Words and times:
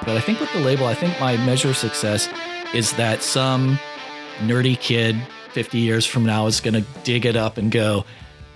But 0.00 0.16
I 0.16 0.20
think 0.20 0.40
with 0.40 0.52
the 0.52 0.60
label, 0.60 0.86
I 0.86 0.94
think 0.94 1.18
my 1.20 1.36
measure 1.38 1.70
of 1.70 1.76
success 1.76 2.28
is 2.74 2.92
that 2.94 3.22
some 3.22 3.78
nerdy 4.38 4.78
kid 4.78 5.16
50 5.52 5.78
years 5.78 6.06
from 6.06 6.24
now 6.24 6.46
is 6.46 6.60
going 6.60 6.74
to 6.74 6.84
dig 7.04 7.26
it 7.26 7.36
up 7.36 7.58
and 7.58 7.70
go, 7.70 8.04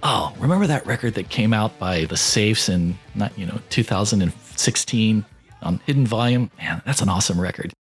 "Oh, 0.02 0.34
remember 0.38 0.66
that 0.66 0.86
record 0.86 1.14
that 1.14 1.28
came 1.28 1.52
out 1.52 1.78
by 1.78 2.04
the 2.06 2.16
Safes 2.16 2.68
in 2.68 2.98
not, 3.14 3.36
you 3.38 3.46
know, 3.46 3.58
2016 3.70 5.24
on 5.62 5.80
Hidden 5.86 6.06
Volume? 6.06 6.50
Man, 6.58 6.82
that's 6.86 7.02
an 7.02 7.08
awesome 7.08 7.40
record." 7.40 7.72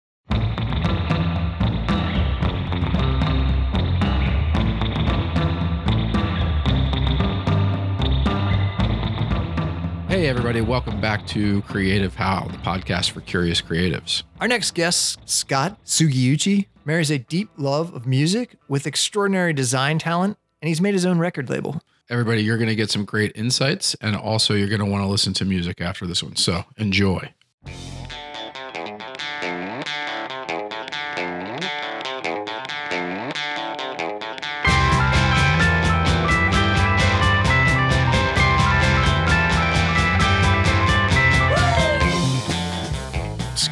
Hey, 10.23 10.29
everybody, 10.29 10.61
welcome 10.61 11.01
back 11.01 11.27
to 11.27 11.61
Creative 11.63 12.15
How, 12.15 12.47
the 12.47 12.57
podcast 12.59 13.11
for 13.11 13.19
curious 13.19 13.61
creatives. 13.61 14.23
Our 14.39 14.47
next 14.47 14.73
guest, 14.73 15.19
Scott 15.25 15.77
Sugiuchi, 15.83 16.67
marries 16.85 17.11
a 17.11 17.17
deep 17.19 17.49
love 17.57 17.93
of 17.93 18.07
music 18.07 18.55
with 18.69 18.87
extraordinary 18.87 19.51
design 19.51 19.99
talent, 19.99 20.37
and 20.61 20.69
he's 20.69 20.79
made 20.79 20.93
his 20.93 21.05
own 21.05 21.19
record 21.19 21.49
label. 21.49 21.81
Everybody, 22.09 22.41
you're 22.41 22.55
going 22.55 22.69
to 22.69 22.75
get 22.75 22.89
some 22.89 23.03
great 23.03 23.33
insights, 23.35 23.95
and 23.95 24.15
also 24.15 24.53
you're 24.53 24.69
going 24.69 24.79
to 24.79 24.85
want 24.85 25.03
to 25.03 25.07
listen 25.09 25.33
to 25.33 25.43
music 25.43 25.81
after 25.81 26.07
this 26.07 26.23
one. 26.23 26.37
So 26.37 26.63
enjoy. 26.77 27.33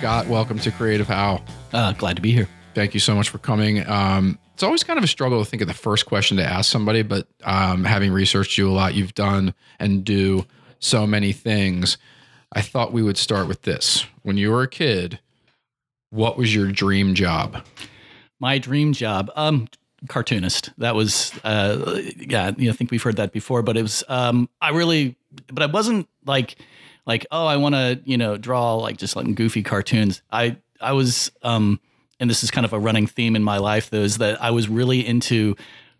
Scott, 0.02 0.26
welcome 0.26 0.58
to 0.58 0.72
Creative 0.72 1.08
How. 1.08 1.44
Uh, 1.72 1.92
glad 1.92 2.16
to 2.16 2.24
be 2.24 2.32
here. 2.32 2.48
Thank 2.74 2.96
you 2.96 3.00
so 3.00 3.14
much 3.14 3.30
for 3.30 3.38
coming. 3.38 3.88
Um, 3.88 4.40
it's 4.56 4.64
always 4.64 4.84
kind 4.84 4.98
of 4.98 5.04
a 5.04 5.08
struggle 5.08 5.44
to 5.44 5.48
think 5.48 5.62
of 5.62 5.68
the 5.68 5.76
first 5.76 6.08
question 6.08 6.38
to 6.38 6.44
ask 6.44 6.72
somebody, 6.72 7.04
but 7.04 7.28
um, 7.44 7.84
having 7.84 8.12
researched 8.12 8.58
you 8.58 8.68
a 8.68 8.74
lot, 8.74 8.96
you've 8.96 9.14
done 9.14 9.54
and 9.80 10.04
do 10.04 10.48
so 10.80 11.06
many 11.06 11.34
things. 11.34 12.00
I 12.52 12.62
thought 12.62 12.92
we 12.92 13.04
would 13.04 13.16
start 13.16 13.48
with 13.48 13.62
this. 13.62 14.08
When 14.24 14.38
you 14.38 14.50
were 14.50 14.64
a 14.64 14.68
kid, 14.68 15.20
what 16.10 16.36
was 16.36 16.56
your 16.56 16.72
dream 16.72 17.14
job? 17.14 17.64
My 18.40 18.58
dream 18.58 18.94
job, 18.94 19.30
um, 19.36 19.68
cartoonist. 20.08 20.72
That 20.80 20.96
was, 20.96 21.32
uh, 21.44 22.02
yeah, 22.18 22.54
you 22.58 22.66
know, 22.66 22.72
I 22.72 22.76
think 22.76 22.90
we've 22.90 23.04
heard 23.04 23.18
that 23.18 23.34
before, 23.34 23.62
but 23.62 23.78
it 23.78 23.84
was, 23.84 24.04
um, 24.10 24.50
I 24.62 24.70
really, 24.70 25.16
but 25.54 25.62
I 25.62 25.68
wasn't 25.68 26.10
like, 26.26 26.56
like, 27.06 27.26
oh, 27.32 27.46
I 27.46 27.58
want 27.58 27.76
to, 27.76 28.02
you 28.06 28.18
know, 28.18 28.38
draw 28.38 28.76
like 28.76 28.98
just 28.98 29.16
like 29.16 29.34
goofy 29.36 29.64
cartoons. 29.64 30.22
I, 30.32 30.58
I 30.80 30.94
was, 30.94 31.32
um, 31.44 31.80
and 32.20 32.30
this 32.30 32.44
is 32.44 32.52
kind 32.52 32.66
of 32.66 32.74
a 32.74 32.80
running 32.80 33.08
theme 33.08 33.36
in 33.36 33.44
my 33.44 33.58
life, 33.58 33.90
though, 33.90 34.02
is 34.02 34.20
that 34.20 34.42
I 34.42 34.52
was 34.52 34.70
really 34.70 35.06
into 35.06 35.56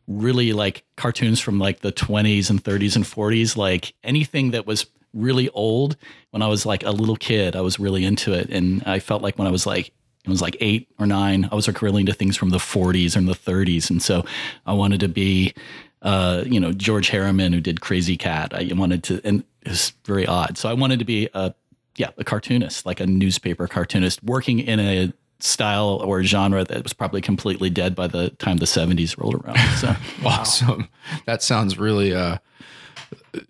really 0.08 0.54
like 0.54 0.84
cartoons 0.96 1.40
from 1.40 1.60
like 1.60 1.80
the 1.80 1.92
20s 1.92 2.50
and 2.50 2.64
30s 2.64 2.96
and 2.96 3.06
40s, 3.06 3.58
like 3.58 3.94
anything 4.04 4.52
that 4.52 4.66
was 4.66 4.86
really 5.14 5.50
old. 5.50 5.98
When 6.32 6.42
I 6.42 6.48
was 6.48 6.66
like 6.66 6.84
a 6.84 6.92
little 6.92 7.16
kid, 7.16 7.56
I 7.56 7.62
was 7.62 7.80
really 7.80 8.06
into 8.06 8.34
it, 8.34 8.50
and 8.50 8.84
I 8.86 9.00
felt 9.00 9.22
like 9.22 9.38
when 9.38 9.48
I 9.48 9.52
was 9.52 9.66
like 9.66 9.92
it 10.24 10.30
was 10.30 10.42
like 10.42 10.56
eight 10.60 10.88
or 11.00 11.08
nine, 11.08 11.50
I 11.52 11.56
was 11.56 11.68
like 11.68 11.82
really 11.82 12.02
into 12.02 12.14
things 12.14 12.38
from 12.38 12.52
the 12.52 12.60
40s 12.60 13.16
and 13.16 13.28
the 13.28 13.34
30s, 13.34 13.90
and 13.90 14.02
so 14.02 14.24
I 14.66 14.74
wanted 14.74 15.00
to 15.02 15.08
be. 15.08 15.54
Uh, 16.02 16.44
you 16.46 16.60
know 16.60 16.72
George 16.72 17.10
Herriman, 17.12 17.54
who 17.54 17.62
did 17.62 17.80
Krazy 17.80 18.18
Kat. 18.18 18.54
I 18.54 18.70
wanted 18.74 19.04
to, 19.04 19.22
and 19.24 19.44
it 19.62 19.70
was 19.70 19.94
very 20.06 20.26
odd. 20.26 20.58
So 20.58 20.70
I 20.70 20.74
wanted 20.74 21.00
to 21.00 21.06
be 21.06 21.30
a, 21.34 21.54
yeah, 21.96 22.10
a 22.18 22.24
cartoonist, 22.24 22.86
like 22.86 23.00
a 23.00 23.06
newspaper 23.06 23.68
cartoonist, 23.68 24.24
working 24.24 24.60
in 24.60 24.80
a 24.80 25.14
style 25.44 26.02
or 26.04 26.24
genre 26.24 26.64
that 26.64 26.84
was 26.84 26.94
probably 26.94 27.22
completely 27.22 27.70
dead 27.70 27.96
by 27.96 28.08
the 28.08 28.30
time 28.32 28.58
the 28.58 28.66
70s 28.66 29.18
rolled 29.18 29.36
around. 29.44 29.58
So 29.78 29.96
awesome. 30.26 30.88
That 31.26 31.44
sounds 31.44 31.78
really 31.78 32.14
uh 32.14 32.38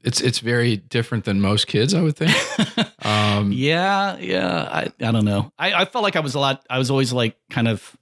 it's 0.03 0.21
it's 0.21 0.39
very 0.39 0.77
different 0.77 1.25
than 1.25 1.41
most 1.41 1.67
kids, 1.67 1.93
I 1.93 2.01
would 2.01 2.15
think. 2.15 2.35
Um 3.03 3.51
Yeah, 3.51 4.17
yeah. 4.17 4.69
I, 4.71 4.91
I 5.05 5.11
don't 5.11 5.25
know. 5.25 5.51
I, 5.57 5.73
I 5.73 5.85
felt 5.85 6.03
like 6.03 6.15
I 6.15 6.19
was 6.19 6.35
a 6.35 6.39
lot 6.39 6.65
I 6.69 6.77
was 6.77 6.91
always 6.91 7.11
like 7.11 7.35
kind 7.49 7.67
of 7.67 7.97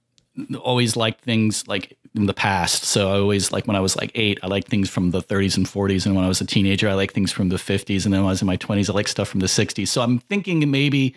always 0.58 0.94
liked 0.96 1.22
things 1.22 1.66
like 1.66 1.96
in 2.14 2.26
the 2.26 2.34
past. 2.34 2.84
So 2.84 3.10
I 3.10 3.18
always 3.18 3.52
like 3.52 3.66
when 3.66 3.76
I 3.76 3.80
was 3.80 3.96
like 3.96 4.10
eight, 4.14 4.38
I 4.42 4.48
like 4.48 4.66
things 4.66 4.90
from 4.90 5.10
the 5.10 5.22
30s 5.22 5.56
and 5.56 5.66
40s. 5.66 6.06
And 6.06 6.14
when 6.16 6.24
I 6.24 6.28
was 6.28 6.40
a 6.40 6.46
teenager, 6.46 6.88
I 6.88 6.94
like 6.94 7.12
things 7.12 7.30
from 7.30 7.48
the 7.50 7.56
50s. 7.56 8.04
And 8.04 8.12
then 8.12 8.22
when 8.22 8.28
I 8.28 8.32
was 8.32 8.42
in 8.42 8.46
my 8.46 8.56
20s, 8.56 8.90
I 8.90 8.92
like 8.92 9.08
stuff 9.08 9.28
from 9.28 9.40
the 9.40 9.46
60s. 9.46 9.88
So 9.88 10.02
I'm 10.02 10.18
thinking 10.18 10.68
maybe 10.70 11.14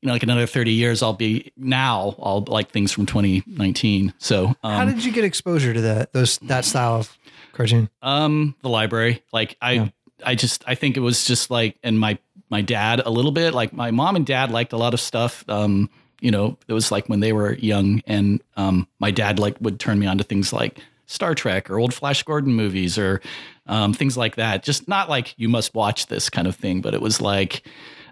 you 0.00 0.08
know, 0.08 0.12
like 0.12 0.22
another 0.22 0.46
30 0.46 0.72
years, 0.72 1.02
I'll 1.02 1.14
be 1.14 1.50
now, 1.56 2.14
I'll 2.18 2.44
like 2.46 2.70
things 2.70 2.92
from 2.92 3.06
2019. 3.06 4.12
So, 4.18 4.48
um, 4.48 4.56
how 4.62 4.84
did 4.84 5.02
you 5.02 5.10
get 5.10 5.24
exposure 5.24 5.72
to 5.72 5.80
that, 5.80 6.12
those, 6.12 6.38
that 6.40 6.66
style 6.66 6.96
of 6.96 7.18
cartoon? 7.52 7.88
Um, 8.02 8.54
the 8.60 8.68
library, 8.68 9.22
like 9.32 9.56
I, 9.62 9.72
yeah. 9.72 9.88
I 10.22 10.34
just, 10.34 10.62
I 10.66 10.74
think 10.74 10.98
it 10.98 11.00
was 11.00 11.24
just 11.24 11.50
like, 11.50 11.78
and 11.82 11.98
my, 11.98 12.18
my 12.50 12.60
dad 12.60 13.00
a 13.04 13.10
little 13.10 13.32
bit, 13.32 13.54
like 13.54 13.72
my 13.72 13.90
mom 13.90 14.16
and 14.16 14.26
dad 14.26 14.50
liked 14.50 14.74
a 14.74 14.76
lot 14.76 14.92
of 14.92 15.00
stuff. 15.00 15.42
Um, 15.48 15.88
you 16.24 16.30
know, 16.30 16.56
it 16.66 16.72
was 16.72 16.90
like 16.90 17.06
when 17.06 17.20
they 17.20 17.34
were 17.34 17.52
young 17.56 18.00
and, 18.06 18.42
um, 18.56 18.88
my 18.98 19.10
dad 19.10 19.38
like 19.38 19.60
would 19.60 19.78
turn 19.78 19.98
me 19.98 20.06
on 20.06 20.16
to 20.16 20.24
things 20.24 20.54
like 20.54 20.78
Star 21.04 21.34
Trek 21.34 21.70
or 21.70 21.78
old 21.78 21.92
Flash 21.92 22.22
Gordon 22.22 22.54
movies 22.54 22.96
or, 22.96 23.20
um, 23.66 23.92
things 23.92 24.16
like 24.16 24.36
that. 24.36 24.62
Just 24.62 24.88
not 24.88 25.10
like 25.10 25.34
you 25.38 25.50
must 25.50 25.74
watch 25.74 26.06
this 26.06 26.30
kind 26.30 26.46
of 26.46 26.56
thing, 26.56 26.80
but 26.80 26.94
it 26.94 27.02
was 27.02 27.20
like, 27.20 27.68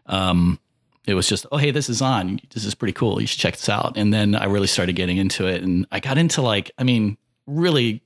um, 0.07 0.59
it 1.07 1.15
was 1.15 1.27
just, 1.27 1.47
oh, 1.51 1.57
hey, 1.57 1.71
this 1.71 1.89
is 1.89 2.03
on. 2.03 2.39
This 2.51 2.67
is 2.67 2.75
pretty 2.75 2.93
cool. 2.93 3.19
You 3.19 3.27
should 3.27 3.41
check 3.41 3.55
this 3.55 3.71
out. 3.71 3.97
And 3.97 4.13
then 4.13 4.35
I 4.35 4.45
really 4.45 4.67
started 4.67 4.95
getting 4.95 5.17
into 5.17 5.47
it. 5.47 5.63
And 5.63 5.87
I 5.91 5.99
got 5.99 6.19
into 6.19 6.43
like, 6.43 6.71
I 6.77 6.85
mean, 6.85 7.17
really 7.47 8.03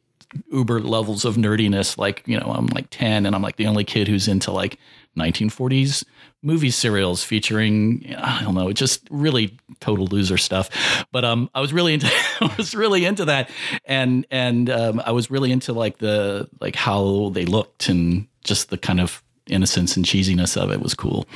uber 0.52 0.80
levels 0.80 1.24
of 1.24 1.34
nerdiness. 1.34 1.98
Like, 1.98 2.22
you 2.26 2.38
know, 2.38 2.52
I'm 2.56 2.66
like 2.66 2.86
10 2.90 3.26
and 3.26 3.34
I'm 3.34 3.42
like 3.42 3.56
the 3.56 3.66
only 3.66 3.82
kid 3.82 4.06
who's 4.06 4.28
into 4.28 4.52
like 4.52 4.78
1940s 5.16 6.04
movie 6.42 6.70
serials 6.70 7.24
featuring, 7.24 8.14
I 8.16 8.42
don't 8.42 8.54
know, 8.54 8.72
just 8.72 9.06
really 9.10 9.58
total 9.80 10.06
loser 10.06 10.38
stuff. 10.38 10.70
But 11.10 11.24
um, 11.24 11.50
I 11.54 11.60
was 11.60 11.72
really 11.72 11.94
into, 11.94 12.06
I 12.40 12.54
was 12.56 12.74
really 12.74 13.04
into 13.04 13.24
that. 13.24 13.50
And, 13.84 14.26
and 14.30 14.70
um, 14.70 15.02
I 15.04 15.12
was 15.12 15.30
really 15.30 15.50
into 15.50 15.72
like 15.72 15.98
the, 15.98 16.48
like 16.60 16.76
how 16.76 17.30
they 17.30 17.44
looked 17.44 17.88
and 17.88 18.28
just 18.44 18.70
the 18.70 18.78
kind 18.78 19.00
of 19.00 19.22
innocence 19.48 19.96
and 19.96 20.04
cheesiness 20.04 20.56
of 20.56 20.70
it 20.70 20.80
was 20.80 20.94
cool. 20.94 21.26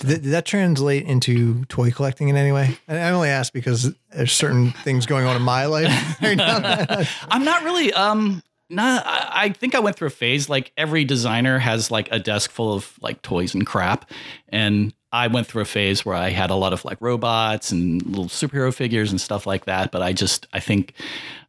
Did, 0.00 0.22
did 0.22 0.32
that 0.32 0.44
translate 0.44 1.06
into 1.06 1.64
toy 1.64 1.90
collecting 1.90 2.28
in 2.28 2.36
any 2.36 2.52
way? 2.52 2.78
I 2.86 3.10
only 3.10 3.28
ask 3.28 3.52
because 3.52 3.92
there's 4.10 4.32
certain 4.32 4.70
things 4.70 5.06
going 5.06 5.26
on 5.26 5.36
in 5.36 5.42
my 5.42 5.66
life. 5.66 5.90
I'm 7.28 7.44
not 7.44 7.64
really. 7.64 7.92
Um, 7.92 8.42
not. 8.70 9.06
I, 9.06 9.28
I 9.44 9.48
think 9.50 9.74
I 9.74 9.80
went 9.80 9.96
through 9.96 10.08
a 10.08 10.10
phase. 10.10 10.48
Like 10.48 10.72
every 10.76 11.04
designer 11.04 11.58
has 11.58 11.90
like 11.90 12.08
a 12.10 12.18
desk 12.18 12.50
full 12.50 12.72
of 12.72 12.98
like 13.00 13.22
toys 13.22 13.54
and 13.54 13.66
crap, 13.66 14.10
and 14.48 14.94
I 15.12 15.28
went 15.28 15.46
through 15.46 15.62
a 15.62 15.66
phase 15.66 16.04
where 16.04 16.14
I 16.14 16.30
had 16.30 16.50
a 16.50 16.54
lot 16.54 16.72
of 16.72 16.84
like 16.84 16.98
robots 17.00 17.70
and 17.70 18.04
little 18.04 18.26
superhero 18.26 18.72
figures 18.72 19.10
and 19.10 19.20
stuff 19.20 19.46
like 19.46 19.64
that. 19.66 19.90
But 19.90 20.02
I 20.02 20.12
just, 20.12 20.46
I 20.52 20.60
think, 20.60 20.92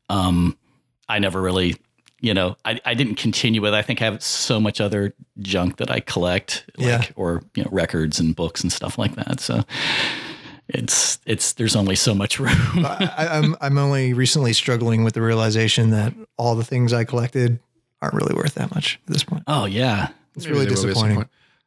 um, 0.09 0.57
I 1.07 1.19
never 1.19 1.41
really 1.41 1.75
you 2.21 2.33
know, 2.33 2.57
I, 2.65 2.79
I 2.85 2.93
didn't 2.93 3.15
continue 3.15 3.61
with. 3.61 3.73
It. 3.73 3.77
I 3.77 3.81
think 3.81 4.01
I 4.01 4.05
have 4.05 4.21
so 4.21 4.59
much 4.59 4.81
other 4.81 5.13
junk 5.39 5.77
that 5.77 5.89
I 5.89 6.01
collect, 6.01 6.69
like 6.77 6.87
yeah. 6.87 7.05
or 7.15 7.43
you 7.55 7.63
know, 7.63 7.69
records 7.71 8.19
and 8.19 8.35
books 8.35 8.61
and 8.61 8.71
stuff 8.71 8.97
like 8.97 9.15
that. 9.15 9.39
So 9.39 9.63
it's 10.69 11.19
it's 11.25 11.53
there's 11.53 11.75
only 11.75 11.95
so 11.95 12.13
much 12.13 12.39
room. 12.39 12.85
I, 12.85 13.27
I'm 13.31 13.55
I'm 13.59 13.77
only 13.77 14.13
recently 14.13 14.53
struggling 14.53 15.03
with 15.03 15.15
the 15.15 15.21
realization 15.21 15.89
that 15.89 16.13
all 16.37 16.55
the 16.55 16.63
things 16.63 16.93
I 16.93 17.03
collected 17.03 17.59
aren't 18.01 18.15
really 18.15 18.35
worth 18.35 18.53
that 18.55 18.73
much 18.73 18.99
at 19.07 19.13
this 19.13 19.23
point. 19.23 19.43
Oh 19.47 19.65
yeah, 19.65 20.09
it's 20.35 20.47
really 20.47 20.67
disappointing. 20.67 21.21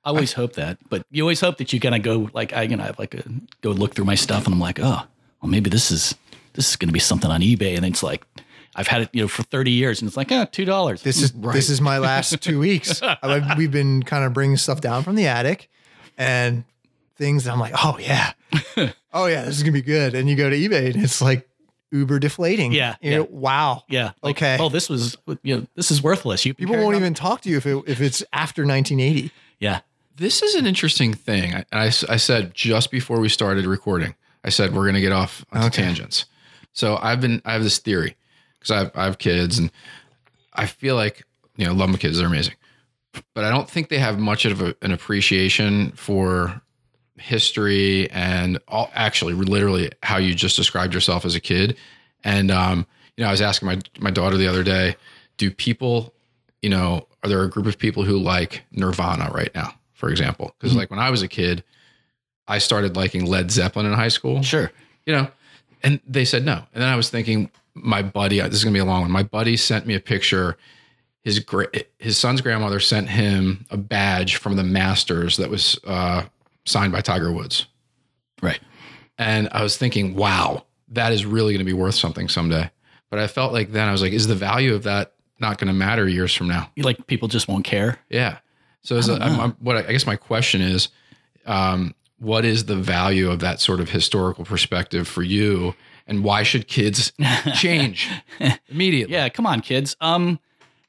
I 0.05 0.09
always 0.09 0.35
I, 0.35 0.37
hope 0.37 0.55
that, 0.55 0.79
but 0.89 1.05
you 1.11 1.23
always 1.23 1.41
hope 1.41 1.59
that 1.59 1.73
you 1.73 1.81
kind 1.81 1.95
of 1.95 2.03
go 2.03 2.31
like 2.33 2.53
I 2.53 2.63
you 2.63 2.77
know 2.77 2.85
I 2.85 2.87
have 2.87 2.99
like 2.99 3.15
a 3.15 3.25
go 3.61 3.71
look 3.71 3.95
through 3.95 4.05
my 4.05 4.15
stuff 4.15 4.47
and 4.47 4.55
I'm 4.55 4.61
like 4.61 4.79
oh 4.81 5.03
well 5.41 5.51
maybe 5.51 5.69
this 5.69 5.91
is 5.91 6.15
this 6.53 6.71
is 6.71 6.77
going 6.77 6.89
to 6.89 6.93
be 6.93 7.01
something 7.01 7.31
on 7.31 7.41
eBay 7.41 7.77
and 7.77 7.85
it's 7.85 8.03
like 8.03 8.25
I've 8.75 8.87
had 8.87 9.03
it, 9.03 9.11
you 9.13 9.21
know, 9.21 9.29
for 9.29 9.43
30 9.43 9.71
years 9.71 10.01
and 10.01 10.09
it's 10.09 10.17
like, 10.17 10.33
ah, 10.33 10.47
two 10.51 10.65
dollars. 10.65 11.03
This 11.03 11.21
is 11.21 11.35
right. 11.35 11.53
this 11.53 11.69
is 11.69 11.83
my 11.83 11.99
last 11.99 12.41
two 12.41 12.59
weeks. 12.59 13.03
we've 13.59 13.71
been 13.71 14.03
kind 14.03 14.25
of 14.25 14.33
bringing 14.33 14.57
stuff 14.57 14.81
down 14.81 15.03
from 15.03 15.15
the 15.15 15.27
attic 15.27 15.69
and 16.17 16.65
things 17.17 17.45
that 17.45 17.53
I'm 17.53 17.61
like, 17.61 17.75
oh 17.85 17.99
yeah. 17.99 18.33
oh 19.13 19.27
yeah, 19.27 19.45
this 19.45 19.57
is 19.57 19.63
gonna 19.63 19.73
be 19.73 19.83
good. 19.83 20.15
And 20.15 20.29
you 20.29 20.37
go 20.37 20.51
to 20.51 20.57
eBay 20.57 20.95
and 20.95 21.03
it's 21.03 21.23
like 21.23 21.49
uber 21.91 22.19
deflating. 22.19 22.73
Yeah. 22.73 22.97
You 23.01 23.11
yeah. 23.11 23.17
Know, 23.19 23.29
wow. 23.31 23.83
Yeah. 23.89 24.13
Like, 24.23 24.37
okay. 24.37 24.57
Oh, 24.59 24.69
this 24.69 24.89
was 24.89 25.17
you 25.43 25.57
know, 25.57 25.67
this 25.75 25.91
is 25.91 26.03
worthless. 26.03 26.45
You 26.45 26.55
people 26.55 26.77
won't 26.77 26.97
even 26.97 27.15
talk 27.15 27.43
to 27.43 27.51
you 27.51 27.59
if 27.59 27.67
it, 27.67 27.85
if 27.87 28.01
it's 28.01 28.23
after 28.33 28.63
1980. 28.63 29.31
Yeah. 29.61 29.81
This 30.17 30.43
is 30.43 30.55
an 30.55 30.67
interesting 30.67 31.15
thing. 31.15 31.55
I, 31.55 31.65
I, 31.73 31.85
I 31.87 32.17
said 32.17 32.55
just 32.55 32.91
before 32.91 33.21
we 33.21 33.29
started 33.29 33.67
recording, 33.67 34.15
I 34.45 34.51
said 34.51 34.75
we're 34.75 34.87
gonna 34.87 35.01
get 35.01 35.13
off 35.13 35.45
on 35.53 35.65
okay. 35.65 35.83
tangents. 35.83 36.27
So 36.73 36.99
I've 37.01 37.21
been 37.21 37.43
I 37.45 37.53
have 37.53 37.63
this 37.63 37.79
theory 37.79 38.17
because 38.59 38.71
I 38.71 38.79
have, 38.79 38.93
I 38.95 39.05
have 39.05 39.19
kids 39.19 39.59
and 39.59 39.71
I 40.55 40.67
feel 40.67 40.97
like, 40.97 41.25
you 41.57 41.67
know, 41.67 41.73
love 41.73 41.91
my 41.91 41.97
kids. 41.97 42.19
They're 42.19 42.27
amazing. 42.27 42.55
But 43.35 43.45
I 43.45 43.51
don't 43.51 43.69
think 43.69 43.89
they 43.89 43.99
have 43.99 44.19
much 44.19 44.47
of 44.47 44.63
a, 44.63 44.75
an 44.81 44.91
appreciation 44.91 45.93
for 45.93 46.62
history 47.23 48.11
and 48.11 48.59
all 48.69 48.91
actually 48.95 49.35
literally 49.35 49.91
how 50.03 50.19
you 50.19 50.35
just 50.35 50.57
described 50.57 50.93
yourself 50.95 51.25
as 51.25 51.35
a 51.35 51.41
kid. 51.41 51.77
And 52.25 52.51
um, 52.51 52.87
you 53.17 53.23
know, 53.23 53.29
I 53.29 53.31
was 53.31 53.41
asking 53.43 53.67
my 53.69 53.79
my 53.99 54.11
daughter 54.11 54.37
the 54.37 54.47
other 54.49 54.63
day, 54.63 54.97
do 55.37 55.51
people, 55.51 56.13
you 56.61 56.71
know, 56.71 57.07
are 57.23 57.29
there 57.29 57.43
a 57.43 57.49
group 57.51 57.67
of 57.67 57.79
people 57.79 58.03
who 58.05 58.19
like 58.19 58.63
Nirvana 58.73 59.31
right 59.33 59.55
now, 59.55 59.75
for 59.95 60.11
example? 60.11 60.55
Because 60.59 60.75
Mhm. 60.75 60.79
like 60.79 60.91
when 60.91 61.01
I 61.01 61.11
was 61.11 61.23
a 61.23 61.29
kid, 61.29 61.63
I 62.49 62.59
started 62.59 62.97
liking 62.97 63.25
Led 63.27 63.51
Zeppelin 63.51 63.87
in 63.87 63.93
high 63.93 64.09
school 64.09 64.43
Sure. 64.43 64.71
you 65.07 65.13
know, 65.15 65.29
and 65.83 66.01
they 66.07 66.25
said 66.25 66.45
no. 66.45 66.65
And 66.75 66.83
then 66.83 66.89
I 66.89 66.97
was 66.97 67.09
thinking, 67.11 67.51
my 67.75 68.03
buddy, 68.03 68.41
this 68.41 68.55
is 68.55 68.65
gonna 68.65 68.75
be 68.75 68.81
a 68.81 68.85
long 68.85 69.03
one. 69.03 69.11
My 69.11 69.23
buddy 69.23 69.57
sent 69.57 69.87
me 69.87 69.95
a 69.95 70.01
picture. 70.01 70.57
His 71.25 71.45
his 71.99 72.19
son's 72.19 72.41
grandmother 72.41 72.81
sent 72.81 73.09
him 73.09 73.65
a 73.71 73.77
badge 73.77 74.37
from 74.37 74.57
the 74.57 74.65
Masters 74.65 75.37
that 75.37 75.49
was 75.51 75.79
uh, 75.87 76.25
signed 76.65 76.93
by 76.93 77.01
Tiger 77.01 77.33
Woods. 77.33 77.67
Right. 78.41 78.61
And 79.19 79.49
I 79.53 79.63
was 79.63 79.77
thinking, 79.77 80.15
wow, 80.15 80.65
that 80.89 81.13
is 81.13 81.25
really 81.25 81.53
gonna 81.53 81.65
be 81.65 81.73
worth 81.73 81.95
something 81.95 82.29
someday. 82.29 82.71
But 83.11 83.19
I 83.19 83.27
felt 83.27 83.53
like 83.53 83.73
then 83.73 83.89
I 83.89 83.93
was 83.93 84.03
like, 84.03 84.13
is 84.13 84.27
the 84.27 84.35
value 84.35 84.75
of 84.75 84.85
that 84.85 85.15
not 85.39 85.59
gonna 85.59 85.73
matter 85.73 86.09
years 86.09 86.35
from 86.35 86.49
now? 86.49 86.71
Like 86.77 87.07
people 87.07 87.29
just 87.29 87.49
won't 87.49 87.65
care. 87.65 87.99
Yeah. 88.09 88.39
So 88.83 88.97
I 88.97 88.99
a, 88.99 89.15
I'm. 89.15 89.41
I'm, 89.41 89.51
what 89.61 89.77
I, 89.77 89.81
I 89.81 89.93
guess 89.93 90.07
my 90.07 90.17
question 90.17 90.61
is, 90.61 90.89
um, 91.47 91.95
what 92.19 92.45
is 92.45 92.65
the 92.67 92.77
value 92.77 93.31
of 93.31 93.41
that 93.41 93.61
sort 93.61 93.81
of 93.81 93.91
historical 93.91 94.45
perspective 94.45 95.07
for 95.07 95.23
you, 95.23 95.75
and 96.07 96.25
why 96.25 96.43
should 96.43 96.69
kids 96.69 97.13
change 97.55 98.11
immediately? 98.69 99.15
Yeah, 99.15 99.29
come 99.29 99.47
on, 99.47 99.61
kids. 99.61 99.97
Um, 100.01 100.41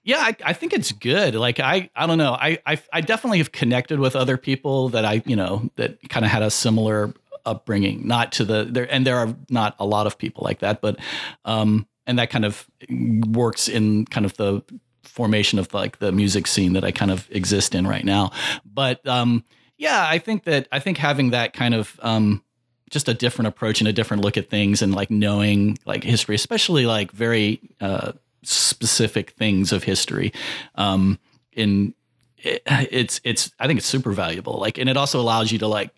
yeah, 0.04 0.20
I, 0.20 0.36
I 0.46 0.54
think 0.54 0.74
it's 0.74 0.92
good. 0.92 1.36
Like 1.36 1.60
I, 1.60 1.90
I 1.96 2.08
don't 2.08 2.18
know. 2.18 2.34
I, 2.34 2.60
I, 2.66 2.80
I 2.92 3.02
definitely 3.02 3.38
have 3.38 3.52
connected 3.52 4.00
with 4.00 4.16
other 4.16 4.38
people 4.38 4.90
that 4.90 5.06
I, 5.06 5.24
you 5.26 5.36
know, 5.36 5.70
that 5.76 5.98
kind 6.10 6.26
of 6.26 6.32
had 6.32 6.44
a 6.44 6.52
similar 6.52 7.14
upbringing. 7.46 8.06
Not 8.08 8.34
to 8.34 8.46
the 8.46 8.66
there, 8.66 8.92
and 8.92 9.08
there 9.08 9.18
are 9.18 9.36
not 9.50 9.76
a 9.80 9.86
lot 9.86 10.08
of 10.08 10.18
people 10.18 10.44
like 10.44 10.60
that, 10.60 10.82
but, 10.82 11.00
um, 11.46 11.88
and 12.06 12.20
that 12.20 12.30
kind 12.30 12.44
of 12.44 12.68
works 12.90 13.70
in 13.70 14.06
kind 14.06 14.26
of 14.26 14.36
the 14.36 14.62
formation 15.04 15.60
of 15.60 15.74
like 15.74 16.00
the 16.00 16.12
music 16.12 16.48
scene 16.48 16.74
that 16.74 16.84
I 16.84 16.92
kind 16.92 17.12
of 17.12 17.28
exist 17.32 17.76
in 17.76 17.88
right 17.88 18.04
now. 18.04 18.32
But 18.66 19.06
um, 19.08 19.46
yeah, 19.78 20.06
I 20.08 20.18
think 20.18 20.44
that 20.44 20.68
I 20.72 20.80
think 20.80 20.98
having 20.98 21.32
that 21.32 21.54
kind 21.54 21.74
of 21.74 21.98
um, 22.04 22.44
just 22.90 23.08
a 23.08 23.14
different 23.14 23.48
approach 23.48 23.80
and 23.80 23.88
a 23.88 23.94
different 23.94 24.24
look 24.24 24.38
at 24.38 24.50
things 24.50 24.82
and 24.82 24.94
like 24.94 25.10
knowing 25.10 25.78
like 25.86 26.04
history, 26.04 26.36
especially 26.36 26.86
like 26.86 27.12
very 27.12 27.60
uh, 27.80 28.14
specific 28.44 29.32
things 29.32 29.72
of 29.72 29.84
history. 29.84 30.34
Um, 30.76 31.20
in 31.54 31.94
it, 32.38 32.62
it's 32.68 33.22
it's 33.24 33.52
I 33.60 33.68
think 33.68 33.78
it's 33.78 33.88
super 33.88 34.12
valuable. 34.12 34.60
Like, 34.60 34.78
and 34.78 34.90
it 34.90 34.98
also 34.98 35.20
allows 35.20 35.52
you 35.52 35.60
to 35.60 35.68
like 35.68 35.92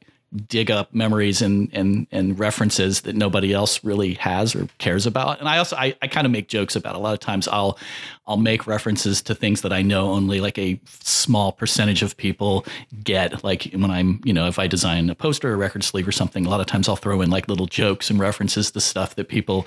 dig 0.48 0.70
up 0.70 0.94
memories 0.94 1.42
and 1.42 1.70
and 1.74 2.08
and 2.12 2.38
references 2.38 3.02
that 3.02 3.16
nobody 3.16 3.54
else 3.54 3.84
really 3.84 4.16
has 4.16 4.56
or 4.56 4.68
cares 4.78 5.06
about. 5.06 5.40
And 5.40 5.48
I 5.48 5.58
also 5.58 5.76
I, 5.76 5.96
I 6.02 6.08
kind 6.08 6.26
of 6.26 6.32
make 6.32 6.48
jokes 6.48 6.76
about. 6.76 6.96
it. 6.96 6.98
A 6.98 7.02
lot 7.02 7.14
of 7.14 7.20
times 7.20 7.48
I'll 7.48 7.78
I'll 8.28 8.38
make 8.38 8.68
references 8.68 9.22
to 9.24 9.36
things 9.36 9.62
that 9.62 9.72
I 9.72 9.82
know 9.82 10.12
only 10.12 10.42
like 10.42 10.58
a 10.58 10.80
small 10.86 11.52
percentage 11.52 12.04
of 12.04 12.18
people 12.18 12.66
get. 13.04 13.44
Like 13.44 13.72
when 13.74 13.92
I'm 13.92 14.22
you 14.24 14.34
know 14.34 14.48
if 14.48 14.60
I 14.60 14.68
design 14.68 15.10
a 15.10 15.16
poster 15.16 15.54
or 15.54 15.58
record 15.58 15.84
sleeve 15.84 16.08
or 16.08 16.12
something, 16.12 16.46
a 16.46 16.50
lot 16.50 16.60
of 16.60 16.68
times 16.68 16.90
I'll 16.90 16.96
throw 16.96 17.22
in 17.22 17.30
like 17.30 17.48
little 17.48 17.68
jokes 17.68 18.10
and 18.10 18.20
references 18.20 18.72
to 18.72 18.82
stuff 18.82 19.16
that 19.16 19.30
people 19.30 19.66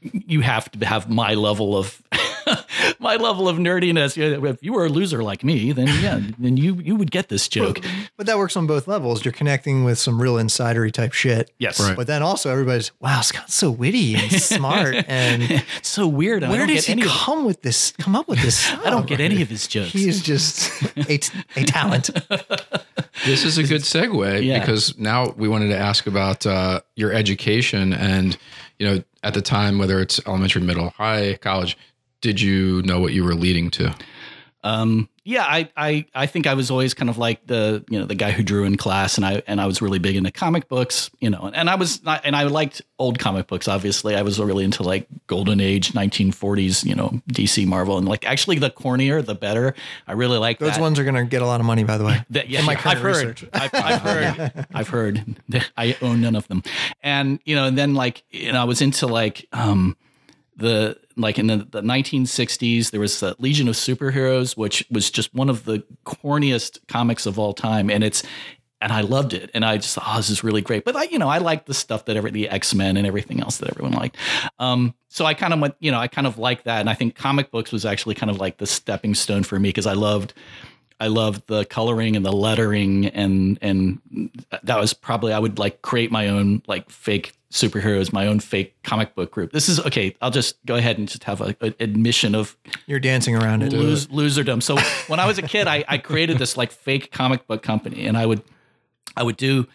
you 0.00 0.40
have 0.42 0.70
to 0.72 0.86
have 0.86 1.08
my 1.10 1.34
level 1.34 1.76
of 1.76 2.00
my 3.00 3.16
level 3.16 3.48
of 3.48 3.56
nerdiness. 3.56 4.16
If 4.16 4.62
you 4.62 4.72
were 4.72 4.86
a 4.86 4.88
loser 4.88 5.22
like 5.22 5.42
me, 5.42 5.72
then 5.72 5.88
yeah, 6.02 6.20
then 6.38 6.56
you 6.56 6.74
you 6.74 6.94
would 6.96 7.10
get 7.10 7.28
this 7.28 7.48
joke. 7.48 7.80
But 8.16 8.26
that 8.26 8.38
works 8.38 8.56
on 8.56 8.66
both 8.66 8.86
levels. 8.86 9.24
You're 9.24 9.32
connecting 9.32 9.84
with 9.84 9.98
some 9.98 10.20
real 10.22 10.34
insidery 10.36 10.92
type 10.92 11.12
shit. 11.12 11.50
Yes, 11.58 11.80
Right. 11.80 11.96
But 11.96 12.06
then 12.06 12.22
also 12.22 12.50
everybody's, 12.50 12.92
wow, 13.00 13.20
Scott's 13.20 13.54
so 13.54 13.70
witty 13.70 14.14
and 14.14 14.30
smart. 14.40 14.94
And 15.08 15.42
it's 15.42 15.64
so 15.88 16.06
weird. 16.06 16.42
and 16.42 16.52
I 16.52 16.56
where 16.56 16.66
don't 16.66 16.74
does 16.74 16.86
get 16.86 16.86
he 16.86 16.92
any 16.92 17.02
of- 17.02 17.08
come 17.08 17.44
with 17.44 17.62
this, 17.62 17.92
come 17.98 18.14
up 18.16 18.28
with 18.28 18.40
this? 18.42 18.70
I 18.84 18.90
don't 18.90 19.06
get 19.06 19.20
any 19.20 19.42
of 19.42 19.48
his 19.48 19.66
jokes. 19.66 19.92
He 19.92 20.08
is 20.08 20.22
just 20.22 20.70
a, 20.96 21.18
a 21.56 21.64
talent. 21.64 22.10
This 23.24 23.44
is 23.44 23.58
a 23.58 23.64
good 23.64 23.82
segue 23.82 24.44
Yeah. 24.44 24.60
because 24.60 24.96
now 24.98 25.30
we 25.36 25.48
wanted 25.48 25.68
to 25.68 25.76
ask 25.78 26.06
about 26.06 26.46
uh, 26.46 26.80
your 26.94 27.12
education 27.12 27.92
and 27.92 28.36
you 28.78 28.86
know 28.86 29.02
at 29.26 29.34
the 29.34 29.42
time 29.42 29.76
whether 29.76 30.00
it's 30.00 30.24
elementary, 30.24 30.62
middle, 30.62 30.90
high, 30.90 31.36
college. 31.42 31.76
Did 32.20 32.40
you 32.40 32.80
know 32.82 33.00
what 33.00 33.12
you 33.12 33.24
were 33.24 33.34
leading 33.34 33.70
to? 33.72 33.92
Um, 34.62 35.08
yeah, 35.26 35.44
I, 35.44 35.68
I, 35.76 36.06
I 36.14 36.26
think 36.26 36.46
I 36.46 36.54
was 36.54 36.70
always 36.70 36.94
kind 36.94 37.10
of 37.10 37.18
like 37.18 37.44
the, 37.48 37.84
you 37.90 37.98
know, 37.98 38.06
the 38.06 38.14
guy 38.14 38.30
who 38.30 38.44
drew 38.44 38.64
in 38.64 38.76
class 38.76 39.16
and 39.16 39.26
I, 39.26 39.42
and 39.48 39.60
I 39.60 39.66
was 39.66 39.82
really 39.82 39.98
big 39.98 40.14
into 40.14 40.30
comic 40.30 40.68
books, 40.68 41.10
you 41.18 41.28
know, 41.28 41.50
and 41.52 41.68
I 41.68 41.74
was 41.74 42.00
not, 42.04 42.20
and 42.22 42.36
I 42.36 42.44
liked 42.44 42.80
old 43.00 43.18
comic 43.18 43.48
books. 43.48 43.66
Obviously 43.66 44.14
I 44.14 44.22
was 44.22 44.38
really 44.38 44.62
into 44.62 44.84
like 44.84 45.08
golden 45.26 45.60
age 45.60 45.92
1940s, 45.94 46.84
you 46.84 46.94
know, 46.94 47.20
DC 47.32 47.66
Marvel 47.66 47.98
and 47.98 48.06
like 48.06 48.24
actually 48.24 48.60
the 48.60 48.70
cornier, 48.70 49.20
the 49.20 49.34
better. 49.34 49.74
I 50.06 50.12
really 50.12 50.38
like 50.38 50.60
Those 50.60 50.74
that. 50.74 50.80
ones 50.80 51.00
are 51.00 51.04
going 51.04 51.16
to 51.16 51.24
get 51.24 51.42
a 51.42 51.46
lot 51.46 51.58
of 51.58 51.66
money, 51.66 51.82
by 51.82 51.98
the 51.98 52.04
way. 52.04 52.24
That, 52.30 52.48
yeah, 52.48 52.60
In 52.60 52.66
my 52.66 52.74
I've 52.74 52.98
heard, 52.98 53.04
research. 53.04 53.44
I've, 53.52 53.74
I've 53.74 54.02
heard, 54.02 54.66
I've 54.74 54.88
heard. 54.88 55.40
I 55.76 55.96
own 56.02 56.20
none 56.20 56.36
of 56.36 56.46
them, 56.46 56.62
and 57.02 57.40
you 57.44 57.56
know, 57.56 57.64
and 57.64 57.76
then 57.76 57.94
like, 57.94 58.22
you 58.30 58.52
know, 58.52 58.60
I 58.60 58.64
was 58.64 58.80
into 58.80 59.08
like, 59.08 59.46
um, 59.52 59.96
the 60.56 60.98
like 61.16 61.38
in 61.38 61.46
the, 61.46 61.56
the 61.56 61.82
1960s, 61.82 62.90
there 62.90 63.00
was 63.00 63.22
Legion 63.38 63.68
of 63.68 63.74
Superheroes, 63.74 64.56
which 64.56 64.86
was 64.90 65.10
just 65.10 65.34
one 65.34 65.48
of 65.48 65.64
the 65.64 65.82
corniest 66.04 66.78
comics 66.88 67.26
of 67.26 67.38
all 67.38 67.52
time, 67.52 67.90
and 67.90 68.04
it's. 68.04 68.22
And 68.78 68.92
I 68.92 69.00
loved 69.00 69.32
it, 69.32 69.50
and 69.54 69.64
I 69.64 69.78
just 69.78 69.94
thought, 69.94 70.04
oh, 70.06 70.16
this 70.18 70.28
is 70.28 70.44
really 70.44 70.60
great. 70.60 70.84
But 70.84 70.96
I, 70.96 71.04
you 71.04 71.18
know, 71.18 71.30
I 71.30 71.38
liked 71.38 71.64
the 71.64 71.72
stuff 71.72 72.04
that 72.04 72.16
every 72.16 72.30
the 72.30 72.50
X 72.50 72.74
Men 72.74 72.98
and 72.98 73.06
everything 73.06 73.40
else 73.40 73.56
that 73.56 73.70
everyone 73.70 73.92
liked. 73.92 74.18
Um, 74.58 74.94
so 75.08 75.24
I 75.24 75.32
kind 75.32 75.54
of 75.54 75.60
went, 75.60 75.76
you 75.80 75.90
know, 75.90 75.98
I 75.98 76.08
kind 76.08 76.26
of 76.26 76.36
like 76.36 76.64
that, 76.64 76.80
and 76.80 76.90
I 76.90 76.92
think 76.92 77.14
comic 77.14 77.50
books 77.50 77.72
was 77.72 77.86
actually 77.86 78.16
kind 78.16 78.28
of 78.28 78.38
like 78.38 78.58
the 78.58 78.66
stepping 78.66 79.14
stone 79.14 79.44
for 79.44 79.58
me 79.58 79.70
because 79.70 79.86
I 79.86 79.94
loved 79.94 80.34
I 80.98 81.08
loved 81.08 81.46
the 81.46 81.64
coloring 81.64 82.16
and 82.16 82.24
the 82.24 82.32
lettering 82.32 83.06
and 83.06 83.58
and 83.60 84.00
that 84.62 84.80
was 84.80 84.94
probably 84.94 85.32
I 85.32 85.38
would 85.38 85.58
like 85.58 85.82
create 85.82 86.10
my 86.10 86.28
own 86.28 86.62
like 86.66 86.90
fake 86.90 87.34
superheroes, 87.50 88.12
my 88.12 88.26
own 88.26 88.40
fake 88.40 88.74
comic 88.82 89.14
book 89.14 89.30
group. 89.30 89.52
This 89.52 89.68
is 89.68 89.80
okay. 89.80 90.14
I'll 90.20 90.30
just 90.30 90.64
go 90.66 90.74
ahead 90.76 90.98
and 90.98 91.08
just 91.08 91.24
have 91.24 91.40
a, 91.40 91.56
a 91.60 91.74
admission 91.80 92.34
of 92.34 92.56
You're 92.86 93.00
dancing 93.00 93.36
around 93.36 93.62
it. 93.62 93.72
lose, 93.72 94.06
loserdom. 94.08 94.62
So 94.62 94.76
when 95.08 95.20
I 95.20 95.26
was 95.26 95.38
a 95.38 95.42
kid, 95.42 95.66
I, 95.66 95.84
I 95.88 95.98
created 95.98 96.38
this 96.38 96.56
like 96.56 96.70
fake 96.70 97.12
comic 97.12 97.46
book 97.46 97.62
company, 97.62 98.06
and 98.06 98.16
I 98.16 98.26
would 98.26 98.42
I 99.16 99.22
would 99.22 99.36
do. 99.36 99.66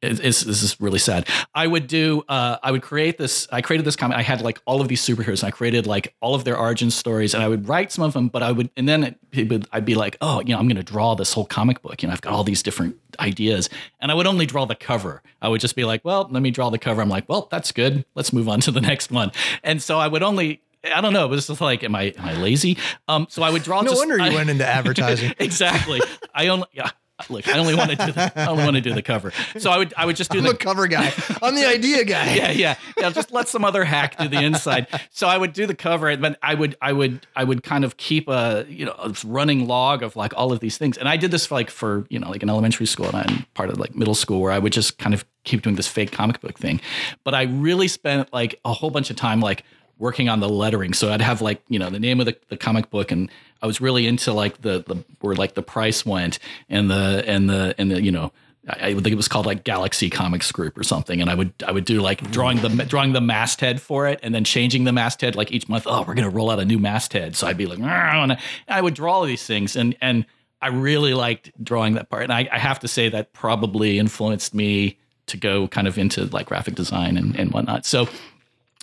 It's, 0.00 0.20
it's, 0.20 0.42
this 0.42 0.62
is 0.62 0.80
really 0.80 1.00
sad. 1.00 1.26
I 1.54 1.66
would 1.66 1.88
do. 1.88 2.22
Uh, 2.28 2.58
I 2.62 2.70
would 2.70 2.82
create 2.82 3.18
this. 3.18 3.48
I 3.50 3.62
created 3.62 3.84
this 3.84 3.96
comic. 3.96 4.16
I 4.16 4.22
had 4.22 4.40
like 4.42 4.60
all 4.64 4.80
of 4.80 4.86
these 4.86 5.02
superheroes. 5.02 5.42
And 5.42 5.48
I 5.48 5.50
created 5.50 5.86
like 5.88 6.14
all 6.20 6.36
of 6.36 6.44
their 6.44 6.56
origin 6.56 6.90
stories, 6.90 7.34
and 7.34 7.42
I 7.42 7.48
would 7.48 7.68
write 7.68 7.90
some 7.90 8.04
of 8.04 8.12
them. 8.12 8.28
But 8.28 8.42
I 8.44 8.52
would, 8.52 8.70
and 8.76 8.88
then 8.88 9.02
it, 9.02 9.18
it 9.32 9.48
would, 9.50 9.66
I'd 9.72 9.84
be 9.84 9.96
like, 9.96 10.16
oh, 10.20 10.40
you 10.40 10.52
know, 10.54 10.58
I'm 10.58 10.68
going 10.68 10.76
to 10.76 10.84
draw 10.84 11.14
this 11.16 11.32
whole 11.32 11.46
comic 11.46 11.82
book. 11.82 12.00
You 12.02 12.06
know, 12.08 12.12
I've 12.12 12.20
got 12.20 12.32
all 12.32 12.44
these 12.44 12.62
different 12.62 12.96
ideas, 13.18 13.68
and 14.00 14.12
I 14.12 14.14
would 14.14 14.26
only 14.28 14.46
draw 14.46 14.66
the 14.66 14.76
cover. 14.76 15.20
I 15.42 15.48
would 15.48 15.60
just 15.60 15.74
be 15.74 15.84
like, 15.84 16.04
well, 16.04 16.28
let 16.30 16.42
me 16.42 16.52
draw 16.52 16.70
the 16.70 16.78
cover. 16.78 17.02
I'm 17.02 17.08
like, 17.08 17.28
well, 17.28 17.48
that's 17.50 17.72
good. 17.72 18.04
Let's 18.14 18.32
move 18.32 18.48
on 18.48 18.60
to 18.60 18.70
the 18.70 18.80
next 18.92 19.10
one. 19.10 19.32
And 19.64 19.82
so 19.82 19.98
I 19.98 20.06
would 20.06 20.22
only. 20.22 20.62
I 20.84 21.00
don't 21.00 21.12
know. 21.12 21.24
It 21.24 21.30
was 21.30 21.48
just 21.48 21.60
like, 21.60 21.82
am 21.82 21.96
I 21.96 22.14
am 22.16 22.24
I 22.24 22.34
lazy? 22.34 22.78
Um, 23.08 23.26
so 23.28 23.42
I 23.42 23.50
would 23.50 23.64
draw. 23.64 23.80
No 23.80 23.88
just, 23.90 24.00
wonder 24.00 24.16
you 24.16 24.22
I- 24.22 24.34
went 24.34 24.48
into 24.48 24.64
advertising. 24.78 25.34
exactly. 25.40 26.00
I 26.32 26.46
only 26.46 26.66
yeah. 26.72 26.90
Look, 27.28 27.48
I 27.48 27.58
only 27.58 27.74
want 27.74 27.90
to 27.90 27.96
do 27.96 28.12
the 28.12 28.32
I 28.36 28.46
only 28.46 28.64
want 28.64 28.76
to 28.76 28.80
do 28.80 28.94
the 28.94 29.02
cover. 29.02 29.32
So 29.58 29.70
I 29.70 29.78
would 29.78 29.92
I 29.96 30.06
would 30.06 30.16
just 30.16 30.30
do 30.30 30.38
I'm 30.38 30.44
the 30.44 30.54
cover 30.54 30.86
guy. 30.86 31.12
I'm 31.42 31.54
the 31.54 31.66
idea 31.66 32.04
guy. 32.04 32.34
yeah, 32.34 32.50
yeah, 32.50 32.76
yeah. 32.96 33.10
Just 33.10 33.32
let 33.32 33.48
some 33.48 33.64
other 33.64 33.84
hack 33.84 34.16
do 34.18 34.28
the 34.28 34.42
inside. 34.42 34.86
So 35.10 35.26
I 35.26 35.36
would 35.36 35.52
do 35.52 35.66
the 35.66 35.74
cover, 35.74 36.16
but 36.16 36.38
I 36.42 36.54
would, 36.54 36.76
I 36.80 36.92
would, 36.92 37.26
I 37.34 37.44
would 37.44 37.62
kind 37.62 37.84
of 37.84 37.96
keep 37.96 38.28
a, 38.28 38.64
you 38.68 38.84
know, 38.84 38.94
a 38.98 39.14
running 39.24 39.66
log 39.66 40.02
of 40.02 40.16
like 40.16 40.32
all 40.36 40.52
of 40.52 40.60
these 40.60 40.78
things. 40.78 40.96
And 40.96 41.08
I 41.08 41.16
did 41.16 41.30
this 41.30 41.46
for 41.46 41.54
like 41.54 41.70
for 41.70 42.06
you 42.08 42.18
know 42.18 42.30
like 42.30 42.42
in 42.42 42.50
elementary 42.50 42.86
school 42.86 43.06
and 43.06 43.16
I'm 43.16 43.46
part 43.54 43.70
of 43.70 43.78
like 43.78 43.94
middle 43.94 44.14
school 44.14 44.40
where 44.40 44.52
I 44.52 44.58
would 44.58 44.72
just 44.72 44.98
kind 44.98 45.14
of 45.14 45.24
keep 45.44 45.62
doing 45.62 45.76
this 45.76 45.88
fake 45.88 46.12
comic 46.12 46.40
book 46.40 46.58
thing. 46.58 46.80
But 47.24 47.34
I 47.34 47.42
really 47.44 47.88
spent 47.88 48.32
like 48.32 48.60
a 48.64 48.72
whole 48.72 48.90
bunch 48.90 49.10
of 49.10 49.16
time 49.16 49.40
like 49.40 49.64
working 49.98 50.28
on 50.28 50.40
the 50.40 50.48
lettering. 50.48 50.94
So 50.94 51.12
I'd 51.12 51.20
have 51.20 51.42
like 51.42 51.62
you 51.68 51.78
know 51.78 51.90
the 51.90 52.00
name 52.00 52.20
of 52.20 52.26
the, 52.26 52.36
the 52.48 52.56
comic 52.56 52.90
book 52.90 53.10
and 53.10 53.30
I 53.62 53.66
was 53.66 53.80
really 53.80 54.06
into 54.06 54.32
like 54.32 54.60
the 54.62 54.84
the 54.86 55.04
where 55.20 55.34
like 55.34 55.54
the 55.54 55.62
price 55.62 56.06
went 56.06 56.38
and 56.68 56.90
the 56.90 57.24
and 57.26 57.48
the 57.48 57.74
and 57.78 57.90
the 57.90 58.02
you 58.02 58.12
know 58.12 58.32
I, 58.68 58.92
think 58.92 59.08
it 59.08 59.14
was 59.14 59.28
called 59.28 59.46
like 59.46 59.64
Galaxy 59.64 60.10
Comics 60.10 60.52
Group 60.52 60.76
or 60.76 60.84
something, 60.84 61.22
and 61.22 61.30
I 61.30 61.34
would 61.34 61.52
I 61.66 61.72
would 61.72 61.84
do 61.84 62.00
like 62.00 62.30
drawing 62.30 62.58
the 62.58 62.68
drawing 62.84 63.12
the 63.12 63.20
masthead 63.20 63.80
for 63.80 64.06
it, 64.06 64.20
and 64.22 64.34
then 64.34 64.44
changing 64.44 64.84
the 64.84 64.92
masthead 64.92 65.36
like 65.36 65.50
each 65.52 65.68
month. 65.68 65.84
Oh, 65.86 66.04
we're 66.06 66.14
gonna 66.14 66.28
roll 66.28 66.50
out 66.50 66.60
a 66.60 66.64
new 66.64 66.78
masthead, 66.78 67.34
so 67.34 67.46
I'd 67.46 67.56
be 67.56 67.66
like, 67.66 67.78
and 67.78 68.36
I 68.68 68.80
would 68.80 68.94
draw 68.94 69.14
all 69.14 69.24
these 69.24 69.44
things, 69.44 69.74
and 69.74 69.96
and 70.00 70.26
I 70.60 70.68
really 70.68 71.14
liked 71.14 71.52
drawing 71.62 71.94
that 71.94 72.10
part, 72.10 72.24
and 72.24 72.32
I, 72.32 72.48
I 72.52 72.58
have 72.58 72.80
to 72.80 72.88
say 72.88 73.08
that 73.08 73.32
probably 73.32 73.98
influenced 73.98 74.54
me 74.54 74.98
to 75.26 75.36
go 75.36 75.68
kind 75.68 75.86
of 75.86 75.96
into 75.98 76.24
like 76.26 76.46
graphic 76.46 76.74
design 76.74 77.16
and, 77.16 77.38
and 77.38 77.52
whatnot. 77.52 77.86
So 77.86 78.08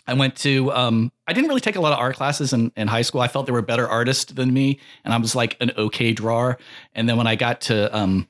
I 0.08 0.14
went 0.14 0.36
to 0.38 0.72
um, 0.72 1.12
I 1.28 1.34
didn't 1.34 1.48
really 1.48 1.62
take 1.62 1.76
a 1.76 1.82
lot 1.82 1.94
of 1.94 2.00
art 2.00 2.16
classes 2.16 2.54
in, 2.54 2.72
in 2.76 2.88
high 2.88 3.02
school. 3.02 3.22
I 3.22 3.28
felt 3.28 3.46
there 3.46 3.54
were 3.54 3.62
better 3.62 3.88
artists 3.88 4.32
than 4.32 4.54
me, 4.54 4.80
and 5.04 5.14
I 5.14 5.18
was 5.18 5.36
like 5.36 5.58
an 5.60 5.72
okay 5.78 6.14
drawer. 6.14 6.58
And 6.94 7.10
then 7.10 7.18
when 7.18 7.28
I 7.28 7.36
got 7.36 7.62
to 7.62 7.96
um, 7.96 8.28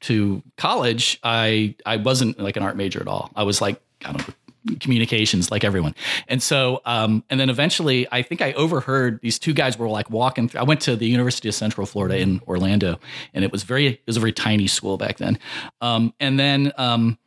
to 0.00 0.42
college, 0.56 1.18
I 1.22 1.74
I 1.86 1.96
wasn't 1.96 2.38
like 2.38 2.56
an 2.56 2.62
art 2.62 2.76
major 2.76 3.00
at 3.00 3.08
all. 3.08 3.30
I 3.36 3.44
was 3.44 3.60
like 3.60 3.80
I 4.04 4.12
don't 4.12 4.28
know 4.28 4.34
communications 4.80 5.50
like 5.50 5.64
everyone. 5.64 5.94
And 6.28 6.42
so, 6.42 6.80
um, 6.84 7.24
and 7.30 7.40
then 7.40 7.50
eventually, 7.50 8.06
I 8.12 8.22
think 8.22 8.40
I 8.40 8.52
overheard 8.52 9.20
these 9.20 9.38
two 9.38 9.52
guys 9.52 9.78
were 9.78 9.88
like 9.88 10.10
walking. 10.10 10.48
Through, 10.48 10.60
I 10.60 10.64
went 10.64 10.80
to 10.82 10.96
the 10.96 11.06
University 11.06 11.48
of 11.48 11.54
Central 11.54 11.86
Florida 11.86 12.18
in 12.18 12.40
Orlando, 12.46 13.00
and 13.34 13.44
it 13.44 13.52
was 13.52 13.64
very, 13.64 13.86
it 13.88 14.02
was 14.06 14.16
a 14.16 14.20
very 14.20 14.32
tiny 14.32 14.66
school 14.66 14.96
back 14.96 15.18
then. 15.18 15.38
Um, 15.80 16.14
and 16.20 16.38
then 16.38 16.72
um, 16.78 17.18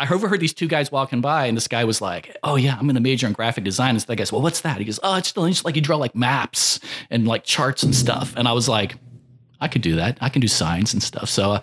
I 0.00 0.08
overheard 0.12 0.40
these 0.40 0.54
two 0.54 0.66
guys 0.66 0.90
walking 0.90 1.20
by, 1.20 1.44
and 1.44 1.54
this 1.54 1.68
guy 1.68 1.84
was 1.84 2.00
like, 2.00 2.34
"Oh 2.42 2.56
yeah, 2.56 2.74
I'm 2.74 2.84
going 2.86 2.94
to 2.94 3.00
major 3.00 3.26
in 3.26 3.34
graphic 3.34 3.64
design." 3.64 3.90
And 3.90 4.00
so 4.00 4.06
the 4.06 4.16
goes, 4.16 4.32
"Well, 4.32 4.40
what's 4.40 4.62
that?" 4.62 4.78
He 4.78 4.84
goes, 4.86 4.98
"Oh, 5.02 5.16
it's 5.16 5.32
just 5.32 5.64
like 5.64 5.76
you 5.76 5.82
draw 5.82 5.98
like 5.98 6.14
maps 6.14 6.80
and 7.10 7.28
like 7.28 7.44
charts 7.44 7.82
and 7.82 7.94
stuff." 7.94 8.32
And 8.34 8.48
I 8.48 8.52
was 8.52 8.66
like, 8.66 8.96
"I 9.60 9.68
could 9.68 9.82
do 9.82 9.96
that. 9.96 10.16
I 10.22 10.30
can 10.30 10.40
do 10.40 10.48
signs 10.48 10.94
and 10.94 11.02
stuff." 11.02 11.28
So 11.28 11.52
uh, 11.52 11.60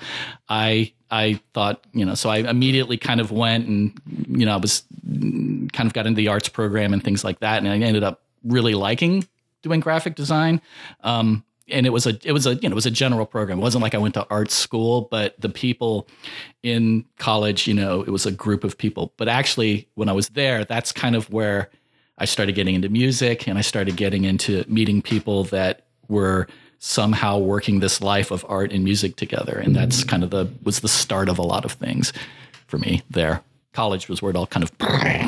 I 0.47 0.93
I 1.09 1.39
thought, 1.53 1.83
you 1.93 2.05
know, 2.05 2.13
so 2.13 2.29
I 2.29 2.37
immediately 2.37 2.97
kind 2.97 3.19
of 3.19 3.31
went 3.31 3.67
and, 3.67 3.99
you 4.27 4.45
know, 4.45 4.53
I 4.53 4.57
was 4.57 4.83
kind 5.07 5.87
of 5.87 5.93
got 5.93 6.05
into 6.05 6.17
the 6.17 6.27
arts 6.27 6.49
program 6.49 6.93
and 6.93 7.03
things 7.03 7.23
like 7.23 7.39
that. 7.39 7.59
And 7.59 7.67
I 7.67 7.77
ended 7.77 8.03
up 8.03 8.21
really 8.43 8.73
liking 8.73 9.27
doing 9.63 9.79
graphic 9.79 10.15
design. 10.15 10.61
Um, 11.01 11.43
and 11.69 11.85
it 11.85 11.89
was 11.89 12.05
a 12.05 12.17
it 12.23 12.31
was 12.31 12.45
a 12.45 12.55
you 12.55 12.69
know 12.69 12.73
it 12.73 12.75
was 12.75 12.85
a 12.85 12.91
general 12.91 13.25
program. 13.25 13.59
It 13.59 13.61
wasn't 13.61 13.81
like 13.81 13.95
I 13.95 13.97
went 13.97 14.13
to 14.15 14.25
art 14.29 14.51
school, 14.51 15.07
but 15.11 15.39
the 15.39 15.49
people 15.49 16.07
in 16.63 17.05
college, 17.17 17.67
you 17.67 17.73
know, 17.73 18.01
it 18.01 18.09
was 18.09 18.25
a 18.25 18.31
group 18.31 18.63
of 18.63 18.77
people. 18.77 19.13
But 19.17 19.27
actually, 19.27 19.87
when 19.95 20.09
I 20.09 20.13
was 20.13 20.29
there, 20.29 20.65
that's 20.65 20.91
kind 20.91 21.15
of 21.15 21.31
where 21.31 21.69
I 22.17 22.25
started 22.25 22.55
getting 22.55 22.75
into 22.75 22.89
music, 22.89 23.47
and 23.47 23.57
I 23.57 23.61
started 23.61 23.95
getting 23.95 24.23
into 24.23 24.63
meeting 24.67 25.01
people 25.01 25.43
that 25.45 25.87
were 26.07 26.47
somehow 26.79 27.37
working 27.37 27.79
this 27.79 28.01
life 28.01 28.31
of 28.31 28.45
art 28.47 28.71
and 28.71 28.83
music 28.83 29.15
together. 29.15 29.57
And 29.57 29.75
that's 29.75 30.01
mm-hmm. 30.01 30.09
kind 30.09 30.23
of 30.23 30.29
the 30.29 30.51
was 30.63 30.79
the 30.79 30.87
start 30.87 31.29
of 31.29 31.37
a 31.37 31.43
lot 31.43 31.65
of 31.65 31.73
things 31.73 32.13
for 32.67 32.77
me 32.77 33.01
there. 33.09 33.41
College 33.73 34.09
was 34.09 34.21
where 34.21 34.29
it 34.29 34.35
all 34.35 34.47
kind 34.47 34.63
of 34.63 34.71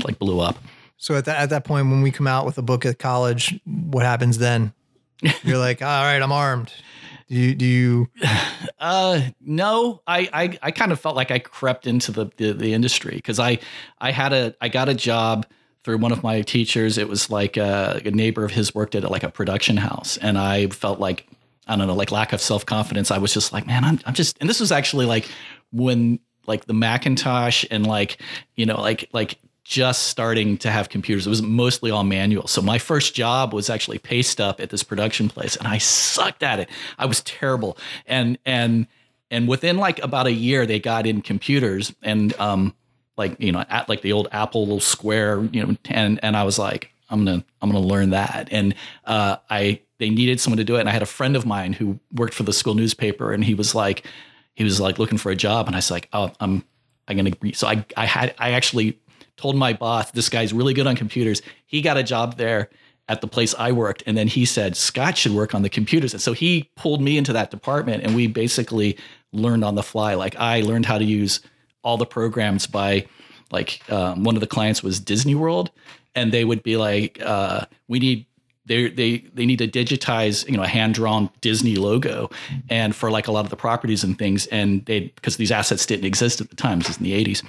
like 0.04 0.20
blew 0.20 0.40
up. 0.40 0.58
So 0.98 1.16
at 1.16 1.26
that 1.26 1.38
at 1.38 1.50
that 1.50 1.64
point, 1.64 1.90
when 1.90 2.02
we 2.02 2.12
come 2.12 2.28
out 2.28 2.46
with 2.46 2.58
a 2.58 2.62
book 2.62 2.86
at 2.86 3.00
college, 3.00 3.60
what 3.66 4.06
happens 4.06 4.38
then? 4.38 4.74
You're 5.44 5.58
like, 5.58 5.82
all 5.82 6.04
right, 6.04 6.22
I'm 6.22 6.32
armed. 6.32 6.72
Do 7.28 7.36
you 7.36 7.56
do 7.56 7.66
you? 7.66 8.10
Uh, 8.82 9.22
no, 9.42 10.02
I, 10.08 10.30
I 10.32 10.60
I 10.62 10.72
kind 10.72 10.94
of 10.94 11.02
felt 11.02 11.14
like 11.14 11.32
I 11.32 11.40
crept 11.40 11.86
into 11.86 12.14
the 12.14 12.32
the, 12.38 12.54
the 12.54 12.74
industry 12.74 13.16
because 13.16 13.38
I 13.38 13.60
I 14.00 14.12
had 14.12 14.32
a 14.32 14.56
I 14.62 14.70
got 14.70 14.88
a 14.88 14.94
job 14.94 15.46
through 15.84 15.98
one 15.98 16.14
of 16.14 16.24
my 16.24 16.42
teachers. 16.44 16.98
It 16.98 17.10
was 17.10 17.30
like 17.30 17.58
a, 17.58 18.02
a 18.06 18.12
neighbor 18.12 18.46
of 18.46 18.52
his 18.52 18.74
worked 18.74 18.96
at 18.96 19.04
like 19.12 19.24
a 19.24 19.30
production 19.30 19.76
house, 19.76 20.16
and 20.16 20.38
I 20.38 20.68
felt 20.68 21.02
like 21.02 21.28
I 21.70 21.76
don't 21.76 21.88
know, 21.88 21.94
like 21.94 22.12
lack 22.12 22.34
of 22.34 22.42
self 22.42 22.66
confidence. 22.66 23.12
I 23.12 23.20
was 23.20 23.34
just 23.34 23.54
like, 23.54 23.68
man, 23.68 23.86
I'm, 23.86 24.00
I'm 24.06 24.16
just, 24.16 24.38
and 24.42 24.50
this 24.50 24.60
was 24.60 24.72
actually 24.72 25.06
like 25.06 25.30
when 25.72 26.20
like 26.48 26.66
the 26.66 26.74
Macintosh 26.74 27.64
and 27.70 27.86
like, 27.86 28.20
you 28.56 28.66
know, 28.66 28.82
like, 28.82 29.08
like 29.14 29.38
just 29.70 30.08
starting 30.08 30.58
to 30.58 30.72
have 30.72 30.90
computers. 30.90 31.28
It 31.28 31.30
was 31.30 31.44
mostly 31.44 31.92
all 31.92 32.04
manual. 32.04 32.48
So 32.48 32.60
my 32.60 32.80
first 32.80 33.14
job 33.14 33.54
was 33.54 33.70
actually 33.70 34.00
paste 34.00 34.42
up 34.42 34.60
at 34.60 34.72
this 34.72 34.82
production 34.82 35.30
place 35.30 35.56
and 35.56 35.68
I 35.68 35.78
sucked 35.78 36.42
at 36.42 36.60
it. 36.60 36.70
I 36.98 37.06
was 37.06 37.22
terrible. 37.22 37.78
And, 38.08 38.40
and, 38.48 38.88
and 39.30 39.48
within 39.48 39.78
like 39.78 40.04
about 40.04 40.26
a 40.26 40.32
year, 40.32 40.66
they 40.66 40.80
got 40.80 41.06
in 41.06 41.22
computers 41.22 41.94
and, 42.02 42.34
um, 42.40 42.74
like, 43.16 43.36
you 43.40 43.52
know, 43.52 43.64
at 43.70 43.88
like 43.88 44.02
the 44.02 44.12
old 44.12 44.28
Apple 44.32 44.62
little 44.62 44.80
square, 44.80 45.48
you 45.52 45.64
know, 45.64 45.76
and, 45.86 46.20
and 46.24 46.36
I 46.36 46.46
was 46.46 46.58
like, 46.58 46.92
I'm 47.12 47.26
gonna 47.26 47.44
I'm 47.62 47.72
gonna 47.72 47.86
learn 47.86 48.12
that. 48.12 48.48
And 48.52 48.74
uh, 49.06 49.38
I 49.50 49.82
they 49.98 50.10
needed 50.10 50.40
someone 50.40 50.58
to 50.58 50.64
do 50.64 50.78
it. 50.78 50.80
And 50.80 50.90
I 50.90 50.94
had 50.94 51.02
a 51.02 51.08
friend 51.08 51.36
of 51.36 51.46
mine 51.46 51.74
who 51.74 52.00
worked 52.14 52.34
for 52.34 52.44
the 52.44 52.54
school 52.54 52.76
newspaper, 52.76 53.34
and 53.34 53.44
he 53.44 53.54
was 53.54 53.74
like, 53.76 54.06
he 54.54 54.64
was 54.64 54.80
like 54.80 55.00
looking 55.00 55.18
for 55.18 55.32
a 55.32 55.36
job, 55.36 55.68
and 55.68 55.76
I 55.76 55.80
was 55.80 55.92
like, 55.92 56.08
oh, 56.14 56.32
I'm 56.40 56.64
I'm 57.08 57.18
gonna. 57.18 57.32
Be. 57.32 57.54
So 57.54 57.68
I 57.68 57.84
I 57.98 58.06
had 58.06 58.36
I 58.38 58.52
actually 58.52 59.00
told 59.40 59.56
my 59.56 59.74
boss 59.74 60.12
this 60.12 60.28
guy's 60.28 60.52
really 60.52 60.74
good 60.74 60.86
on 60.86 60.96
computers. 60.96 61.42
He 61.66 61.82
got 61.82 61.96
a 61.96 62.04
job 62.04 62.38
there 62.38 62.70
at 63.08 63.22
the 63.22 63.28
place 63.28 63.56
I 63.58 63.72
worked, 63.72 64.04
and 64.06 64.18
then 64.18 64.28
he 64.28 64.46
said 64.46 64.76
Scott 64.76 65.18
should 65.18 65.32
work 65.32 65.56
on 65.56 65.62
the 65.62 65.70
computers, 65.70 66.14
and 66.14 66.22
so 66.22 66.34
he 66.34 66.70
pulled 66.76 67.02
me 67.02 67.18
into 67.18 67.34
that 67.34 67.50
department, 67.50 68.04
and 68.04 68.16
we 68.16 68.28
basically 68.28 68.98
learned 69.32 69.64
on 69.64 69.76
the 69.76 69.84
fly. 69.84 70.14
Like 70.14 70.36
I 70.36 70.62
learned 70.62 70.86
how 70.86 70.98
to 70.98 71.06
use 71.06 71.40
all 71.84 71.98
the 71.98 72.06
programs 72.06 72.68
by 72.68 73.08
like 73.52 73.82
um, 73.90 74.24
one 74.24 74.36
of 74.36 74.42
the 74.42 74.48
clients 74.48 74.84
was 74.84 75.00
Disney 75.00 75.36
World, 75.36 75.72
and 76.14 76.32
they 76.32 76.44
would 76.44 76.62
be 76.64 76.78
like, 76.78 77.20
uh, 77.24 77.66
"We 77.88 78.00
need." 78.00 78.26
They, 78.66 78.88
they 78.88 79.18
they 79.34 79.48
need 79.48 79.58
to 79.58 79.68
digitize 79.68 80.48
you 80.48 80.56
know 80.56 80.62
a 80.62 80.68
hand 80.68 80.94
drawn 80.94 81.32
Disney 81.42 81.78
logo, 81.78 82.30
and 82.70 82.96
for 82.96 83.10
like 83.10 83.28
a 83.28 83.32
lot 83.32 83.44
of 83.44 83.50
the 83.50 83.56
properties 83.56 84.04
and 84.04 84.16
things, 84.16 84.46
and 84.48 84.86
they 84.86 85.12
because 85.16 85.38
these 85.38 85.52
assets 85.52 85.88
didn't 85.88 86.06
exist 86.06 86.40
at 86.40 86.52
the 86.52 86.56
time, 86.56 86.78
this 86.78 86.90
is 86.90 86.98
in 86.98 87.04
the 87.06 87.14
'80s, 87.26 87.44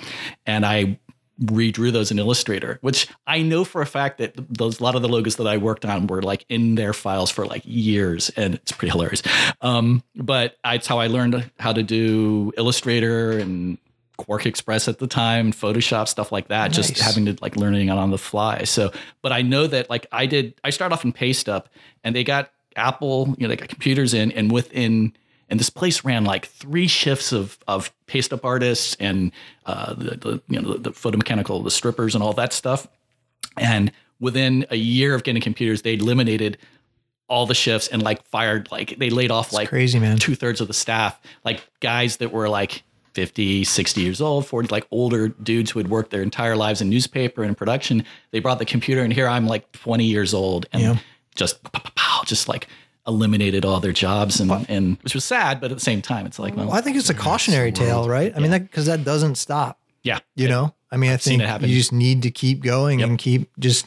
and 0.46 0.64
I 0.64 0.98
redrew 1.42 1.92
those 1.92 2.10
in 2.10 2.18
Illustrator, 2.18 2.78
which 2.82 3.08
I 3.26 3.42
know 3.42 3.64
for 3.64 3.80
a 3.80 3.86
fact 3.86 4.18
that 4.18 4.34
those 4.48 4.80
a 4.80 4.82
lot 4.82 4.94
of 4.94 5.02
the 5.02 5.08
logos 5.08 5.36
that 5.36 5.46
I 5.46 5.56
worked 5.56 5.84
on 5.84 6.06
were 6.06 6.22
like 6.22 6.44
in 6.48 6.74
their 6.74 6.92
files 6.92 7.30
for 7.30 7.46
like 7.46 7.62
years, 7.64 8.30
and 8.30 8.54
it's 8.54 8.72
pretty 8.72 8.92
hilarious. 8.92 9.22
Um, 9.60 10.02
but 10.14 10.56
it's 10.64 10.86
how 10.86 10.98
I 10.98 11.06
learned 11.06 11.50
how 11.58 11.72
to 11.72 11.82
do 11.82 12.52
Illustrator 12.56 13.32
and 13.38 13.78
QuarkXPress 14.18 14.88
at 14.88 14.98
the 14.98 15.06
time, 15.06 15.52
Photoshop, 15.52 16.08
stuff 16.08 16.30
like 16.30 16.48
that, 16.48 16.68
nice. 16.68 16.76
just 16.76 16.98
having 16.98 17.26
to 17.26 17.36
like 17.40 17.56
learning 17.56 17.88
it 17.88 17.92
on 17.92 18.10
the 18.10 18.18
fly. 18.18 18.64
So, 18.64 18.92
but 19.22 19.32
I 19.32 19.42
know 19.42 19.66
that 19.66 19.88
like 19.88 20.06
I 20.12 20.26
did, 20.26 20.54
I 20.62 20.70
started 20.70 20.94
off 20.94 21.04
in 21.04 21.12
Paste 21.12 21.48
Up 21.48 21.68
and 22.04 22.14
they 22.14 22.24
got 22.24 22.50
Apple, 22.76 23.34
you 23.38 23.42
know, 23.42 23.48
they 23.48 23.56
got 23.56 23.68
computers 23.68 24.14
in 24.14 24.30
and 24.32 24.52
within, 24.52 25.14
and 25.50 25.58
this 25.58 25.68
place 25.68 26.04
ran 26.04 26.24
like 26.24 26.46
three 26.46 26.86
shifts 26.86 27.32
of, 27.32 27.58
of 27.66 27.92
Paste 28.06 28.32
Up 28.32 28.44
artists 28.44 28.96
and 29.00 29.32
uh, 29.66 29.94
the, 29.94 30.16
the, 30.16 30.42
you 30.48 30.60
know, 30.60 30.74
the, 30.74 30.78
the 30.78 30.90
photomechanical, 30.92 31.62
the 31.64 31.70
strippers 31.70 32.14
and 32.14 32.22
all 32.22 32.32
that 32.34 32.52
stuff. 32.52 32.86
And 33.56 33.90
within 34.20 34.64
a 34.70 34.76
year 34.76 35.14
of 35.14 35.24
getting 35.24 35.42
computers, 35.42 35.82
they 35.82 35.94
eliminated 35.94 36.56
all 37.28 37.46
the 37.46 37.54
shifts 37.54 37.88
and 37.88 38.02
like 38.02 38.24
fired, 38.28 38.70
like 38.70 38.96
they 38.98 39.10
laid 39.10 39.30
off 39.30 39.52
like 39.52 39.68
crazy, 39.68 39.98
man. 39.98 40.18
two 40.18 40.36
thirds 40.36 40.60
of 40.60 40.68
the 40.68 40.74
staff, 40.74 41.20
like 41.44 41.68
guys 41.80 42.18
that 42.18 42.32
were 42.32 42.48
like, 42.48 42.84
50, 43.14 43.64
60 43.64 44.00
years 44.00 44.20
old, 44.20 44.46
40, 44.46 44.68
like 44.68 44.86
older 44.92 45.28
dudes 45.28 45.72
who 45.72 45.80
had 45.80 45.88
worked 45.88 46.12
their 46.12 46.22
entire 46.22 46.54
lives 46.54 46.80
in 46.80 46.88
newspaper 46.88 47.42
and 47.42 47.56
production. 47.56 48.04
They 48.30 48.38
brought 48.38 48.60
the 48.60 48.64
computer, 48.64 49.02
and 49.02 49.12
here 49.12 49.26
I'm 49.26 49.48
like 49.48 49.70
20 49.72 50.04
years 50.04 50.32
old 50.32 50.66
and 50.72 50.82
yeah. 50.82 50.96
just, 51.34 51.58
just 52.24 52.48
like 52.48 52.68
eliminated 53.06 53.64
all 53.64 53.80
their 53.80 53.92
jobs, 53.92 54.40
and, 54.40 54.66
and 54.68 54.98
which 55.02 55.14
was 55.14 55.24
sad, 55.24 55.60
but 55.60 55.70
at 55.70 55.76
the 55.76 55.84
same 55.84 56.02
time, 56.02 56.26
it's 56.26 56.38
like, 56.38 56.56
well, 56.56 56.66
well 56.66 56.76
I 56.76 56.80
think 56.80 56.96
it's 56.96 57.10
a 57.10 57.14
cautionary 57.14 57.72
tale, 57.72 58.08
right? 58.08 58.32
I 58.32 58.36
yeah. 58.36 58.42
mean, 58.42 58.50
that 58.50 58.62
because 58.62 58.86
that 58.86 59.04
doesn't 59.04 59.36
stop. 59.36 59.80
Yeah. 60.02 60.18
You 60.34 60.48
know, 60.48 60.74
I 60.90 60.96
mean, 60.96 61.10
I 61.10 61.16
think 61.16 61.42
you 61.42 61.76
just 61.76 61.92
need 61.92 62.22
to 62.22 62.30
keep 62.30 62.62
going 62.62 63.00
yep. 63.00 63.08
and 63.08 63.18
keep 63.18 63.50
just 63.58 63.86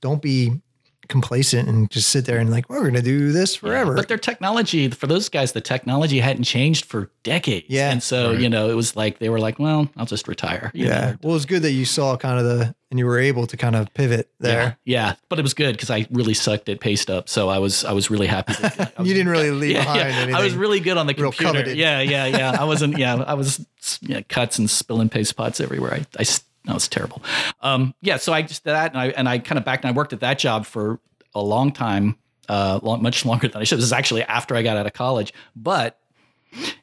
don't 0.00 0.20
be 0.20 0.60
complacent 1.08 1.68
and 1.68 1.90
just 1.90 2.08
sit 2.08 2.26
there 2.26 2.38
and 2.38 2.50
like 2.50 2.68
we're 2.68 2.80
going 2.80 2.94
to 2.94 3.02
do 3.02 3.32
this 3.32 3.56
forever. 3.56 3.92
Yeah, 3.92 3.96
but 3.96 4.08
their 4.08 4.18
technology 4.18 4.88
for 4.90 5.06
those 5.06 5.28
guys, 5.28 5.52
the 5.52 5.60
technology 5.60 6.20
hadn't 6.20 6.44
changed 6.44 6.84
for 6.84 7.10
decades. 7.22 7.66
Yeah, 7.68 7.90
and 7.90 8.02
so 8.02 8.30
right. 8.30 8.40
you 8.40 8.48
know 8.48 8.70
it 8.70 8.74
was 8.74 8.96
like 8.96 9.18
they 9.18 9.28
were 9.28 9.40
like, 9.40 9.58
well, 9.58 9.88
I'll 9.96 10.06
just 10.06 10.28
retire. 10.28 10.70
yeah. 10.74 10.88
Know? 10.88 11.16
Well, 11.22 11.36
it's 11.36 11.44
good 11.44 11.62
that 11.62 11.72
you 11.72 11.84
saw 11.84 12.16
kind 12.16 12.38
of 12.38 12.44
the 12.44 12.74
and 12.90 12.98
you 13.00 13.06
were 13.06 13.18
able 13.18 13.44
to 13.48 13.56
kind 13.56 13.74
of 13.74 13.92
pivot 13.94 14.30
there. 14.38 14.78
Yeah, 14.84 15.08
yeah. 15.08 15.14
but 15.28 15.40
it 15.40 15.42
was 15.42 15.52
good 15.52 15.72
because 15.72 15.90
I 15.90 16.06
really 16.12 16.32
sucked 16.32 16.68
at 16.68 16.78
paste 16.78 17.10
up, 17.10 17.28
so 17.28 17.48
I 17.48 17.58
was 17.58 17.84
I 17.84 17.92
was 17.92 18.08
really 18.08 18.28
happy. 18.28 18.54
Was, 18.62 19.08
you 19.08 19.14
didn't 19.14 19.30
really 19.30 19.50
leave 19.50 19.72
yeah, 19.72 19.82
behind 19.82 20.30
yeah. 20.30 20.38
I 20.38 20.42
was 20.44 20.54
really 20.54 20.78
good 20.78 20.96
on 20.96 21.06
the 21.08 21.14
computer. 21.14 21.74
Yeah, 21.74 22.00
yeah, 22.00 22.26
yeah. 22.26 22.56
I 22.58 22.64
wasn't. 22.64 22.96
Yeah, 22.96 23.16
I 23.16 23.34
was 23.34 23.66
yeah, 24.00 24.20
cuts 24.22 24.58
and 24.58 24.70
spilling 24.70 25.08
paste 25.08 25.36
pots 25.36 25.60
everywhere. 25.60 25.94
I, 25.94 26.06
I 26.20 26.22
that 26.64 26.74
was 26.74 26.88
terrible. 26.88 27.22
Um, 27.60 27.94
yeah, 28.00 28.16
so 28.16 28.32
I 28.32 28.42
just 28.42 28.64
did 28.64 28.70
that, 28.70 28.92
and 28.92 29.00
I 29.00 29.08
and 29.08 29.28
I 29.28 29.38
kind 29.38 29.58
of 29.58 29.64
back 29.64 29.82
and 29.84 29.88
I 29.88 29.92
worked 29.96 30.12
at 30.12 30.20
that 30.20 30.38
job 30.38 30.66
for 30.66 30.98
a 31.34 31.42
long 31.42 31.72
time, 31.72 32.16
uh, 32.48 32.80
long, 32.82 33.02
much 33.02 33.24
longer 33.24 33.48
than 33.48 33.60
I 33.60 33.64
should. 33.64 33.78
This 33.78 33.84
is 33.84 33.92
actually 33.92 34.22
after 34.22 34.54
I 34.56 34.62
got 34.62 34.76
out 34.76 34.86
of 34.86 34.92
college, 34.92 35.32
but 35.54 35.98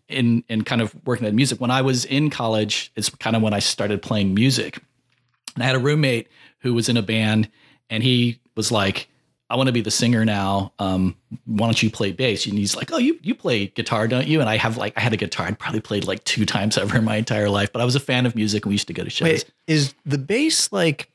in 0.08 0.44
in 0.50 0.64
kind 0.64 0.82
of 0.82 0.96
working 1.06 1.26
at 1.26 1.34
music. 1.34 1.60
When 1.60 1.72
I 1.72 1.82
was 1.82 2.06
in 2.06 2.30
college, 2.30 2.92
it's 2.96 3.10
kind 3.10 3.36
of 3.36 3.42
when 3.42 3.54
I 3.54 3.60
started 3.60 4.02
playing 4.02 4.34
music. 4.34 4.80
And 5.56 5.64
I 5.64 5.68
had 5.68 5.76
a 5.76 5.80
roommate 5.80 6.28
who 6.60 6.74
was 6.74 6.88
in 6.88 6.98
a 6.98 7.02
band, 7.02 7.50
and 7.90 8.04
he 8.04 8.40
was 8.56 8.72
like, 8.72 9.08
"I 9.52 9.56
want 9.56 9.68
to 9.68 9.74
be 9.74 9.82
the 9.82 9.92
singer 9.92 10.26
now. 10.26 10.74
Um, 10.80 11.16
why 11.46 11.68
don't 11.68 11.84
you 11.84 11.92
play 11.92 12.12
bass?" 12.12 12.48
And 12.48 12.58
he's 12.58 12.76
like, 12.76 12.92
"Oh, 12.92 12.98
you 12.98 13.20
you 13.22 13.36
play 13.36 13.68
guitar, 13.68 14.08
don't 14.08 14.28
you?" 14.28 14.40
And 14.40 14.50
I 14.50 14.58
have 14.58 14.78
like 14.78 14.98
I 14.98 15.02
had 15.02 15.14
a 15.14 15.18
guitar. 15.18 15.48
I'd 15.48 15.60
probably 15.60 15.82
played 15.82 16.06
like 16.06 16.24
two 16.24 16.46
times 16.46 16.78
ever 16.78 16.98
in 16.98 17.04
my 17.04 17.18
entire 17.18 17.50
life, 17.50 17.72
but 17.72 17.82
I 17.82 17.86
was 17.86 17.96
a 17.96 18.00
fan 18.00 18.26
of 18.26 18.36
music, 18.36 18.66
and 18.66 18.70
we 18.70 18.76
used 18.76 18.88
to 18.88 18.94
go 18.94 19.04
to 19.04 19.10
shows. 19.10 19.26
Wait, 19.26 19.46
is 19.68 19.94
the 20.06 20.18
bass 20.18 20.72
like 20.72 21.10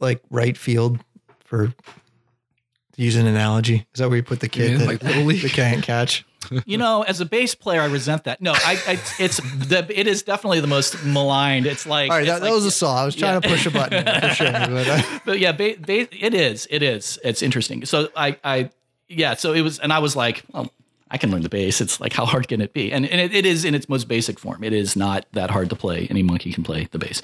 like 0.00 0.22
right 0.30 0.56
field 0.56 1.00
for 1.44 1.74
use 2.96 3.16
an 3.16 3.26
analogy. 3.26 3.86
Is 3.94 4.00
that 4.00 4.08
where 4.08 4.16
you 4.16 4.22
put 4.22 4.40
the 4.40 4.48
kid 4.48 4.80
that, 4.80 4.86
like 4.86 5.02
little 5.02 5.24
league? 5.24 5.42
the 5.42 5.48
can't 5.48 5.82
catch? 5.82 6.24
You 6.64 6.78
know, 6.78 7.02
as 7.02 7.20
a 7.20 7.26
bass 7.26 7.54
player, 7.54 7.80
I 7.80 7.86
resent 7.86 8.24
that. 8.24 8.40
No, 8.40 8.52
I, 8.52 8.80
I 8.86 9.00
it's 9.18 9.38
the 9.38 9.86
it 9.90 10.06
is 10.06 10.22
definitely 10.22 10.60
the 10.60 10.66
most 10.66 11.04
maligned. 11.04 11.66
It's 11.66 11.86
like 11.86 12.10
all 12.10 12.16
right, 12.16 12.26
that, 12.26 12.42
like, 12.42 12.52
was 12.52 12.64
a 12.64 12.70
saw. 12.70 13.02
I 13.02 13.04
was 13.04 13.16
trying 13.16 13.34
yeah. 13.34 13.40
to 13.40 13.48
push 13.48 13.66
a 13.66 13.70
button 13.70 14.04
for 14.04 14.34
sure, 14.34 14.52
but, 14.52 14.88
uh, 14.88 15.02
but 15.24 15.38
yeah, 15.40 15.52
ba- 15.52 15.76
ba- 15.78 16.08
it 16.12 16.34
is. 16.34 16.66
It 16.70 16.82
is. 16.82 17.18
It's 17.24 17.42
interesting. 17.42 17.84
So 17.84 18.08
I 18.16 18.36
I 18.44 18.70
yeah. 19.08 19.34
So 19.34 19.52
it 19.52 19.62
was, 19.62 19.78
and 19.78 19.92
I 19.92 19.98
was 19.98 20.14
like, 20.14 20.42
well, 20.52 20.70
I 21.10 21.18
can 21.18 21.30
learn 21.30 21.42
the 21.42 21.48
bass. 21.48 21.80
It's 21.80 22.00
like, 22.00 22.12
how 22.12 22.26
hard 22.26 22.48
can 22.48 22.60
it 22.60 22.72
be? 22.72 22.92
And, 22.92 23.06
and 23.06 23.20
it, 23.20 23.34
it 23.34 23.46
is 23.46 23.64
in 23.64 23.74
its 23.74 23.88
most 23.88 24.08
basic 24.08 24.38
form. 24.38 24.62
It 24.62 24.72
is 24.72 24.96
not 24.96 25.26
that 25.32 25.50
hard 25.50 25.70
to 25.70 25.76
play. 25.76 26.06
Any 26.10 26.22
monkey 26.22 26.52
can 26.52 26.64
play 26.64 26.88
the 26.90 26.98
bass. 26.98 27.22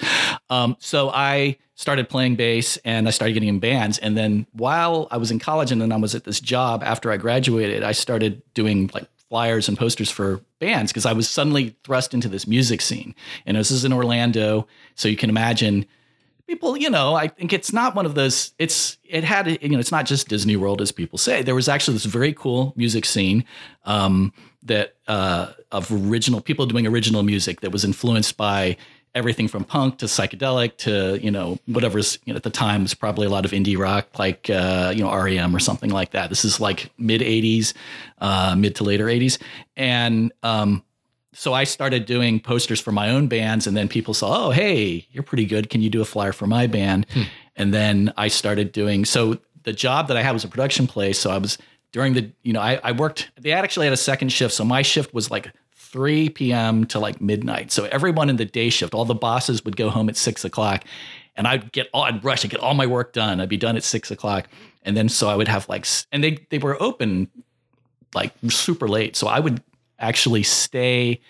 Um, 0.50 0.76
so 0.78 1.10
I 1.10 1.56
started 1.74 2.08
playing 2.08 2.36
bass 2.36 2.76
and 2.84 3.08
I 3.08 3.10
started 3.10 3.34
getting 3.34 3.48
in 3.48 3.58
bands. 3.58 3.98
And 3.98 4.16
then 4.16 4.46
while 4.52 5.08
I 5.10 5.16
was 5.16 5.30
in 5.30 5.38
college 5.38 5.72
and 5.72 5.80
then 5.80 5.92
I 5.92 5.96
was 5.96 6.14
at 6.14 6.24
this 6.24 6.40
job 6.40 6.82
after 6.82 7.10
I 7.10 7.16
graduated, 7.16 7.82
I 7.82 7.92
started 7.92 8.42
doing 8.54 8.90
like 8.94 9.08
flyers 9.28 9.68
and 9.68 9.76
posters 9.76 10.10
for 10.10 10.40
bands 10.60 10.92
because 10.92 11.06
I 11.06 11.12
was 11.12 11.28
suddenly 11.28 11.76
thrust 11.84 12.14
into 12.14 12.28
this 12.28 12.46
music 12.46 12.80
scene. 12.80 13.14
And 13.46 13.56
this 13.56 13.70
is 13.70 13.84
in 13.84 13.92
Orlando. 13.92 14.66
So 14.94 15.08
you 15.08 15.16
can 15.16 15.30
imagine 15.30 15.86
people, 16.46 16.76
you 16.76 16.90
know, 16.90 17.14
I 17.14 17.28
think 17.28 17.52
it's 17.52 17.72
not 17.72 17.94
one 17.94 18.06
of 18.06 18.14
those. 18.14 18.52
It's 18.58 18.98
it 19.04 19.24
had 19.24 19.58
you 19.62 19.70
know, 19.70 19.78
it's 19.78 19.92
not 19.92 20.06
just 20.06 20.28
Disney 20.28 20.56
World 20.56 20.80
as 20.80 20.92
people 20.92 21.18
say. 21.18 21.42
There 21.42 21.54
was 21.54 21.68
actually 21.68 21.94
this 21.94 22.04
very 22.04 22.32
cool 22.32 22.72
music 22.76 23.04
scene 23.04 23.44
um, 23.84 24.32
that 24.62 24.96
uh, 25.08 25.52
of 25.72 25.90
original 25.90 26.40
people 26.40 26.66
doing 26.66 26.86
original 26.86 27.22
music 27.22 27.60
that 27.60 27.70
was 27.70 27.84
influenced 27.84 28.36
by 28.36 28.76
everything 29.14 29.46
from 29.46 29.62
punk 29.62 29.98
to 29.98 30.06
psychedelic 30.06 30.76
to 30.76 31.18
you 31.22 31.30
know 31.30 31.58
whatever's 31.66 32.18
you 32.24 32.32
know, 32.32 32.36
at 32.36 32.42
the 32.42 32.50
time 32.50 32.82
was 32.82 32.94
probably 32.94 33.26
a 33.26 33.30
lot 33.30 33.44
of 33.44 33.52
indie 33.52 33.78
rock 33.78 34.18
like 34.18 34.50
uh, 34.50 34.92
you 34.94 35.02
know 35.02 35.14
REM 35.14 35.54
or 35.54 35.60
something 35.60 35.90
like 35.90 36.10
that. 36.10 36.28
This 36.28 36.44
is 36.44 36.60
like 36.60 36.90
mid 36.98 37.20
'80s, 37.20 37.74
uh, 38.18 38.54
mid 38.56 38.74
to 38.76 38.84
later 38.84 39.06
'80s, 39.06 39.38
and 39.76 40.32
um, 40.42 40.82
so 41.34 41.52
I 41.52 41.64
started 41.64 42.06
doing 42.06 42.40
posters 42.40 42.80
for 42.80 42.92
my 42.92 43.10
own 43.10 43.26
bands, 43.26 43.66
and 43.66 43.76
then 43.76 43.88
people 43.88 44.14
saw, 44.14 44.46
oh, 44.46 44.50
hey, 44.50 45.06
you're 45.10 45.22
pretty 45.22 45.44
good. 45.44 45.68
Can 45.68 45.82
you 45.82 45.90
do 45.90 46.00
a 46.00 46.04
flyer 46.04 46.32
for 46.32 46.46
my 46.46 46.66
band? 46.66 47.06
Hmm. 47.12 47.22
And 47.56 47.74
then 47.74 48.12
I 48.16 48.28
started 48.28 48.72
doing. 48.72 49.04
So 49.04 49.38
the 49.64 49.72
job 49.72 50.08
that 50.08 50.16
I 50.16 50.22
had 50.22 50.32
was 50.32 50.44
a 50.44 50.48
production 50.48 50.86
place. 50.86 51.18
So 51.18 51.30
I 51.30 51.38
was 51.38 51.58
during 51.92 52.14
the, 52.14 52.30
you 52.42 52.52
know, 52.52 52.60
I, 52.60 52.80
I 52.82 52.92
worked. 52.92 53.30
They 53.38 53.52
actually 53.52 53.86
had 53.86 53.92
a 53.92 53.98
second 53.98 54.30
shift, 54.30 54.54
so 54.54 54.64
my 54.64 54.82
shift 54.82 55.12
was 55.12 55.30
like 55.30 55.52
3 55.74 56.28
p.m. 56.30 56.86
to 56.86 56.98
like 56.98 57.20
midnight. 57.20 57.72
So 57.72 57.84
everyone 57.86 58.30
in 58.30 58.36
the 58.36 58.44
day 58.44 58.70
shift, 58.70 58.94
all 58.94 59.04
the 59.04 59.14
bosses 59.14 59.64
would 59.64 59.76
go 59.76 59.90
home 59.90 60.08
at 60.08 60.16
six 60.16 60.44
o'clock, 60.44 60.84
and 61.36 61.46
I'd 61.46 61.72
get 61.72 61.88
all, 61.92 62.04
I'd 62.04 62.24
rush, 62.24 62.44
I'd 62.44 62.50
get 62.50 62.60
all 62.60 62.74
my 62.74 62.86
work 62.86 63.12
done. 63.12 63.40
I'd 63.40 63.48
be 63.48 63.56
done 63.56 63.76
at 63.76 63.84
six 63.84 64.10
o'clock, 64.10 64.48
and 64.82 64.96
then 64.96 65.08
so 65.08 65.28
I 65.28 65.36
would 65.36 65.48
have 65.48 65.68
like, 65.68 65.86
and 66.12 66.22
they 66.22 66.46
they 66.50 66.58
were 66.58 66.80
open 66.80 67.28
like 68.14 68.32
super 68.48 68.88
late, 68.88 69.16
so 69.16 69.26
I 69.26 69.40
would 69.40 69.62
actually 69.98 70.42
stay 70.42 71.20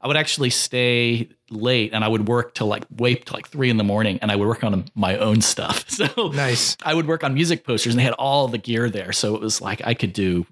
I 0.00 0.06
would 0.06 0.16
actually 0.16 0.50
stay 0.50 1.28
late 1.50 1.92
and 1.92 2.04
I 2.04 2.08
would 2.08 2.28
work 2.28 2.54
till 2.54 2.66
like 2.66 2.84
wait 2.96 3.26
till 3.26 3.34
like 3.34 3.48
three 3.48 3.70
in 3.70 3.76
the 3.76 3.84
morning 3.84 4.18
and 4.22 4.30
I 4.30 4.36
would 4.36 4.46
work 4.46 4.64
on 4.64 4.84
my 4.94 5.16
own 5.16 5.40
stuff. 5.40 5.84
So 5.92 6.28
nice. 6.28 6.76
I 6.82 6.94
would 6.94 7.06
work 7.06 7.22
on 7.22 7.34
music 7.34 7.64
posters 7.64 7.92
and 7.92 8.00
they 8.00 8.04
had 8.04 8.14
all 8.14 8.48
the 8.48 8.58
gear 8.58 8.88
there. 8.88 9.12
So 9.12 9.34
it 9.34 9.40
was 9.40 9.60
like 9.60 9.86
I 9.86 9.94
could 9.94 10.12
do 10.12 10.46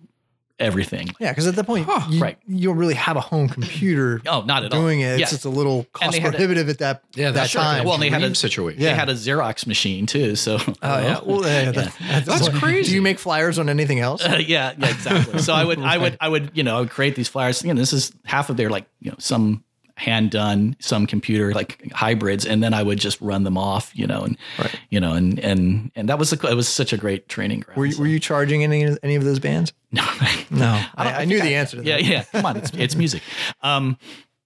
everything. 0.60 1.08
Yeah, 1.18 1.32
because 1.32 1.46
at 1.46 1.56
that 1.56 1.66
point, 1.66 1.86
huh, 1.88 2.06
you, 2.10 2.20
right. 2.20 2.38
you 2.46 2.68
don't 2.68 2.76
really 2.76 2.94
have 2.94 3.16
a 3.16 3.20
home 3.20 3.48
computer. 3.48 4.20
oh, 4.28 4.42
not 4.42 4.64
at 4.64 4.70
doing 4.70 4.80
all. 4.80 4.88
Doing 4.88 5.00
it, 5.00 5.20
it's 5.20 5.30
just 5.30 5.44
a 5.44 5.48
little 5.48 5.84
cost 5.92 6.20
prohibitive 6.20 6.68
a, 6.68 6.70
at 6.70 6.78
that 6.78 7.02
yeah, 7.14 7.30
that 7.32 7.50
sure. 7.50 7.62
time. 7.62 7.84
Well, 7.84 7.98
they 7.98 8.10
had 8.10 8.22
a 8.22 8.34
situation. 8.34 8.80
Yeah. 8.80 8.90
They 8.90 8.96
had 8.96 9.08
a 9.08 9.14
Xerox 9.14 9.66
machine 9.66 10.06
too. 10.06 10.36
So 10.36 10.58
oh 10.66 10.72
yeah, 10.82 11.20
well 11.24 11.40
yeah, 11.46 11.72
that, 11.72 11.96
that's, 12.00 12.26
that's 12.26 12.48
crazy. 12.58 12.90
Do 12.90 12.94
you 12.94 13.02
make 13.02 13.18
flyers 13.18 13.58
on 13.58 13.68
anything 13.68 14.00
else? 14.00 14.24
Uh, 14.24 14.36
yeah, 14.38 14.74
yeah, 14.78 14.90
exactly. 14.90 15.40
So 15.40 15.54
I 15.54 15.64
would, 15.64 15.80
I 15.80 15.98
would, 15.98 16.16
I 16.20 16.28
would, 16.28 16.50
you 16.54 16.62
know, 16.62 16.76
I 16.76 16.80
would 16.80 16.90
create 16.90 17.16
these 17.16 17.28
flyers. 17.28 17.62
You 17.62 17.74
know, 17.74 17.80
this 17.80 17.92
is 17.92 18.12
half 18.24 18.50
of 18.50 18.56
their 18.56 18.70
like, 18.70 18.86
you 19.00 19.10
know, 19.10 19.16
some 19.18 19.64
hand 20.00 20.30
done, 20.30 20.76
some 20.80 21.06
computer 21.06 21.52
like 21.52 21.92
hybrids, 21.92 22.46
and 22.46 22.62
then 22.62 22.72
I 22.72 22.82
would 22.82 22.98
just 22.98 23.20
run 23.20 23.44
them 23.44 23.58
off, 23.58 23.92
you 23.94 24.06
know, 24.06 24.22
and 24.22 24.38
right. 24.58 24.74
you 24.88 24.98
know, 24.98 25.12
and 25.12 25.38
and 25.38 25.92
and 25.94 26.08
that 26.08 26.18
was 26.18 26.32
a, 26.32 26.46
it 26.48 26.54
was 26.54 26.68
such 26.68 26.92
a 26.94 26.96
great 26.96 27.28
training 27.28 27.60
ground. 27.60 27.78
Were 27.78 27.86
you, 27.86 27.92
so. 27.92 28.00
were 28.00 28.08
you 28.08 28.18
charging 28.18 28.64
any 28.64 28.96
any 29.02 29.14
of 29.14 29.24
those 29.24 29.38
bands? 29.38 29.74
No, 29.92 30.02
no, 30.50 30.82
I, 30.96 31.10
I, 31.10 31.12
I 31.20 31.24
knew 31.26 31.40
the 31.40 31.54
answer. 31.54 31.76
to 31.76 31.84
yeah, 31.84 31.96
that. 31.96 32.04
Yeah, 32.04 32.24
come 32.24 32.46
on, 32.46 32.56
it's, 32.56 32.70
it's 32.72 32.96
music. 32.96 33.22
Um, 33.62 33.98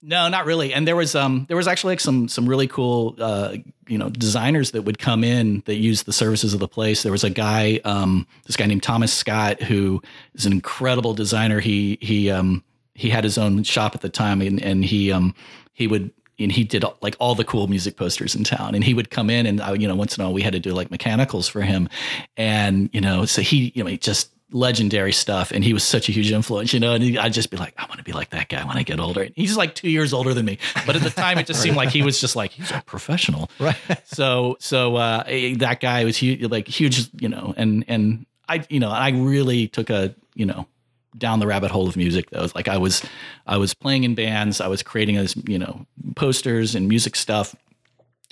no, 0.02 0.28
not 0.28 0.44
really. 0.44 0.74
And 0.74 0.86
there 0.86 0.96
was 0.96 1.14
um 1.14 1.46
there 1.48 1.56
was 1.56 1.66
actually 1.66 1.92
like 1.92 2.00
some 2.00 2.28
some 2.28 2.46
really 2.46 2.66
cool 2.66 3.14
uh 3.18 3.56
you 3.86 3.96
know 3.96 4.10
designers 4.10 4.72
that 4.72 4.82
would 4.82 4.98
come 4.98 5.24
in 5.24 5.62
that 5.66 5.76
used 5.76 6.04
the 6.04 6.12
services 6.12 6.52
of 6.52 6.60
the 6.60 6.68
place. 6.68 7.02
There 7.02 7.12
was 7.12 7.24
a 7.24 7.30
guy 7.30 7.80
um 7.84 8.26
this 8.44 8.56
guy 8.56 8.66
named 8.66 8.82
Thomas 8.82 9.12
Scott 9.14 9.62
who 9.62 10.02
is 10.34 10.44
an 10.44 10.52
incredible 10.52 11.14
designer. 11.14 11.60
He 11.60 11.96
he 12.02 12.30
um 12.30 12.62
he 12.94 13.10
had 13.10 13.24
his 13.24 13.36
own 13.38 13.62
shop 13.62 13.94
at 13.94 14.00
the 14.00 14.08
time 14.08 14.40
and 14.40 14.62
and 14.62 14.84
he 14.84 15.12
um 15.12 15.34
he 15.72 15.86
would 15.86 16.10
and 16.38 16.50
he 16.50 16.64
did 16.64 16.84
like 17.00 17.16
all 17.18 17.34
the 17.34 17.44
cool 17.44 17.68
music 17.68 17.96
posters 17.96 18.34
in 18.34 18.44
town. 18.44 18.74
And 18.74 18.82
he 18.82 18.94
would 18.94 19.10
come 19.10 19.30
in 19.30 19.46
and 19.46 19.60
uh, 19.60 19.72
you 19.72 19.86
know 19.86 19.94
once 19.94 20.16
in 20.16 20.22
a 20.22 20.26
while 20.26 20.34
we 20.34 20.42
had 20.42 20.52
to 20.52 20.60
do 20.60 20.72
like 20.72 20.90
mechanicals 20.90 21.48
for 21.48 21.62
him. 21.62 21.88
And 22.36 22.90
you 22.92 23.00
know 23.00 23.24
so 23.24 23.42
he 23.42 23.72
you 23.74 23.84
know 23.84 23.90
he 23.90 23.98
just 23.98 24.30
legendary 24.50 25.12
stuff 25.12 25.50
and 25.50 25.64
he 25.64 25.72
was 25.72 25.82
such 25.82 26.08
a 26.08 26.12
huge 26.12 26.30
influence 26.30 26.72
you 26.72 26.78
know? 26.78 26.92
And 26.94 27.02
he, 27.02 27.18
i'd 27.18 27.32
just 27.32 27.50
be 27.50 27.56
like 27.56 27.74
i 27.76 27.86
want 27.86 27.98
to 27.98 28.04
be 28.04 28.12
like 28.12 28.30
that 28.30 28.48
guy 28.48 28.64
when 28.64 28.76
i 28.76 28.84
get 28.84 29.00
older. 29.00 29.22
And 29.22 29.32
he's 29.34 29.56
like 29.56 29.74
two 29.74 29.90
years 29.90 30.12
older 30.12 30.32
than 30.32 30.44
me. 30.44 30.58
But 30.86 30.94
at 30.94 31.02
the 31.02 31.10
time 31.10 31.38
it 31.38 31.46
just 31.46 31.60
seemed 31.60 31.76
like 31.76 31.88
he 31.88 32.02
was 32.02 32.20
just 32.20 32.36
like 32.36 32.52
he's 32.52 32.70
a 32.70 32.82
professional. 32.86 33.50
Right. 33.58 33.76
So 34.04 34.56
so 34.60 34.96
uh 34.96 35.24
eh, 35.26 35.56
that 35.58 35.80
guy 35.80 36.04
was 36.04 36.16
huge 36.16 36.42
like 36.50 36.68
huge 36.68 37.08
you 37.20 37.28
know? 37.28 37.54
And 37.56 37.84
and 37.88 38.26
i 38.48 38.64
you 38.68 38.80
know 38.80 38.90
i 38.90 39.10
really 39.10 39.68
took 39.68 39.90
a 39.90 40.14
you 40.34 40.46
know 40.46 40.66
down 41.16 41.40
the 41.40 41.46
rabbit 41.46 41.70
hole 41.70 41.88
of 41.88 41.96
music 41.96 42.30
though. 42.30 42.48
Like 42.54 42.68
I 42.68 42.76
was 42.76 43.04
I 43.46 43.56
was 43.56 43.74
playing 43.74 44.04
in 44.04 44.14
bands, 44.14 44.60
I 44.60 44.68
was 44.68 44.82
creating 44.82 45.16
as, 45.16 45.36
you 45.46 45.58
know, 45.58 45.86
posters 46.16 46.74
and 46.74 46.88
music 46.88 47.16
stuff 47.16 47.54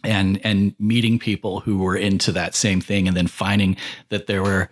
and 0.05 0.41
and 0.45 0.75
meeting 0.79 1.19
people 1.19 1.61
who 1.61 1.79
were 1.79 1.97
into 1.97 2.33
that 2.33 2.55
same 2.55 2.81
thing 2.81 3.07
and 3.07 3.17
then 3.17 3.27
finding 3.27 3.77
that 4.09 4.27
there 4.27 4.43
were 4.43 4.69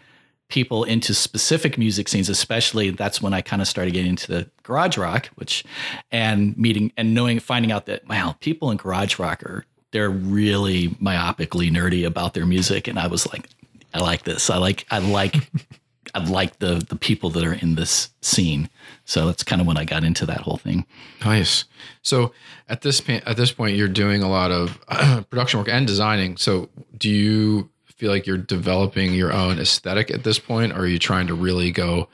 people 0.48 0.82
into 0.82 1.14
specific 1.14 1.78
music 1.78 2.08
scenes 2.08 2.28
especially 2.28 2.90
that's 2.90 3.22
when 3.22 3.32
I 3.32 3.40
kind 3.40 3.62
of 3.62 3.68
started 3.68 3.94
getting 3.94 4.10
into 4.10 4.26
the 4.26 4.50
garage 4.64 4.98
rock 4.98 5.26
which 5.36 5.64
and 6.10 6.56
meeting 6.58 6.92
and 6.96 7.14
knowing 7.14 7.38
finding 7.38 7.70
out 7.70 7.86
that 7.86 8.06
wow 8.08 8.34
people 8.40 8.70
in 8.70 8.76
garage 8.76 9.18
rock 9.18 9.44
are 9.44 9.64
they're 9.92 10.10
really 10.10 10.88
myopically 10.88 11.70
nerdy 11.70 12.04
about 12.04 12.34
their 12.34 12.46
music 12.46 12.88
and 12.88 12.98
I 12.98 13.06
was 13.06 13.32
like 13.32 13.48
I 13.94 14.00
like 14.00 14.24
this 14.24 14.50
I 14.50 14.56
like 14.56 14.84
I 14.90 14.98
like 14.98 15.36
I 16.14 16.20
like 16.20 16.58
the 16.58 16.84
the 16.88 16.96
people 16.96 17.30
that 17.30 17.44
are 17.44 17.52
in 17.52 17.74
this 17.74 18.10
scene. 18.20 18.68
So 19.04 19.26
that's 19.26 19.42
kind 19.42 19.60
of 19.60 19.66
when 19.66 19.76
I 19.76 19.84
got 19.84 20.04
into 20.04 20.26
that 20.26 20.40
whole 20.40 20.56
thing. 20.56 20.86
Nice. 21.24 21.64
So 22.02 22.32
at 22.68 22.82
this 22.82 23.00
point, 23.00 23.24
at 23.26 23.36
this 23.36 23.52
point, 23.52 23.76
you're 23.76 23.88
doing 23.88 24.22
a 24.22 24.28
lot 24.28 24.50
of 24.50 24.80
production 25.30 25.58
work 25.58 25.68
and 25.68 25.86
designing. 25.86 26.36
So 26.36 26.68
do 26.96 27.08
you 27.10 27.70
feel 27.86 28.10
like 28.10 28.26
you're 28.26 28.38
developing 28.38 29.14
your 29.14 29.32
own 29.32 29.58
aesthetic 29.58 30.10
at 30.10 30.24
this 30.24 30.38
point, 30.38 30.72
or 30.72 30.80
are 30.80 30.86
you 30.86 30.98
trying 30.98 31.26
to 31.26 31.34
really 31.34 31.70
go 31.70 32.08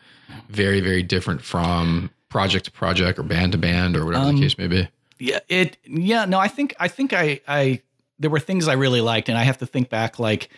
very 0.48 0.80
very 0.80 1.02
different 1.02 1.42
from 1.42 2.10
project 2.28 2.66
to 2.66 2.70
project 2.70 3.18
or 3.18 3.22
band 3.22 3.52
to 3.52 3.58
band 3.58 3.96
or 3.96 4.04
whatever 4.04 4.26
um, 4.26 4.36
the 4.36 4.42
case 4.42 4.58
may 4.58 4.66
be? 4.66 4.88
Yeah. 5.18 5.40
It. 5.48 5.76
Yeah. 5.84 6.24
No. 6.24 6.38
I 6.38 6.48
think 6.48 6.74
I 6.78 6.88
think 6.88 7.12
I 7.12 7.40
I 7.46 7.82
there 8.18 8.30
were 8.30 8.40
things 8.40 8.68
I 8.68 8.74
really 8.74 9.00
liked, 9.00 9.28
and 9.28 9.38
I 9.38 9.44
have 9.44 9.58
to 9.58 9.66
think 9.66 9.88
back 9.88 10.18
like 10.18 10.48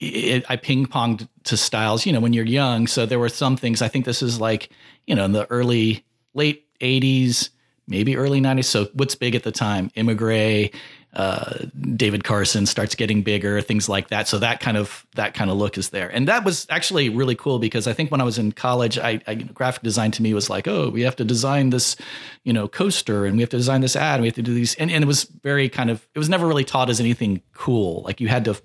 it, 0.00 0.44
I 0.48 0.56
ping 0.56 0.86
ponged 0.86 1.28
to 1.44 1.56
styles, 1.56 2.06
you 2.06 2.12
know, 2.12 2.20
when 2.20 2.32
you're 2.32 2.44
young. 2.44 2.86
So 2.86 3.06
there 3.06 3.18
were 3.18 3.28
some 3.28 3.56
things. 3.56 3.82
I 3.82 3.88
think 3.88 4.04
this 4.04 4.22
is 4.22 4.40
like, 4.40 4.70
you 5.06 5.14
know, 5.14 5.24
in 5.24 5.32
the 5.32 5.50
early, 5.50 6.04
late 6.34 6.66
'80s, 6.80 7.50
maybe 7.86 8.16
early 8.16 8.40
'90s. 8.40 8.66
So 8.66 8.88
what's 8.94 9.14
big 9.14 9.34
at 9.34 9.42
the 9.42 9.50
time? 9.52 9.90
Emigre, 9.96 10.70
uh, 11.14 11.64
David 11.96 12.22
Carson 12.22 12.66
starts 12.66 12.94
getting 12.94 13.22
bigger, 13.22 13.60
things 13.60 13.88
like 13.88 14.08
that. 14.08 14.28
So 14.28 14.38
that 14.38 14.60
kind 14.60 14.76
of 14.76 15.04
that 15.16 15.34
kind 15.34 15.50
of 15.50 15.56
look 15.56 15.76
is 15.76 15.88
there, 15.88 16.08
and 16.08 16.28
that 16.28 16.44
was 16.44 16.66
actually 16.70 17.08
really 17.08 17.34
cool 17.34 17.58
because 17.58 17.88
I 17.88 17.92
think 17.92 18.12
when 18.12 18.20
I 18.20 18.24
was 18.24 18.38
in 18.38 18.52
college, 18.52 18.98
I, 18.98 19.20
I 19.26 19.34
graphic 19.34 19.82
design 19.82 20.12
to 20.12 20.22
me 20.22 20.32
was 20.32 20.48
like, 20.48 20.68
oh, 20.68 20.90
we 20.90 21.00
have 21.02 21.16
to 21.16 21.24
design 21.24 21.70
this, 21.70 21.96
you 22.44 22.52
know, 22.52 22.68
coaster, 22.68 23.24
and 23.26 23.36
we 23.36 23.42
have 23.42 23.50
to 23.50 23.56
design 23.56 23.80
this 23.80 23.96
ad, 23.96 24.16
and 24.16 24.22
we 24.22 24.28
have 24.28 24.36
to 24.36 24.42
do 24.42 24.54
these, 24.54 24.76
and, 24.76 24.92
and 24.92 25.02
it 25.02 25.08
was 25.08 25.24
very 25.24 25.68
kind 25.68 25.90
of 25.90 26.06
it 26.14 26.20
was 26.20 26.28
never 26.28 26.46
really 26.46 26.64
taught 26.64 26.88
as 26.88 27.00
anything 27.00 27.42
cool. 27.52 28.02
Like 28.02 28.20
you 28.20 28.28
had 28.28 28.44
to 28.44 28.60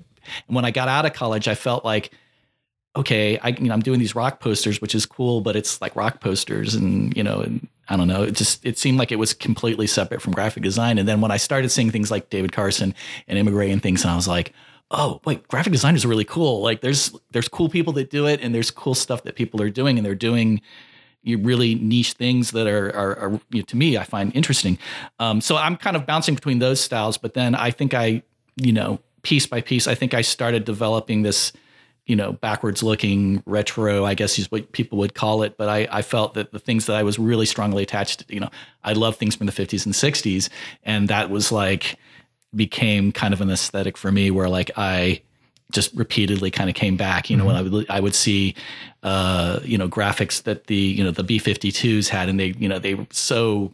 and 0.48 0.56
when 0.56 0.66
I 0.66 0.72
got 0.72 0.88
out 0.88 1.06
of 1.06 1.14
college, 1.14 1.48
I 1.48 1.56
felt 1.56 1.86
like, 1.86 2.12
okay, 2.96 3.38
I, 3.40 3.50
you 3.50 3.64
know, 3.64 3.74
I'm 3.74 3.82
doing 3.82 4.00
these 4.00 4.16
rock 4.16 4.40
posters, 4.40 4.80
which 4.80 4.94
is 4.94 5.06
cool, 5.06 5.42
but 5.42 5.56
it's 5.56 5.82
like 5.82 5.96
rock 5.96 6.22
posters 6.22 6.76
and, 6.76 7.16
you 7.18 7.24
know, 7.24 7.40
and 7.40 7.68
I 7.90 7.98
don't 7.98 8.08
know. 8.08 8.24
It 8.24 8.36
just, 8.36 8.64
it 8.66 8.78
seemed 8.78 9.00
like 9.00 9.12
it 9.12 9.18
was 9.18 9.34
completely 9.34 9.88
separate 9.88 10.22
from 10.22 10.34
graphic 10.34 10.64
design. 10.64 11.00
And 11.00 11.08
then 11.08 11.20
when 11.20 11.32
I 11.32 11.38
started 11.38 11.70
seeing 11.70 11.90
things 11.90 12.12
like 12.12 12.30
David 12.30 12.52
Carson 12.52 12.94
and 13.28 13.40
Emigre 13.40 13.72
and 13.72 13.82
things, 13.82 14.04
and 14.04 14.12
I 14.12 14.16
was 14.16 14.28
like, 14.28 14.54
oh, 14.92 15.20
wait, 15.26 15.48
graphic 15.48 15.74
design 15.74 15.96
is 15.96 16.06
really 16.06 16.24
cool. 16.24 16.62
Like 16.62 16.82
there's, 16.82 17.16
there's 17.32 17.48
cool 17.48 17.68
people 17.68 17.94
that 17.94 18.12
do 18.12 18.28
it 18.28 18.40
and 18.42 18.54
there's 18.54 18.70
cool 18.70 18.94
stuff 18.94 19.24
that 19.24 19.36
people 19.36 19.60
are 19.62 19.72
doing 19.72 19.98
and 19.98 20.06
they're 20.06 20.14
doing, 20.14 20.62
you 21.24 21.40
really 21.40 21.76
niche 21.76 22.14
things 22.14 22.52
that 22.52 22.68
are, 22.68 22.96
are, 22.96 23.18
are 23.18 23.32
you 23.50 23.62
know, 23.62 23.66
to 23.66 23.76
me, 23.76 23.98
I 23.98 24.04
find 24.04 24.36
interesting. 24.36 24.78
Um, 25.20 25.42
so 25.42 25.56
I'm 25.56 25.78
kind 25.78 25.96
of 25.96 26.06
bouncing 26.06 26.36
between 26.36 26.60
those 26.60 26.80
styles, 26.80 27.18
but 27.18 27.34
then 27.34 27.56
I 27.56 27.72
think 27.72 27.96
I, 27.96 28.22
you 28.56 28.72
know, 28.72 29.00
piece 29.24 29.46
by 29.48 29.62
piece, 29.62 29.88
I 29.88 29.96
think 29.96 30.14
I 30.14 30.22
started 30.22 30.66
developing 30.66 31.24
this, 31.24 31.52
you 32.06 32.16
know, 32.16 32.34
backwards 32.34 32.84
looking 32.84 33.42
retro, 33.46 34.06
I 34.06 34.14
guess 34.14 34.38
is 34.38 34.52
what 34.52 34.72
people 34.74 34.98
would 35.00 35.16
call 35.16 35.44
it. 35.44 35.58
But 35.58 35.70
I, 35.70 35.88
I 35.92 36.02
felt 36.02 36.34
that 36.36 36.52
the 36.52 36.60
things 36.60 36.86
that 36.86 36.96
I 36.96 37.04
was 37.04 37.18
really 37.18 37.46
strongly 37.46 37.84
attached 37.84 38.28
to, 38.28 38.34
you 38.34 38.40
know, 38.40 38.50
I 38.84 38.94
love 38.94 39.16
things 39.16 39.36
from 39.36 39.48
the 39.48 39.54
50s 39.54 39.86
and 39.86 39.96
60s. 39.96 40.50
And 40.84 41.08
that 41.08 41.30
was 41.30 41.52
like, 41.52 41.98
became 42.56 43.12
kind 43.12 43.34
of 43.34 43.42
an 43.42 43.50
aesthetic 43.50 43.98
for 43.98 44.12
me 44.12 44.32
where 44.32 44.50
like 44.50 44.72
I 44.76 45.22
just 45.72 45.94
repeatedly 45.96 46.52
kind 46.52 46.70
of 46.70 46.76
came 46.76 46.96
back. 46.96 47.30
You 47.30 47.38
know, 47.38 47.46
when 47.46 47.56
I 47.56 47.62
would 47.62 47.90
I 47.90 48.00
would 48.00 48.16
see, 48.16 48.56
uh, 49.02 49.60
you 49.64 49.78
know, 49.78 49.90
graphics 49.90 50.44
that 50.44 50.68
the 50.68 50.76
you 50.76 51.04
know 51.04 51.12
the 51.12 51.24
B 51.24 51.40
52s 51.40 52.10
had, 52.10 52.30
and 52.30 52.40
they 52.40 52.54
you 52.58 52.70
know 52.70 52.80
they 52.80 52.96
were 52.96 53.08
so 53.12 53.72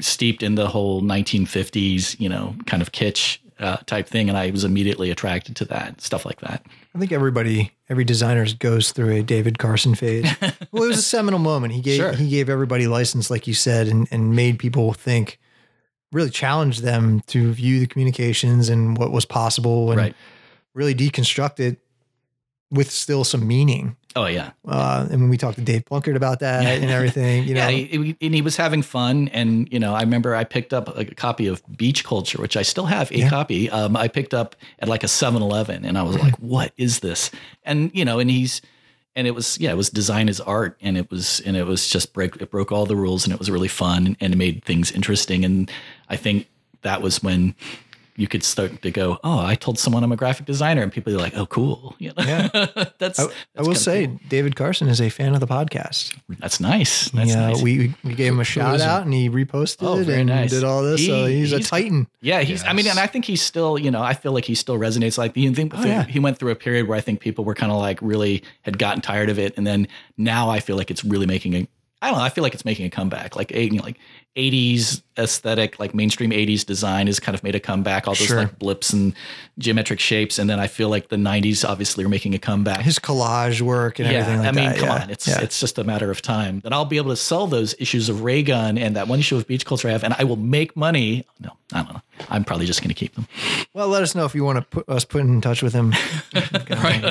steeped 0.00 0.42
in 0.42 0.54
the 0.54 0.66
whole 0.66 1.02
1950s 1.02 2.18
you 2.18 2.26
know 2.26 2.56
kind 2.64 2.80
of 2.80 2.90
kitsch 2.90 3.36
uh, 3.62 3.76
type 3.86 4.06
thing, 4.08 4.28
and 4.28 4.36
I 4.36 4.50
was 4.50 4.64
immediately 4.64 5.10
attracted 5.10 5.56
to 5.56 5.64
that 5.66 6.00
stuff 6.00 6.24
like 6.26 6.40
that. 6.40 6.64
I 6.94 6.98
think 6.98 7.12
everybody, 7.12 7.72
every 7.88 8.04
designer 8.04 8.46
goes 8.58 8.92
through 8.92 9.10
a 9.16 9.22
David 9.22 9.58
Carson 9.58 9.94
phase. 9.94 10.26
well, 10.72 10.82
it 10.84 10.88
was 10.88 10.98
a 10.98 11.02
seminal 11.02 11.38
moment. 11.38 11.72
He 11.72 11.80
gave 11.80 11.96
Sure. 11.96 12.12
he 12.12 12.28
gave 12.28 12.48
everybody 12.48 12.86
license, 12.86 13.30
like 13.30 13.46
you 13.46 13.54
said, 13.54 13.88
and 13.88 14.06
and 14.10 14.34
made 14.36 14.58
people 14.58 14.92
think, 14.92 15.38
really 16.12 16.30
challenged 16.30 16.82
them 16.82 17.20
to 17.28 17.52
view 17.52 17.80
the 17.80 17.86
communications 17.86 18.68
and 18.68 18.98
what 18.98 19.10
was 19.12 19.24
possible, 19.24 19.90
and 19.90 19.98
Right. 19.98 20.14
really 20.74 20.94
deconstruct 20.94 21.60
it 21.60 21.78
with 22.72 22.90
still 22.90 23.22
some 23.22 23.46
meaning. 23.46 23.94
Oh 24.16 24.26
yeah. 24.26 24.50
Uh, 24.66 25.06
and 25.10 25.20
when 25.20 25.30
we 25.30 25.36
talked 25.38 25.56
to 25.58 25.62
Dave 25.64 25.84
Plunkett 25.84 26.16
about 26.16 26.40
that 26.40 26.64
and 26.66 26.90
everything, 26.90 27.44
you 27.46 27.54
know, 27.54 27.68
yeah, 27.68 27.86
he, 27.86 28.16
and 28.20 28.34
he 28.34 28.42
was 28.42 28.56
having 28.56 28.82
fun, 28.82 29.28
and 29.28 29.70
you 29.72 29.78
know, 29.78 29.94
I 29.94 30.00
remember 30.00 30.34
I 30.34 30.44
picked 30.44 30.72
up 30.72 30.88
a 30.98 31.04
copy 31.04 31.46
of 31.46 31.62
Beach 31.76 32.02
Culture, 32.04 32.40
which 32.42 32.56
I 32.56 32.62
still 32.62 32.86
have 32.86 33.10
a 33.10 33.18
Yeah. 33.18 33.28
copy. 33.30 33.70
Um, 33.70 33.96
I 33.96 34.08
picked 34.08 34.34
up 34.34 34.56
at 34.80 34.88
like 34.88 35.02
a 35.04 35.06
7-Eleven, 35.06 35.84
and 35.84 35.96
I 35.96 36.02
was 36.02 36.18
like, 36.18 36.34
"What 36.40 36.72
is 36.76 37.00
this?" 37.00 37.30
And 37.64 37.90
you 37.94 38.04
know, 38.04 38.18
and 38.18 38.30
he's, 38.30 38.60
and 39.16 39.26
it 39.26 39.32
was 39.34 39.58
yeah, 39.60 39.70
it 39.72 39.76
was 39.76 39.88
design 39.90 40.28
as 40.28 40.40
art, 40.40 40.76
and 40.82 40.96
it 40.98 41.10
was, 41.10 41.40
and 41.46 41.56
it 41.56 41.64
was 41.66 41.88
just 41.88 42.12
break, 42.12 42.36
it 42.36 42.50
broke 42.50 42.72
all 42.72 42.84
the 42.86 42.96
rules, 42.96 43.24
and 43.24 43.32
it 43.32 43.38
was 43.38 43.50
really 43.50 43.68
fun, 43.68 44.16
and 44.20 44.32
it 44.32 44.36
made 44.36 44.64
things 44.64 44.90
interesting, 44.92 45.44
and 45.44 45.70
I 46.08 46.16
think 46.16 46.48
that 46.82 47.00
was 47.00 47.22
when 47.22 47.54
you 48.22 48.28
could 48.28 48.44
start 48.44 48.80
to 48.82 48.90
go, 48.90 49.18
"Oh, 49.24 49.38
I 49.52 49.54
told 49.56 49.78
someone 49.78 50.04
I'm 50.04 50.12
a 50.12 50.16
graphic 50.16 50.46
designer," 50.46 50.82
and 50.82 50.92
people 50.92 51.12
are 51.12 51.18
like, 51.18 51.36
"Oh, 51.36 51.46
cool." 51.46 51.96
You 52.02 52.12
know? 52.16 52.24
Yeah. 52.24 52.48
that's, 52.98 53.18
I, 53.20 53.26
I 53.58 53.62
will 53.62 53.74
say 53.74 54.06
cool. 54.06 54.20
David 54.28 54.54
Carson 54.56 54.88
is 54.88 55.00
a 55.00 55.08
fan 55.10 55.34
of 55.34 55.40
the 55.40 55.46
podcast. 55.46 56.16
that's 56.38 56.60
nice. 56.60 57.10
That's 57.10 57.30
yeah, 57.30 57.48
nice. 57.50 57.62
we 57.62 57.94
we 58.04 58.14
gave 58.14 58.32
him 58.32 58.40
a 58.40 58.44
shout 58.44 58.80
out 58.80 59.02
and 59.04 59.12
he 59.12 59.28
reposted 59.28 59.78
Oh, 59.86 59.96
very 60.02 60.20
and 60.20 60.28
nice. 60.30 60.50
did 60.50 60.64
all 60.64 60.82
this. 60.82 61.04
so 61.04 61.26
He- 61.26 61.40
he's 61.40 61.52
a 61.52 61.60
titan. 61.60 62.06
Yeah, 62.20 62.40
he's. 62.42 62.62
I 62.64 62.72
mean, 62.72 62.86
and 62.86 62.98
I 62.98 63.06
think 63.08 63.24
he's 63.24 63.42
still. 63.42 63.78
You 63.78 63.90
know, 63.90 64.02
I 64.02 64.14
feel 64.14 64.32
like 64.32 64.44
he 64.44 64.54
still 64.54 64.78
resonates. 64.78 65.18
Like 65.18 65.34
the 65.34 65.52
thing, 65.54 65.70
Oh, 65.74 65.84
yeah. 65.84 66.04
he 66.04 66.18
went 66.20 66.38
through 66.38 66.50
a 66.52 66.56
period 66.56 66.86
where 66.88 66.96
I 66.96 67.00
think 67.00 67.20
people 67.20 67.44
were 67.44 67.54
kind 67.54 67.72
of 67.72 67.78
like 67.78 67.98
really 68.02 68.42
had 68.62 68.78
gotten 68.78 69.00
tired 69.02 69.28
of 69.30 69.38
it, 69.38 69.54
and 69.56 69.66
then 69.66 69.88
now 70.16 70.48
I 70.50 70.60
feel 70.60 70.76
like 70.76 70.90
it's 70.90 71.04
really 71.04 71.26
making 71.26 71.54
a. 71.54 71.68
I 72.02 72.08
don't 72.08 72.18
know. 72.18 72.24
I 72.24 72.30
feel 72.30 72.42
like 72.42 72.52
it's 72.52 72.64
making 72.64 72.84
a 72.84 72.90
comeback. 72.90 73.36
Like 73.36 73.52
you 73.52 73.70
know, 73.70 73.82
like 73.84 73.96
'80s 74.36 75.02
aesthetic, 75.16 75.78
like 75.78 75.94
mainstream 75.94 76.30
'80s 76.32 76.66
design 76.66 77.06
has 77.06 77.20
kind 77.20 77.34
of 77.36 77.44
made 77.44 77.54
a 77.54 77.60
comeback. 77.60 78.08
All 78.08 78.14
those 78.14 78.26
Sure. 78.26 78.38
like 78.38 78.58
blips 78.58 78.92
and 78.92 79.14
geometric 79.58 80.00
shapes, 80.00 80.38
and 80.40 80.50
then 80.50 80.58
I 80.58 80.66
feel 80.66 80.88
like 80.88 81.10
the 81.10 81.16
'90s 81.16 81.64
obviously 81.66 82.02
are 82.04 82.08
making 82.08 82.34
a 82.34 82.40
comeback. 82.40 82.80
His 82.80 82.98
collage 82.98 83.60
work 83.60 84.00
and 84.00 84.08
everything 84.08 84.40
like 84.40 84.48
I 84.48 84.50
mean, 84.50 84.70
that. 84.70 84.78
come 84.78 84.88
yeah. 84.88 85.02
on, 85.04 85.10
it's 85.10 85.28
yeah. 85.28 85.40
it's 85.42 85.60
just 85.60 85.78
a 85.78 85.84
matter 85.84 86.10
of 86.10 86.20
time. 86.20 86.58
Then 86.60 86.72
I'll 86.72 86.84
be 86.84 86.96
able 86.96 87.10
to 87.10 87.16
sell 87.16 87.46
those 87.46 87.76
issues 87.78 88.08
of 88.08 88.22
Ray 88.22 88.42
Gun 88.42 88.78
and 88.78 88.96
that 88.96 89.06
one 89.06 89.20
issue 89.20 89.36
of 89.36 89.46
Beach 89.46 89.64
Culture 89.64 89.86
I 89.86 89.92
have, 89.92 90.02
and 90.02 90.14
I 90.18 90.24
will 90.24 90.36
make 90.36 90.76
money. 90.76 91.24
No, 91.38 91.50
I 91.72 91.84
don't 91.84 91.94
know. 91.94 92.02
I'm 92.28 92.42
probably 92.42 92.66
just 92.66 92.80
going 92.80 92.88
to 92.88 92.94
keep 92.94 93.14
them. 93.14 93.28
well, 93.74 93.86
let 93.86 94.02
us 94.02 94.16
know 94.16 94.24
if 94.24 94.34
you 94.34 94.42
want 94.42 94.56
to 94.56 94.62
put 94.62 94.88
us 94.88 95.04
put 95.04 95.20
in 95.20 95.40
touch 95.40 95.62
with 95.62 95.72
him. 95.72 95.94
Right. 96.68 97.02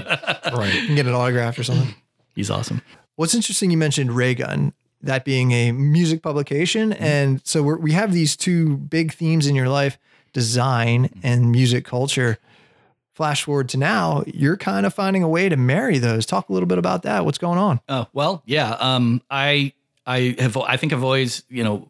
right. 0.53 0.73
You 0.73 0.85
can 0.87 0.95
get 0.95 1.05
an 1.05 1.13
autograph 1.13 1.57
or 1.57 1.63
something. 1.63 1.95
He's 2.35 2.49
awesome. 2.49 2.81
What's 3.15 3.33
interesting, 3.35 3.71
you 3.71 3.77
mentioned 3.77 4.11
Raygun, 4.13 4.73
that 5.03 5.25
being 5.25 5.51
a 5.51 5.71
music 5.71 6.21
publication. 6.21 6.91
Mm-hmm. 6.91 7.03
And 7.03 7.41
so 7.45 7.63
we're, 7.63 7.77
we 7.77 7.91
have 7.93 8.13
these 8.13 8.35
two 8.35 8.77
big 8.77 9.13
themes 9.13 9.47
in 9.47 9.55
your 9.55 9.69
life 9.69 9.97
design 10.33 11.05
Mm-hmm. 11.09 11.19
and 11.23 11.51
music 11.51 11.85
culture. 11.85 12.37
Flash 13.13 13.43
forward 13.43 13.67
to 13.69 13.77
now, 13.77 14.23
you're 14.25 14.55
kind 14.57 14.85
of 14.85 14.93
finding 14.93 15.21
a 15.21 15.27
way 15.27 15.49
to 15.49 15.57
marry 15.57 15.97
those. 15.99 16.25
Talk 16.25 16.47
a 16.49 16.53
little 16.53 16.65
bit 16.67 16.77
about 16.77 17.03
that. 17.03 17.25
What's 17.25 17.37
going 17.37 17.59
on? 17.59 17.81
Oh 17.89 18.07
well, 18.13 18.41
yeah. 18.45 18.71
Um, 18.79 19.21
I 19.29 19.73
I 20.07 20.35
have 20.39 20.55
I 20.57 20.77
think 20.77 20.93
I've 20.93 21.03
always 21.03 21.43
you 21.49 21.63
know 21.63 21.89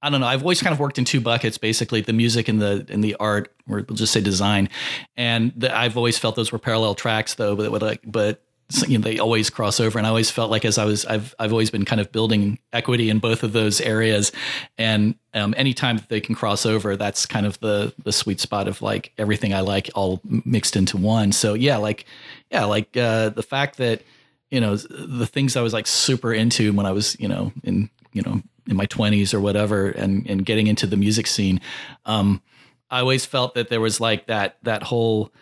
I 0.00 0.08
don't 0.10 0.20
know 0.20 0.28
I've 0.28 0.42
always 0.42 0.62
kind 0.62 0.72
of 0.72 0.78
worked 0.78 0.96
in 0.96 1.04
two 1.04 1.20
buckets 1.20 1.58
basically 1.58 2.00
the 2.02 2.12
music 2.12 2.48
and 2.48 2.62
the 2.62 2.86
and 2.88 3.02
the 3.02 3.16
art 3.16 3.52
or 3.68 3.84
we'll 3.88 3.96
just 3.96 4.12
say 4.12 4.20
design, 4.20 4.68
and 5.16 5.52
the, 5.56 5.76
I've 5.76 5.96
always 5.96 6.18
felt 6.18 6.36
those 6.36 6.52
were 6.52 6.58
parallel 6.58 6.94
tracks 6.94 7.34
though, 7.34 7.56
but 7.56 7.70
but 7.72 7.82
like 7.82 8.00
but 8.06 8.36
so, 8.36 8.40
you 8.86 8.98
know 8.98 9.02
they 9.02 9.18
always 9.18 9.50
cross 9.50 9.80
over, 9.80 9.98
and 9.98 10.06
I 10.06 10.10
always 10.10 10.30
felt 10.30 10.50
like 10.50 10.64
as 10.64 10.78
I 10.78 10.84
was 10.84 11.04
I've 11.06 11.34
I've 11.38 11.52
always 11.52 11.70
been 11.70 11.84
kind 11.84 12.00
of 12.00 12.12
building 12.12 12.58
equity 12.72 13.10
in 13.10 13.18
both 13.18 13.42
of 13.42 13.52
those 13.52 13.80
areas, 13.80 14.32
and 14.78 15.14
um, 15.34 15.54
anytime 15.56 15.96
that 15.96 16.08
they 16.08 16.20
can 16.20 16.34
cross 16.34 16.66
over, 16.66 16.96
that's 16.96 17.26
kind 17.26 17.46
of 17.46 17.58
the 17.60 17.92
the 18.02 18.12
sweet 18.12 18.40
spot 18.40 18.68
of 18.68 18.82
like 18.82 19.12
everything 19.18 19.54
I 19.54 19.60
like 19.60 19.90
all 19.94 20.20
mixed 20.24 20.76
into 20.76 20.96
one. 20.96 21.32
So 21.32 21.54
yeah, 21.54 21.76
like 21.76 22.04
yeah, 22.50 22.64
like 22.64 22.96
uh, 22.96 23.30
the 23.30 23.42
fact 23.42 23.78
that 23.78 24.02
you 24.50 24.60
know 24.60 24.76
the 24.76 25.26
things 25.26 25.56
I 25.56 25.62
was 25.62 25.72
like 25.72 25.86
super 25.86 26.32
into 26.34 26.72
when 26.72 26.86
I 26.86 26.92
was 26.92 27.18
you 27.20 27.28
know 27.28 27.52
in 27.62 27.88
you 28.12 28.22
know 28.22 28.42
in 28.66 28.76
my 28.76 28.86
20s 28.86 29.32
or 29.32 29.40
whatever 29.40 29.88
and 29.88 30.28
and 30.28 30.44
getting 30.44 30.66
into 30.66 30.86
the 30.86 30.96
music 30.96 31.26
scene 31.26 31.60
um 32.04 32.42
I 32.90 33.00
always 33.00 33.24
felt 33.24 33.54
that 33.54 33.68
there 33.68 33.80
was 33.80 34.00
like 34.00 34.26
that 34.26 34.58
that 34.62 34.82
whole 34.82 35.32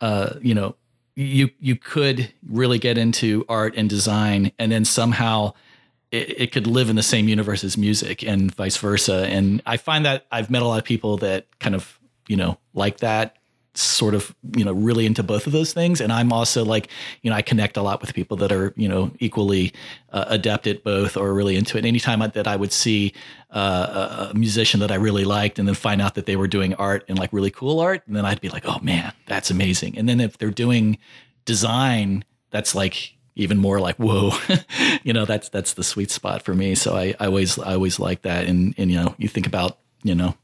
uh 0.00 0.34
you 0.42 0.54
know 0.54 0.76
you 1.16 1.50
you 1.58 1.76
could 1.76 2.32
really 2.48 2.78
get 2.78 2.98
into 2.98 3.44
art 3.48 3.74
and 3.76 3.88
design 3.88 4.52
and 4.58 4.70
then 4.70 4.84
somehow 4.84 5.52
it, 6.12 6.40
it 6.42 6.52
could 6.52 6.66
live 6.66 6.90
in 6.90 6.96
the 6.96 7.02
same 7.02 7.26
universe 7.28 7.64
as 7.64 7.76
music 7.76 8.22
and 8.22 8.54
vice 8.54 8.76
versa. 8.76 9.26
And 9.26 9.62
I 9.66 9.78
find 9.78 10.04
that 10.04 10.26
I've 10.30 10.50
met 10.50 10.62
a 10.62 10.66
lot 10.66 10.78
of 10.78 10.84
people 10.84 11.16
that 11.18 11.46
kind 11.58 11.74
of 11.74 11.98
you 12.28 12.36
know 12.36 12.58
like 12.74 12.98
that 12.98 13.36
sort 13.76 14.14
of 14.14 14.34
you 14.56 14.64
know 14.64 14.72
really 14.72 15.06
into 15.06 15.22
both 15.22 15.46
of 15.46 15.52
those 15.52 15.72
things. 15.72 16.00
And 16.00 16.12
i'm 16.12 16.32
also 16.32 16.64
like 16.64 16.88
you 17.22 17.30
know 17.30 17.36
i 17.36 17.42
connect 17.42 17.76
a 17.76 17.82
lot 17.82 18.00
with 18.00 18.14
people 18.14 18.36
that 18.38 18.50
are 18.52 18.72
you 18.76 18.88
know 18.88 19.10
equally 19.18 19.72
uh, 20.12 20.24
adept 20.28 20.66
at 20.66 20.82
both 20.84 21.16
or 21.16 21.34
really 21.34 21.56
into 21.56 21.76
it. 21.78 21.84
Anytime 21.84 22.22
I- 22.22 22.28
that 22.28 22.46
i 22.48 22.56
would 22.56 22.72
see 22.72 23.12
uh, 23.50 24.28
a- 24.28 24.30
a 24.30 24.34
musician 24.34 24.80
that 24.80 24.90
i 24.90 24.94
really 24.96 25.24
liked 25.24 25.58
and 25.58 25.66
then 25.68 25.74
find 25.74 26.00
out 26.02 26.14
that 26.14 26.26
they 26.26 26.36
were 26.36 26.48
doing 26.48 26.74
art 26.74 27.04
and 27.08 27.18
like 27.18 27.32
really 27.32 27.50
cool 27.50 27.80
art 27.80 28.02
and 28.06 28.16
then 28.16 28.24
i'd 28.24 28.40
be 28.40 28.48
like 28.48 28.66
oh 28.66 28.78
man 28.82 29.12
that's 29.26 29.50
amazing. 29.50 29.98
And 29.98 30.08
then 30.08 30.20
if 30.20 30.38
they're 30.38 30.50
doing 30.50 30.98
design 31.44 32.24
that's 32.50 32.74
like 32.74 33.14
even 33.34 33.58
more 33.58 33.80
like 33.80 33.96
whoa. 33.96 34.32
You 35.04 35.12
know 35.12 35.24
that's 35.24 35.48
that's 35.50 35.74
the 35.74 35.84
sweet 35.84 36.10
spot 36.10 36.42
for 36.42 36.54
me. 36.54 36.74
So 36.74 36.96
i, 36.96 37.14
I 37.20 37.26
always 37.26 37.58
i 37.58 37.74
always 37.74 38.00
like 38.00 38.22
that. 38.22 38.46
And 38.46 38.74
and 38.78 38.90
you 38.90 38.96
know 38.96 39.14
you 39.18 39.28
think 39.28 39.46
about 39.46 39.78
you 40.02 40.14
know 40.14 40.34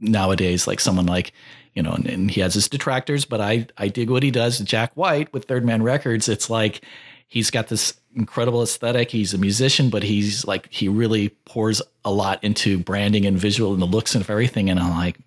nowadays 0.00 0.66
like 0.66 0.80
someone 0.80 1.06
like 1.06 1.32
you 1.76 1.82
know 1.82 1.92
and, 1.92 2.06
and 2.06 2.30
he 2.30 2.40
has 2.40 2.54
his 2.54 2.68
detractors 2.68 3.24
but 3.24 3.40
i 3.40 3.66
i 3.78 3.86
dig 3.86 4.10
what 4.10 4.24
he 4.24 4.30
does. 4.30 4.58
Jack 4.58 4.90
white 4.94 5.32
with 5.32 5.44
third 5.44 5.64
man 5.64 5.82
records 5.82 6.28
it's 6.28 6.50
like 6.50 6.80
he's 7.28 7.50
got 7.50 7.68
this 7.68 7.94
incredible 8.14 8.62
aesthetic. 8.62 9.10
He's 9.10 9.34
a 9.34 9.38
musician 9.38 9.90
but 9.90 10.02
he's 10.02 10.44
like 10.44 10.66
he 10.72 10.88
really 10.88 11.28
pours 11.44 11.80
a 12.04 12.10
lot 12.10 12.42
into 12.42 12.78
branding 12.78 13.26
and 13.26 13.38
visual 13.38 13.72
and 13.72 13.80
the 13.82 13.86
looks 13.86 14.14
and 14.14 14.28
everything. 14.28 14.70
And 14.70 14.80
i'm 14.80 14.90
like 14.90 15.18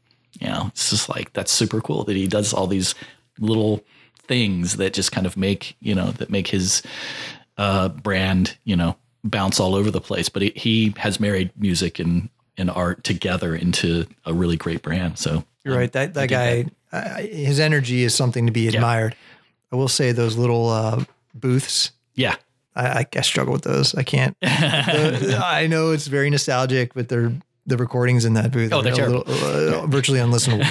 you 0.41 0.47
know 0.47 0.65
it's 0.67 0.89
just 0.89 1.07
like 1.07 1.31
that's 1.33 1.51
super 1.51 1.79
cool 1.79 2.03
that 2.03 2.17
he 2.17 2.27
does 2.27 2.53
all 2.53 2.67
these 2.67 2.95
little 3.39 3.81
things 4.27 4.75
that 4.77 4.93
just 4.93 5.11
kind 5.11 5.25
of 5.25 5.37
make 5.37 5.77
you 5.79 5.95
know 5.95 6.11
that 6.11 6.29
make 6.29 6.47
his 6.47 6.81
uh 7.57 7.89
brand 7.89 8.57
you 8.63 8.75
know 8.75 8.95
bounce 9.23 9.59
all 9.59 9.75
over 9.75 9.91
the 9.91 10.01
place. 10.01 10.29
But 10.29 10.41
he, 10.43 10.53
he 10.55 10.93
has 10.97 11.19
married 11.19 11.51
music 11.57 11.99
and 11.99 12.29
and 12.57 12.69
art 12.69 13.03
together 13.05 13.55
into 13.55 14.05
a 14.25 14.33
really 14.33 14.57
great 14.57 14.81
brand. 14.81 15.17
So 15.17 15.45
You're 15.69 15.79
right. 15.79 15.91
That 15.91 16.13
that 16.15 16.29
guy, 16.29 16.65
I, 16.91 17.21
his 17.23 17.59
energy 17.59 18.03
is 18.03 18.13
something 18.15 18.45
to 18.45 18.51
be 18.51 18.67
admired. 18.67 19.15
I 19.71 19.75
will 19.75 19.87
say 19.87 20.11
those 20.11 20.35
little 20.37 20.69
uh, 20.69 21.03
booths. 21.33 21.91
yeah 22.15 22.35
I, 22.75 22.87
I, 22.99 23.05
I 23.15 23.21
struggle 23.21 23.53
with 23.53 23.63
those. 23.63 23.93
I 23.95 24.03
can't. 24.03 24.39
the- 24.41 25.41
I 25.45 25.67
know 25.67 25.91
it's 25.91 26.07
very 26.07 26.29
nostalgic, 26.29 26.93
but 26.93 27.09
they're 27.09 27.33
the 27.65 27.77
recordings 27.77 28.25
in 28.25 28.33
that 28.33 28.51
booth. 28.51 28.73
Oh, 28.73 28.79
are 28.79 28.83
they're 28.83 29.05
a 29.05 29.09
little, 29.09 29.23
uh, 29.83 29.85
virtually 29.87 30.19
unlistenable. 30.19 30.65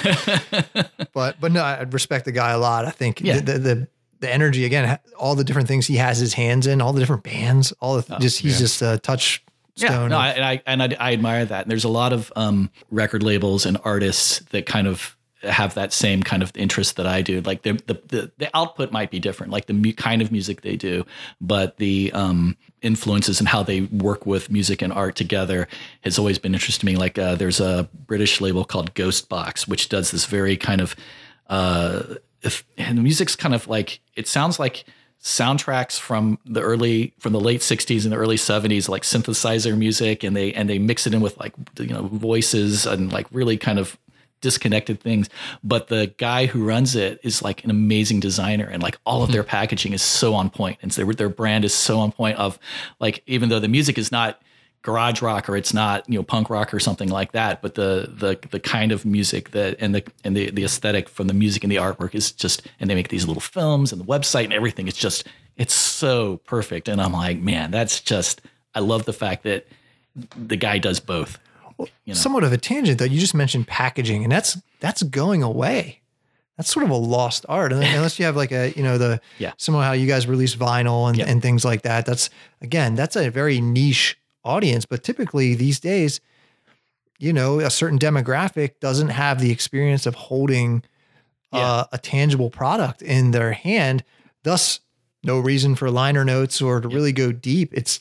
but 1.12 1.40
but 1.40 1.52
no, 1.52 1.62
I 1.62 1.82
respect 1.82 2.24
the 2.24 2.32
guy 2.32 2.50
a 2.50 2.58
lot. 2.58 2.84
I 2.84 2.90
think 2.90 3.20
Yeah. 3.20 3.40
the, 3.40 3.52
the 3.52 3.58
the 3.58 3.88
the 4.20 4.32
energy 4.32 4.64
again, 4.64 4.98
all 5.16 5.36
the 5.36 5.44
different 5.44 5.68
things 5.68 5.86
he 5.86 5.96
has 5.96 6.18
his 6.18 6.34
hands 6.34 6.66
in, 6.66 6.80
all 6.80 6.92
the 6.92 6.98
different 7.00 7.22
bands, 7.22 7.72
all 7.80 8.00
the 8.00 8.18
just 8.18 8.40
he's 8.40 8.54
yeah. 8.54 8.58
just 8.58 8.82
a 8.82 8.98
touchstone. 9.80 10.02
Yeah, 10.02 10.08
no, 10.08 10.16
of- 10.16 10.22
I, 10.22 10.28
and 10.30 10.44
I 10.44 10.62
and 10.66 10.82
I, 10.82 10.96
I 11.10 11.12
admire 11.12 11.44
that. 11.44 11.62
And 11.62 11.70
there's 11.70 11.84
a 11.84 11.88
lot 11.88 12.12
of 12.12 12.32
um, 12.36 12.70
record 12.90 13.22
labels 13.22 13.66
and 13.66 13.78
artists 13.84 14.40
that 14.50 14.66
kind 14.66 14.86
of 14.86 15.16
have 15.42 15.74
that 15.74 15.92
same 15.92 16.20
kind 16.20 16.42
of 16.42 16.50
interest 16.56 16.96
that 16.96 17.06
I 17.06 17.22
do. 17.22 17.40
Like 17.40 17.62
the 17.62 17.72
the 17.86 18.00
the, 18.08 18.32
the 18.38 18.50
output 18.54 18.90
might 18.90 19.10
be 19.10 19.20
different, 19.20 19.52
like 19.52 19.66
the 19.66 19.72
mu- 19.74 19.92
kind 19.92 20.20
of 20.20 20.32
music 20.32 20.62
they 20.62 20.76
do, 20.76 21.04
but 21.40 21.76
the 21.76 22.10
um, 22.12 22.56
influences 22.82 23.38
and 23.38 23.48
how 23.48 23.62
they 23.62 23.82
work 23.82 24.26
with 24.26 24.50
music 24.50 24.82
and 24.82 24.92
art 24.92 25.14
together 25.14 25.68
has 26.02 26.18
always 26.18 26.38
been 26.38 26.54
interesting 26.54 26.86
to 26.88 26.92
me. 26.92 26.96
Like 26.98 27.18
uh, 27.18 27.36
there's 27.36 27.60
a 27.60 27.88
British 28.06 28.40
label 28.40 28.64
called 28.64 28.94
Ghost 28.94 29.28
Box, 29.28 29.68
which 29.68 29.88
does 29.88 30.10
this 30.10 30.24
very 30.26 30.56
kind 30.56 30.80
of 30.80 30.96
uh, 31.48 32.02
if, 32.42 32.64
and 32.76 32.98
the 32.98 33.02
music's 33.02 33.36
kind 33.36 33.54
of 33.54 33.68
like 33.68 34.00
it 34.16 34.26
sounds 34.28 34.58
like 34.58 34.84
soundtracks 35.22 35.98
from 35.98 36.38
the 36.44 36.60
early 36.60 37.12
from 37.18 37.32
the 37.32 37.40
late 37.40 37.60
60s 37.60 38.04
and 38.04 38.12
the 38.12 38.16
early 38.16 38.36
70s 38.36 38.88
like 38.88 39.02
synthesizer 39.02 39.76
music 39.76 40.22
and 40.22 40.36
they 40.36 40.52
and 40.52 40.70
they 40.70 40.78
mix 40.78 41.06
it 41.08 41.14
in 41.14 41.20
with 41.20 41.36
like 41.38 41.54
you 41.78 41.88
know 41.88 42.02
voices 42.02 42.86
and 42.86 43.12
like 43.12 43.26
really 43.32 43.56
kind 43.56 43.78
of 43.78 43.98
disconnected 44.40 45.00
things. 45.00 45.28
But 45.64 45.88
the 45.88 46.12
guy 46.18 46.46
who 46.46 46.64
runs 46.64 46.94
it 46.94 47.20
is 47.22 47.42
like 47.42 47.64
an 47.64 47.70
amazing 47.70 48.20
designer, 48.20 48.68
and 48.68 48.82
like 48.82 48.98
all 49.04 49.22
of 49.22 49.32
their 49.32 49.42
hmm. 49.42 49.48
packaging 49.48 49.92
is 49.92 50.02
so 50.02 50.34
on 50.34 50.50
point, 50.50 50.78
and 50.82 50.92
so 50.92 51.04
their 51.04 51.14
their 51.14 51.28
brand 51.28 51.64
is 51.64 51.74
so 51.74 51.98
on 51.98 52.12
point. 52.12 52.38
Of 52.38 52.58
like, 53.00 53.22
even 53.26 53.48
though 53.48 53.60
the 53.60 53.68
music 53.68 53.98
is 53.98 54.12
not 54.12 54.40
garage 54.82 55.20
rock 55.22 55.48
or 55.48 55.56
it's 55.56 55.74
not 55.74 56.08
you 56.08 56.16
know 56.18 56.22
punk 56.22 56.48
rock 56.48 56.72
or 56.72 56.78
something 56.80 57.08
like 57.08 57.32
that 57.32 57.60
but 57.60 57.74
the 57.74 58.08
the 58.16 58.38
the 58.50 58.60
kind 58.60 58.92
of 58.92 59.04
music 59.04 59.50
that 59.50 59.76
and 59.80 59.94
the 59.94 60.02
and 60.24 60.36
the 60.36 60.50
the 60.50 60.64
aesthetic 60.64 61.08
from 61.08 61.26
the 61.26 61.34
music 61.34 61.62
and 61.64 61.70
the 61.70 61.76
artwork 61.76 62.14
is 62.14 62.30
just 62.32 62.62
and 62.80 62.88
they 62.88 62.94
make 62.94 63.08
these 63.08 63.26
little 63.26 63.40
films 63.40 63.92
and 63.92 64.00
the 64.00 64.04
website 64.06 64.44
and 64.44 64.52
everything 64.52 64.86
it's 64.88 64.96
just 64.96 65.26
it's 65.56 65.74
so 65.74 66.38
perfect 66.44 66.88
and 66.88 67.00
i'm 67.02 67.12
like 67.12 67.38
man 67.40 67.70
that's 67.70 68.00
just 68.00 68.40
i 68.74 68.80
love 68.80 69.04
the 69.04 69.12
fact 69.12 69.42
that 69.42 69.66
the 70.36 70.56
guy 70.56 70.78
does 70.78 71.00
both 71.00 71.38
you 71.78 71.86
know? 72.06 72.14
Somewhat 72.14 72.42
of 72.42 72.52
a 72.52 72.56
tangent 72.58 72.98
though. 72.98 73.04
You 73.04 73.20
just 73.20 73.36
mentioned 73.36 73.68
packaging, 73.68 74.24
and 74.24 74.32
that's 74.32 74.58
that's 74.80 75.04
going 75.04 75.44
away. 75.44 76.00
That's 76.56 76.72
sort 76.72 76.82
of 76.84 76.90
a 76.90 76.96
lost 76.96 77.46
art, 77.48 77.72
unless 77.72 78.18
you 78.18 78.24
have 78.24 78.34
like 78.34 78.50
a 78.50 78.72
you 78.74 78.82
know 78.82 78.98
the 78.98 79.20
Yeah. 79.38 79.52
similar 79.58 79.84
how 79.84 79.92
you 79.92 80.08
guys 80.08 80.26
release 80.26 80.56
vinyl 80.56 81.08
and, 81.08 81.16
Yeah. 81.16 81.26
and 81.28 81.40
things 81.40 81.64
like 81.64 81.82
that. 81.82 82.04
That's 82.04 82.30
again 82.60 82.96
that's 82.96 83.14
a 83.14 83.28
very 83.30 83.60
niche 83.60 84.18
audience, 84.44 84.86
but 84.86 85.02
typically 85.02 85.54
these 85.54 85.80
days, 85.80 86.20
you 87.18 87.32
know, 87.32 87.60
a 87.60 87.70
certain 87.70 87.98
demographic 87.98 88.80
doesn't 88.80 89.08
have 89.08 89.40
the 89.40 89.50
experience 89.50 90.06
of 90.06 90.14
holding 90.14 90.82
uh, 91.52 91.84
a 91.92 91.98
tangible 91.98 92.50
product 92.50 93.02
in 93.02 93.32
their 93.32 93.52
hand. 93.52 94.04
Thus, 94.44 94.80
no 95.24 95.38
reason 95.40 95.74
for 95.74 95.90
liner 95.90 96.24
notes 96.24 96.62
or 96.62 96.80
to 96.80 96.88
really 96.88 97.12
go 97.12 97.32
deep. 97.32 97.72
It's 97.72 98.00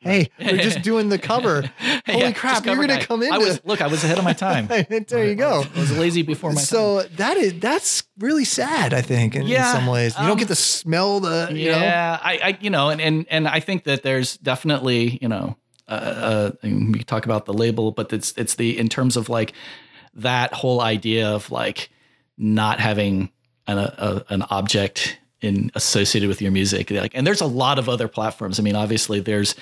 hey, 0.00 0.30
we're 0.38 0.58
just 0.58 0.82
doing 0.82 1.08
the 1.08 1.18
cover. 1.18 1.62
Holy 2.06 2.20
Yeah, 2.20 2.32
crap, 2.32 2.64
you're 2.64 2.76
gonna 2.76 3.00
come 3.00 3.22
in. 3.22 3.32
I 3.32 3.38
was 3.38 3.60
look 3.64 3.80
i 3.80 3.86
was 3.86 4.04
ahead 4.04 4.18
of 4.18 4.24
my 4.24 4.32
time 4.32 4.66
there 5.08 5.26
you 5.26 5.34
go. 5.34 5.64
i 5.74 5.78
was 5.78 5.96
lazy 5.96 6.22
before 6.22 6.50
my 6.50 6.56
time 6.56 6.64
So 6.64 7.02
that 7.02 7.36
is 7.36 7.54
that's 7.60 8.04
really 8.18 8.44
sad, 8.44 8.94
I 8.94 9.00
think, 9.02 9.34
in, 9.34 9.42
in 9.42 9.48
some 9.48 9.86
ways. 9.86 10.14
You 10.16 10.22
um, 10.22 10.28
don't 10.28 10.38
get 10.38 10.48
to 10.48 10.54
smell 10.54 11.20
the 11.20 11.48
you 11.52 11.72
know 11.72 11.78
yeah, 11.78 12.18
I, 12.22 12.38
I, 12.42 12.58
you 12.60 12.70
know, 12.70 12.90
and 12.90 13.00
and 13.00 13.26
and 13.30 13.48
I 13.48 13.60
think 13.60 13.84
that 13.84 14.02
there's 14.02 14.36
definitely, 14.38 15.18
you 15.20 15.28
know, 15.28 15.56
uh, 15.88 15.92
uh, 15.92 16.50
we 16.62 17.02
talk 17.02 17.24
about 17.24 17.46
the 17.46 17.54
label, 17.54 17.92
but 17.92 18.12
it's 18.12 18.32
it's 18.36 18.54
the 18.56 18.78
in 18.78 18.88
terms 18.88 19.16
of 19.16 19.28
like 19.28 19.52
that 20.14 20.52
whole 20.52 20.80
idea 20.80 21.28
of 21.28 21.50
like 21.50 21.90
not 22.36 22.80
having 22.80 23.30
an 23.66 23.78
a, 23.78 24.24
an 24.28 24.42
object 24.50 25.18
in 25.40 25.70
associated 25.76 26.28
with 26.28 26.42
your 26.42 26.50
music, 26.50 26.90
like, 26.90 27.12
and 27.14 27.24
there's 27.24 27.40
a 27.40 27.46
lot 27.46 27.78
of 27.78 27.88
other 27.88 28.08
platforms. 28.08 28.58
I 28.58 28.62
mean, 28.62 28.74
obviously, 28.74 29.20
there's 29.20 29.54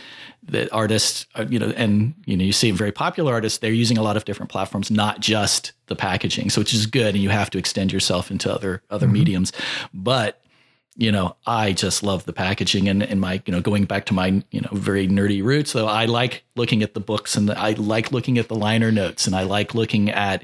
the 0.42 0.72
artists, 0.72 1.26
uh, 1.34 1.44
you 1.50 1.58
know, 1.58 1.68
and 1.76 2.14
you 2.24 2.36
know, 2.36 2.44
you 2.44 2.52
see 2.52 2.70
very 2.70 2.92
popular 2.92 3.34
artists. 3.34 3.58
They're 3.58 3.72
using 3.72 3.98
a 3.98 4.02
lot 4.02 4.16
of 4.16 4.24
different 4.24 4.50
platforms, 4.50 4.90
not 4.90 5.20
just 5.20 5.72
the 5.88 5.96
packaging. 5.96 6.48
So, 6.48 6.62
which 6.62 6.72
is 6.72 6.86
good, 6.86 7.14
and 7.14 7.22
you 7.22 7.28
have 7.28 7.50
to 7.50 7.58
extend 7.58 7.92
yourself 7.92 8.30
into 8.30 8.52
other 8.52 8.82
other 8.88 9.06
mediums, 9.06 9.52
but 9.92 10.40
you 10.96 11.12
know, 11.12 11.37
I 11.46 11.72
just 11.72 12.02
love 12.02 12.24
the 12.24 12.32
packaging 12.32 12.88
and, 12.88 13.02
and 13.02 13.20
my, 13.20 13.42
you 13.44 13.52
know, 13.52 13.61
going 13.61 13.85
back 13.85 14.06
to 14.06 14.14
my, 14.14 14.42
you 14.50 14.61
know, 14.62 14.70
very 14.72 15.06
nerdy 15.06 15.44
roots, 15.44 15.72
though 15.72 15.87
I 15.87 16.06
like 16.06 16.44
looking 16.56 16.82
at 16.82 16.94
the 16.94 17.00
books 17.00 17.37
and 17.37 17.48
the, 17.48 17.59
I 17.59 17.72
like 17.72 18.12
looking 18.12 18.38
at 18.38 18.48
the 18.48 18.54
liner 18.54 18.90
notes 18.90 19.26
and 19.26 19.37
I 19.37 19.42
like 19.42 19.74
looking 19.74 20.11
at 20.11 20.42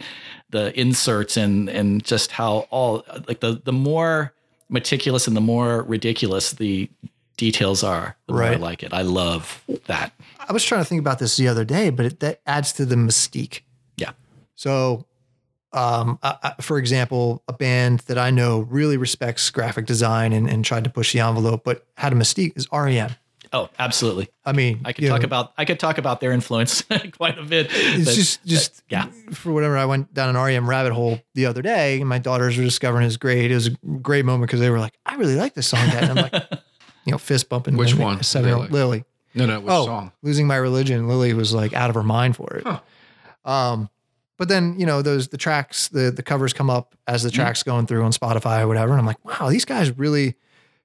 the 0.51 0.79
inserts 0.79 1.39
and, 1.39 1.71
and 1.71 2.05
just 2.05 2.33
how 2.33 2.67
all 2.71 3.05
like 3.27 3.41
the, 3.41 3.63
the 3.65 3.73
more 3.73 4.35
meticulous 4.69 5.27
and 5.27 5.35
the 5.35 5.41
more 5.41 5.83
ridiculous 5.83 6.53
the 6.53 6.91
details 7.39 7.83
are, 7.83 8.17
the 8.27 8.35
more 8.35 8.43
I 8.45 8.57
like 8.57 8.83
it. 8.83 8.93
I 8.93 9.03
love 9.03 9.65
that. 9.87 10.13
I 10.39 10.53
was 10.53 10.65
trying 10.65 10.83
to 10.83 10.85
think 10.85 11.01
about 11.01 11.19
this 11.19 11.37
the 11.37 11.49
other 11.49 11.65
day, 11.65 11.89
but 11.89 12.07
it, 12.07 12.21
that 12.21 12.41
adds 12.47 12.75
to 12.75 12.85
the 12.85 12.97
mystique. 12.97 13.61
Yeah. 13.97 14.13
So, 14.55 15.07
um, 15.73 16.19
I, 16.23 16.37
I- 16.43 16.63
for 16.63 16.79
example, 16.79 17.43
a 17.49 17.53
band 17.53 18.01
that 18.01 18.19
I 18.19 18.31
know 18.31 18.61
really 18.61 18.97
respects 18.97 19.49
graphic 19.51 19.87
design 19.87 20.33
and, 20.33 20.49
and 20.49 20.65
tried 20.65 20.85
to 20.85 20.91
push 20.91 21.13
the 21.13 21.21
envelope, 21.21 21.63
but 21.65 21.87
had 21.97 22.13
a 22.13 22.17
mystique 22.17 22.57
is 22.57 22.67
REM. 22.73 23.11
Oh, 23.55 23.69
absolutely. 23.79 24.31
I 24.47 24.53
mean, 24.53 24.81
I 24.83 24.95
could 24.95 25.07
talk 25.07 25.21
know, 25.21 25.27
about, 25.27 25.53
I 25.59 25.67
could 25.67 25.79
talk 25.79 25.99
about 25.99 26.21
their 26.21 26.33
influence 26.33 26.83
quite 27.19 27.39
a 27.39 27.43
bit. 27.43 27.67
It's 27.71 28.07
That- 28.07 28.15
just, 28.15 28.45
just 28.47 28.83
yeah. 28.89 29.09
For 29.33 29.53
whatever, 29.53 29.77
I 29.77 29.85
went 29.85 30.15
down 30.15 30.35
an 30.35 30.43
REM 30.43 30.69
rabbit 30.69 30.93
hole 30.93 31.21
the 31.35 31.45
other 31.47 31.61
day, 31.61 32.01
and 32.01 32.09
my 32.09 32.19
daughters 32.19 32.57
were 32.57 32.65
discovering 32.65 33.07
it's 33.07 33.19
great. 33.19 33.51
It 33.51 33.55
was 33.55 33.67
a 33.67 33.71
great 34.01 34.25
moment 34.25 34.49
because 34.49 34.61
they 34.61 34.71
were 34.71 34.79
like, 34.79 34.95
"I 35.05 35.17
really 35.17 35.37
like 35.37 35.53
this 35.53 35.67
song." 35.67 35.87
Dad. 35.89 36.05
And 36.05 36.19
I'm 36.19 36.31
like, 36.33 36.33
you 37.05 37.13
know, 37.13 37.19
fist 37.19 37.51
bumping. 37.51 37.77
Which 37.77 37.91
them, 37.91 38.01
one? 38.01 38.23
Seven 38.23 38.49
year 38.49 38.57
old 38.57 38.71
Lily? 38.71 38.99
Lily. 38.99 39.05
No, 39.35 39.47
no, 39.47 39.61
which 39.61 39.71
oh, 39.71 39.85
song? 39.85 40.13
losing 40.23 40.47
my 40.47 40.57
religion. 40.57 41.07
Lily 41.07 41.35
was 41.35 41.53
like 41.53 41.75
out 41.75 41.91
of 41.91 41.95
her 41.95 42.03
mind 42.03 42.37
for 42.37 42.55
it. 42.57 42.67
Huh. 42.67 42.81
Um, 43.45 43.91
but 44.43 44.49
then 44.49 44.75
you 44.77 44.85
know 44.87 45.03
those 45.03 45.29
the 45.29 45.37
tracks, 45.39 45.87
the 45.89 46.11
the 46.11 46.23
covers 46.23 46.53
come 46.53 46.69
up 46.69 46.97
as 47.07 47.23
the 47.23 47.29
Mm-hmm. 47.29 47.37
tracks 47.43 47.63
going 47.63 47.87
through 47.87 48.03
on 48.03 48.11
Spotify 48.11 48.61
or 48.63 48.67
whatever, 48.67 48.91
and 48.91 48.99
I'm 49.01 49.07
like, 49.07 49.25
wow, 49.25 49.49
these 49.49 49.65
guys 49.65 49.97
really 49.97 50.35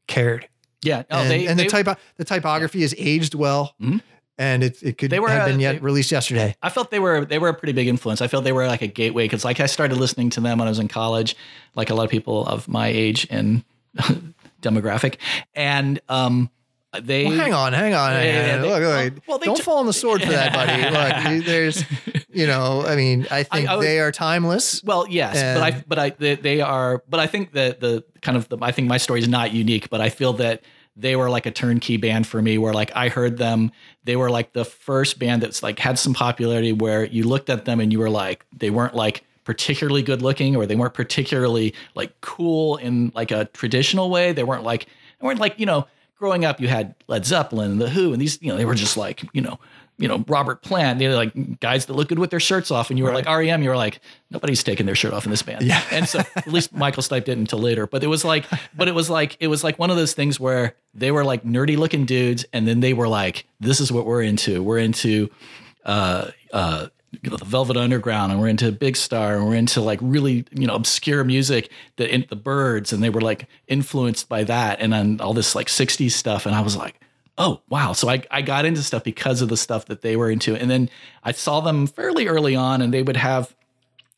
cared. 0.08 0.48
yeah. 0.84 1.02
Oh, 1.10 1.22
and 1.22 1.32
they, 1.32 1.48
and 1.48 1.58
they, 1.60 1.64
the 1.64 1.70
typo 1.72 1.96
the 2.18 2.24
typography 2.26 2.84
is 2.84 2.94
aged 3.00 3.34
well, 3.34 3.74
Mhm. 3.82 4.02
and 4.38 4.64
it 4.64 4.84
it 4.84 4.98
could 5.00 5.10
They 5.10 5.20
were, 5.20 5.30
have 5.30 5.42
uh, 5.42 5.48
been 5.48 5.60
yet 5.60 5.74
they- 5.74 5.80
released 5.80 6.12
yesterday. 6.12 6.56
I 6.62 6.70
felt 6.70 6.92
they 6.92 7.00
were 7.00 7.26
they 7.26 7.40
were 7.40 7.50
a 7.50 7.54
pretty 7.56 7.74
big 7.74 7.88
influence. 7.88 8.22
I 8.22 8.28
felt 8.28 8.44
they 8.44 8.52
were 8.54 8.68
like 8.68 8.84
a 8.84 8.88
gateway 9.02 9.26
because 9.26 9.44
like 9.44 9.60
I 9.60 9.66
started 9.66 9.98
listening 9.98 10.30
to 10.32 10.40
them 10.42 10.60
when 10.60 10.68
I 10.68 10.72
was 10.72 10.80
in 10.80 10.88
college, 10.88 11.36
like 11.74 11.90
a 11.90 11.96
lot 11.96 12.04
of 12.06 12.12
people 12.12 12.46
of 12.46 12.68
my 12.68 12.88
age 12.88 13.26
and 13.32 13.64
demographic, 14.62 15.16
and 15.56 16.00
um, 16.10 16.50
Uh, 16.94 17.02
they 17.04 17.26
Well, 17.26 17.36
hang 17.36 17.54
on, 17.54 17.74
hang 17.74 17.94
on. 17.94 18.12
Hang 18.14 18.26
yeah, 18.28 18.56
on. 18.56 18.62
they- 18.62 18.68
look, 18.70 18.80
well- 18.82 19.04
look, 19.06 19.14
well, 19.28 19.38
they 19.40 19.46
don't 19.46 19.58
ju- 19.58 19.64
fall 19.64 19.78
on 19.80 19.86
the 19.88 19.94
sword 19.94 20.22
for 20.24 20.30
that, 20.32 20.54
buddy. 20.54 21.36
Look, 21.38 21.46
there's, 21.46 21.84
you 22.32 22.48
know, 22.48 22.84
I 22.88 22.96
mean, 22.96 23.28
I 23.30 23.44
think 23.44 23.68
I 23.68 23.76
would- 23.76 23.86
they 23.86 24.00
are 24.00 24.12
timeless. 24.12 24.82
Well, 24.84 25.06
yes, 25.10 25.36
but 25.58 25.64
I 25.64 25.84
but 25.88 26.00
I 26.00 26.10
they, 26.12 26.36
they 26.36 26.62
are 26.62 27.04
but 27.10 27.20
I 27.20 27.28
think 27.28 27.52
that 27.54 27.82
the 27.82 28.04
kind 28.22 28.38
of 28.38 28.48
the, 28.50 28.58
I 28.62 28.72
think 28.72 28.88
my 28.88 28.98
story 28.98 29.20
is 29.20 29.28
not 29.28 29.52
unique, 29.52 29.90
but 29.90 30.00
I 30.00 30.10
feel 30.10 30.34
that 30.34 30.62
they 30.96 31.16
were 31.16 31.30
like 31.30 31.46
a 31.46 31.52
turnkey 31.52 31.98
band 31.98 32.26
for 32.26 32.42
me 32.42 32.58
where 32.58 32.74
like 32.74 32.92
I 32.96 33.10
heard 33.10 33.38
them 33.38 33.72
they 34.06 34.16
were 34.16 34.32
like 34.32 34.54
the 34.54 34.66
first 34.66 35.20
band 35.20 35.44
that's 35.44 35.62
like 35.62 35.78
had 35.80 36.00
some 36.00 36.14
popularity 36.14 36.72
where 36.74 37.04
you 37.06 37.24
looked 37.24 37.50
at 37.50 37.66
them 37.66 37.80
and 37.82 37.92
you 37.92 38.00
were 38.00 38.10
like 38.10 38.46
they 38.56 38.70
weren't 38.70 38.96
like 38.96 39.24
particularly 39.44 40.02
good 40.02 40.22
looking 40.22 40.56
or 40.56 40.66
they 40.66 40.76
weren't 40.76 40.94
particularly 40.94 41.74
like 41.96 42.20
cool 42.22 42.78
in 42.78 43.12
like 43.14 43.32
a 43.32 43.46
traditional 43.46 44.10
way. 44.10 44.32
They 44.32 44.44
weren't 44.44 44.64
like 44.64 44.86
they 45.20 45.26
weren't 45.28 45.40
like, 45.40 45.60
you 45.60 45.66
know, 45.66 45.86
growing 46.18 46.46
up 46.46 46.60
you 46.60 46.68
had 46.68 46.96
Led 47.08 47.26
Zeppelin 47.26 47.72
and 47.72 47.82
the 47.82 47.90
Who 47.90 48.14
and 48.14 48.22
these, 48.22 48.42
you 48.42 48.50
know, 48.50 48.58
they 48.58 48.66
were 48.66 48.76
just 48.76 48.98
like, 48.98 49.24
you 49.34 49.42
know, 49.42 49.60
you 50.00 50.08
know, 50.08 50.24
Robert 50.28 50.62
Plant, 50.62 51.00
they're 51.00 51.16
like 51.16 51.60
guys 51.60 51.88
that 51.88 51.94
look 51.94 52.10
good 52.10 52.20
with 52.20 52.30
their 52.30 52.40
shirts 52.40 52.70
off. 52.70 52.90
And 52.92 53.00
you 53.00 53.06
were 53.06 53.14
like 53.14 53.26
REM, 53.26 53.64
you 53.64 53.70
were 53.70 53.76
like, 53.76 54.00
nobody's 54.30 54.64
taking 54.64 54.86
their 54.86 54.94
shirt 54.94 55.12
off 55.12 55.26
in 55.26 55.32
this 55.32 55.42
band. 55.42 55.64
Yeah. 55.64 55.82
And 55.92 56.08
so 56.08 56.20
at 56.36 56.48
least 56.48 56.72
Michael 56.72 57.02
Stipe 57.02 57.26
didn't 57.26 57.40
until 57.40 57.60
later. 57.60 57.88
But 57.88 58.04
it 58.04 58.08
was 58.08 58.24
like, 58.24 58.46
but 58.76 58.88
it 58.88 58.94
was 58.94 59.10
like, 59.10 59.38
it 59.40 59.48
was 59.48 59.64
like 59.64 59.80
one 59.80 59.90
of 59.90 59.98
those 59.98 60.14
things 60.14 60.40
where 60.40 60.76
they 60.94 61.12
were 61.12 61.24
like 61.24 61.44
nerdy 61.44 61.78
looking 61.78 62.06
dudes. 62.06 62.46
And 62.54 62.68
then 62.68 62.80
they 62.80 62.94
were 62.94 63.08
like, 63.08 63.48
this 63.60 63.80
is 63.80 63.92
what 63.92 64.06
we're 64.06 64.22
into. 64.22 64.62
We're 64.62 64.80
into 64.80 65.30
uh 65.84 66.32
uh 66.54 66.88
you 67.28 67.32
know 67.32 67.36
the 67.36 67.44
Velvet 67.44 67.76
Underground 67.76 68.32
and 68.32 68.40
we're 68.40 68.48
into 68.48 68.72
Big 68.72 68.96
Star 68.96 69.36
and 69.36 69.46
we're 69.46 69.56
into 69.56 69.82
like 69.82 70.00
really 70.02 70.46
you 70.52 70.66
know 70.66 70.76
obscure 70.76 71.26
music 71.26 71.70
that 71.98 72.10
in 72.10 72.26
the 72.30 72.38
Byrds 72.38 72.94
and 72.94 73.04
they 73.04 73.10
were 73.10 73.20
like 73.20 73.50
influenced 73.68 74.30
by 74.30 74.46
that 74.46 74.80
and 74.80 74.94
then 74.94 75.20
all 75.20 75.34
this 75.34 75.54
like 75.54 75.68
60s 75.68 76.12
stuff 76.12 76.46
and 76.46 76.56
I 76.56 76.62
was 76.62 76.78
like 76.78 77.02
oh 77.38 77.60
wow. 77.68 77.92
So 77.92 78.08
I 78.08 78.24
I 78.32 78.42
got 78.42 78.64
into 78.64 78.82
stuff 78.82 79.04
because 79.04 79.42
of 79.42 79.50
the 79.50 79.58
stuff 79.58 79.88
that 79.88 80.04
they 80.04 80.16
were 80.16 80.32
into 80.32 80.56
and 80.56 80.72
then 80.72 80.90
I 81.22 81.34
saw 81.34 81.60
them 81.60 81.86
fairly 81.86 82.28
early 82.28 82.56
on 82.56 82.82
and 82.82 82.94
they 82.94 83.04
would 83.04 83.18
have 83.18 83.54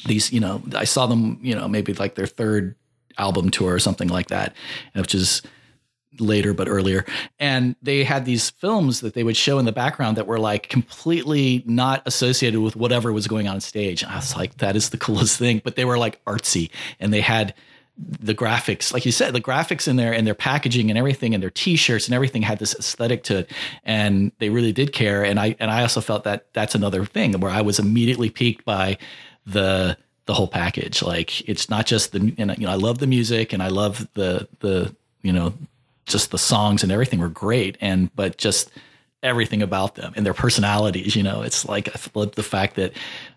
these 0.06 0.32
you 0.32 0.40
know 0.40 0.62
I 0.76 0.84
saw 0.84 1.08
them 1.08 1.40
you 1.42 1.56
know 1.56 1.68
maybe 1.68 1.96
like 1.96 2.14
their 2.14 2.28
third 2.28 2.76
album 3.18 3.50
tour 3.50 3.74
or 3.74 3.80
something 3.80 4.10
like 4.10 4.28
that 4.28 4.54
which 4.94 5.16
is 5.16 5.42
later 6.20 6.54
but 6.54 6.68
earlier. 6.68 7.06
And 7.40 7.76
they 7.82 8.04
had 8.04 8.26
these 8.26 8.50
films 8.50 9.02
that 9.02 9.14
they 9.14 9.24
would 9.24 9.38
show 9.38 9.60
in 9.60 9.66
the 9.66 9.72
background 9.72 10.18
that 10.18 10.28
were 10.28 10.40
like 10.40 10.70
completely 10.70 11.64
not 11.66 12.02
associated 12.06 12.60
with 12.60 12.76
whatever 12.76 13.12
was 13.14 13.28
going 13.28 13.48
on 13.48 13.60
stage. 13.62 14.04
And 14.04 14.12
i 14.12 14.16
was 14.16 14.36
like 14.36 14.58
that 14.58 14.76
is 14.76 14.90
the 14.90 14.98
coolest 14.98 15.38
thing. 15.38 15.62
But 15.64 15.76
they 15.76 15.86
were 15.86 15.98
like 15.98 16.24
artsy 16.26 16.70
and 17.00 17.14
they 17.14 17.22
had 17.22 17.54
the 17.98 18.34
graphics 18.34 18.94
like 18.94 19.06
you 19.06 19.12
said 19.12 19.34
the 19.34 19.42
graphics 19.42 19.86
in 19.86 19.98
there 19.98 20.14
and 20.14 20.26
their 20.26 20.34
packaging 20.34 20.90
and 20.90 20.98
everything 20.98 21.34
and 21.34 21.44
their 21.44 21.50
t-shirts 21.50 22.08
and 22.08 22.16
everything 22.16 22.42
had 22.42 22.58
this 22.58 22.74
aesthetic 22.76 23.24
to 23.24 23.40
it 23.40 23.52
and 23.84 24.32
they 24.40 24.50
really 24.50 24.72
did 24.72 24.94
care. 24.94 25.24
And 25.24 25.40
i 25.40 25.56
and 25.60 25.70
i 25.70 25.82
also 25.82 26.02
felt 26.02 26.24
that 26.24 26.54
that's 26.54 26.76
another 26.76 27.06
thing 27.06 27.34
where 27.40 27.52
i 27.52 27.62
was 27.62 27.80
immediately 27.80 28.30
piqued 28.30 28.64
by 28.64 28.98
the 29.46 29.98
the 30.30 30.36
whole 30.36 30.48
package. 30.48 31.02
Like 31.02 31.50
it's 31.50 31.72
not 31.72 31.88
just 31.88 32.12
the 32.12 32.36
and 32.38 32.56
you 32.60 32.68
know 32.68 32.72
i 32.72 32.76
love 32.76 33.00
the 33.00 33.08
music 33.08 33.52
and 33.52 33.64
i 33.64 33.70
love 33.70 34.08
the 34.14 34.48
the 34.60 34.96
you 35.24 35.34
know 35.34 35.54
just 36.10 36.32
the 36.32 36.38
songs 36.38 36.84
and 36.84 36.92
everything 36.92 37.20
were 37.20 37.30
great 37.30 37.78
and 37.80 38.14
but 38.16 38.38
just 38.38 38.72
everything 39.22 39.62
about 39.62 39.96
them 39.96 40.14
and 40.16 40.26
their 40.26 40.34
personalities 40.34 41.16
you 41.16 41.24
know 41.24 41.42
it's 41.42 41.68
like 41.68 41.92
the 41.92 42.44
fact 42.44 42.76
that 42.76 42.94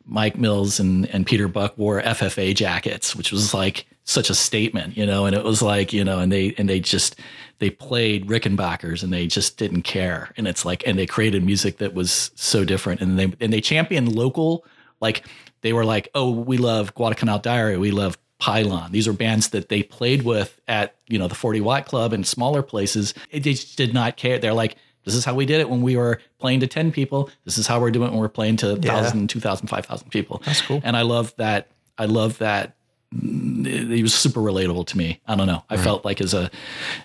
mike 0.07 0.37
mills 0.37 0.79
and, 0.79 1.09
and 1.11 1.27
peter 1.27 1.49
buck 1.49 1.77
wore 1.77 2.01
ffa 2.03 2.55
jackets 2.55 3.17
which 3.17 3.33
was 3.33 3.53
like 3.53 3.87
such 4.05 4.31
a 4.31 4.35
statement 4.35 4.97
you 4.97 5.05
know 5.05 5.27
and 5.27 5.35
it 5.35 5.43
was 5.43 5.61
like 5.61 5.93
you 5.93 6.05
know 6.05 6.21
and 6.21 6.31
they 6.31 6.55
and 6.57 6.69
they 6.69 6.79
just 6.79 7.17
they 7.63 7.71
played 7.71 8.27
rickenbackers 8.27 9.05
and 9.05 9.13
they 9.13 9.25
just 9.25 9.57
didn't 9.57 9.83
care. 9.83 10.33
And 10.37 10.49
it's 10.49 10.65
like 10.65 10.85
and 10.85 10.99
they 10.99 11.07
created 11.07 11.45
music 11.45 11.79
that 11.79 11.95
was 11.95 12.33
so 12.35 12.65
different. 12.65 13.01
And 13.01 13.17
they 13.17 13.33
and 13.41 13.53
they 13.53 13.61
championed 13.61 14.17
local 14.17 14.67
like 15.01 15.25
they 15.61 15.73
were 15.73 15.85
like, 15.85 16.09
oh, 16.17 16.33
we 16.33 16.59
love 16.59 16.93
Guadalcanal 16.97 17.39
Diary, 17.39 17.79
we 17.79 17.93
love 17.93 18.19
Pylon. 18.43 18.91
These 18.91 19.07
are 19.07 19.13
bands 19.13 19.51
that 19.51 19.69
they 19.69 19.85
played 19.85 20.23
with 20.23 20.61
at 20.67 20.97
you 21.07 21.17
know 21.17 21.29
the 21.29 21.35
40 21.37 21.61
Watt 21.61 21.87
Club 21.87 22.13
and 22.13 22.27
smaller 22.27 22.61
places. 22.61 23.15
They 23.31 23.39
just 23.39 23.77
did 23.77 23.95
not 23.95 24.17
care. 24.17 24.41
They're 24.41 24.53
like, 24.53 24.77
this 25.05 25.15
is 25.15 25.25
how 25.25 25.37
we 25.37 25.47
did 25.47 25.61
it 25.61 25.71
when 25.71 25.81
we 25.81 25.97
were 25.97 26.21
playing 26.41 26.59
to 26.59 26.67
10 26.67 26.91
people. 26.91 27.31
This 27.45 27.57
is 27.57 27.69
how 27.69 27.81
we're 27.81 27.93
doing 27.93 28.09
it 28.09 28.11
when 28.11 28.21
we're 28.21 28.29
playing 28.29 28.57
to 28.57 28.73
1,000, 28.73 29.31
2,000, 29.31 29.69
5,000 29.69 30.11
people. 30.11 30.43
That's 30.45 30.61
cool. 30.61 30.81
And 30.83 30.97
I 30.97 31.03
love 31.03 31.33
that. 31.37 31.69
I 31.97 32.07
love 32.07 32.39
that. 32.39 32.75
He 33.13 34.03
was 34.03 34.13
super 34.13 34.41
relatable 34.41 34.87
to 34.89 34.99
me. 34.99 35.21
I 35.25 35.37
don't 35.37 35.47
know. 35.47 35.63
I 35.71 35.77
felt 35.77 36.05
like 36.05 36.21
as 36.21 36.35
a, 36.35 36.51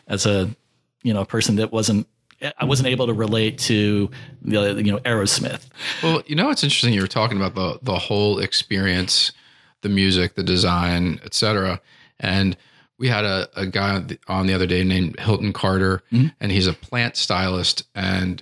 as 0.07 0.25
a, 0.25 0.49
you 1.03 1.13
know, 1.13 1.23
person 1.23 1.57
that 1.57 1.71
wasn't, 1.71 2.07
I 2.57 2.65
wasn't 2.65 2.87
able 2.87 3.05
to 3.05 3.13
relate 3.13 3.59
to 3.59 4.09
the, 4.41 4.73
you 4.75 4.91
know, 4.91 4.99
Aerosmith. 4.99 5.67
Well, 6.01 6.23
you 6.25 6.35
know, 6.35 6.49
it's 6.49 6.63
interesting. 6.63 6.93
You 6.93 7.01
were 7.01 7.07
talking 7.07 7.37
about 7.37 7.53
the 7.53 7.79
the 7.81 7.99
whole 7.99 8.39
experience, 8.39 9.33
the 9.87 9.93
music, 9.93 10.35
the 10.35 10.43
design, 10.43 11.19
etc. 11.23 11.79
And 12.19 12.57
we 12.97 13.07
had 13.07 13.25
a, 13.25 13.47
a 13.55 13.65
guy 13.65 14.03
on 14.27 14.47
the, 14.47 14.53
other 14.53 14.65
day 14.65 14.83
named 14.83 15.19
Hilton 15.19 15.53
Carter, 15.53 16.03
and 16.11 16.51
he's 16.51 16.67
a 16.67 16.73
plant 16.73 17.15
stylist. 17.15 17.83
And 17.93 18.41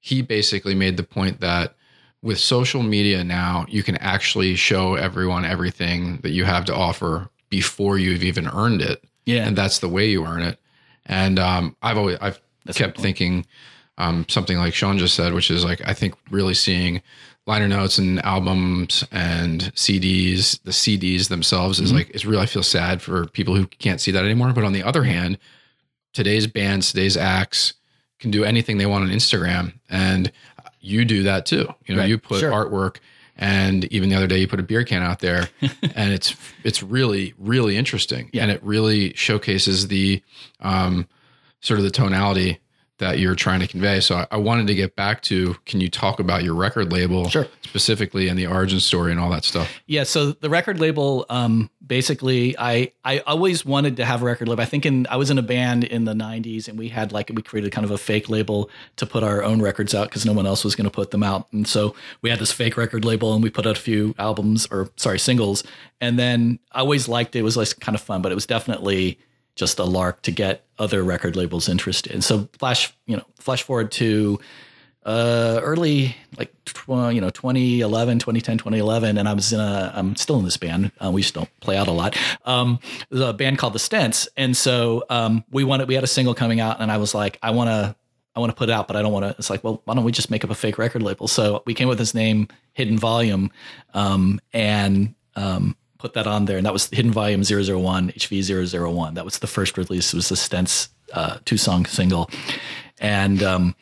he 0.00 0.22
basically 0.22 0.74
made 0.74 0.96
the 0.96 1.02
point 1.02 1.40
that 1.40 1.74
with 2.22 2.38
social 2.38 2.82
media 2.82 3.22
now, 3.24 3.66
you 3.68 3.82
can 3.82 3.96
actually 3.96 4.54
show 4.54 4.94
everyone 4.94 5.44
everything 5.44 6.18
that 6.22 6.30
you 6.30 6.44
have 6.44 6.64
to 6.66 6.74
offer 6.74 7.28
before 7.50 7.98
you've 7.98 8.24
even 8.24 8.46
earned 8.48 8.82
it. 8.82 9.02
Yeah. 9.26 9.46
And 9.46 9.56
that's 9.56 9.80
the 9.80 9.88
way 9.88 10.08
you 10.08 10.24
earn 10.24 10.42
it. 10.42 10.58
And 11.06 11.38
um, 11.38 11.76
I've 11.82 11.98
always 11.98 12.18
I've 12.20 12.40
a 12.66 12.72
kept 12.72 13.00
thinking 13.00 13.46
um, 13.98 14.26
something 14.28 14.58
like 14.58 14.74
Sean 14.74 14.98
just 14.98 15.14
said, 15.14 15.32
which 15.32 15.50
is 15.50 15.64
like 15.64 15.80
I 15.86 15.92
think 15.92 16.14
really 16.30 16.54
seeing 16.54 17.02
liner 17.48 17.66
notes 17.66 17.96
and 17.98 18.24
albums 18.24 19.02
and 19.10 19.72
CDs, 19.74 20.62
the 20.62 20.70
CDs 20.70 21.28
themselves 21.28 21.78
Mm-hmm. 21.78 21.84
is 21.86 21.92
like 21.92 22.10
it's 22.10 22.24
really 22.26 22.42
I 22.42 22.46
feel 22.46 22.62
sad 22.62 23.02
for 23.02 23.26
people 23.26 23.56
who 23.56 23.66
can't 23.66 24.00
see 24.00 24.12
that 24.12 24.24
anymore. 24.24 24.52
But 24.52 24.64
on 24.64 24.72
the 24.74 24.82
other 24.84 25.02
hand, 25.02 25.38
today's 26.12 26.46
bands, 26.46 26.92
today's 26.92 27.16
acts 27.16 27.72
can 28.20 28.30
do 28.30 28.44
anything 28.44 28.78
they 28.78 28.86
want 28.86 29.04
on 29.04 29.10
Instagram, 29.10 29.72
and 29.88 30.30
you 30.80 31.04
do 31.04 31.22
that 31.24 31.46
too. 31.46 31.66
You 31.86 31.94
know, 31.96 32.02
Right. 32.02 32.08
you 32.10 32.18
put 32.18 32.40
Sure. 32.40 32.52
artwork. 32.52 32.96
And 33.40 33.84
even 33.92 34.08
the 34.08 34.16
other 34.16 34.26
day, 34.26 34.38
you 34.38 34.48
put 34.48 34.58
a 34.58 34.64
beer 34.64 34.82
can 34.82 35.00
out 35.00 35.20
there, 35.20 35.48
and 35.94 36.12
it's 36.12 36.34
it's 36.64 36.82
really 36.82 37.34
really 37.38 37.76
interesting, 37.76 38.28
Yeah. 38.32 38.42
and 38.42 38.50
it 38.50 38.60
really 38.64 39.12
showcases 39.14 39.86
the 39.88 40.22
um, 40.60 41.06
sort 41.60 41.78
of 41.78 41.84
the 41.84 41.90
tonality 41.92 42.58
that 42.98 43.18
you're 43.18 43.34
trying 43.34 43.60
to 43.60 43.66
convey. 43.66 44.00
So 44.00 44.16
I, 44.16 44.26
I 44.32 44.36
wanted 44.36 44.66
to 44.68 44.74
get 44.74 44.96
back 44.96 45.22
to 45.22 45.54
can 45.66 45.80
you 45.80 45.88
talk 45.88 46.20
about 46.20 46.42
your 46.44 46.54
record 46.54 46.92
label 46.92 47.28
Sure. 47.28 47.46
specifically 47.62 48.28
and 48.28 48.38
the 48.38 48.46
origin 48.46 48.80
story 48.80 49.10
and 49.12 49.20
all 49.20 49.30
that 49.30 49.44
stuff? 49.44 49.80
Yeah, 49.86 50.02
so 50.04 50.32
the 50.32 50.50
record 50.50 50.80
label, 50.80 51.24
um, 51.30 51.70
basically, 51.86 52.56
I 52.58 52.92
I 53.04 53.20
always 53.20 53.64
wanted 53.64 53.96
to 53.96 54.04
have 54.04 54.22
a 54.22 54.24
record 54.24 54.48
label. 54.48 54.62
I 54.62 54.66
think 54.66 54.84
in 54.86 55.06
I 55.08 55.16
was 55.16 55.30
in 55.30 55.38
a 55.38 55.42
band 55.42 55.84
in 55.84 56.04
the 56.04 56.12
'90s, 56.14 56.68
and 56.68 56.78
we 56.78 56.88
had 56.88 57.12
like 57.12 57.30
we 57.34 57.42
created 57.42 57.72
kind 57.72 57.84
of 57.84 57.90
a 57.90 57.98
fake 57.98 58.28
label 58.28 58.68
to 58.96 59.06
put 59.06 59.22
our 59.22 59.42
own 59.42 59.62
records 59.62 59.94
out 59.94 60.08
because 60.08 60.26
no 60.26 60.32
one 60.32 60.46
else 60.46 60.64
was 60.64 60.74
going 60.74 60.84
to 60.84 60.90
put 60.90 61.10
them 61.10 61.22
out, 61.22 61.46
and 61.52 61.66
so 61.68 61.94
we 62.22 62.30
had 62.30 62.38
this 62.38 62.52
fake 62.52 62.76
record 62.76 63.04
label, 63.04 63.32
and 63.34 63.42
we 63.42 63.50
put 63.50 63.66
out 63.66 63.76
a 63.76 63.80
few 63.80 64.14
albums 64.18 64.66
or 64.70 64.90
sorry 64.96 65.18
singles, 65.18 65.62
and 66.00 66.18
then 66.18 66.58
I 66.72 66.80
always 66.80 67.08
liked 67.08 67.36
it. 67.36 67.40
It 67.40 67.42
was 67.42 67.56
like 67.56 67.78
kind 67.80 67.94
of 67.94 68.00
fun, 68.02 68.22
but 68.22 68.32
it 68.32 68.34
was 68.34 68.46
definitely 68.46 69.18
just 69.58 69.78
a 69.78 69.84
lark 69.84 70.22
to 70.22 70.30
get 70.30 70.64
other 70.78 71.02
record 71.02 71.36
labels 71.36 71.68
interested. 71.68 72.22
So 72.22 72.48
flash, 72.58 72.94
you 73.06 73.16
know, 73.16 73.24
flash 73.38 73.62
forward 73.62 73.90
to 73.92 74.38
uh 75.04 75.60
early 75.62 76.14
like 76.36 76.52
tw- 76.64 76.88
you 76.88 77.20
know 77.20 77.30
2011 77.30 78.18
2010 78.18 78.58
2011 78.58 79.16
and 79.16 79.28
i 79.28 79.32
was 79.32 79.52
in 79.52 79.60
a 79.60 79.92
i'm 79.94 80.16
still 80.16 80.38
in 80.38 80.44
this 80.44 80.56
band. 80.56 80.90
Uh, 81.02 81.10
we 81.10 81.22
just 81.22 81.34
don't 81.34 81.48
play 81.60 81.76
out 81.76 81.86
a 81.86 81.92
lot. 81.92 82.16
Um 82.44 82.78
a 83.12 83.32
band 83.32 83.58
called 83.58 83.72
the 83.74 83.78
stents. 83.78 84.28
And 84.36 84.56
so 84.56 85.04
um 85.08 85.44
we 85.50 85.64
wanted 85.64 85.88
we 85.88 85.94
had 85.94 86.04
a 86.04 86.08
single 86.08 86.34
coming 86.34 86.60
out 86.60 86.80
and 86.80 86.90
i 86.90 86.98
was 86.98 87.14
like 87.14 87.38
i 87.42 87.52
want 87.52 87.68
to 87.68 87.96
i 88.34 88.40
want 88.40 88.50
to 88.50 88.56
put 88.56 88.68
it 88.68 88.72
out 88.72 88.86
but 88.86 88.96
i 88.96 89.02
don't 89.02 89.12
want 89.12 89.24
to 89.24 89.30
it's 89.38 89.48
like 89.48 89.62
well 89.62 89.80
why 89.84 89.94
don't 89.94 90.04
we 90.04 90.12
just 90.12 90.30
make 90.30 90.44
up 90.44 90.50
a 90.50 90.54
fake 90.54 90.78
record 90.78 91.02
label? 91.02 91.28
So 91.28 91.62
we 91.64 91.74
came 91.74 91.88
with 91.88 91.98
this 91.98 92.12
name 92.12 92.48
hidden 92.74 92.98
volume. 92.98 93.50
Um 93.94 94.40
and 94.52 95.14
um 95.36 95.76
put 95.98 96.14
that 96.14 96.26
on 96.26 96.44
there 96.44 96.56
and 96.56 96.64
that 96.64 96.72
was 96.72 96.88
hidden 96.88 97.10
volume 97.10 97.42
001 97.42 98.10
hv 98.12 98.92
001 98.92 99.14
that 99.14 99.24
was 99.24 99.38
the 99.38 99.46
first 99.46 99.76
release. 99.76 100.12
It 100.12 100.16
was 100.16 100.28
the 100.28 100.36
stents 100.36 100.88
uh 101.12 101.38
two 101.44 101.56
song 101.56 101.86
single. 101.86 102.30
And 103.00 103.42
um 103.42 103.74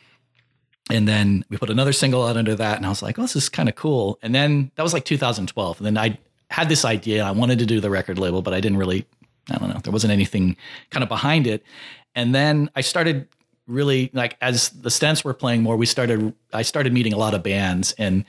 and 0.89 1.07
then 1.07 1.43
we 1.49 1.57
put 1.57 1.69
another 1.69 1.93
single 1.93 2.25
out 2.25 2.37
under 2.37 2.55
that 2.55 2.77
and 2.77 2.85
i 2.85 2.89
was 2.89 3.01
like 3.01 3.19
oh 3.19 3.23
this 3.23 3.35
is 3.35 3.49
kind 3.49 3.69
of 3.69 3.75
cool. 3.75 4.19
And 4.21 4.33
then 4.33 4.71
that 4.75 4.83
was 4.83 4.93
like 4.93 5.05
2012 5.05 5.77
and 5.79 5.85
then 5.85 5.97
i 5.97 6.17
had 6.49 6.69
this 6.69 6.85
idea. 6.85 7.25
I 7.25 7.31
wanted 7.31 7.59
to 7.59 7.65
do 7.65 7.79
the 7.79 7.89
record 7.89 8.19
label 8.19 8.41
but 8.41 8.53
i 8.53 8.59
didn't 8.59 8.77
really 8.77 9.05
i 9.51 9.57
don't 9.57 9.69
know 9.69 9.79
there 9.83 9.93
wasn't 9.93 10.13
anything 10.13 10.57
kind 10.89 11.03
of 11.03 11.09
behind 11.09 11.47
it. 11.47 11.63
And 12.15 12.33
then 12.33 12.69
i 12.75 12.81
started 12.81 13.27
really 13.67 14.09
like 14.13 14.37
as 14.41 14.69
the 14.69 14.89
stents 14.89 15.23
were 15.23 15.33
playing 15.33 15.61
more 15.61 15.75
we 15.75 15.85
started 15.85 16.33
i 16.53 16.61
started 16.61 16.93
meeting 16.93 17.11
a 17.13 17.17
lot 17.17 17.33
of 17.33 17.43
bands 17.43 17.93
and 17.97 18.23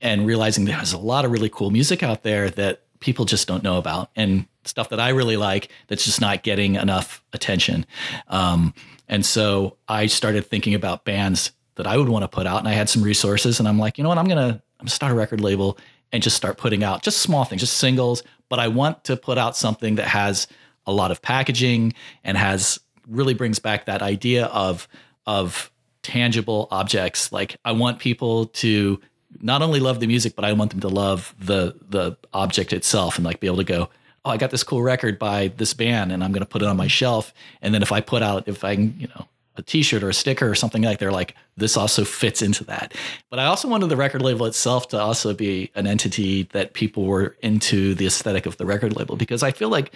and 0.00 0.26
realizing 0.26 0.64
there 0.64 0.78
was 0.78 0.92
a 0.92 0.98
lot 0.98 1.24
of 1.24 1.30
really 1.30 1.48
cool 1.48 1.70
music 1.70 2.02
out 2.02 2.22
there 2.22 2.50
that 2.50 2.82
people 3.00 3.24
just 3.24 3.48
don't 3.48 3.62
know 3.62 3.78
about 3.78 4.10
and 4.14 4.46
stuff 4.64 4.90
that 4.90 5.00
I 5.00 5.10
really 5.10 5.36
like 5.36 5.70
that's 5.88 6.04
just 6.04 6.20
not 6.20 6.42
getting 6.42 6.74
enough 6.74 7.24
attention. 7.32 7.86
Um, 8.28 8.74
and 9.08 9.24
so 9.24 9.76
I 9.88 10.06
started 10.06 10.46
thinking 10.46 10.74
about 10.74 11.04
bands 11.04 11.52
that 11.76 11.86
I 11.86 11.96
would 11.96 12.08
want 12.08 12.22
to 12.22 12.28
put 12.28 12.46
out 12.46 12.58
and 12.58 12.68
I 12.68 12.72
had 12.72 12.88
some 12.88 13.02
resources 13.02 13.58
and 13.58 13.66
I'm 13.66 13.78
like, 13.78 13.98
you 13.98 14.04
know 14.04 14.10
what, 14.10 14.18
I'm 14.18 14.26
to 14.26 14.62
I'm 14.80 14.84
gonna 14.84 14.90
start 14.90 15.12
a 15.12 15.14
record 15.14 15.40
label 15.40 15.78
and 16.12 16.22
just 16.22 16.36
start 16.36 16.58
putting 16.58 16.82
out 16.82 17.02
just 17.02 17.18
small 17.18 17.44
things, 17.44 17.60
just 17.60 17.76
singles, 17.76 18.22
but 18.48 18.58
I 18.58 18.68
want 18.68 19.04
to 19.04 19.16
put 19.16 19.38
out 19.38 19.56
something 19.56 19.96
that 19.96 20.08
has 20.08 20.46
a 20.86 20.92
lot 20.92 21.10
of 21.10 21.22
packaging 21.22 21.94
and 22.24 22.36
has 22.36 22.80
really 23.06 23.34
brings 23.34 23.58
back 23.58 23.86
that 23.86 24.02
idea 24.02 24.46
of 24.46 24.88
of 25.26 25.70
tangible 26.02 26.68
objects. 26.70 27.32
Like 27.32 27.56
I 27.64 27.72
want 27.72 27.98
people 27.98 28.46
to 28.46 29.00
not 29.40 29.62
only 29.62 29.80
love 29.80 30.00
the 30.00 30.06
music, 30.06 30.36
but 30.36 30.44
I 30.44 30.52
want 30.52 30.70
them 30.70 30.80
to 30.80 30.88
love 30.88 31.34
the 31.38 31.74
the 31.88 32.16
object 32.32 32.72
itself 32.72 33.16
and 33.16 33.24
like 33.24 33.40
be 33.40 33.46
able 33.46 33.58
to 33.58 33.64
go, 33.64 33.90
oh, 34.24 34.30
I 34.30 34.36
got 34.36 34.50
this 34.50 34.62
cool 34.62 34.82
record 34.82 35.18
by 35.18 35.48
this 35.56 35.74
band, 35.74 36.12
and 36.12 36.22
I'm 36.22 36.32
going 36.32 36.42
to 36.42 36.48
put 36.48 36.62
it 36.62 36.68
on 36.68 36.76
my 36.76 36.88
shelf. 36.88 37.32
And 37.62 37.74
then 37.74 37.82
if 37.82 37.92
I 37.92 38.00
put 38.00 38.22
out, 38.22 38.46
if 38.46 38.64
I 38.64 38.74
can, 38.74 38.94
you 38.98 39.08
know, 39.08 39.26
a 39.56 39.62
T-shirt 39.62 40.02
or 40.02 40.10
a 40.10 40.14
sticker 40.14 40.48
or 40.48 40.54
something 40.54 40.82
like, 40.82 40.98
they're 40.98 41.12
like, 41.12 41.34
this 41.56 41.76
also 41.76 42.04
fits 42.04 42.40
into 42.42 42.64
that. 42.64 42.94
But 43.30 43.38
I 43.38 43.46
also 43.46 43.68
wanted 43.68 43.88
the 43.88 43.96
record 43.96 44.22
label 44.22 44.46
itself 44.46 44.88
to 44.88 44.98
also 44.98 45.34
be 45.34 45.70
an 45.74 45.86
entity 45.86 46.44
that 46.52 46.72
people 46.72 47.04
were 47.04 47.36
into 47.42 47.94
the 47.94 48.06
aesthetic 48.06 48.46
of 48.46 48.56
the 48.56 48.66
record 48.66 48.96
label 48.96 49.16
because 49.16 49.42
I 49.42 49.50
feel 49.52 49.68
like, 49.68 49.92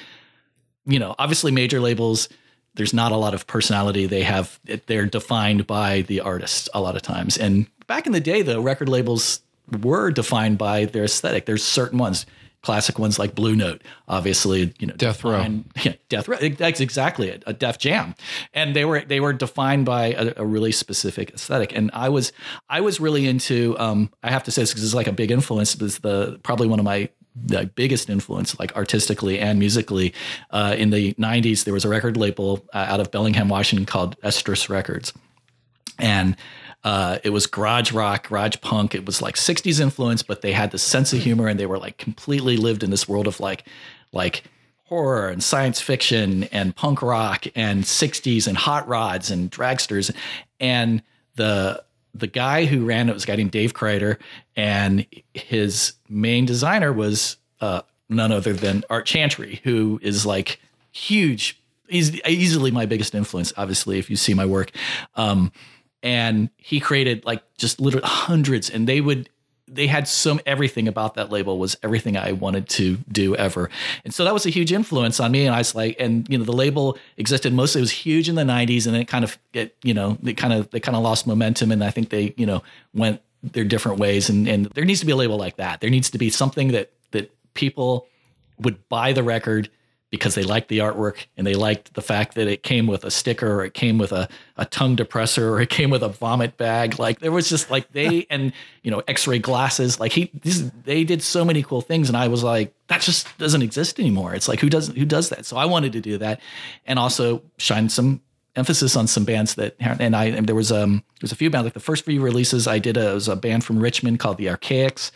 you 0.87 0.99
know, 0.99 1.15
obviously 1.19 1.53
major 1.53 1.81
labels 1.81 2.29
there's 2.75 2.95
not 2.95 3.13
a 3.13 3.17
lot 3.17 3.35
of 3.35 3.47
personality. 3.47 4.07
They 4.07 4.23
have 4.23 4.59
they're 4.87 5.07
defined 5.07 5.67
by 5.67 6.03
the 6.03 6.21
artist 6.21 6.69
a 6.75 6.81
lot 6.81 6.97
of 6.97 7.03
times. 7.03 7.37
And 7.37 7.67
back 7.87 8.07
in 8.07 8.13
the 8.13 8.21
day, 8.21 8.43
the 8.43 8.61
record 8.61 8.89
labels 8.89 9.41
were 9.83 10.11
defined 10.11 10.59
by 10.59 10.85
their 10.87 11.05
aesthetic. 11.05 11.47
There's 11.47 11.63
certain 11.65 11.99
ones, 11.99 12.27
classic 12.63 12.99
ones 12.99 13.19
like 13.19 13.35
Blue 13.35 13.55
Note, 13.55 13.83
obviously, 14.09 14.75
you 14.79 14.87
know, 14.87 14.95
Death 14.95 15.25
Row. 15.25 15.63
Yeah, 15.83 15.95
Death 16.09 16.29
Row. 16.29 16.37
That's 16.37 16.81
exactly 16.81 17.29
it. 17.29 17.45
A 17.47 17.53
Def 17.53 17.79
Jam, 17.79 18.15
and 18.53 18.75
they 18.75 18.85
were 18.85 19.03
they 19.03 19.21
were 19.21 19.33
defined 19.33 19.87
by 19.87 20.07
a, 20.13 20.33
a 20.39 20.45
really 20.45 20.73
specific 20.73 21.31
aesthetic. 21.31 21.75
And 21.75 21.91
I 21.95 22.09
was 22.09 22.33
I 22.69 22.81
was 22.81 23.01
really 23.01 23.27
into. 23.27 23.77
Um, 23.79 24.11
I 24.23 24.31
have 24.31 24.45
to 24.45 24.51
say 24.51 24.63
this 24.63 24.71
because 24.71 24.85
it's 24.85 24.95
like 24.95 25.07
a 25.07 25.13
big 25.13 25.31
influence. 25.31 25.75
It 25.75 25.83
was 25.83 25.99
the 25.99 26.41
probably 26.43 26.67
one 26.67 26.79
of 26.79 26.85
my 26.85 27.09
the 27.35 27.66
biggest 27.75 28.09
influence, 28.09 28.59
like 28.59 28.75
artistically 28.77 29.38
and 29.38 29.59
musically. 29.59 30.14
Uh, 30.51 30.75
in 30.77 30.90
the 30.90 31.14
'90s, 31.14 31.64
there 31.64 31.75
was 31.75 31.85
a 31.85 31.88
record 31.88 32.16
label 32.16 32.64
uh, 32.73 32.87
out 32.88 33.01
of 33.01 33.11
Bellingham, 33.11 33.49
Washington, 33.49 33.87
called 33.87 34.18
Estrus 34.20 34.68
Records, 34.68 35.12
and 35.99 36.37
uh, 36.85 37.18
it 37.25 37.31
was 37.31 37.47
garage 37.47 37.92
rock, 37.92 38.29
garage 38.29 38.57
punk. 38.61 38.94
It 38.94 39.07
was 39.07 39.20
like 39.20 39.37
'60s 39.37 39.81
influence, 39.81 40.23
but 40.23 40.42
they 40.42 40.53
had 40.53 40.70
this 40.70 40.83
sense 40.83 41.12
of 41.12 41.20
humor, 41.20 41.49
and 41.49 41.59
they 41.59 41.66
were 41.66 41.79
like 41.79 41.99
completely 41.99 42.57
lived 42.57 42.83
in 42.83 42.90
this 42.90 43.09
world 43.09 43.27
of 43.27 43.40
like, 43.40 43.66
like 44.12 44.44
horror 44.85 45.29
and 45.29 45.42
science 45.42 45.81
fiction 45.81 46.44
and 46.44 46.77
punk 46.77 47.03
rock 47.03 47.47
and 47.55 47.85
'60s 47.85 48.47
and 48.47 48.57
hot 48.57 48.87
rods 48.87 49.31
and 49.31 49.51
dragsters, 49.51 50.14
and 50.61 51.03
the 51.37 51.84
the 52.15 52.27
guy 52.27 52.65
who 52.65 52.85
ran 52.85 53.08
it 53.08 53.12
was 53.12 53.25
a 53.25 53.27
guy 53.27 53.37
named 53.37 53.50
Dave 53.50 53.75
Crider, 53.75 54.19
and 54.56 55.06
his 55.35 55.94
main 56.08 56.46
designer 56.46 56.92
was 56.92 57.37
uh, 57.60 57.83
none 58.08 58.33
other 58.33 58.52
than 58.52 58.85
Art 58.88 59.06
Chantry, 59.06 59.60
who 59.65 59.98
is 60.02 60.25
like 60.25 60.60
huge. 60.92 61.60
He's 61.88 62.15
easily 62.27 62.71
my 62.71 62.87
biggest 62.87 63.15
influence, 63.15 63.52
obviously, 63.56 63.98
if 63.98 64.08
you 64.08 64.17
see 64.17 64.35
my 64.35 64.46
work. 64.46 64.71
Um, 65.17 65.52
and 66.02 66.50
he 66.56 66.81
created 66.81 67.25
like 67.25 67.42
just 67.58 67.81
literally 67.81 68.06
hundreds, 68.06 68.71
and 68.71 68.87
they 68.87 69.00
would 69.00 69.29
they 69.67 69.87
had 69.87 70.06
some 70.06 70.40
everything 70.44 70.88
about 70.88 71.15
that 71.15 71.31
label 71.31 71.58
was 71.58 71.77
everything 71.83 72.17
I 72.17 72.33
wanted 72.33 72.69
to 72.71 72.98
do 73.10 73.35
ever. 73.37 73.71
And 74.04 74.12
so 74.12 74.25
that 74.25 74.35
was 74.35 74.44
a 74.44 74.50
huge 74.50 74.73
influence 74.73 75.21
on 75.21 75.33
me. 75.33 75.46
And 75.46 75.54
I 75.54 75.58
was 75.58 75.75
like, 75.75 75.96
and 75.98 76.29
you 76.29 76.37
know, 76.37 76.44
the 76.44 76.52
label 76.52 76.98
existed 77.17 77.52
mostly, 77.52 77.81
it 77.81 77.83
was 77.83 77.90
huge 77.90 78.29
in 78.29 78.35
the 78.35 78.44
nineties 78.44 78.87
and 78.87 78.94
then 78.94 79.02
it 79.02 79.08
kind 79.08 79.25
of 79.25 79.38
it, 79.52 79.75
you 79.83 79.94
know, 79.94 80.19
they 80.23 80.35
kind 80.35 80.52
of 80.52 80.71
they 80.71 80.81
kind 80.81 80.96
of 80.96 81.02
lost 81.02 81.27
momentum. 81.27 81.73
And 81.73 81.83
I 81.83 81.90
think 81.90 82.10
they, 82.10 82.35
you 82.37 82.46
know, 82.46 82.62
went 82.92 83.21
their 83.52 83.65
different 83.65 83.98
ways, 83.98 84.31
and 84.31 84.48
and 84.48 84.67
there 84.67 84.85
needs 84.85 85.00
to 85.00 85.06
be 85.06 85.12
a 85.12 85.17
label 85.17 85.37
like 85.37 85.56
that. 85.56 85.81
There 85.81 85.90
needs 85.90 86.10
to 86.10 86.19
be 86.19 86.31
something 86.31 86.69
that 86.73 86.90
that 87.10 87.31
people 87.54 88.06
would 88.58 88.88
buy 88.88 89.12
the 89.12 89.23
record 89.23 89.69
because 90.15 90.37
they 90.37 90.44
liked 90.44 90.69
the 90.69 90.79
artwork 90.79 91.27
and 91.37 91.44
they 91.44 91.56
liked 91.56 91.94
the 91.94 92.00
fact 92.00 92.37
that 92.37 92.46
it 92.46 92.62
came 92.62 92.87
with 92.87 93.02
a 93.02 93.10
sticker 93.10 93.52
or 93.52 93.65
it 93.65 93.75
came 93.75 93.98
with 93.98 94.12
a, 94.12 94.29
a 94.56 94.65
tongue 94.65 94.94
depressor 94.94 95.50
or 95.50 95.60
it 95.60 95.71
came 95.71 95.90
with 95.90 96.04
a 96.04 96.08
vomit 96.08 96.56
bag. 96.56 97.00
Like 97.00 97.19
there 97.19 97.33
was 97.33 97.48
just 97.48 97.69
like 97.69 97.90
they 97.90 98.25
and 98.31 98.52
you 98.85 98.92
know 98.92 99.02
x-ray 99.08 99.40
glasses. 99.40 99.98
Like 99.98 100.12
he 100.12 100.31
these, 100.33 100.71
they 100.71 101.02
did 101.02 101.21
so 101.21 101.44
many 101.44 101.65
cool 101.65 101.81
things 101.81 102.08
and 102.08 102.17
I 102.17 102.29
was 102.29 102.44
like 102.44 102.73
that 102.87 103.00
just 103.00 103.37
doesn't 103.38 103.62
exist 103.62 103.98
anymore. 103.98 104.37
It's 104.37 104.46
like 104.46 104.60
who 104.60 104.71
doesn't 104.71 104.96
who 104.96 105.04
does 105.04 105.31
that? 105.31 105.46
So 105.46 105.56
I 105.56 105.65
wanted 105.65 105.92
to 105.94 106.00
do 106.00 106.17
that 106.19 106.40
and 106.87 106.96
also 106.96 107.42
shine 107.58 107.88
some 107.88 108.21
emphasis 108.57 108.94
on 108.94 109.07
some 109.07 109.25
bands 109.25 109.57
that 109.57 109.75
and 109.81 110.15
I 110.15 110.27
and 110.27 110.46
there 110.46 110.55
was 110.55 110.71
um 110.71 110.96
there 110.96 111.23
was 111.23 111.33
a 111.33 111.37
few 111.37 111.50
bands 111.50 111.65
like 111.65 111.75
the 111.75 111.81
first 111.81 112.05
few 112.05 112.21
releases 112.21 112.69
I 112.69 112.79
did 112.79 112.96
a, 112.96 113.15
was 113.15 113.29
a 113.29 113.37
band 113.37 113.65
from 113.65 113.81
Richmond 113.81 114.21
called 114.21 114.38
the 114.38 114.48
Archaics 114.48 115.11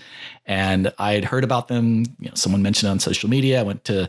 and 0.47 0.93
I 0.99 1.13
had 1.13 1.25
heard 1.25 1.45
about 1.45 1.69
them 1.69 2.05
you 2.19 2.29
know 2.29 2.35
someone 2.35 2.63
mentioned 2.63 2.91
on 2.91 2.99
social 2.99 3.31
media. 3.31 3.61
I 3.61 3.63
went 3.63 3.85
to 3.85 4.09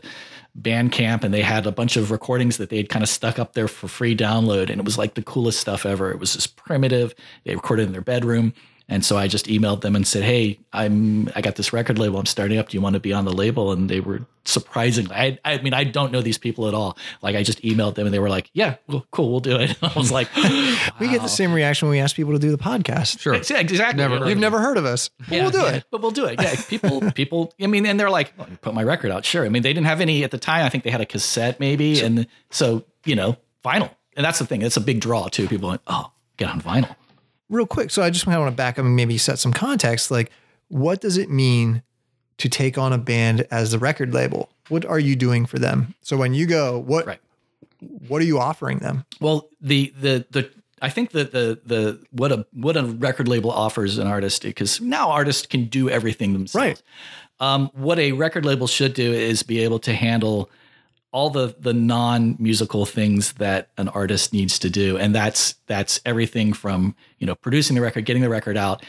Bandcamp 0.60 1.22
and 1.22 1.32
they 1.32 1.42
had 1.42 1.66
a 1.66 1.72
bunch 1.72 1.96
of 1.96 2.10
recordings 2.10 2.56
that 2.56 2.70
they 2.70 2.76
had 2.76 2.88
kind 2.88 3.04
of 3.04 3.08
stuck 3.08 3.38
up 3.38 3.52
there 3.52 3.68
for 3.68 3.86
free 3.86 4.16
download 4.16 4.68
and 4.68 4.80
it 4.80 4.84
was 4.84 4.98
like 4.98 5.14
the 5.14 5.22
coolest 5.22 5.60
stuff 5.60 5.86
ever. 5.86 6.10
It 6.10 6.18
was 6.18 6.34
just 6.34 6.56
primitive. 6.56 7.14
They 7.44 7.54
recorded 7.54 7.86
in 7.86 7.92
their 7.92 8.00
bedroom 8.00 8.52
and 8.90 9.04
so 9.04 9.16
I 9.16 9.28
just 9.28 9.46
emailed 9.46 9.80
them 9.80 9.96
and 9.96 10.06
said, 10.06 10.24
"Hey, 10.24 10.58
I'm 10.72 11.30
I 11.34 11.40
got 11.40 11.54
this 11.54 11.72
record 11.72 11.98
label 11.98 12.18
I'm 12.18 12.26
starting 12.26 12.58
up. 12.58 12.68
Do 12.68 12.76
you 12.76 12.80
want 12.82 12.94
to 12.94 13.00
be 13.00 13.12
on 13.12 13.24
the 13.24 13.32
label?" 13.32 13.70
And 13.72 13.88
they 13.88 14.00
were 14.00 14.26
surprisingly. 14.44 15.14
I 15.14 15.38
I 15.44 15.58
mean 15.58 15.72
I 15.72 15.84
don't 15.84 16.12
know 16.12 16.20
these 16.20 16.38
people 16.38 16.66
at 16.66 16.74
all. 16.74 16.98
Like 17.22 17.36
I 17.36 17.44
just 17.44 17.62
emailed 17.62 17.94
them 17.94 18.06
and 18.06 18.12
they 18.12 18.18
were 18.18 18.28
like, 18.28 18.50
"Yeah, 18.52 18.76
well, 18.88 19.06
cool, 19.12 19.30
we'll 19.30 19.40
do 19.40 19.56
it." 19.56 19.78
I 19.82 19.92
was 19.96 20.10
like, 20.10 20.28
wow. 20.36 20.90
We 21.00 21.08
get 21.08 21.22
the 21.22 21.28
same 21.28 21.52
reaction 21.52 21.88
when 21.88 21.96
we 21.96 22.00
ask 22.00 22.16
people 22.16 22.32
to 22.32 22.38
do 22.38 22.50
the 22.50 22.58
podcast. 22.58 23.20
Sure. 23.20 23.34
Yeah, 23.34 23.60
exactly. 23.60 23.98
Never 24.02 24.16
Like, 24.16 24.24
They've 24.24 24.38
never 24.38 24.60
heard 24.60 24.76
of 24.76 24.84
us. 24.84 25.08
But 25.18 25.28
yeah, 25.30 25.42
we'll 25.42 25.50
do 25.50 25.58
yeah, 25.58 25.70
it. 25.74 25.84
But 25.90 26.02
we'll 26.02 26.10
do 26.10 26.26
it. 26.26 26.40
Yeah. 26.40 26.54
People, 26.68 27.10
people, 27.14 27.54
I 27.60 27.68
mean, 27.68 27.86
and 27.86 27.98
they're 27.98 28.10
like, 28.10 28.32
well, 28.36 28.48
put 28.60 28.74
my 28.74 28.82
record 28.82 29.10
out. 29.12 29.24
Sure. 29.24 29.44
I 29.44 29.48
mean, 29.48 29.62
they 29.62 29.72
didn't 29.72 29.86
have 29.86 30.00
any 30.00 30.24
at 30.24 30.30
the 30.30 30.38
time. 30.38 30.64
I 30.64 30.68
think 30.68 30.84
they 30.84 30.90
had 30.90 31.00
a 31.00 31.06
cassette 31.06 31.60
maybe. 31.60 32.00
And 32.00 32.26
so, 32.50 32.84
you 33.04 33.14
know, 33.14 33.36
vinyl. 33.64 33.90
And 34.16 34.24
that's 34.24 34.38
the 34.38 34.46
thing. 34.46 34.62
It's 34.62 34.76
a 34.76 34.80
big 34.80 35.00
draw 35.00 35.28
too. 35.28 35.48
People 35.48 35.68
like, 35.68 35.80
oh, 35.86 36.10
get 36.36 36.48
on 36.48 36.60
vinyl. 36.60 36.94
Real 37.50 37.66
quick. 37.66 37.90
So 37.90 38.02
I 38.02 38.08
just 38.08 38.24
kind 38.24 38.36
of 38.36 38.42
want 38.42 38.52
to 38.52 38.56
back 38.56 38.78
up 38.78 38.84
and 38.86 38.96
maybe 38.96 39.18
set 39.18 39.38
some 39.38 39.52
context. 39.52 40.10
Like, 40.10 40.30
what 40.68 41.00
does 41.02 41.18
it 41.18 41.28
mean 41.28 41.82
to 42.38 42.48
take 42.48 42.78
on 42.78 42.92
a 42.94 42.98
band 42.98 43.46
as 43.50 43.72
the 43.72 43.78
record 43.78 44.14
label? 44.14 44.48
What 44.68 44.86
are 44.86 44.98
you 44.98 45.16
doing 45.16 45.44
for 45.44 45.58
them? 45.58 45.94
So 46.00 46.16
when 46.16 46.32
you 46.32 46.46
go, 46.46 46.78
what 46.78 47.06
Right. 47.06 47.20
what 48.08 48.22
are 48.22 48.24
you 48.24 48.38
offering 48.38 48.78
them? 48.78 49.04
Well, 49.20 49.48
the, 49.60 49.92
the, 50.00 50.24
the, 50.30 50.50
I 50.80 50.88
think 50.88 51.10
that 51.10 51.32
the 51.32 51.60
the 51.66 52.00
what 52.12 52.32
a 52.32 52.46
what 52.54 52.76
a 52.76 52.84
record 52.84 53.28
label 53.28 53.50
offers 53.50 53.98
an 53.98 54.06
artist 54.06 54.42
because 54.44 54.80
now 54.80 55.10
artists 55.10 55.44
can 55.46 55.66
do 55.66 55.90
everything 55.90 56.32
themselves. 56.32 56.54
Right. 56.66 56.82
Um, 57.40 57.70
what 57.74 57.98
a 57.98 58.12
record 58.12 58.46
label 58.46 58.66
should 58.66 58.94
do 58.94 59.12
is 59.12 59.42
be 59.42 59.58
able 59.60 59.78
to 59.80 59.92
handle 59.92 60.48
all 61.12 61.30
the 61.30 61.54
the 61.58 61.74
non 61.74 62.36
musical 62.38 62.86
things 62.86 63.32
that 63.34 63.70
an 63.76 63.88
artist 63.88 64.32
needs 64.32 64.58
to 64.60 64.70
do, 64.70 64.96
and 64.96 65.14
that's 65.14 65.54
that's 65.66 66.00
everything 66.04 66.52
from 66.52 66.94
you 67.18 67.26
know 67.26 67.34
producing 67.34 67.74
the 67.74 67.82
record, 67.82 68.04
getting 68.04 68.22
the 68.22 68.28
record 68.28 68.56
out, 68.56 68.84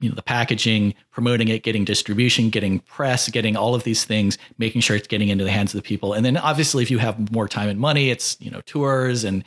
you 0.00 0.08
know 0.08 0.14
the 0.14 0.22
packaging, 0.22 0.94
promoting 1.10 1.48
it, 1.48 1.62
getting 1.62 1.84
distribution, 1.84 2.50
getting 2.50 2.78
press, 2.80 3.28
getting 3.28 3.56
all 3.56 3.74
of 3.74 3.84
these 3.84 4.04
things, 4.04 4.38
making 4.58 4.80
sure 4.80 4.96
it's 4.96 5.08
getting 5.08 5.28
into 5.28 5.44
the 5.44 5.50
hands 5.50 5.74
of 5.74 5.78
the 5.82 5.86
people, 5.86 6.12
and 6.12 6.24
then 6.24 6.36
obviously 6.36 6.82
if 6.82 6.90
you 6.90 6.98
have 6.98 7.32
more 7.32 7.48
time 7.48 7.68
and 7.68 7.80
money, 7.80 8.10
it's 8.10 8.36
you 8.40 8.50
know 8.50 8.60
tours 8.62 9.24
and 9.24 9.42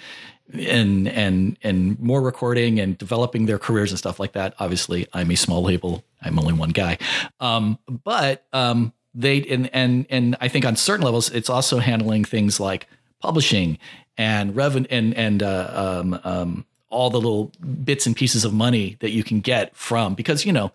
and 0.54 1.08
and 1.08 1.58
and 1.64 2.00
more 2.00 2.22
recording 2.22 2.80
and 2.80 2.98
developing 2.98 3.46
their 3.46 3.60
careers 3.60 3.92
and 3.92 4.00
stuff 4.00 4.20
like 4.20 4.34
that. 4.34 4.54
Obviously, 4.60 5.08
I'm 5.14 5.32
a 5.32 5.36
small 5.36 5.62
label. 5.62 6.04
I'm 6.22 6.40
only 6.40 6.54
one 6.54 6.72
guy, 6.72 6.98
um, 7.40 7.78
but 8.04 8.46
um, 8.54 8.94
they 9.18 9.41
and 9.43 9.70
and 9.74 10.05
and 10.09 10.38
I 10.39 10.47
think 10.47 10.63
on 10.63 10.76
certain 10.76 11.03
levels, 11.03 11.30
it's 11.32 11.49
also 11.49 11.80
handling 11.80 12.24
things 12.24 12.59
like 12.59 12.88
publishing 13.20 13.80
and 14.18 14.55
revenue 14.55 14.88
and 14.89 15.13
and 15.15 15.43
uh, 15.43 15.99
um, 16.03 16.20
um, 16.24 16.65
all 16.89 17.09
the 17.09 17.18
little 17.18 17.51
bits 17.84 18.05
and 18.05 18.15
pieces 18.15 18.45
of 18.45 18.53
money 18.53 18.95
that 18.99 19.09
you 19.09 19.24
can 19.24 19.41
get 19.41 19.76
from 19.76 20.13
because 20.13 20.45
you 20.45 20.53
know 20.53 20.72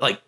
like 0.00 0.20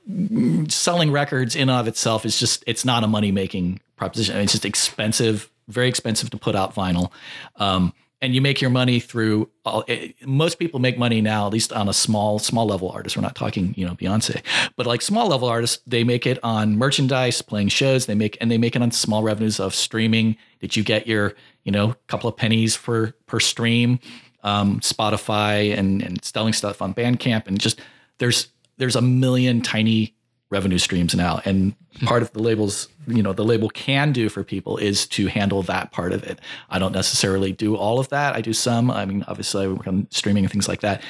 selling 0.68 1.10
records 1.10 1.56
in 1.56 1.62
and 1.62 1.72
of 1.72 1.88
itself 1.88 2.24
is 2.24 2.38
just 2.38 2.62
it's 2.66 2.84
not 2.84 3.02
a 3.02 3.08
money 3.08 3.32
making 3.32 3.80
proposition. 3.96 4.34
I 4.34 4.38
mean, 4.38 4.44
it's 4.44 4.52
just 4.52 4.64
expensive, 4.64 5.50
very 5.66 5.88
expensive 5.88 6.30
to 6.30 6.36
put 6.36 6.54
out 6.54 6.74
vinyl. 6.74 7.10
Um, 7.56 7.92
and 8.26 8.34
you 8.34 8.40
make 8.40 8.60
your 8.60 8.70
money 8.70 8.98
through 8.98 9.48
all, 9.64 9.84
it, 9.86 10.16
most 10.26 10.58
people 10.58 10.80
make 10.80 10.98
money 10.98 11.20
now, 11.20 11.46
at 11.46 11.52
least 11.52 11.72
on 11.72 11.88
a 11.88 11.92
small, 11.92 12.40
small 12.40 12.66
level 12.66 12.90
artist. 12.90 13.16
We're 13.16 13.22
not 13.22 13.36
talking, 13.36 13.72
you 13.76 13.86
know, 13.86 13.94
Beyonce, 13.94 14.42
but 14.74 14.84
like 14.84 15.00
small 15.00 15.28
level 15.28 15.46
artists, 15.46 15.80
they 15.86 16.02
make 16.02 16.26
it 16.26 16.40
on 16.42 16.76
merchandise, 16.76 17.40
playing 17.40 17.68
shows. 17.68 18.06
They 18.06 18.16
make, 18.16 18.36
and 18.40 18.50
they 18.50 18.58
make 18.58 18.74
it 18.74 18.82
on 18.82 18.90
small 18.90 19.22
revenues 19.22 19.60
of 19.60 19.76
streaming 19.76 20.36
that 20.58 20.76
you 20.76 20.82
get 20.82 21.06
your, 21.06 21.34
you 21.62 21.70
know, 21.70 21.94
couple 22.08 22.28
of 22.28 22.36
pennies 22.36 22.74
for 22.74 23.14
per 23.26 23.38
stream, 23.38 24.00
um, 24.42 24.80
Spotify 24.80 25.78
and, 25.78 26.02
and 26.02 26.24
selling 26.24 26.52
stuff 26.52 26.82
on 26.82 26.94
Bandcamp. 26.94 27.46
And 27.46 27.60
just 27.60 27.80
there's, 28.18 28.48
there's 28.78 28.96
a 28.96 29.02
million 29.02 29.62
tiny 29.62 30.15
revenue 30.50 30.78
streams 30.78 31.14
now. 31.14 31.40
And 31.44 31.74
part 32.04 32.22
of 32.22 32.32
the 32.32 32.40
labels, 32.40 32.88
you 33.06 33.22
know, 33.22 33.32
the 33.32 33.44
label 33.44 33.68
can 33.68 34.12
do 34.12 34.28
for 34.28 34.44
people 34.44 34.76
is 34.76 35.06
to 35.08 35.26
handle 35.26 35.62
that 35.64 35.92
part 35.92 36.12
of 36.12 36.22
it. 36.22 36.40
I 36.70 36.78
don't 36.78 36.92
necessarily 36.92 37.52
do 37.52 37.76
all 37.76 37.98
of 37.98 38.08
that. 38.10 38.36
I 38.36 38.40
do 38.40 38.52
some. 38.52 38.90
I 38.90 39.04
mean, 39.06 39.24
obviously, 39.26 39.64
I 39.64 39.68
work 39.68 39.86
on 39.86 40.06
streaming 40.10 40.44
and 40.44 40.52
things 40.52 40.68
like 40.68 40.80
that. 40.80 41.02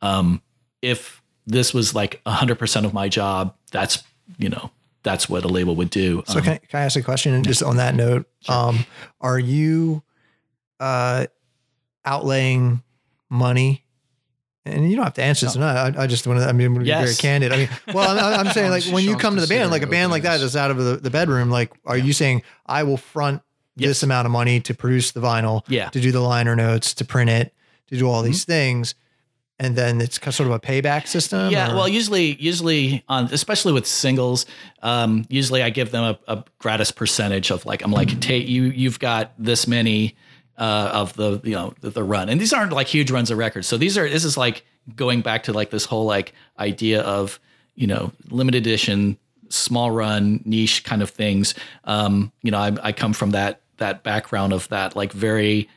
Um, 0.00 0.42
if 0.80 1.22
this 1.46 1.72
was 1.72 1.94
like 1.94 2.20
100% 2.26 2.84
of 2.84 2.92
my 2.92 3.08
job, 3.08 3.54
that's, 3.70 4.02
you 4.38 4.48
know, 4.48 4.70
that's 5.04 5.28
what 5.28 5.44
a 5.44 5.48
label 5.48 5.76
would 5.76 5.90
do. 5.90 6.22
So 6.26 6.38
Um, 6.38 6.44
can, 6.44 6.58
can 6.68 6.80
I 6.80 6.84
ask 6.84 6.96
a 6.96 7.02
question? 7.02 7.34
And 7.34 7.44
just 7.44 7.62
on 7.62 7.76
that 7.76 7.94
note, 7.94 8.26
um, 8.48 8.84
are 9.20 9.38
you 9.38 10.02
uh, 10.80 11.26
outlaying 12.06 12.82
money? 13.28 13.84
And 14.64 14.88
you 14.88 14.94
don't 14.94 15.04
have 15.04 15.14
to 15.14 15.22
answer 15.24 15.46
this 15.46 15.56
not. 15.56 15.96
I, 15.96 16.04
I 16.04 16.06
just 16.06 16.26
want 16.26 16.38
to. 16.40 16.46
I 16.46 16.52
mean, 16.52 16.78
be 16.78 16.84
very 16.84 17.14
candid. 17.14 17.52
I 17.52 17.56
mean, 17.56 17.68
well, 17.92 18.16
I'm, 18.16 18.46
I'm 18.46 18.52
saying 18.52 18.70
like 18.70 18.84
when 18.84 19.02
you 19.04 19.16
come 19.16 19.34
to 19.34 19.40
the 19.40 19.48
band, 19.48 19.70
like 19.72 19.82
a 19.82 19.88
band 19.88 20.12
like 20.12 20.22
that 20.22 20.38
that's 20.38 20.54
out 20.54 20.70
of 20.70 20.76
the, 20.76 20.96
the 20.96 21.10
bedroom. 21.10 21.50
Like, 21.50 21.72
are 21.84 21.98
you 21.98 22.12
saying 22.12 22.42
I 22.66 22.84
will 22.84 22.96
front 22.96 23.42
this 23.74 24.02
amount 24.04 24.26
of 24.26 24.32
money 24.32 24.60
to 24.60 24.74
produce 24.74 25.10
the 25.12 25.20
vinyl, 25.20 25.62
yeah. 25.66 25.88
to 25.88 26.00
do 26.00 26.12
the 26.12 26.20
liner 26.20 26.54
notes, 26.54 26.94
to 26.94 27.04
print 27.04 27.30
it, 27.30 27.52
to 27.88 27.96
do 27.96 28.06
all 28.08 28.20
Mm-hmm. 28.22 28.26
these 28.26 28.44
things, 28.44 28.94
and 29.58 29.74
then 29.74 30.00
it's 30.00 30.20
sort 30.22 30.48
of 30.48 30.50
a 30.52 30.60
payback 30.60 31.08
system? 31.08 31.50
Yeah, 31.50 31.72
or- 31.72 31.76
well, 31.76 31.88
usually, 31.88 32.36
usually 32.40 33.02
on 33.08 33.24
especially 33.32 33.72
with 33.72 33.86
singles, 33.86 34.46
um, 34.82 35.24
usually 35.28 35.62
I 35.62 35.70
give 35.70 35.90
them 35.90 36.04
a, 36.04 36.18
a 36.32 36.44
gratis 36.58 36.92
percentage 36.92 37.50
of 37.50 37.66
like 37.66 37.82
I'm 37.82 37.90
like, 37.90 38.20
take 38.20 38.46
you, 38.46 38.64
you've 38.64 39.00
got 39.00 39.32
this 39.38 39.66
many 39.66 40.14
uh, 40.58 40.90
of 40.92 41.14
the 41.14 41.40
you 41.44 41.54
know 41.54 41.74
the, 41.80 41.90
the 41.90 42.04
run, 42.04 42.28
and 42.28 42.40
these 42.40 42.52
aren't 42.52 42.72
like 42.72 42.86
huge 42.86 43.10
runs 43.10 43.30
of 43.30 43.38
records. 43.38 43.66
So 43.66 43.76
these 43.76 43.96
are 43.96 44.08
this 44.08 44.24
is 44.24 44.36
like 44.36 44.64
going 44.96 45.20
back 45.20 45.44
to 45.44 45.52
like 45.52 45.70
this 45.70 45.84
whole 45.84 46.04
like 46.04 46.32
idea 46.58 47.02
of 47.02 47.40
you 47.74 47.86
know 47.86 48.12
limited 48.30 48.58
edition, 48.58 49.18
small 49.48 49.90
run, 49.90 50.42
niche 50.44 50.84
kind 50.84 51.02
of 51.02 51.10
things. 51.10 51.54
Um, 51.84 52.32
you 52.42 52.50
know, 52.50 52.58
I, 52.58 52.76
I 52.82 52.92
come 52.92 53.12
from 53.12 53.30
that 53.30 53.60
that 53.78 54.02
background 54.02 54.52
of 54.52 54.68
that 54.68 54.94
like 54.94 55.12
very 55.12 55.68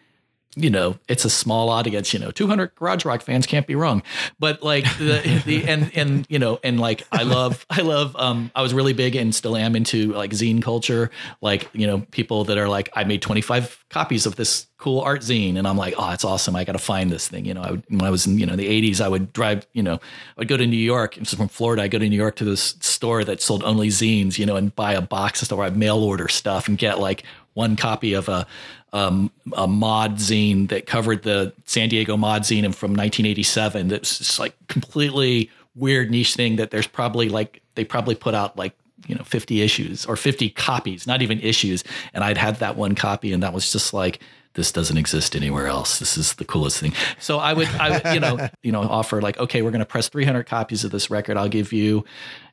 you 0.55 0.69
know, 0.69 0.97
it's 1.09 1.25
a 1.25 1.29
small 1.29 1.69
audience, 1.69 2.13
you 2.13 2.19
know, 2.19 2.31
200 2.31 2.75
garage 2.75 3.03
rock 3.03 3.21
fans 3.21 3.45
can't 3.45 3.67
be 3.67 3.75
wrong. 3.75 4.01
But 4.39 4.63
like 4.63 4.85
the, 4.97 5.41
the, 5.45 5.65
and, 5.65 5.91
and, 5.95 6.25
you 6.29 6.39
know, 6.39 6.59
and 6.63 6.79
like, 6.79 7.05
I 7.11 7.23
love, 7.23 7.65
I 7.69 7.81
love, 7.81 8.15
um, 8.15 8.51
I 8.55 8.61
was 8.61 8.73
really 8.73 8.93
big 8.93 9.15
and 9.15 9.35
still 9.35 9.57
am 9.57 9.75
into 9.75 10.13
like 10.13 10.31
zine 10.31 10.61
culture. 10.61 11.11
Like, 11.41 11.69
you 11.73 11.85
know, 11.85 11.99
people 12.11 12.45
that 12.45 12.57
are 12.57 12.69
like, 12.69 12.89
I 12.93 13.03
made 13.03 13.21
25 13.21 13.85
copies 13.89 14.25
of 14.25 14.37
this 14.37 14.67
cool 14.77 15.01
art 15.01 15.21
zine. 15.21 15.57
And 15.57 15.67
I'm 15.67 15.77
like, 15.77 15.93
oh, 15.97 16.11
it's 16.11 16.23
awesome. 16.23 16.55
I 16.55 16.63
got 16.63 16.73
to 16.73 16.79
find 16.79 17.09
this 17.09 17.27
thing. 17.27 17.45
You 17.45 17.53
know, 17.53 17.61
I 17.61 17.71
would, 17.71 17.83
when 17.89 18.03
I 18.03 18.09
was 18.09 18.25
in, 18.25 18.39
you 18.39 18.45
know, 18.45 18.55
the 18.55 18.67
80s, 18.67 19.01
I 19.01 19.09
would 19.09 19.33
drive, 19.33 19.67
you 19.73 19.83
know, 19.83 19.95
I 19.95 19.99
would 20.37 20.47
go 20.47 20.57
to 20.57 20.65
New 20.65 20.77
York. 20.77 21.15
This 21.15 21.33
is 21.33 21.37
from 21.37 21.47
Florida. 21.49 21.83
I 21.83 21.87
go 21.87 21.99
to 21.99 22.07
New 22.07 22.15
York 22.15 22.35
to 22.37 22.45
this 22.45 22.75
store 22.79 23.23
that 23.25 23.41
sold 23.41 23.63
only 23.63 23.89
zines, 23.89 24.37
you 24.37 24.45
know, 24.45 24.55
and 24.55 24.73
buy 24.75 24.93
a 24.93 25.01
box 25.01 25.41
of 25.41 25.47
stuff 25.47 25.57
where 25.57 25.67
I 25.67 25.69
mail 25.69 26.03
order 26.03 26.27
stuff 26.27 26.67
and 26.67 26.77
get 26.77 26.99
like 26.99 27.23
one 27.53 27.75
copy 27.75 28.13
of 28.13 28.29
a, 28.29 28.45
um, 28.95 29.29
a 29.57 29.67
mod 29.67 30.15
zine 30.15 30.69
that 30.69 30.85
covered 30.85 31.23
the 31.23 31.51
San 31.65 31.89
Diego 31.89 32.15
mod 32.15 32.43
zine 32.43 32.73
from 32.73 32.91
1987. 32.91 33.89
That's 33.89 34.19
just 34.19 34.39
like 34.39 34.55
completely 34.69 35.51
weird 35.75 36.09
niche 36.09 36.33
thing 36.35 36.55
that 36.55 36.71
there's 36.71 36.87
probably 36.87 37.27
like 37.27 37.61
they 37.75 37.83
probably 37.83 38.15
put 38.15 38.33
out 38.33 38.57
like 38.57 38.73
you 39.05 39.13
know 39.13 39.23
50 39.25 39.61
issues 39.61 40.05
or 40.05 40.15
50 40.15 40.49
copies, 40.51 41.05
not 41.05 41.21
even 41.21 41.41
issues. 41.41 41.83
And 42.13 42.23
I'd 42.23 42.37
had 42.37 42.55
that 42.57 42.77
one 42.77 42.95
copy, 42.95 43.33
and 43.33 43.43
that 43.43 43.51
was 43.51 43.69
just 43.69 43.93
like 43.93 44.21
this 44.53 44.71
doesn't 44.71 44.95
exist 44.95 45.35
anywhere 45.35 45.67
else. 45.67 45.99
This 45.99 46.17
is 46.17 46.35
the 46.35 46.45
coolest 46.45 46.79
thing. 46.79 46.93
So 47.19 47.39
I 47.39 47.51
would, 47.51 47.67
I 47.67 47.89
would, 47.89 48.13
you 48.13 48.21
know, 48.21 48.47
you 48.63 48.71
know, 48.71 48.83
offer 48.83 49.21
like, 49.21 49.37
okay, 49.37 49.61
we're 49.61 49.71
going 49.71 49.79
to 49.79 49.85
press 49.85 50.07
300 50.07 50.45
copies 50.45 50.85
of 50.85 50.91
this 50.91 51.09
record. 51.09 51.35
I'll 51.35 51.49
give 51.49 51.73
you, 51.73 52.05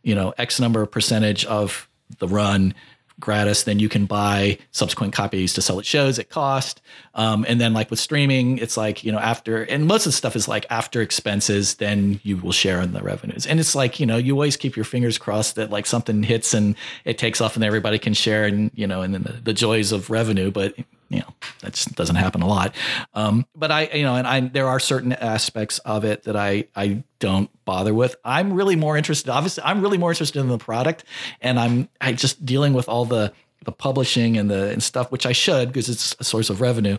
you 0.02 0.16
know, 0.16 0.34
X 0.36 0.58
number 0.58 0.82
of 0.82 0.90
percentage 0.90 1.44
of 1.44 1.88
the 2.18 2.26
run 2.26 2.74
gratis, 3.22 3.62
then 3.62 3.78
you 3.78 3.88
can 3.88 4.04
buy 4.04 4.58
subsequent 4.70 5.14
copies 5.14 5.54
to 5.54 5.62
sell 5.62 5.78
at 5.78 5.86
shows 5.86 6.18
at 6.18 6.28
cost. 6.28 6.82
Um, 7.14 7.44
and 7.48 7.60
then 7.60 7.74
like 7.74 7.90
with 7.90 8.00
streaming, 8.00 8.58
it's 8.58 8.76
like, 8.76 9.04
you 9.04 9.12
know, 9.12 9.18
after, 9.18 9.62
and 9.64 9.86
most 9.86 10.06
of 10.06 10.12
the 10.12 10.16
stuff 10.16 10.34
is 10.34 10.48
like 10.48 10.66
after 10.70 11.00
expenses, 11.00 11.74
then 11.74 12.20
you 12.22 12.38
will 12.38 12.52
share 12.52 12.80
in 12.80 12.92
the 12.92 13.02
revenues. 13.02 13.46
And 13.46 13.60
it's 13.60 13.74
like, 13.74 14.00
you 14.00 14.06
know, 14.06 14.16
you 14.16 14.32
always 14.34 14.56
keep 14.56 14.76
your 14.76 14.84
fingers 14.84 15.18
crossed 15.18 15.56
that 15.56 15.70
like 15.70 15.86
something 15.86 16.22
hits 16.22 16.54
and 16.54 16.74
it 17.04 17.18
takes 17.18 17.40
off 17.40 17.54
and 17.54 17.64
everybody 17.64 17.98
can 17.98 18.14
share 18.14 18.44
and, 18.44 18.70
you 18.74 18.86
know, 18.86 19.02
and 19.02 19.14
then 19.14 19.22
the, 19.22 19.32
the 19.32 19.52
joys 19.52 19.92
of 19.92 20.10
revenue. 20.10 20.50
But 20.50 20.74
you 21.12 21.18
know 21.18 21.34
that 21.60 21.74
just 21.74 21.94
doesn't 21.94 22.16
happen 22.16 22.40
a 22.40 22.46
lot 22.46 22.74
um, 23.12 23.44
but 23.54 23.70
i 23.70 23.82
you 23.92 24.02
know 24.02 24.16
and 24.16 24.26
i 24.26 24.40
there 24.40 24.66
are 24.66 24.80
certain 24.80 25.12
aspects 25.12 25.78
of 25.80 26.04
it 26.04 26.22
that 26.22 26.36
i 26.36 26.64
i 26.74 27.04
don't 27.18 27.50
bother 27.66 27.92
with 27.92 28.16
i'm 28.24 28.54
really 28.54 28.76
more 28.76 28.96
interested 28.96 29.30
obviously 29.30 29.62
i'm 29.62 29.82
really 29.82 29.98
more 29.98 30.10
interested 30.10 30.40
in 30.40 30.48
the 30.48 30.56
product 30.56 31.04
and 31.42 31.60
i'm 31.60 31.88
i 32.00 32.12
just 32.12 32.44
dealing 32.46 32.72
with 32.72 32.88
all 32.88 33.04
the 33.04 33.30
the 33.64 33.72
publishing 33.72 34.36
and 34.36 34.50
the 34.50 34.70
and 34.70 34.82
stuff 34.82 35.10
which 35.12 35.26
i 35.26 35.32
should 35.32 35.68
because 35.68 35.88
it's 35.88 36.14
a 36.20 36.24
source 36.24 36.50
of 36.50 36.60
revenue 36.60 36.96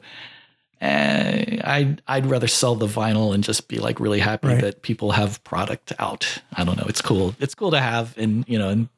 and 0.81 1.61
I'd, 1.63 2.01
I'd 2.07 2.25
rather 2.25 2.47
sell 2.47 2.75
the 2.75 2.87
vinyl 2.87 3.33
and 3.33 3.41
just 3.43 3.67
be 3.69 3.77
like 3.79 3.99
really 4.01 4.19
happy 4.19 4.47
Right. 4.49 4.61
that 4.61 4.81
people 4.81 5.11
have 5.11 5.41
product 5.45 5.93
out. 5.97 6.41
I 6.55 6.65
don't 6.65 6.75
know. 6.77 6.85
It's 6.89 7.01
cool. 7.01 7.33
It's 7.39 7.55
cool 7.55 7.71
to 7.71 7.79
have 7.79 8.17
and, 8.17 8.43
you 8.49 8.59
know, 8.59 8.67
and, 8.69 8.89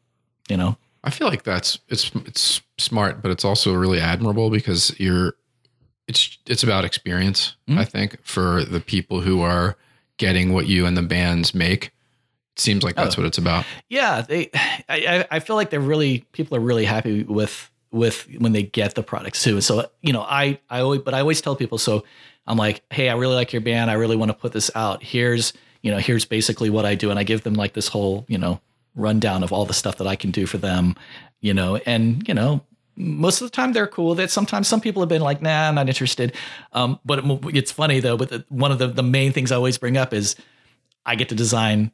you 0.49 0.57
know, 0.57 0.78
I 1.03 1.11
feel 1.11 1.28
like 1.28 1.43
that's 1.43 1.78
it's 1.88 2.11
it's 2.26 2.61
smart, 2.80 3.22
but 3.22 3.30
it's 3.30 3.45
also 3.45 3.74
really 3.76 3.99
admirable 3.99 4.49
because 4.49 4.99
you're 4.99 5.36
it's 6.07 6.39
it's 6.47 6.63
about 6.63 6.86
experience. 6.86 7.55
Mhm. 7.70 7.78
I 7.78 7.86
think 7.86 8.18
for 8.24 8.63
the 8.66 8.80
people 8.80 9.22
who 9.22 9.41
are 9.41 9.78
getting 10.18 10.53
what 10.53 10.66
you 10.66 10.88
and 10.88 10.97
the 10.97 11.03
bands 11.03 11.53
make, 11.53 11.86
it 11.88 11.91
seems 12.58 12.84
like 12.84 12.95
that's 12.95 13.18
Oh. 13.18 13.22
what 13.22 13.28
it's 13.28 13.38
about. 13.38 13.66
yeah 13.89 14.22
they 14.22 14.49
I, 14.89 15.26
I 15.32 15.39
feel 15.39 15.56
like 15.56 15.70
they're 15.70 15.80
really 15.80 16.26
people 16.32 16.56
are 16.58 16.62
really 16.62 16.86
happy 16.86 17.24
with 17.24 17.70
with 17.91 18.28
when 18.39 18.51
they 18.51 18.64
get 18.64 18.95
the 18.95 19.03
products 19.03 19.43
too 19.43 19.62
so 19.62 19.89
you 20.01 20.12
know 20.14 20.22
i 20.22 20.60
i 20.70 20.80
always 20.82 21.01
but 21.01 21.14
i 21.14 21.20
always 21.22 21.39
tell 21.41 21.56
people 21.56 21.78
so 21.78 22.03
i'm 22.47 22.58
like 22.58 22.82
hey 22.91 23.10
i 23.10 23.14
really 23.16 23.36
like 23.36 23.53
your 23.53 23.62
band 23.62 23.89
i 23.89 23.93
really 23.93 24.16
want 24.18 24.30
to 24.30 24.34
put 24.38 24.51
this 24.51 24.70
out 24.76 25.01
here's 25.03 25.53
you 25.82 25.91
know 25.91 25.97
here's 25.97 26.26
basically 26.26 26.70
what 26.70 26.86
i 26.86 26.93
do 26.95 27.10
and 27.10 27.18
i 27.20 27.24
give 27.24 27.43
them 27.43 27.53
like 27.53 27.74
this 27.74 27.88
whole 27.88 28.26
you 28.28 28.38
know 28.38 28.60
rundown 28.95 29.43
of 29.43 29.53
all 29.53 29.66
the 29.66 29.74
stuff 29.74 29.97
that 29.97 30.08
i 30.08 30.16
can 30.16 30.32
do 30.32 30.45
for 30.45 30.58
them 30.58 30.95
you 31.41 31.53
know 31.53 31.78
and 31.86 32.28
you 32.28 32.34
know 32.34 32.62
most 32.97 33.41
of 33.41 33.49
the 33.49 33.53
time 33.56 33.74
they're 33.74 33.88
cool 33.88 34.16
That. 34.16 34.32
Sometimes 34.32 34.70
some 34.70 34.80
people 34.80 35.01
have 35.01 35.10
been 35.10 35.22
like, 35.22 35.41
nah, 35.41 35.68
I'm 35.68 35.76
not 35.76 35.89
interested. 35.89 36.32
Um, 36.72 36.97
but 37.03 37.20
it, 37.20 37.26
it's 37.53 37.70
funny 37.70 37.99
though, 37.99 38.16
but 38.16 38.30
the, 38.30 38.45
one 38.47 38.72
of 38.72 38.80
the, 38.80 38.88
the 38.88 39.03
main 39.03 39.34
things 39.34 39.51
I 39.51 39.58
always 39.58 39.78
bring 39.78 39.97
up 39.97 40.14
is 40.14 40.38
I 41.06 41.16
get 41.16 41.28
to 41.28 41.36
design 41.36 41.91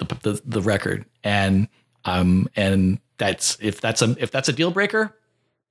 the, 0.00 0.16
the, 0.22 0.42
the 0.44 0.60
record 0.60 1.06
and, 1.22 1.68
um, 2.04 2.48
and 2.56 2.98
that's, 3.18 3.58
if 3.60 3.80
that's 3.80 4.02
a, 4.02 4.16
if 4.18 4.30
that's 4.30 4.48
a 4.48 4.52
deal 4.52 4.70
breaker, 4.70 5.16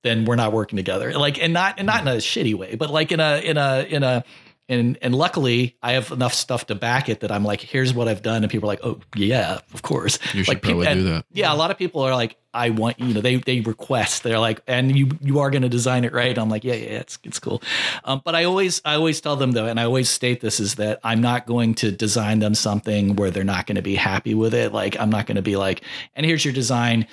then 0.02 0.24
we're 0.24 0.36
not 0.36 0.52
working 0.52 0.76
together. 0.76 1.12
Like, 1.12 1.42
and 1.42 1.52
not, 1.52 1.74
and 1.78 1.86
not 1.86 2.00
in 2.00 2.08
a 2.08 2.16
shitty 2.16 2.54
way, 2.54 2.76
but 2.76 2.90
like 2.90 3.12
in 3.12 3.20
a, 3.20 3.38
in 3.38 3.56
a, 3.56 3.82
in 3.82 4.02
a, 4.02 4.24
and 4.70 4.96
and 5.02 5.14
luckily 5.14 5.76
I 5.82 5.92
have 5.92 6.12
enough 6.12 6.32
stuff 6.32 6.66
to 6.68 6.74
back 6.74 7.08
it 7.08 7.20
that 7.20 7.32
I'm 7.32 7.44
like, 7.44 7.60
here's 7.60 7.92
what 7.92 8.08
I've 8.08 8.22
done, 8.22 8.42
and 8.42 8.50
people 8.50 8.68
are 8.68 8.72
like, 8.72 8.84
oh 8.84 9.00
yeah, 9.16 9.58
of 9.74 9.82
course. 9.82 10.18
You 10.32 10.44
should 10.44 10.48
like 10.54 10.62
probably 10.62 10.86
do 10.94 11.02
that. 11.04 11.26
Yeah, 11.32 11.52
a 11.52 11.56
lot 11.56 11.70
of 11.70 11.76
people 11.76 12.02
are 12.02 12.14
like, 12.14 12.36
I 12.54 12.70
want 12.70 13.00
you 13.00 13.12
know 13.12 13.20
they 13.20 13.36
they 13.36 13.60
request. 13.60 14.22
They're 14.22 14.38
like, 14.38 14.60
and 14.66 14.96
you 14.96 15.10
you 15.20 15.40
are 15.40 15.50
going 15.50 15.62
to 15.62 15.68
design 15.68 16.04
it 16.04 16.12
right. 16.12 16.38
I'm 16.38 16.48
like, 16.48 16.64
yeah, 16.64 16.74
yeah, 16.74 17.00
it's 17.00 17.18
it's 17.24 17.40
cool. 17.40 17.62
Um, 18.04 18.22
but 18.24 18.34
I 18.34 18.44
always 18.44 18.80
I 18.84 18.94
always 18.94 19.20
tell 19.20 19.36
them 19.36 19.52
though, 19.52 19.66
and 19.66 19.78
I 19.78 19.84
always 19.84 20.08
state 20.08 20.40
this 20.40 20.60
is 20.60 20.76
that 20.76 21.00
I'm 21.02 21.20
not 21.20 21.46
going 21.46 21.74
to 21.76 21.90
design 21.90 22.38
them 22.38 22.54
something 22.54 23.16
where 23.16 23.30
they're 23.30 23.44
not 23.44 23.66
going 23.66 23.76
to 23.76 23.82
be 23.82 23.96
happy 23.96 24.34
with 24.34 24.54
it. 24.54 24.72
Like 24.72 24.98
I'm 24.98 25.10
not 25.10 25.26
going 25.26 25.36
to 25.36 25.42
be 25.42 25.56
like, 25.56 25.82
and 26.14 26.24
here's 26.24 26.44
your 26.44 26.54
design. 26.54 27.06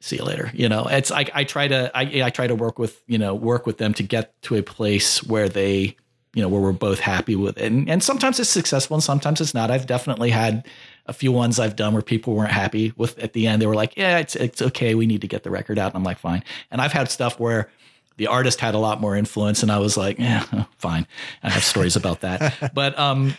See 0.00 0.16
you 0.16 0.24
later. 0.24 0.50
You 0.52 0.68
know, 0.68 0.86
it's 0.86 1.10
like 1.10 1.30
I 1.32 1.44
try 1.44 1.68
to 1.68 1.90
I 1.94 2.24
I 2.24 2.30
try 2.30 2.48
to 2.48 2.54
work 2.54 2.78
with 2.78 3.00
you 3.06 3.18
know 3.18 3.34
work 3.34 3.66
with 3.66 3.78
them 3.78 3.94
to 3.94 4.02
get 4.02 4.40
to 4.42 4.56
a 4.56 4.62
place 4.62 5.22
where 5.22 5.48
they 5.48 5.96
you 6.34 6.42
know 6.42 6.48
where 6.48 6.60
we're 6.60 6.72
both 6.72 7.00
happy 7.00 7.36
with 7.36 7.56
it. 7.58 7.64
And 7.64 7.88
and 7.88 8.02
sometimes 8.02 8.38
it's 8.40 8.50
successful 8.50 8.94
and 8.94 9.02
sometimes 9.02 9.40
it's 9.40 9.54
not. 9.54 9.70
I've 9.70 9.86
definitely 9.86 10.30
had 10.30 10.66
a 11.06 11.12
few 11.12 11.32
ones 11.32 11.58
I've 11.58 11.76
done 11.76 11.92
where 11.92 12.02
people 12.02 12.34
weren't 12.34 12.52
happy 12.52 12.92
with 12.96 13.18
at 13.18 13.32
the 13.32 13.46
end. 13.46 13.62
They 13.62 13.66
were 13.66 13.74
like, 13.74 13.96
"Yeah, 13.96 14.18
it's 14.18 14.36
it's 14.36 14.60
okay. 14.60 14.94
We 14.94 15.06
need 15.06 15.20
to 15.20 15.28
get 15.28 15.44
the 15.44 15.50
record 15.50 15.78
out." 15.78 15.92
And 15.92 15.96
I'm 15.96 16.04
like, 16.04 16.18
"Fine." 16.18 16.42
And 16.70 16.80
I've 16.80 16.92
had 16.92 17.10
stuff 17.10 17.38
where 17.38 17.70
the 18.16 18.26
artist 18.26 18.60
had 18.60 18.74
a 18.74 18.78
lot 18.78 19.00
more 19.00 19.16
influence, 19.16 19.62
and 19.62 19.70
I 19.70 19.78
was 19.78 19.96
like, 19.96 20.18
"Yeah, 20.18 20.64
fine." 20.78 21.06
I 21.42 21.50
have 21.50 21.64
stories 21.64 21.96
about 21.96 22.20
that, 22.22 22.70
but 22.74 22.98
um, 22.98 23.34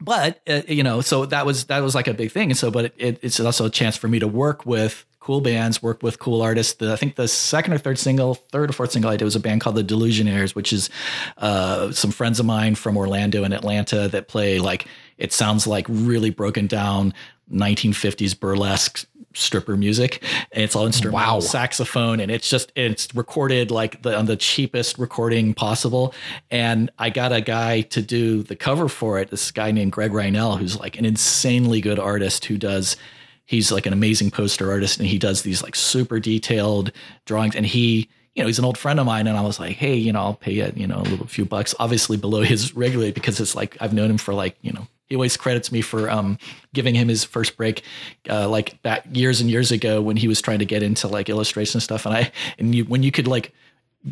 but 0.00 0.40
uh, 0.48 0.62
you 0.68 0.82
know, 0.82 1.00
so 1.00 1.26
that 1.26 1.46
was 1.46 1.64
that 1.64 1.82
was 1.82 1.94
like 1.94 2.08
a 2.08 2.14
big 2.14 2.32
thing. 2.32 2.50
And 2.50 2.58
so, 2.58 2.70
but 2.70 2.92
it, 2.98 3.18
it's 3.22 3.40
also 3.40 3.66
a 3.66 3.70
chance 3.70 3.96
for 3.96 4.08
me 4.08 4.18
to 4.18 4.28
work 4.28 4.66
with 4.66 5.04
cool 5.26 5.40
bands, 5.40 5.82
worked 5.82 6.04
with 6.04 6.20
cool 6.20 6.40
artists. 6.40 6.74
The, 6.74 6.92
I 6.92 6.96
think 6.96 7.16
the 7.16 7.26
second 7.26 7.72
or 7.72 7.78
third 7.78 7.98
single, 7.98 8.34
third 8.34 8.70
or 8.70 8.72
fourth 8.72 8.92
single 8.92 9.10
I 9.10 9.16
did 9.16 9.24
was 9.24 9.34
a 9.34 9.40
band 9.40 9.60
called 9.60 9.74
the 9.74 9.82
Delusionaires, 9.82 10.54
which 10.54 10.72
is 10.72 10.88
uh, 11.38 11.90
some 11.90 12.12
friends 12.12 12.38
of 12.38 12.46
mine 12.46 12.76
from 12.76 12.96
Orlando 12.96 13.42
and 13.42 13.52
Atlanta 13.52 14.06
that 14.08 14.28
play 14.28 14.60
like 14.60 14.86
it 15.18 15.32
sounds 15.32 15.66
like 15.66 15.84
really 15.88 16.30
broken 16.30 16.68
down 16.68 17.12
1950s 17.52 18.38
burlesque 18.38 19.04
stripper 19.34 19.76
music 19.76 20.22
and 20.52 20.62
it's 20.64 20.74
all 20.74 20.86
instrumental 20.86 21.34
Wow. 21.34 21.40
saxophone 21.40 22.20
and 22.20 22.30
it's 22.30 22.48
just 22.48 22.72
it's 22.74 23.14
recorded 23.14 23.70
like 23.70 24.00
the 24.02 24.16
on 24.16 24.24
the 24.24 24.36
cheapest 24.36 24.96
recording 24.98 25.52
possible 25.52 26.14
and 26.50 26.90
i 26.98 27.10
got 27.10 27.32
a 27.32 27.42
guy 27.42 27.82
to 27.82 28.00
do 28.00 28.42
the 28.42 28.56
cover 28.56 28.88
for 28.88 29.18
it 29.18 29.28
this 29.30 29.50
guy 29.50 29.72
named 29.72 29.92
greg 29.92 30.10
reinell 30.12 30.58
who's 30.58 30.80
like 30.80 30.98
an 30.98 31.04
insanely 31.04 31.82
good 31.82 31.98
artist 31.98 32.46
who 32.46 32.56
does 32.56 32.96
he's 33.46 33.72
like 33.72 33.86
an 33.86 33.92
amazing 33.92 34.30
poster 34.30 34.70
artist 34.70 34.98
and 34.98 35.08
he 35.08 35.18
does 35.18 35.42
these 35.42 35.62
like 35.62 35.74
super 35.74 36.20
detailed 36.20 36.92
drawings 37.24 37.56
and 37.56 37.66
he 37.66 38.08
you 38.34 38.42
know 38.42 38.46
he's 38.46 38.58
an 38.58 38.64
old 38.64 38.76
friend 38.76 39.00
of 39.00 39.06
mine 39.06 39.26
and 39.26 39.36
i 39.36 39.40
was 39.40 39.58
like 39.58 39.76
hey 39.76 39.94
you 39.94 40.12
know 40.12 40.20
i'll 40.20 40.34
pay 40.34 40.52
you 40.52 40.72
you 40.76 40.86
know 40.86 40.98
a 40.98 41.08
little 41.08 41.26
few 41.26 41.44
bucks 41.44 41.74
obviously 41.78 42.16
below 42.16 42.42
his 42.42 42.74
regular 42.76 43.10
because 43.12 43.40
it's 43.40 43.54
like 43.54 43.76
i've 43.80 43.92
known 43.94 44.10
him 44.10 44.18
for 44.18 44.34
like 44.34 44.56
you 44.60 44.72
know 44.72 44.86
he 45.06 45.14
always 45.14 45.36
credits 45.36 45.70
me 45.70 45.80
for 45.80 46.10
um, 46.10 46.36
giving 46.74 46.94
him 46.94 47.08
his 47.08 47.22
first 47.22 47.56
break, 47.56 47.82
uh, 48.28 48.48
like 48.48 48.80
back 48.82 49.04
years 49.12 49.40
and 49.40 49.48
years 49.48 49.70
ago 49.70 50.02
when 50.02 50.16
he 50.16 50.26
was 50.26 50.40
trying 50.40 50.58
to 50.58 50.64
get 50.64 50.82
into 50.82 51.06
like 51.06 51.28
illustration 51.28 51.80
stuff. 51.80 52.06
And 52.06 52.14
I 52.14 52.32
and 52.58 52.74
you 52.74 52.84
when 52.84 53.02
you 53.02 53.12
could 53.12 53.28
like 53.28 53.52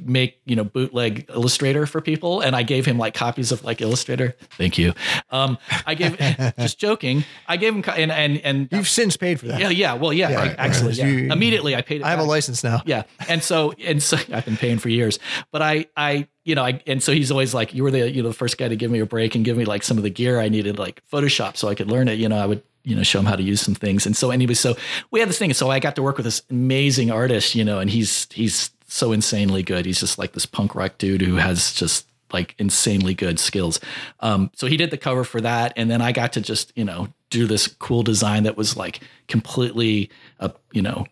make 0.04 0.40
you 0.44 0.56
know 0.56 0.64
bootleg 0.64 1.26
Illustrator 1.28 1.86
for 1.86 2.00
people, 2.00 2.40
and 2.40 2.56
I 2.56 2.62
gave 2.62 2.84
him 2.86 2.98
like 2.98 3.14
copies 3.14 3.52
of 3.52 3.62
like 3.64 3.80
Illustrator. 3.80 4.36
Thank 4.58 4.76
you. 4.78 4.92
Um, 5.30 5.58
I 5.86 5.94
gave 5.94 6.18
just 6.58 6.78
joking. 6.78 7.24
I 7.48 7.56
gave 7.56 7.74
him 7.74 7.82
co- 7.82 7.92
and 7.92 8.10
and 8.10 8.38
and 8.38 8.68
You've 8.72 8.88
since 8.88 9.16
paid 9.16 9.38
for 9.40 9.46
that. 9.46 9.60
yeah 9.60 9.68
yeah 9.68 9.94
well 9.94 10.12
yeah, 10.12 10.30
Yeah, 10.30 10.40
I- 10.40 10.46
right. 10.48 10.56
excellent 10.58 10.96
yeah. 10.96 11.06
You- 11.06 11.32
immediately 11.32 11.76
I 11.76 11.82
paid 11.82 12.00
it. 12.00 12.04
I 12.04 12.10
have 12.10 12.18
a 12.18 12.24
license 12.24 12.64
now. 12.64 12.82
yeah 12.86 13.04
and 13.28 13.42
so 13.42 13.72
and 13.84 14.02
so 14.02 14.16
i've 14.32 14.44
been 14.44 14.56
paying 14.56 14.78
for 14.78 14.88
years 14.88 15.18
but 15.52 15.62
i 15.62 15.86
i 15.96 16.26
you 16.44 16.54
know 16.54 16.64
i 16.64 16.80
and 16.86 17.02
so 17.02 17.12
he's 17.12 17.30
always 17.30 17.54
like 17.54 17.72
you 17.74 17.82
were 17.82 17.90
the 17.90 18.10
you 18.10 18.22
know 18.22 18.28
the 18.28 18.34
first 18.34 18.58
guy 18.58 18.68
to 18.68 18.76
give 18.76 18.90
me 18.90 18.98
a 19.00 19.06
break 19.06 19.34
and 19.34 19.44
give 19.44 19.56
me 19.56 19.64
like 19.64 19.82
some 19.82 19.96
of 19.96 20.02
the 20.02 20.10
gear 20.10 20.40
i 20.40 20.48
needed 20.48 20.78
like 20.78 21.00
photoshop 21.12 21.56
so 21.56 21.68
i 21.68 21.74
could 21.74 21.90
learn 21.90 22.08
it 22.08 22.18
you 22.18 22.28
know 22.28 22.36
i 22.36 22.44
would 22.46 22.62
you 22.82 22.94
know 22.94 23.02
show 23.02 23.18
him 23.18 23.24
how 23.26 23.36
to 23.36 23.42
use 23.42 23.60
some 23.60 23.74
things 23.74 24.04
and 24.06 24.16
so 24.16 24.30
anyway 24.30 24.52
so 24.54 24.74
we 25.10 25.20
had 25.20 25.28
this 25.28 25.38
thing 25.38 25.52
so 25.54 25.70
i 25.70 25.78
got 25.78 25.96
to 25.96 26.02
work 26.02 26.16
with 26.16 26.24
this 26.24 26.42
amazing 26.50 27.10
artist 27.10 27.54
you 27.54 27.64
know 27.64 27.78
and 27.78 27.90
he's 27.90 28.26
he's 28.32 28.70
so 28.94 29.12
insanely 29.12 29.62
good. 29.62 29.86
He's 29.86 30.00
just 30.00 30.18
like 30.18 30.32
this 30.32 30.46
punk 30.46 30.74
rock 30.74 30.98
dude 30.98 31.22
who 31.22 31.36
has 31.36 31.72
just 31.72 32.06
like 32.32 32.54
insanely 32.58 33.14
good 33.14 33.38
skills. 33.38 33.80
Um 34.20 34.50
so 34.54 34.66
he 34.66 34.76
did 34.76 34.90
the 34.90 34.96
cover 34.96 35.24
for 35.24 35.40
that 35.40 35.72
and 35.76 35.90
then 35.90 36.00
i 36.00 36.12
got 36.12 36.32
to 36.34 36.40
just 36.40 36.72
you 36.76 36.84
know 36.84 37.08
do 37.30 37.46
this 37.46 37.66
cool 37.66 38.02
design 38.02 38.44
that 38.44 38.56
was 38.56 38.76
like 38.76 39.00
completely 39.28 40.10
uh, 40.40 40.50
you 40.72 40.82
know 40.82 41.06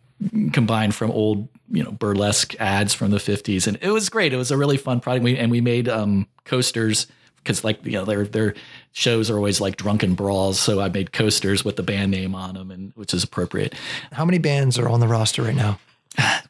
combined 0.53 0.95
from 0.95 1.11
old 1.11 1.49
you 1.69 1.83
know 1.83 1.91
burlesque 1.91 2.55
ads 2.61 2.95
from 2.95 3.11
the 3.11 3.19
50s 3.19 3.67
and 3.67 3.79
it 3.83 3.91
was 3.91 4.09
great. 4.09 4.33
It 4.33 4.37
was 4.37 4.51
a 4.51 4.57
really 4.57 4.77
fun 4.77 5.01
product. 5.01 5.25
We, 5.25 5.37
and 5.37 5.51
we 5.51 5.61
made 5.61 5.89
um 5.89 6.29
coasters 6.45 7.09
because 7.39 7.65
like 7.65 7.85
you 7.85 7.93
know 7.93 8.05
their 8.05 8.25
their 8.25 8.55
shows 8.93 9.29
are 9.31 9.37
always 9.37 9.61
like 9.61 9.77
drunken 9.77 10.15
brawls 10.15 10.61
so 10.61 10.81
i 10.81 10.89
made 10.89 11.13
coasters 11.13 11.65
with 11.65 11.75
the 11.77 11.83
band 11.83 12.13
name 12.13 12.35
on 12.35 12.55
them 12.55 12.71
and 12.71 12.93
which 12.95 13.13
is 13.13 13.25
appropriate. 13.25 13.75
How 14.13 14.25
many 14.25 14.39
bands 14.39 14.79
are 14.79 14.89
on 14.89 15.01
the 15.01 15.09
roster 15.09 15.43
right 15.43 15.57
now? 15.57 15.79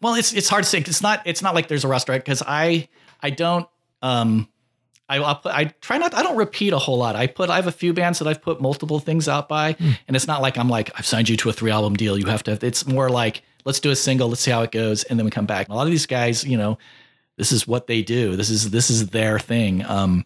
Well 0.00 0.14
it's 0.14 0.32
it's 0.32 0.48
hard 0.48 0.64
to 0.64 0.70
say. 0.70 0.78
it's 0.78 1.02
not 1.02 1.22
it's 1.26 1.42
not 1.42 1.54
like 1.54 1.68
there's 1.68 1.84
a 1.84 1.88
roster 1.88 2.12
because 2.12 2.42
i 2.46 2.88
i 3.20 3.30
don't 3.30 3.68
um 4.02 4.48
I, 5.08 5.16
I'll 5.18 5.36
put, 5.36 5.52
I 5.52 5.64
try 5.82 5.98
not. 5.98 6.14
I 6.14 6.22
don't 6.22 6.38
repeat 6.38 6.72
a 6.72 6.78
whole 6.78 6.96
lot. 6.96 7.16
I 7.16 7.26
put. 7.26 7.50
I 7.50 7.56
have 7.56 7.66
a 7.66 7.72
few 7.72 7.92
bands 7.92 8.18
that 8.20 8.28
I've 8.28 8.40
put 8.40 8.62
multiple 8.62 8.98
things 8.98 9.28
out 9.28 9.46
by, 9.46 9.76
and 9.78 10.16
it's 10.16 10.26
not 10.26 10.40
like 10.40 10.56
I'm 10.56 10.70
like 10.70 10.90
I've 10.98 11.04
signed 11.04 11.28
you 11.28 11.36
to 11.38 11.50
a 11.50 11.52
three 11.52 11.70
album 11.70 11.96
deal. 11.96 12.16
You 12.16 12.26
have 12.26 12.42
to. 12.44 12.58
It's 12.64 12.86
more 12.86 13.10
like 13.10 13.42
let's 13.66 13.78
do 13.80 13.90
a 13.90 13.96
single. 13.96 14.28
Let's 14.28 14.40
see 14.40 14.50
how 14.50 14.62
it 14.62 14.70
goes, 14.70 15.02
and 15.04 15.18
then 15.18 15.26
we 15.26 15.30
come 15.30 15.44
back. 15.44 15.68
A 15.68 15.74
lot 15.74 15.86
of 15.86 15.90
these 15.90 16.06
guys, 16.06 16.44
you 16.44 16.56
know, 16.56 16.78
this 17.36 17.52
is 17.52 17.66
what 17.66 17.88
they 17.88 18.00
do. 18.02 18.36
This 18.36 18.48
is 18.48 18.70
this 18.70 18.88
is 18.88 19.08
their 19.08 19.38
thing. 19.38 19.84
Um, 19.84 20.24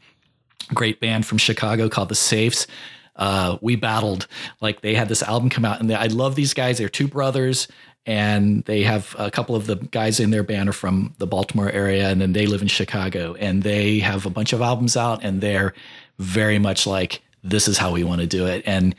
great 0.73 1.01
band 1.01 1.27
from 1.27 1.39
Chicago 1.39 1.89
called 1.89 2.09
the 2.09 2.15
Safes. 2.15 2.69
Uh, 3.17 3.57
we 3.63 3.77
battled 3.77 4.29
like 4.61 4.83
they 4.83 4.95
had 4.95 5.09
this 5.09 5.23
album 5.23 5.49
come 5.49 5.65
out, 5.65 5.81
and 5.81 5.91
they, 5.91 5.95
I 5.95 6.07
love 6.07 6.35
these 6.35 6.55
guys. 6.55 6.79
They're 6.79 6.89
two 6.89 7.09
brothers, 7.09 7.67
and 8.07 8.63
they 8.65 8.83
have 8.85 9.15
a 9.19 9.31
couple 9.31 9.57
of 9.57 9.67
the 9.67 9.77
guys 9.77 10.21
in 10.21 10.31
their 10.31 10.45
band 10.45 10.69
are 10.69 10.73
from 10.73 11.15
the 11.19 11.27
Baltimore 11.27 11.71
area, 11.71 12.09
and 12.09 12.21
then 12.21 12.33
they 12.33 12.47
live 12.47 12.63
in 12.63 12.69
Chicago, 12.69 13.35
and 13.35 13.63
they 13.63 13.99
have 13.99 14.25
a 14.25 14.31
bunch 14.31 14.53
of 14.53 14.61
albums 14.61 14.97
out, 14.97 15.25
and 15.25 15.41
they're 15.41 15.75
very 16.19 16.59
much 16.59 16.87
like 16.87 17.23
this 17.43 17.69
is 17.69 17.79
how 17.79 17.93
we 17.93 18.05
want 18.05 18.21
to 18.21 18.27
do 18.27 18.47
it, 18.47 18.63
and 18.67 18.95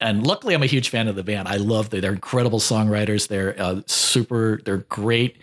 and 0.00 0.26
luckily 0.26 0.54
I'm 0.54 0.62
a 0.62 0.66
huge 0.66 0.88
fan 0.88 1.08
of 1.08 1.16
the 1.16 1.22
band. 1.22 1.48
I 1.48 1.56
love 1.56 1.90
that 1.90 2.00
they're 2.00 2.12
incredible 2.12 2.58
songwriters. 2.58 3.28
They're 3.28 3.60
uh, 3.60 3.82
super. 3.86 4.60
They're 4.64 4.78
great 4.78 5.36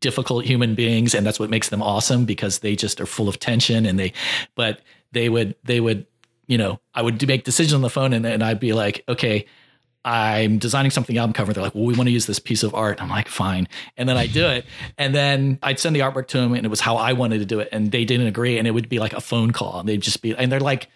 difficult 0.00 0.44
human 0.44 0.74
beings 0.74 1.14
and 1.14 1.26
that's 1.26 1.40
what 1.40 1.50
makes 1.50 1.70
them 1.70 1.82
awesome 1.82 2.24
because 2.26 2.58
they 2.58 2.76
just 2.76 3.00
are 3.00 3.06
full 3.06 3.28
of 3.28 3.38
tension 3.38 3.86
and 3.86 3.98
they 3.98 4.12
but 4.54 4.80
they 5.12 5.28
would 5.28 5.54
they 5.64 5.80
would 5.80 6.06
you 6.46 6.58
know 6.58 6.78
i 6.94 7.00
would 7.00 7.26
make 7.26 7.44
decisions 7.44 7.72
on 7.72 7.80
the 7.80 7.88
phone 7.88 8.12
and, 8.12 8.26
and 8.26 8.44
i'd 8.44 8.60
be 8.60 8.74
like 8.74 9.02
okay 9.08 9.46
i'm 10.06 10.56
designing 10.58 10.90
something 10.90 11.18
album 11.18 11.34
cover. 11.34 11.52
They're 11.52 11.64
like 11.64 11.74
well 11.74 11.84
we 11.84 11.94
want 11.94 12.06
to 12.06 12.12
use 12.12 12.26
this 12.26 12.38
piece 12.38 12.62
of 12.62 12.74
art. 12.74 13.02
I'm 13.02 13.10
like 13.10 13.28
fine. 13.28 13.68
And 13.96 14.08
then 14.08 14.16
i 14.16 14.26
do 14.26 14.46
it 14.46 14.64
and 14.96 15.14
then 15.14 15.58
i'd 15.62 15.78
send 15.78 15.94
the 15.94 16.00
artwork 16.00 16.28
to 16.28 16.38
them 16.38 16.54
and 16.54 16.64
it 16.64 16.68
was 16.68 16.80
how 16.80 16.96
i 16.96 17.12
wanted 17.12 17.38
to 17.38 17.44
do 17.44 17.60
it 17.60 17.68
and 17.72 17.90
they 17.90 18.04
didn't 18.04 18.28
agree 18.28 18.56
and 18.56 18.66
it 18.66 18.70
would 18.70 18.88
be 18.88 18.98
like 18.98 19.12
a 19.12 19.20
phone 19.20 19.50
call. 19.50 19.80
And 19.80 19.88
they'd 19.88 20.00
just 20.00 20.22
be 20.22 20.34
and 20.34 20.50
they're 20.50 20.60
like 20.60 20.88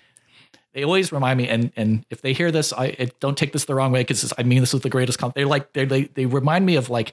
they 0.72 0.84
always 0.84 1.10
remind 1.10 1.38
me 1.38 1.48
and 1.48 1.72
and 1.76 2.06
if 2.10 2.22
they 2.22 2.32
hear 2.32 2.52
this 2.52 2.72
i 2.72 2.86
it, 2.86 3.18
don't 3.18 3.36
take 3.36 3.52
this 3.52 3.64
the 3.64 3.74
wrong 3.74 3.90
way 3.90 4.00
because 4.00 4.32
i 4.38 4.44
mean 4.44 4.60
this 4.60 4.72
with 4.72 4.84
the 4.84 4.90
greatest 4.90 5.18
comp 5.18 5.34
they're 5.34 5.46
like 5.46 5.72
they're, 5.72 5.86
they 5.86 6.04
they 6.04 6.26
remind 6.26 6.64
me 6.64 6.76
of 6.76 6.88
like 6.88 7.12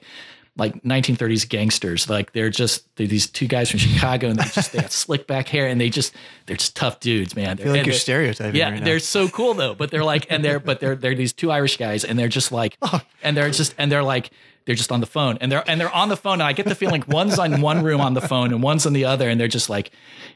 like 0.58 0.82
1930s 0.82 1.48
gangsters. 1.48 2.10
Like 2.10 2.32
they're 2.32 2.50
just 2.50 2.84
they're 2.96 3.06
these 3.06 3.26
two 3.28 3.46
guys 3.46 3.70
from 3.70 3.78
Chicago, 3.78 4.28
and 4.28 4.38
they 4.38 4.44
just 4.44 4.72
they 4.72 4.80
have 4.82 4.92
slick 5.06 5.26
back 5.26 5.48
hair, 5.48 5.66
and 5.68 5.80
they 5.80 5.88
just 5.88 6.12
they're 6.46 6.56
just 6.56 6.76
tough 6.76 7.00
dudes, 7.00 7.34
man. 7.34 7.58
I 7.58 7.62
feel 7.62 7.66
like 7.72 7.76
you're 7.86 7.92
they're- 7.92 7.94
stereotyping. 7.94 8.56
yeah, 8.56 8.70
right 8.72 8.84
they're 8.84 8.98
so 8.98 9.28
cool 9.28 9.54
though. 9.54 9.74
But 9.74 9.90
they're 9.90 10.04
like, 10.04 10.26
and 10.30 10.44
they're 10.44 10.60
but 10.60 10.80
they're 10.80 10.96
they're 10.96 11.14
these 11.14 11.32
two 11.32 11.50
Irish 11.50 11.76
guys, 11.78 12.04
and 12.04 12.18
they're 12.18 12.28
just 12.28 12.52
like, 12.52 12.76
Oh. 12.82 13.00
and 13.22 13.36
they're 13.36 13.50
just 13.50 13.74
and 13.78 13.90
they're 13.90 14.02
like. 14.02 14.30
They're 14.68 14.76
just 14.76 14.92
on 14.92 15.00
the 15.00 15.06
phone, 15.06 15.38
and 15.40 15.50
they're 15.50 15.64
and 15.66 15.80
they're 15.80 15.90
on 15.94 16.10
the 16.10 16.16
phone, 16.16 16.34
and 16.34 16.42
I 16.42 16.52
get 16.52 16.66
the 16.66 16.74
feeling 16.74 17.02
one's 17.08 17.38
on 17.38 17.62
one 17.62 17.82
room 17.82 18.02
on 18.02 18.12
the 18.12 18.20
phone, 18.20 18.52
and 18.52 18.62
one's 18.62 18.84
on 18.84 18.92
the 18.92 19.06
other, 19.06 19.26
and 19.30 19.40
they're 19.40 19.48
just 19.48 19.70
like, 19.70 19.90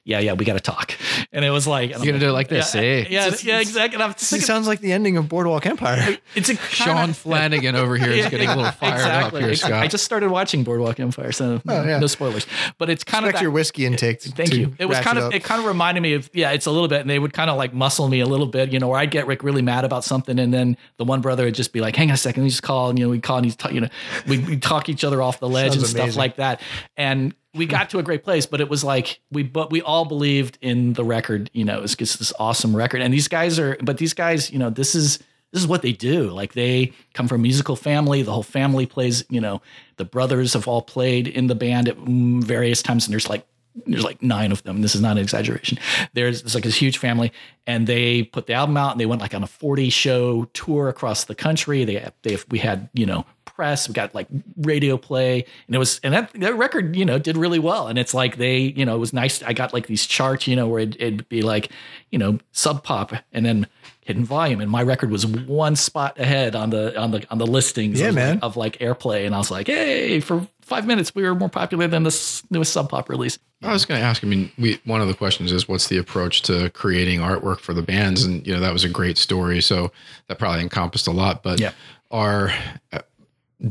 "Yeah, 0.05 0.21
yeah, 0.21 0.33
we 0.33 0.47
got 0.47 0.55
to 0.55 0.61
talk." 0.61 0.97
And 1.35 1.45
it 1.45 1.51
was 1.51 1.67
like, 1.67 1.91
You're 1.91 1.99
gonna 2.01 2.19
do 2.19 2.31
it 2.31 2.33
like 2.33 2.49
this, 2.49 2.75
yeah, 2.75 2.81
eh? 2.81 3.05
yeah, 3.11 3.31
yeah, 3.43 3.61
exactly. 3.61 3.95
And 3.97 4.03
I'm 4.03 4.11
It 4.13 4.19
sounds 4.21 4.67
like 4.67 4.81
the 4.81 4.93
ending 4.93 5.19
of 5.19 5.29
Boardwalk 5.29 5.67
Empire. 5.67 6.17
it's 6.35 6.49
a 6.49 6.57
Sean 6.57 6.97
kinda- 6.97 7.15
Flanagan 7.15 7.77
over 7.77 7.97
here 7.97 8.11
is 8.11 8.27
getting 8.29 8.49
a 8.49 8.57
little 8.57 8.73
fired 8.73 8.95
exactly. 8.95 9.41
up 9.43 9.47
here, 9.47 9.55
Scott. 9.55 9.73
I 9.75 9.87
just 9.87 10.05
started 10.05 10.31
watching 10.31 10.65
Boardwalk 10.65 10.99
Empire, 10.99 11.31
so 11.33 11.61
Oh, 11.69 11.85
yeah. 11.85 11.99
no 11.99 12.07
spoilers. 12.07 12.47
But 12.79 12.89
it's 12.91 13.05
kind 13.05 13.25
of 13.25 13.31
Expect 13.31 13.39
that, 13.41 13.43
your 13.43 13.51
whiskey 13.51 13.85
intake. 13.87 14.21
to- 14.21 14.31
Thank 14.31 14.55
you. 14.55 14.75
It 14.79 14.87
was 14.87 14.97
ratchet 14.97 15.05
kind 15.07 15.19
of 15.19 15.25
up. 15.27 15.35
it 15.35 15.45
kind 15.45 15.61
of 15.61 15.67
reminded 15.67 16.01
me 16.01 16.15
of 16.15 16.31
yeah, 16.33 16.53
it's 16.53 16.65
a 16.67 16.71
little 16.71 16.89
bit, 16.89 17.03
and 17.03 17.11
they 17.11 17.19
would 17.19 17.33
kind 17.35 17.51
of 17.51 17.57
like 17.59 17.75
muscle 17.75 18.09
me 18.09 18.21
a 18.21 18.27
little 18.27 18.47
bit, 18.47 18.73
you 18.73 18.79
know, 18.79 18.89
where 18.89 18.99
I'd 18.99 19.11
get 19.11 19.29
like 19.29 19.43
really 19.43 19.63
mad 19.63 19.85
about 19.85 20.05
something, 20.05 20.39
and 20.39 20.53
then 20.55 20.77
the 20.97 21.05
one 21.05 21.21
brother 21.21 21.45
would 21.45 21.55
just 21.55 21.73
be 21.73 21.81
like, 21.81 21.97
"Hang 21.97 22.09
on 22.11 22.15
a 22.15 22.17
second, 22.17 22.43
let 22.43 22.47
me 22.47 22.51
just 22.51 22.63
call," 22.63 22.89
and 22.91 22.99
you 22.99 23.05
know, 23.05 23.11
we 23.11 23.21
call 23.21 23.37
and 23.37 23.47
he's 23.47 23.57
ta- 23.57 23.69
you 23.71 23.81
know, 23.83 23.89
we 24.27 24.39
we 24.39 24.57
talk 24.57 24.89
each 24.89 25.05
other 25.05 25.23
off 25.23 25.41
the 25.41 25.49
ledge 25.49 25.73
Sounds 25.73 25.83
and 25.83 25.87
stuff 25.91 26.03
amazing. 26.03 26.19
like 26.19 26.37
that, 26.37 26.61
and 26.97 27.35
we 27.55 27.67
got 27.67 27.91
to 27.91 27.99
a 27.99 28.03
great 28.03 28.25
place, 28.25 28.47
but 28.47 28.61
it 28.61 28.69
was 28.69 28.83
like 28.83 29.21
we 29.31 29.43
but 29.43 29.71
we 29.71 29.83
all 29.83 30.05
believed 30.05 30.59
in 30.61 30.95
the 30.95 31.05
record, 31.05 31.51
you 31.53 31.65
know, 31.65 31.83
it's 31.83 31.95
just 31.95 32.19
this 32.19 32.33
awesome 32.39 32.75
record, 32.75 33.03
and 33.03 33.13
these 33.13 33.29
guys 33.29 33.59
are, 33.59 33.77
but 33.83 33.99
these 33.99 34.15
guys, 34.15 34.51
you 34.51 34.59
know, 34.59 34.71
this 34.71 34.95
is 34.95 35.19
this 35.53 35.61
is 35.61 35.69
what 35.69 35.83
they 35.83 35.93
do. 35.93 36.31
Like 36.31 36.55
they 36.55 36.93
come 37.13 37.29
from 37.29 37.41
a 37.41 37.43
musical 37.43 37.77
family. 37.77 38.23
The 38.23 38.33
whole 38.33 38.43
family 38.43 38.87
plays. 38.87 39.25
You 39.29 39.41
know, 39.41 39.61
the 39.97 40.05
brothers 40.05 40.55
have 40.55 40.67
all 40.67 40.83
played 40.83 41.29
in 41.29 41.47
the 41.47 41.55
band 41.55 41.89
at 41.89 41.97
various 41.99 42.83
times, 42.83 43.07
and 43.07 43.13
there's 43.13 43.29
like 43.29 43.47
there's 43.87 44.05
like 44.05 44.23
nine 44.23 44.51
of 44.51 44.63
them. 44.63 44.81
This 44.81 44.95
is 44.95 45.01
not 45.01 45.13
an 45.13 45.23
exaggeration. 45.23 45.79
There's, 46.15 46.43
there's 46.43 46.55
like 46.55 46.65
this 46.65 46.77
huge 46.77 46.99
family, 46.99 47.33
and 47.67 47.87
they 47.87 48.23
put 48.23 48.47
the 48.47 48.55
album 48.55 48.77
out, 48.77 48.93
and 48.93 49.01
they 49.01 49.07
went 49.07 49.21
like 49.21 49.35
on 49.35 49.43
a 49.43 49.47
40 49.47 49.91
show 49.91 50.45
tour 50.53 50.89
across 50.89 51.25
the 51.25 51.35
country. 51.35 51.85
They 51.85 52.09
they 52.23 52.39
we 52.51 52.59
had 52.59 52.89
you 52.95 53.05
know 53.05 53.27
press, 53.55 53.89
we 53.89 53.95
got 53.95 54.15
like 54.15 54.27
radio 54.57 54.97
play, 54.97 55.45
and 55.67 55.75
it 55.77 55.79
was 55.79 56.01
and 56.03 56.15
that 56.15 56.33
that 56.35 56.57
record 56.57 56.97
you 56.97 57.05
know 57.05 57.19
did 57.19 57.37
really 57.37 57.59
well. 57.59 57.89
And 57.89 57.99
it's 57.99 58.15
like 58.15 58.37
they 58.37 58.59
you 58.59 58.85
know 58.85 58.95
it 58.95 58.99
was 59.01 59.13
nice. 59.13 59.43
I 59.43 59.53
got 59.53 59.73
like 59.73 59.87
these 59.87 60.07
charts 60.07 60.47
you 60.47 60.57
know 60.57 60.69
where 60.69 60.81
it'd, 60.81 60.97
it'd 60.97 61.29
be 61.29 61.43
like 61.43 61.71
you 62.11 62.19
know 62.19 62.39
sub 62.53 62.85
pop, 62.85 63.13
and 63.33 63.45
then 63.47 63.67
hidden 64.05 64.25
volume 64.25 64.61
and 64.61 64.69
my 64.69 64.83
record 64.83 65.13
was 65.13 65.25
one 65.25 65.77
spot 65.77 66.19
ahead 66.19 66.57
on 66.57 66.71
the 66.71 66.99
on 67.01 67.13
the 67.13 67.25
on 67.31 67.39
the 67.39 67.47
listings 67.47 68.01
Yeah, 68.01 68.09
of, 68.09 68.17
man. 68.17 68.35
Like, 68.35 68.43
of 68.43 68.57
like 68.57 68.79
airplay 68.81 69.27
and 69.27 69.33
i 69.33 69.39
was 69.39 69.49
like 69.49 69.69
hey 69.69 70.19
for 70.19 70.45
five 70.61 70.89
minutes 70.89 71.15
we 71.15 71.23
were 71.23 71.37
more 71.37 71.49
popular 71.49 71.87
than 71.87 72.03
this 72.03 72.43
newest 72.51 72.73
sub 72.73 72.91
pop 72.91 73.09
release 73.09 73.39
I 73.63 73.73
was 73.73 73.85
going 73.85 74.01
to 74.01 74.05
ask. 74.05 74.25
I 74.25 74.27
mean, 74.27 74.51
we 74.59 74.81
one 74.87 75.01
of 75.01 75.07
the 75.07 75.15
questions 75.15 75.53
is 75.53 75.69
what's 75.69 75.87
the 75.87 75.97
approach 75.97 76.43
to 76.43 76.69
creating 76.71 77.21
artwork 77.21 77.61
for 77.61 77.73
the 77.73 77.81
bands, 77.81 78.25
and 78.25 78.45
you 78.45 78.53
know 78.53 78.59
that 78.59 78.73
was 78.73 78.83
a 78.83 78.89
great 78.89 79.17
story. 79.17 79.61
So 79.63 79.93
that 80.27 80.41
probably 80.41 80.63
encompassed 80.63 81.07
a 81.07 81.13
lot. 81.13 81.45
But 81.45 81.61
Yeah. 81.61 81.71
are 82.11 82.53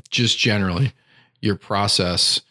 just 0.10 0.38
generally 0.38 0.94
your 1.42 1.56
process. 1.56 2.42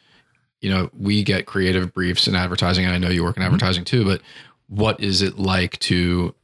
You 0.61 0.71
know, 0.71 0.91
we 0.99 1.23
get 1.23 1.47
creative 1.47 1.93
briefs 1.95 2.29
in 2.29 2.35
advertising, 2.35 2.85
and 2.85 2.95
I 2.95 2.99
know 2.99 3.09
you 3.09 3.25
work 3.25 3.37
in 3.37 3.43
advertising 3.43 3.85
too. 3.85 4.05
But 4.05 4.21
what 4.69 5.01
is 5.01 5.23
it 5.23 5.39
like 5.39 5.79
to 5.81 6.35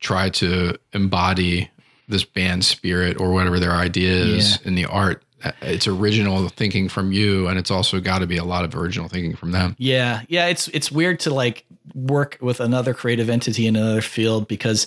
try 0.00 0.30
to 0.30 0.78
embody 0.92 1.70
this 2.08 2.24
band 2.24 2.64
spirit 2.64 3.20
or 3.20 3.32
whatever 3.32 3.58
their 3.58 3.72
idea 3.72 4.12
is 4.12 4.60
in 4.62 4.74
the 4.74 4.86
art? 4.86 5.22
Uh, 5.44 5.52
It's 5.60 5.86
original 5.86 6.48
thinking 6.48 6.88
from 6.88 7.12
you, 7.12 7.48
and 7.48 7.58
it's 7.58 7.70
also 7.70 8.00
got 8.00 8.20
to 8.20 8.26
be 8.26 8.38
a 8.38 8.44
lot 8.44 8.64
of 8.64 8.74
original 8.74 9.08
thinking 9.08 9.36
from 9.36 9.50
them. 9.52 9.76
Yeah, 9.78 10.22
yeah, 10.28 10.46
it's 10.46 10.68
it's 10.68 10.90
weird 10.90 11.20
to 11.20 11.34
like 11.34 11.66
work 11.94 12.38
with 12.40 12.60
another 12.60 12.94
creative 12.94 13.28
entity 13.28 13.66
in 13.66 13.76
another 13.76 14.00
field 14.00 14.48
because 14.48 14.86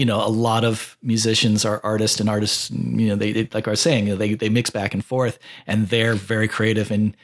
you 0.00 0.06
know 0.06 0.26
a 0.26 0.32
lot 0.32 0.64
of 0.64 0.96
musicians 1.02 1.66
are 1.66 1.78
artists 1.84 2.20
and 2.20 2.30
artists 2.30 2.70
you 2.70 3.06
know 3.06 3.16
they, 3.16 3.32
they 3.32 3.48
like 3.52 3.68
I 3.68 3.72
was 3.72 3.82
saying 3.82 4.06
you 4.06 4.14
know, 4.14 4.16
they 4.16 4.32
they 4.32 4.48
mix 4.48 4.70
back 4.70 4.94
and 4.94 5.04
forth 5.04 5.38
and 5.66 5.88
they're 5.88 6.14
very 6.14 6.48
creative. 6.48 6.90
And 6.90 7.14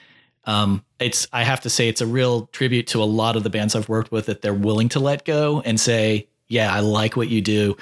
um 0.45 0.85
it's 0.99 1.27
I 1.33 1.43
have 1.43 1.63
to 1.63 1.71
say 1.71 1.89
it's 1.89 2.03
a 2.03 2.07
real 2.07 2.49
tribute 2.49 2.87
to 2.89 3.03
a 3.03 3.09
lot 3.21 3.35
of 3.35 3.45
the 3.45 3.49
bands 3.49 3.75
I've 3.75 3.89
worked 3.89 4.13
with 4.13 4.27
that 4.27 4.43
they're 4.43 4.53
willing 4.53 4.91
to 4.91 5.01
let 5.01 5.25
go 5.25 5.63
and 5.65 5.81
say 5.81 6.29
yeah 6.49 6.71
I 6.71 6.81
like 6.81 7.17
what 7.17 7.31
you 7.31 7.41
do. 7.41 7.79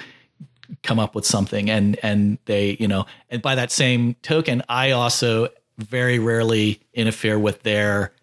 Come 0.81 0.97
up 0.97 1.13
with 1.13 1.25
something. 1.25 1.69
And 1.69 1.99
and 2.01 2.37
they 2.45 2.77
you 2.79 2.87
know 2.87 3.05
and 3.29 3.41
by 3.41 3.55
that 3.55 3.73
same 3.73 4.13
token 4.21 4.63
I 4.69 4.91
also 4.91 5.49
very 5.77 6.19
rarely 6.19 6.79
interfere 6.93 7.37
with 7.37 7.63
their 7.63 8.13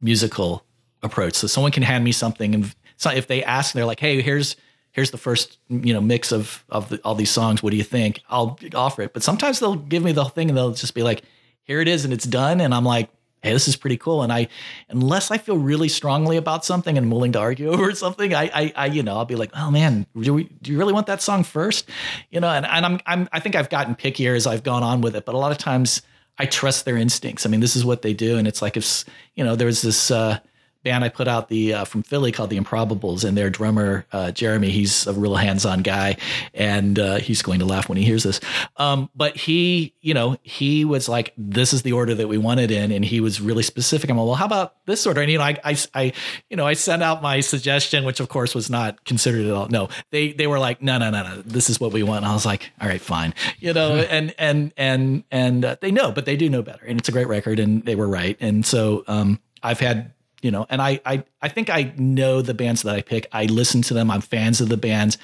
musical 0.00 0.64
approach. 1.02 1.34
So 1.34 1.48
someone 1.48 1.70
can 1.70 1.82
hand 1.82 2.02
me 2.02 2.12
something, 2.12 2.54
and 2.54 2.74
so 2.96 3.10
if 3.10 3.26
they 3.26 3.44
ask, 3.44 3.74
they're 3.74 3.84
like, 3.84 4.00
"Hey, 4.00 4.22
here's 4.22 4.56
here's 4.94 5.10
the 5.10 5.18
first 5.18 5.58
you 5.68 5.92
know 5.92 6.00
mix 6.00 6.32
of 6.32 6.64
of 6.70 6.88
the, 6.88 7.00
all 7.04 7.14
these 7.14 7.30
songs. 7.30 7.62
What 7.62 7.70
do 7.70 7.76
you 7.76 7.84
think?" 7.84 8.22
I'll 8.30 8.58
offer 8.74 9.02
it. 9.02 9.12
But 9.12 9.22
sometimes 9.22 9.60
they'll 9.60 9.76
give 9.76 10.02
me 10.02 10.12
the 10.12 10.24
thing, 10.24 10.48
and 10.48 10.56
they'll 10.56 10.72
just 10.72 10.94
be 10.94 11.02
like, 11.02 11.22
"Here 11.64 11.80
it 11.80 11.88
is," 11.88 12.04
and 12.04 12.14
it's 12.14 12.24
done, 12.24 12.60
and 12.60 12.74
I'm 12.74 12.84
like. 12.84 13.10
Hey, 13.42 13.52
this 13.52 13.68
is 13.68 13.76
pretty 13.76 13.98
cool. 13.98 14.22
And 14.22 14.32
I, 14.32 14.48
unless 14.88 15.30
I 15.30 15.36
feel 15.36 15.58
really 15.58 15.90
strongly 15.90 16.38
about 16.38 16.64
something 16.64 16.96
and 16.96 17.12
willing 17.12 17.32
to 17.32 17.38
argue 17.38 17.68
over 17.72 17.94
something, 17.94 18.32
I, 18.34 18.44
I, 18.44 18.72
I 18.74 18.86
you 18.86 19.02
know, 19.02 19.18
I'll 19.18 19.26
be 19.26 19.34
like, 19.34 19.50
oh 19.54 19.70
man, 19.70 20.06
do, 20.18 20.32
we, 20.32 20.44
do 20.62 20.72
you 20.72 20.78
really 20.78 20.94
want 20.94 21.08
that 21.08 21.20
song 21.20 21.44
first? 21.44 21.90
You 22.30 22.40
know, 22.40 22.48
and, 22.48 22.64
and 22.64 22.86
I'm, 22.86 23.00
I'm, 23.04 23.28
I 23.32 23.40
think 23.40 23.54
I've 23.54 23.68
gotten 23.68 23.96
pickier 23.96 24.34
as 24.34 24.46
I've 24.46 24.62
gone 24.62 24.82
on 24.82 25.02
with 25.02 25.14
it, 25.14 25.26
but 25.26 25.34
a 25.34 25.36
lot 25.36 25.52
of 25.52 25.58
times 25.58 26.00
I 26.38 26.46
trust 26.46 26.84
their 26.84 26.96
instincts. 26.96 27.46
I 27.46 27.48
mean, 27.48 27.60
this 27.60 27.76
is 27.76 27.84
what 27.84 28.02
they 28.02 28.12
do, 28.12 28.38
and 28.38 28.48
it's 28.48 28.62
like 28.62 28.76
if 28.76 29.04
you 29.34 29.44
know, 29.44 29.56
there 29.56 29.66
was 29.66 29.82
this 29.82 30.10
uh, 30.10 30.38
band 30.84 31.02
I 31.02 31.08
put 31.08 31.26
out 31.26 31.48
the 31.48 31.74
uh, 31.74 31.84
from 31.84 32.02
Philly 32.02 32.30
called 32.30 32.50
the 32.50 32.60
Improbables, 32.60 33.24
and 33.24 33.36
their 33.36 33.50
drummer 33.50 34.06
uh, 34.12 34.30
Jeremy, 34.30 34.70
he's 34.70 35.06
a 35.06 35.12
real 35.12 35.34
hands-on 35.34 35.80
guy, 35.80 36.16
and 36.52 36.98
uh, 36.98 37.16
he's 37.16 37.42
going 37.42 37.58
to 37.58 37.64
laugh 37.64 37.88
when 37.88 37.98
he 37.98 38.04
hears 38.04 38.22
this. 38.22 38.38
Um, 38.76 39.10
but 39.14 39.36
he, 39.36 39.94
you 40.00 40.14
know, 40.14 40.36
he 40.42 40.84
was 40.84 41.08
like, 41.08 41.32
"This 41.36 41.72
is 41.72 41.82
the 41.82 41.92
order 41.92 42.14
that 42.14 42.28
we 42.28 42.38
wanted 42.38 42.70
in," 42.70 42.92
and 42.92 43.04
he 43.04 43.20
was 43.20 43.40
really 43.40 43.62
specific. 43.62 44.10
I'm 44.10 44.16
like, 44.16 44.26
"Well, 44.26 44.34
how 44.34 44.46
about 44.46 44.76
this 44.86 45.06
order?" 45.06 45.22
And 45.22 45.32
you 45.32 45.38
know, 45.38 45.44
I, 45.44 45.58
I, 45.64 45.76
I, 45.94 46.12
you 46.50 46.56
know, 46.56 46.66
I 46.66 46.74
sent 46.74 47.02
out 47.02 47.22
my 47.22 47.40
suggestion, 47.40 48.04
which 48.04 48.20
of 48.20 48.28
course 48.28 48.54
was 48.54 48.70
not 48.70 49.04
considered 49.04 49.46
at 49.46 49.52
all. 49.52 49.68
No, 49.68 49.88
they 50.10 50.32
they 50.32 50.46
were 50.46 50.58
like, 50.58 50.82
"No, 50.82 50.98
no, 50.98 51.10
no, 51.10 51.22
no, 51.22 51.42
this 51.42 51.70
is 51.70 51.80
what 51.80 51.92
we 51.92 52.02
want." 52.02 52.18
And 52.18 52.26
I 52.26 52.34
was 52.34 52.46
like, 52.46 52.70
"All 52.80 52.88
right, 52.88 53.00
fine," 53.00 53.34
you 53.58 53.72
know, 53.72 53.96
and 54.10 54.34
and 54.38 54.72
and 54.76 55.24
and 55.30 55.64
uh, 55.64 55.76
they 55.80 55.90
know, 55.90 56.12
but 56.12 56.26
they 56.26 56.36
do 56.36 56.50
know 56.50 56.62
better, 56.62 56.84
and 56.84 56.98
it's 56.98 57.08
a 57.08 57.12
great 57.12 57.28
record, 57.28 57.58
and 57.58 57.84
they 57.84 57.94
were 57.94 58.08
right, 58.08 58.36
and 58.38 58.66
so 58.66 59.02
um, 59.06 59.40
I've 59.62 59.80
had 59.80 60.13
you 60.44 60.50
know, 60.50 60.66
and 60.68 60.82
I, 60.82 61.00
I, 61.06 61.24
I 61.40 61.48
think 61.48 61.70
I 61.70 61.94
know 61.96 62.42
the 62.42 62.52
bands 62.52 62.82
that 62.82 62.94
I 62.94 63.00
pick. 63.00 63.26
I 63.32 63.46
listen 63.46 63.80
to 63.82 63.94
them. 63.94 64.10
I'm 64.10 64.20
fans 64.20 64.60
of 64.60 64.68
the 64.68 64.76
bands. 64.76 65.16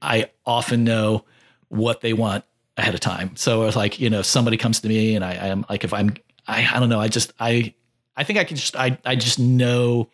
I 0.00 0.30
often 0.46 0.84
know 0.84 1.24
what 1.68 2.00
they 2.00 2.12
want 2.12 2.44
ahead 2.76 2.94
of 2.94 3.00
time. 3.00 3.34
So 3.34 3.64
it's 3.64 3.74
like, 3.74 3.98
you 3.98 4.08
know, 4.08 4.20
if 4.20 4.26
somebody 4.26 4.56
comes 4.56 4.78
to 4.80 4.88
me 4.88 5.16
and 5.16 5.24
I, 5.24 5.30
I 5.32 5.46
am 5.48 5.66
like, 5.68 5.82
if 5.82 5.92
I'm, 5.92 6.14
I, 6.46 6.64
I 6.72 6.78
don't 6.78 6.88
know. 6.88 7.00
I 7.00 7.08
just, 7.08 7.32
I, 7.40 7.74
I 8.16 8.22
think 8.22 8.38
I 8.38 8.44
can 8.44 8.56
just, 8.56 8.76
I, 8.76 8.96
I 9.04 9.16
just 9.16 9.40
know 9.40 10.08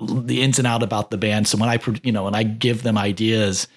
the 0.00 0.40
ins 0.42 0.58
and 0.58 0.66
out 0.66 0.82
about 0.82 1.10
the 1.10 1.18
band. 1.18 1.46
So 1.46 1.58
when 1.58 1.68
I, 1.68 1.78
you 2.02 2.12
know, 2.12 2.24
when 2.24 2.34
I 2.34 2.44
give 2.44 2.82
them 2.82 2.96
ideas, 2.96 3.68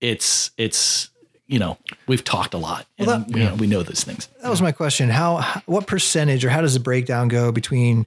it's, 0.00 0.50
it's, 0.58 1.10
you 1.46 1.58
know, 1.60 1.78
we've 2.08 2.24
talked 2.24 2.54
a 2.54 2.58
lot 2.58 2.86
and 2.98 3.06
Well, 3.06 3.20
that- 3.20 3.30
you 3.36 3.44
know, 3.44 3.54
we 3.54 3.66
know 3.68 3.82
those 3.84 4.02
things. 4.02 4.28
That 4.42 4.48
was 4.50 4.60
my 4.60 4.72
question. 4.72 5.10
How, 5.10 5.36
how- 5.36 5.62
what 5.66 5.86
percentage 5.86 6.44
or 6.44 6.50
how 6.50 6.60
does 6.60 6.74
the 6.74 6.80
breakdown 6.80 7.28
go 7.28 7.52
between 7.52 8.04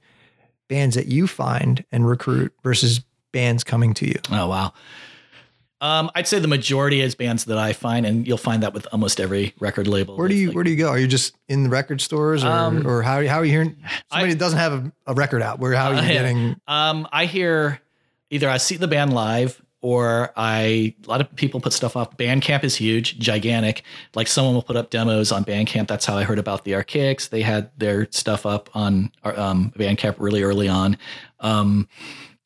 bands 0.70 0.96
that 0.96 1.06
you 1.06 1.26
find 1.26 1.84
and 1.92 2.08
recruit 2.08 2.54
versus 2.62 3.02
bands 3.32 3.62
coming 3.62 3.92
to 3.94 4.06
you? 4.06 4.18
Oh 4.30 4.48
wow. 4.48 4.72
Um, 5.82 6.10
I'd 6.14 6.26
say 6.28 6.38
the 6.38 6.48
majority 6.48 7.00
is 7.00 7.14
bands 7.14 7.46
that 7.46 7.56
I 7.56 7.72
find, 7.72 8.04
and 8.04 8.26
you'll 8.26 8.36
find 8.36 8.62
that 8.62 8.74
with 8.74 8.86
almost 8.92 9.18
every 9.18 9.54
record 9.60 9.88
label. 9.88 10.14
Where 10.16 10.28
do 10.28 10.34
you 10.34 10.48
like- 10.48 10.54
where 10.54 10.64
do 10.64 10.70
you 10.70 10.76
go? 10.76 10.88
Are 10.90 10.98
you 10.98 11.06
just 11.06 11.34
in 11.48 11.62
the 11.62 11.70
record 11.70 12.02
stores 12.02 12.44
or, 12.44 12.48
Um, 12.48 12.86
or 12.86 13.00
how 13.02 13.26
how 13.26 13.38
are 13.38 13.44
you 13.44 13.50
hearing 13.50 13.76
somebody 14.10 14.30
I- 14.32 14.34
that 14.34 14.38
doesn't 14.38 14.58
have 14.58 14.72
a, 14.74 14.92
a 15.06 15.14
record 15.14 15.40
out? 15.42 15.58
Where 15.58 15.72
how 15.74 15.88
are 15.90 15.94
you 15.94 16.00
Uh, 16.04 16.06
getting 16.08 16.56
Um, 16.68 17.08
I 17.12 17.24
hear 17.24 17.80
either 18.30 18.48
I 18.48 18.58
see 18.58 18.76
the 18.76 18.88
band 18.88 19.14
live, 19.14 19.60
or 19.82 20.32
I 20.36 20.94
a 21.04 21.08
lot 21.08 21.20
of 21.20 21.34
people 21.36 21.60
put 21.60 21.72
stuff 21.72 21.96
up. 21.96 22.18
Bandcamp 22.18 22.64
is 22.64 22.76
huge, 22.76 23.18
gigantic. 23.18 23.82
Like 24.14 24.28
someone 24.28 24.54
will 24.54 24.62
put 24.62 24.76
up 24.76 24.90
demos 24.90 25.32
on 25.32 25.44
Bandcamp. 25.44 25.88
That's 25.88 26.04
how 26.04 26.16
I 26.16 26.24
heard 26.24 26.38
about 26.38 26.64
the 26.64 26.74
Archaics. 26.74 27.28
They 27.28 27.42
had 27.42 27.70
their 27.78 28.08
stuff 28.10 28.44
up 28.44 28.68
on 28.74 29.10
um, 29.24 29.72
Bandcamp 29.76 30.16
really 30.18 30.42
early 30.42 30.68
on. 30.68 30.98
Um, 31.40 31.88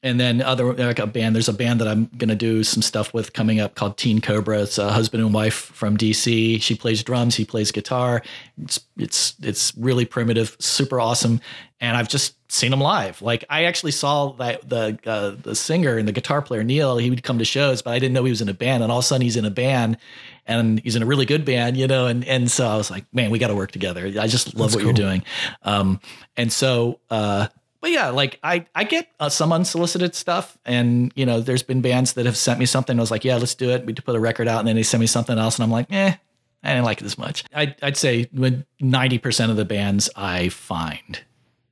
and 0.05 0.21
then 0.21 0.43
other 0.43 0.75
like 0.75 0.99
a 1.01 1.07
band 1.07 1.35
there's 1.35 1.49
a 1.49 1.53
band 1.53 1.81
that 1.81 1.89
i'm 1.89 2.07
to 2.29 2.37
do 2.37 2.63
some 2.63 2.83
stuff 2.83 3.13
with 3.13 3.33
coming 3.33 3.59
up 3.59 3.75
called 3.75 3.97
teen 3.97 4.21
cobra 4.21 4.63
it's 4.63 4.79
a 4.79 4.93
husband 4.93 5.25
and 5.25 5.35
wife 5.35 5.55
from 5.55 5.97
dc 5.97 6.63
she 6.63 6.75
plays 6.77 7.03
drums 7.03 7.35
he 7.35 7.45
plays 7.45 7.73
guitar 7.73 8.23
it's 8.63 8.79
it's 8.97 9.35
it's 9.43 9.73
really 9.77 10.05
primitive 10.05 10.57
super 10.61 11.01
awesome 11.01 11.41
and 11.81 11.97
i've 11.97 12.09
just 12.09 12.37
seen 12.55 12.73
him 12.73 12.81
live 12.81 13.21
like 13.21 13.45
i 13.51 13.65
actually 13.65 13.93
saw 13.93 14.33
that 14.33 14.69
the 14.69 14.99
uh, 15.07 15.35
the 15.43 15.55
singer 15.55 15.97
and 15.99 16.07
the 16.09 16.13
guitar 16.13 16.41
player 16.41 16.63
neil 16.63 16.97
he 16.99 17.11
would 17.11 17.23
come 17.23 17.39
to 17.39 17.45
shows 17.45 17.83
but 17.83 17.93
i 17.93 17.99
didn't 17.99 18.15
know 18.15 18.25
he 18.25 18.31
was 18.31 18.41
in 18.41 18.49
a 18.49 18.55
band 18.55 18.83
and 18.83 18.91
all 18.91 18.99
of 18.99 19.05
a 19.05 19.07
sudden 19.07 19.23
he's 19.23 19.37
in 19.37 19.45
a 19.45 19.51
band 19.51 19.97
and 20.47 20.81
he's 20.81 20.95
in 20.95 21.03
a 21.03 21.07
really 21.07 21.25
good 21.25 21.47
band, 21.47 21.77
you 21.77 21.87
know, 21.87 22.07
and 22.07 22.23
and 22.27 22.51
so 22.51 22.67
I 22.67 22.77
was 22.77 22.91
like, 22.91 23.07
man, 23.15 23.31
we 23.31 23.39
got 23.39 23.49
to 23.49 23.55
work 23.55 23.73
together. 23.73 24.07
I 24.21 24.27
just 24.27 24.49
love 24.55 24.73
That's 24.73 24.75
what 24.75 24.81
cool. 24.81 24.89
you're 24.89 24.93
doing, 24.93 25.25
um, 25.63 26.01
and 26.37 26.53
so 26.53 27.01
uh, 27.09 27.49
but 27.85 27.91
yeah, 27.91 28.09
like 28.09 28.39
I 28.43 28.65
I 28.75 28.85
get 28.85 29.09
uh, 29.21 29.29
some 29.29 29.53
unsolicited 29.53 30.15
stuff, 30.15 30.57
and 30.65 31.13
you 31.17 31.27
know, 31.27 31.41
there's 31.41 31.63
been 31.63 31.83
bands 31.83 32.15
that 32.15 32.25
have 32.25 32.35
sent 32.35 32.59
me 32.59 32.65
something. 32.65 32.99
I 32.99 33.01
was 33.03 33.11
like, 33.11 33.27
yeah, 33.27 33.37
let's 33.37 33.55
do 33.55 33.69
it. 33.69 33.85
We 33.85 33.93
put 33.93 34.17
a 34.17 34.19
record 34.19 34.49
out, 34.49 34.61
and 34.61 34.67
then 34.67 34.75
they 34.75 34.83
send 34.83 35.03
me 35.03 35.07
something 35.07 35.39
else, 35.39 35.59
and 35.59 35.65
I'm 35.65 35.71
like, 35.71 35.93
eh, 35.93 36.15
I 36.63 36.69
didn't 36.69 36.87
like 36.87 37.03
it 37.03 37.05
as 37.05 37.19
much. 37.19 37.45
I, 37.55 37.75
I'd 37.83 37.99
say 37.99 38.31
ninety 38.81 39.19
percent 39.19 39.51
of 39.51 39.59
the 39.59 39.67
bands 39.67 40.09
I 40.17 40.49
find, 40.49 41.21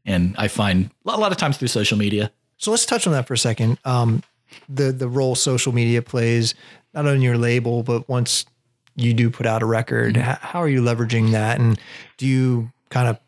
and 0.05 0.34
I 0.38 0.48
find 0.48 0.90
a 1.07 1.16
lot 1.16 1.32
of 1.32 1.38
times 1.38 1.59
through 1.59 1.68
social 1.68 1.98
media. 1.98 2.32
So 2.57 2.70
let's 2.70 2.86
touch 2.86 3.07
on 3.07 3.12
that 3.12 3.26
for 3.26 3.34
a 3.34 3.38
second. 3.38 3.78
Um, 3.84 4.22
the 4.68 4.92
the 4.92 5.09
role 5.09 5.34
social 5.34 5.72
media 5.72 6.03
plays 6.03 6.55
not 6.94 7.07
on 7.07 7.22
your 7.22 7.38
label, 7.38 7.82
but 7.82 8.09
once 8.09 8.44
you 8.96 9.14
do 9.14 9.30
put 9.30 9.46
out 9.46 9.62
a 9.62 9.66
record, 9.66 10.14
mm-hmm. 10.14 10.46
how 10.46 10.61
are 10.61 10.68
you 10.68 10.82
leveraging 10.82 11.32
that, 11.32 11.61
and 11.61 11.78
do 12.18 12.26
you 12.26 12.70
kind 12.90 13.09
of 13.09 13.18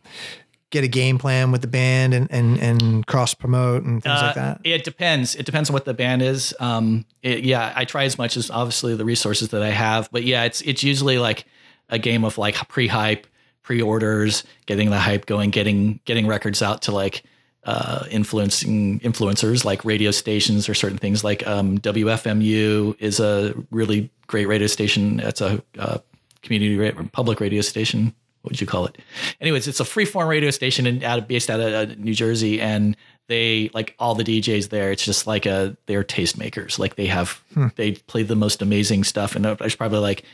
get 0.70 0.84
a 0.84 0.88
game 0.88 1.18
plan 1.18 1.52
with 1.52 1.62
the 1.62 1.68
band 1.68 2.12
and 2.14 2.30
and, 2.30 2.58
and 2.58 3.06
cross 3.06 3.32
promote 3.32 3.84
and 3.84 4.02
things 4.02 4.20
uh, 4.20 4.26
like 4.26 4.34
that? 4.34 4.60
It 4.64 4.84
depends. 4.84 5.34
It 5.34 5.46
depends 5.46 5.70
on 5.70 5.74
what 5.74 5.84
the 5.84 5.94
band 5.94 6.22
is. 6.22 6.54
Um, 6.60 7.06
it, 7.22 7.44
yeah, 7.44 7.72
I 7.74 7.84
try 7.84 8.04
as 8.04 8.18
much 8.18 8.36
as 8.36 8.50
obviously 8.50 8.94
the 8.94 9.04
resources 9.04 9.48
that 9.48 9.62
I 9.62 9.70
have, 9.70 10.10
but 10.12 10.24
yeah, 10.24 10.44
it's 10.44 10.60
it's 10.62 10.82
usually 10.82 11.18
like 11.18 11.46
a 11.88 11.98
game 11.98 12.24
of 12.24 12.38
like 12.38 12.56
pre-hype, 12.68 13.26
pre-orders, 13.64 14.44
getting 14.66 14.90
the 14.90 14.98
hype 14.98 15.26
going, 15.26 15.50
getting 15.50 15.98
getting 16.04 16.28
records 16.28 16.62
out 16.62 16.82
to 16.82 16.92
like 16.92 17.24
uh, 17.64 18.04
influencing 18.10 19.00
influencers 19.00 19.64
like 19.64 19.84
radio 19.84 20.12
stations 20.12 20.68
or 20.68 20.74
certain 20.74 20.98
things 20.98 21.24
like 21.24 21.44
um, 21.46 21.78
WFMU 21.78 22.94
is 23.00 23.18
a 23.18 23.54
really 23.72 24.10
great 24.28 24.46
radio 24.46 24.68
station. 24.68 25.18
It's 25.18 25.40
a 25.40 25.60
uh, 25.78 25.98
community 26.42 26.92
public 27.12 27.40
radio 27.40 27.62
station 27.62 28.14
what 28.44 28.50
would 28.50 28.60
you 28.60 28.66
call 28.66 28.84
it? 28.84 28.98
Anyways, 29.40 29.66
it's 29.66 29.80
a 29.80 29.84
freeform 29.84 30.28
radio 30.28 30.50
station 30.50 30.86
and 30.86 31.02
out 31.02 31.18
of, 31.18 31.26
based 31.26 31.48
out 31.48 31.60
of 31.60 31.72
uh, 31.72 31.94
New 31.96 32.12
Jersey, 32.12 32.60
and 32.60 32.94
they 33.26 33.70
like 33.72 33.94
all 33.98 34.14
the 34.14 34.22
DJs 34.22 34.68
there. 34.68 34.92
It's 34.92 35.02
just 35.02 35.26
like 35.26 35.46
a 35.46 35.74
they're 35.86 36.04
tastemakers. 36.04 36.78
Like 36.78 36.96
they 36.96 37.06
have 37.06 37.42
hmm. 37.54 37.68
they 37.76 37.92
play 37.92 38.22
the 38.22 38.36
most 38.36 38.60
amazing 38.60 39.04
stuff, 39.04 39.34
and 39.34 39.46
there's 39.46 39.76
probably 39.76 40.00
like 40.00 40.24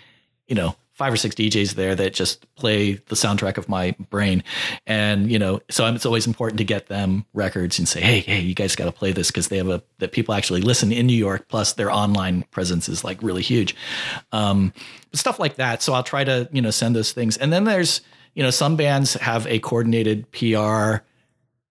you 0.49 0.57
know 0.57 0.75
five 1.01 1.13
or 1.15 1.17
six 1.17 1.35
DJs 1.35 1.77
there 1.77 1.95
that 1.95 2.13
just 2.13 2.47
play 2.57 2.93
the 2.93 3.15
soundtrack 3.15 3.57
of 3.57 3.67
my 3.67 3.97
brain, 4.11 4.45
and 4.87 5.33
you 5.33 5.39
know 5.39 5.61
so 5.71 5.87
it's 5.87 6.05
always 6.05 6.27
important 6.27 6.59
to 6.59 6.65
get 6.65 6.89
them 6.89 7.25
records 7.33 7.79
and 7.79 7.89
say, 7.89 8.03
hey, 8.03 8.21
hey, 8.21 8.41
you 8.41 8.55
guys 8.55 8.77
got 8.77 8.85
to 8.85 8.93
play 8.93 9.13
this 9.13 9.31
because 9.31 9.49
they 9.49 9.57
have 9.57 9.69
a 9.69 9.83
that 9.99 10.13
people 10.13 10.35
actually 10.35 10.61
listen 10.61 10.93
in 10.93 11.07
New 11.07 11.17
York. 11.17 11.49
Plus 11.49 11.73
their 11.73 11.91
online 11.91 12.43
presence 12.51 12.87
is 12.87 13.03
like 13.03 13.23
really 13.23 13.43
huge. 13.43 13.75
Um, 14.31 14.75
stuff 15.13 15.39
like 15.39 15.57
that. 15.57 15.83
So 15.83 15.93
I'll 15.93 16.03
try 16.03 16.25
to, 16.25 16.49
you 16.53 16.63
know, 16.63 16.71
send 16.71 16.95
those 16.95 17.13
things. 17.13 17.37
And 17.37 17.53
then 17.53 17.65
there's, 17.65 18.01
you 18.35 18.43
know, 18.43 18.51
some 18.51 18.77
bands 18.77 19.15
have 19.15 19.47
a 19.47 19.59
coordinated 19.59 20.31
PR, 20.33 21.03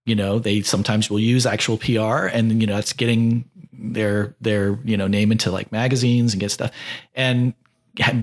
you 0.05 0.15
know, 0.15 0.39
they 0.39 0.61
sometimes 0.61 1.09
will 1.09 1.19
use 1.19 1.45
actual 1.45 1.77
PR 1.77 2.25
and, 2.25 2.59
you 2.61 2.67
know, 2.67 2.75
that's 2.75 2.93
getting 2.93 3.45
their, 3.71 4.36
their, 4.41 4.80
you 4.84 4.97
know, 4.97 5.07
name 5.07 5.32
into 5.32 5.51
like 5.51 5.71
magazines 5.71 6.34
and 6.34 6.41
get 6.41 6.51
stuff. 6.51 6.71
And 7.13 7.53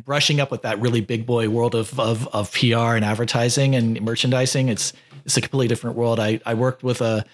brushing 0.05 0.41
up 0.41 0.51
with 0.51 0.63
that 0.63 0.81
really 0.81 1.01
big 1.01 1.27
boy 1.27 1.49
world 1.49 1.75
of, 1.75 1.99
of, 1.99 2.27
of 2.29 2.53
PR 2.53 2.95
and 2.95 3.05
advertising 3.05 3.75
and 3.75 4.01
merchandising. 4.01 4.69
It's, 4.69 4.93
it's 5.25 5.37
a 5.37 5.41
completely 5.41 5.69
different 5.69 5.97
world. 5.97 6.21
I, 6.21 6.41
I 6.47 6.55
worked 6.55 6.83
with 6.83 7.01
a, 7.01 7.25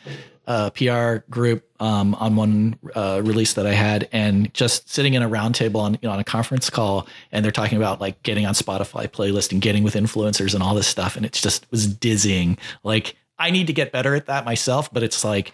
a 0.46 0.70
PR 0.70 1.24
group 1.30 1.64
um, 1.80 2.14
on 2.16 2.36
one 2.36 2.78
uh, 2.94 3.20
release 3.24 3.54
that 3.54 3.66
I 3.66 3.74
had, 3.74 4.08
and 4.12 4.52
just 4.54 4.88
sitting 4.88 5.14
in 5.14 5.22
a 5.22 5.28
roundtable 5.28 5.76
on 5.76 5.94
you 5.94 6.00
know 6.02 6.10
on 6.10 6.18
a 6.18 6.24
conference 6.24 6.68
call, 6.70 7.06
and 7.30 7.44
they're 7.44 7.52
talking 7.52 7.78
about 7.78 8.00
like 8.00 8.22
getting 8.22 8.46
on 8.46 8.54
Spotify 8.54 9.06
playlist 9.08 9.52
and 9.52 9.60
getting 9.60 9.84
with 9.84 9.94
influencers 9.94 10.54
and 10.54 10.62
all 10.62 10.74
this 10.74 10.86
stuff, 10.86 11.16
and 11.16 11.24
it 11.24 11.32
just 11.32 11.70
was 11.70 11.86
dizzying. 11.86 12.58
Like 12.82 13.16
I 13.38 13.50
need 13.50 13.66
to 13.68 13.72
get 13.72 13.92
better 13.92 14.14
at 14.14 14.26
that 14.26 14.44
myself, 14.44 14.92
but 14.92 15.02
it's 15.02 15.24
like 15.24 15.52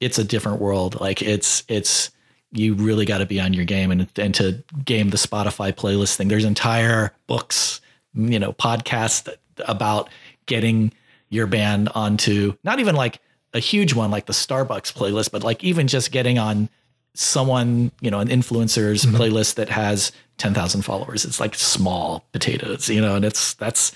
it's 0.00 0.18
a 0.18 0.24
different 0.24 0.60
world. 0.60 1.00
Like 1.00 1.22
it's 1.22 1.62
it's 1.68 2.10
you 2.52 2.74
really 2.74 3.04
got 3.04 3.18
to 3.18 3.26
be 3.26 3.40
on 3.40 3.52
your 3.52 3.64
game 3.64 3.90
and 3.90 4.08
and 4.16 4.34
to 4.36 4.62
game 4.84 5.10
the 5.10 5.16
Spotify 5.16 5.72
playlist 5.72 6.16
thing. 6.16 6.28
There's 6.28 6.44
entire 6.44 7.12
books, 7.26 7.80
you 8.14 8.38
know, 8.38 8.52
podcasts 8.52 9.32
about 9.66 10.08
getting 10.46 10.92
your 11.28 11.46
band 11.46 11.88
onto 11.94 12.54
not 12.64 12.80
even 12.80 12.94
like 12.94 13.20
a 13.54 13.58
huge 13.58 13.94
one 13.94 14.10
like 14.10 14.26
the 14.26 14.32
Starbucks 14.32 14.92
playlist, 14.92 15.30
but 15.30 15.42
like 15.42 15.62
even 15.64 15.88
just 15.88 16.12
getting 16.12 16.38
on 16.38 16.68
someone, 17.14 17.90
you 18.00 18.10
know, 18.10 18.20
an 18.20 18.28
influencer's 18.28 19.04
mm-hmm. 19.04 19.16
playlist 19.16 19.54
that 19.54 19.68
has 19.68 20.12
10,000 20.38 20.82
followers. 20.82 21.24
It's 21.24 21.40
like 21.40 21.54
small 21.54 22.24
potatoes, 22.32 22.88
you 22.88 23.00
know, 23.00 23.16
and 23.16 23.24
it's, 23.24 23.54
that's, 23.54 23.92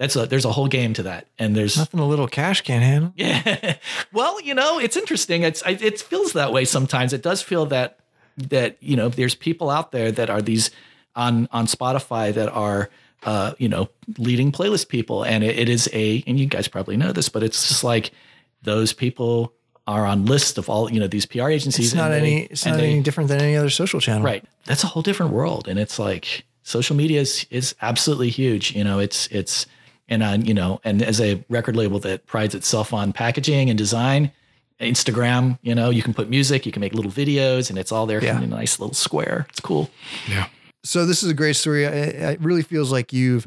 that's 0.00 0.16
a, 0.16 0.24
there's 0.24 0.46
a 0.46 0.52
whole 0.52 0.66
game 0.66 0.94
to 0.94 1.02
that. 1.02 1.26
And 1.38 1.54
there's 1.54 1.76
nothing 1.76 2.00
a 2.00 2.08
little 2.08 2.26
cash 2.26 2.62
can't 2.62 2.82
handle. 2.82 3.12
Yeah. 3.16 3.76
well, 4.14 4.40
you 4.40 4.54
know, 4.54 4.78
it's 4.78 4.96
interesting. 4.96 5.42
It's, 5.42 5.62
it 5.66 6.00
feels 6.00 6.32
that 6.32 6.54
way 6.54 6.64
sometimes. 6.64 7.12
It 7.12 7.20
does 7.20 7.42
feel 7.42 7.66
that, 7.66 7.98
that, 8.48 8.78
you 8.80 8.96
know, 8.96 9.10
there's 9.10 9.34
people 9.34 9.68
out 9.68 9.92
there 9.92 10.10
that 10.10 10.30
are 10.30 10.40
these 10.40 10.70
on, 11.14 11.50
on 11.52 11.66
Spotify 11.66 12.32
that 12.32 12.48
are, 12.48 12.88
uh, 13.24 13.52
you 13.58 13.68
know, 13.68 13.90
leading 14.16 14.52
playlist 14.52 14.88
people. 14.88 15.22
And 15.22 15.44
it, 15.44 15.58
it 15.58 15.68
is 15.68 15.86
a, 15.92 16.24
and 16.26 16.40
you 16.40 16.46
guys 16.46 16.66
probably 16.66 16.96
know 16.96 17.12
this, 17.12 17.28
but 17.28 17.42
it's 17.42 17.68
just 17.68 17.84
like, 17.84 18.10
those 18.62 18.94
people 18.94 19.52
are 19.86 20.06
on 20.06 20.24
lists 20.24 20.56
of 20.56 20.70
all 20.70 20.92
you 20.92 21.00
know 21.00 21.08
these 21.08 21.24
PR 21.24 21.48
agencies. 21.48 21.86
It's 21.86 21.94
not 21.94 22.10
they, 22.10 22.18
any. 22.18 22.40
It's 22.42 22.66
not 22.66 22.76
they, 22.76 22.90
any 22.90 23.02
different 23.02 23.28
than 23.28 23.40
any 23.40 23.56
other 23.56 23.70
social 23.70 23.98
channel. 23.98 24.22
Right. 24.22 24.44
That's 24.66 24.84
a 24.84 24.86
whole 24.86 25.02
different 25.02 25.32
world, 25.32 25.66
and 25.66 25.78
it's 25.78 25.98
like 25.98 26.44
social 26.62 26.94
media 26.94 27.22
is 27.22 27.46
is 27.48 27.74
absolutely 27.80 28.28
huge. 28.28 28.76
You 28.76 28.84
know, 28.84 28.98
it's 28.98 29.26
it's 29.28 29.66
and 30.10 30.22
on 30.22 30.44
you 30.44 30.52
know, 30.52 30.80
and 30.84 31.00
as 31.02 31.20
a 31.20 31.42
record 31.48 31.76
label 31.76 31.98
that 32.00 32.26
prides 32.26 32.54
itself 32.54 32.92
on 32.92 33.12
packaging 33.12 33.70
and 33.70 33.78
design, 33.78 34.32
Instagram, 34.80 35.58
you 35.62 35.74
know, 35.74 35.90
you 35.90 36.02
can 36.02 36.12
put 36.12 36.28
music, 36.28 36.66
you 36.66 36.72
can 36.72 36.80
make 36.80 36.92
little 36.92 37.10
videos, 37.10 37.70
and 37.70 37.78
it's 37.78 37.92
all 37.92 38.06
there 38.06 38.22
yeah. 38.22 38.36
in 38.36 38.44
a 38.44 38.46
nice 38.46 38.78
little 38.80 38.94
square. 38.94 39.46
It's 39.50 39.60
cool. 39.60 39.90
Yeah. 40.28 40.48
So 40.82 41.06
this 41.06 41.22
is 41.22 41.30
a 41.30 41.34
great 41.34 41.56
story. 41.56 41.84
It 41.84 42.40
really 42.40 42.62
feels 42.62 42.90
like 42.90 43.12
you've 43.12 43.46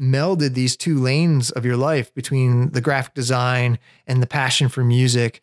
melded 0.00 0.54
these 0.54 0.76
two 0.76 0.98
lanes 0.98 1.50
of 1.50 1.64
your 1.64 1.76
life 1.76 2.14
between 2.14 2.70
the 2.70 2.80
graphic 2.80 3.14
design 3.14 3.78
and 4.06 4.22
the 4.22 4.28
passion 4.28 4.68
for 4.68 4.84
music. 4.84 5.42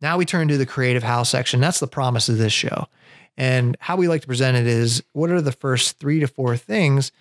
Now 0.00 0.16
we 0.16 0.24
turn 0.24 0.48
to 0.48 0.56
the 0.56 0.64
creative 0.64 1.02
house 1.02 1.28
section. 1.28 1.60
That's 1.60 1.80
the 1.80 1.86
promise 1.86 2.30
of 2.30 2.38
this 2.38 2.54
show. 2.54 2.86
And 3.36 3.76
how 3.80 3.96
we 3.96 4.08
like 4.08 4.22
to 4.22 4.26
present 4.26 4.56
it 4.56 4.66
is 4.66 5.02
what 5.12 5.30
are 5.30 5.42
the 5.42 5.52
first 5.52 5.98
three 5.98 6.20
to 6.20 6.26
four 6.26 6.56
things 6.56 7.12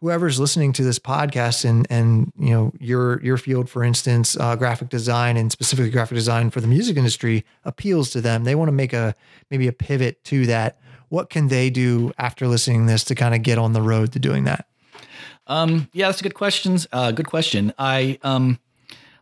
whoever's 0.00 0.38
listening 0.38 0.72
to 0.72 0.82
this 0.82 0.98
podcast 0.98 1.64
and 1.64 1.86
and 1.90 2.32
you 2.38 2.50
know 2.50 2.72
your 2.78 3.22
your 3.22 3.36
field 3.36 3.68
for 3.68 3.82
instance 3.82 4.36
uh, 4.38 4.56
graphic 4.56 4.88
design 4.88 5.36
and 5.36 5.50
specifically 5.52 5.90
graphic 5.90 6.16
design 6.16 6.50
for 6.50 6.60
the 6.60 6.66
music 6.66 6.96
industry 6.96 7.44
appeals 7.64 8.10
to 8.10 8.20
them 8.20 8.44
they 8.44 8.54
want 8.54 8.68
to 8.68 8.72
make 8.72 8.92
a 8.92 9.14
maybe 9.50 9.66
a 9.66 9.72
pivot 9.72 10.22
to 10.24 10.46
that 10.46 10.78
what 11.08 11.30
can 11.30 11.48
they 11.48 11.70
do 11.70 12.12
after 12.18 12.46
listening 12.46 12.86
to 12.86 12.92
this 12.92 13.04
to 13.04 13.14
kind 13.14 13.34
of 13.34 13.42
get 13.42 13.58
on 13.58 13.72
the 13.72 13.82
road 13.82 14.12
to 14.12 14.18
doing 14.18 14.44
that 14.44 14.68
um, 15.48 15.88
yeah, 15.92 16.06
that's 16.06 16.20
a 16.20 16.22
good 16.22 16.34
question. 16.34 16.78
Uh, 16.92 17.10
good 17.10 17.26
question. 17.26 17.72
I 17.78 18.18
um, 18.22 18.60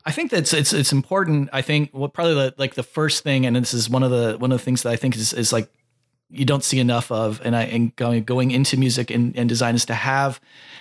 I 0.04 0.10
think 0.10 0.30
that's 0.30 0.52
it's 0.52 0.72
it's 0.72 0.92
important. 0.92 1.48
I 1.52 1.62
think 1.62 1.90
what 1.92 2.12
probably 2.12 2.34
the, 2.34 2.54
like 2.58 2.74
the 2.74 2.82
first 2.82 3.22
thing, 3.22 3.46
and 3.46 3.56
this 3.56 3.72
is 3.72 3.88
one 3.88 4.02
of 4.02 4.10
the 4.10 4.36
one 4.36 4.52
of 4.52 4.58
the 4.58 4.64
things 4.64 4.82
that 4.82 4.90
I 4.90 4.96
think 4.96 5.16
is 5.16 5.32
is 5.32 5.52
like 5.52 5.70
you 6.30 6.44
don't 6.44 6.64
see 6.64 6.78
enough 6.78 7.10
of, 7.10 7.40
and 7.44 7.54
I 7.54 7.62
and 7.64 7.94
going 7.96 8.24
going 8.24 8.50
into 8.50 8.76
music 8.76 9.10
and, 9.10 9.36
and 9.36 9.48
design 9.48 9.74
is 9.74 9.84
to 9.86 9.94
have 9.94 10.40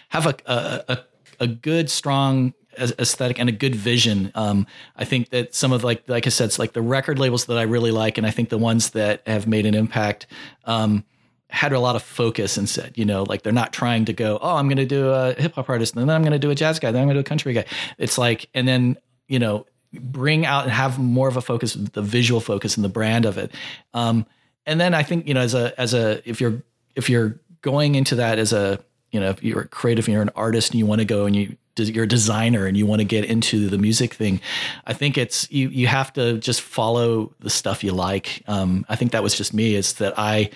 have 0.10 0.26
a 0.26 0.36
a, 0.46 1.00
a, 1.40 1.48
good 1.48 1.90
strong 1.90 2.54
aesthetic 2.78 3.40
and 3.40 3.50
a 3.50 3.52
good 3.52 3.76
vision. 3.76 4.32
Um, 4.36 4.68
I 4.96 5.06
think 5.06 5.30
that 5.30 5.54
some 5.54 5.72
of 5.72 5.84
like 5.84 6.08
like 6.08 6.26
I 6.26 6.30
said, 6.30 6.46
it's 6.46 6.60
like 6.60 6.74
the 6.74 6.82
record 6.82 7.20
labels 7.20 7.46
that 7.46 7.58
I 7.58 7.64
really 7.64 7.92
like, 7.92 8.18
and 8.18 8.26
I 8.26 8.32
think 8.32 8.50
the 8.50 8.58
ones 8.58 8.92
that 8.92 9.22
have 9.28 9.48
made 9.48 9.66
an 9.66 9.76
impact. 9.76 10.28
Um, 10.66 11.06
had 11.52 11.72
a 11.72 11.80
lot 11.80 11.96
of 11.96 12.02
focus 12.02 12.58
and 12.58 12.68
said, 12.68 12.92
you 12.98 13.06
know, 13.06 13.24
like 13.24 13.44
they're 13.44 13.54
not 13.54 13.72
trying 13.72 14.04
to 14.04 14.12
go, 14.12 14.40
oh, 14.42 14.56
I'm 14.58 14.68
going 14.68 14.78
to 14.78 14.86
do 14.86 15.10
a 15.10 15.34
hip 15.36 15.54
hop 15.54 15.70
artist, 15.70 15.96
and 15.96 16.02
then 16.02 16.14
I'm 16.14 16.22
going 16.22 16.34
to 16.34 16.40
do 16.40 16.50
a 16.50 16.56
jazz 16.56 16.80
guy, 16.80 16.92
then 16.92 17.04
I'm 17.04 17.08
going 17.08 17.16
to 17.16 17.22
do 17.22 17.26
a 17.26 17.30
country 17.30 17.54
guy. 17.54 17.66
It's 17.98 18.18
like, 18.18 18.50
and 18.54 18.68
then 18.68 18.98
you 19.28 19.40
know, 19.40 19.66
bring 19.94 20.46
out 20.46 20.64
and 20.64 20.72
have 20.72 21.00
more 21.00 21.28
of 21.28 21.38
a 21.38 21.42
focus, 21.42 21.74
the 21.74 22.02
visual 22.02 22.42
focus 22.42 22.76
and 22.76 22.84
the 22.84 22.90
brand 22.90 23.26
of 23.26 23.38
it. 23.38 23.52
Um, 23.94 24.26
and 24.66 24.80
then 24.80 24.94
I 24.94 25.04
think 25.04 25.28
you 25.28 25.34
know 25.34 25.42
as 25.42 25.54
a 25.54 25.80
as 25.80 25.94
a 25.94 26.28
if 26.28 26.42
you're 26.42 26.62
if 26.96 27.10
you're 27.10 27.40
going 27.62 27.96
into 27.96 28.16
that 28.16 28.40
as 28.40 28.54
a 28.54 28.80
you 29.12 29.20
know 29.20 29.30
if 29.30 29.44
you're 29.44 29.62
a 29.62 29.68
creative, 29.68 30.08
you're 30.08 30.22
an 30.22 30.32
artist, 30.36 30.72
and 30.72 30.80
you 30.80 30.86
want 30.86 31.00
to 31.00 31.06
go 31.06 31.26
and 31.26 31.36
you 31.36 31.58
you're 31.78 32.06
a 32.06 32.08
designer 32.08 32.66
and 32.66 32.78
you 32.78 32.86
want 32.86 33.00
to 33.02 33.06
get 33.06 33.26
into 33.26 33.68
the 33.68 33.78
music 33.78 34.14
thing, 34.14 34.40
I 34.86 34.94
think 34.94 35.18
it's 35.18 35.52
you 35.52 35.70
you 35.70 35.88
have 35.88 36.14
to 36.14 36.38
just 36.38 36.62
follow 36.62 37.34
the 37.40 37.50
stuff 37.50 37.84
you 37.84 37.92
like. 37.92 38.44
Um, 38.48 38.86
I 38.88 38.96
think 38.96 39.12
that 39.12 39.24
was 39.24 39.36
just 39.36 39.54
me. 39.54 39.76
Is 39.76 39.94
that 39.94 40.14
I 40.18 40.52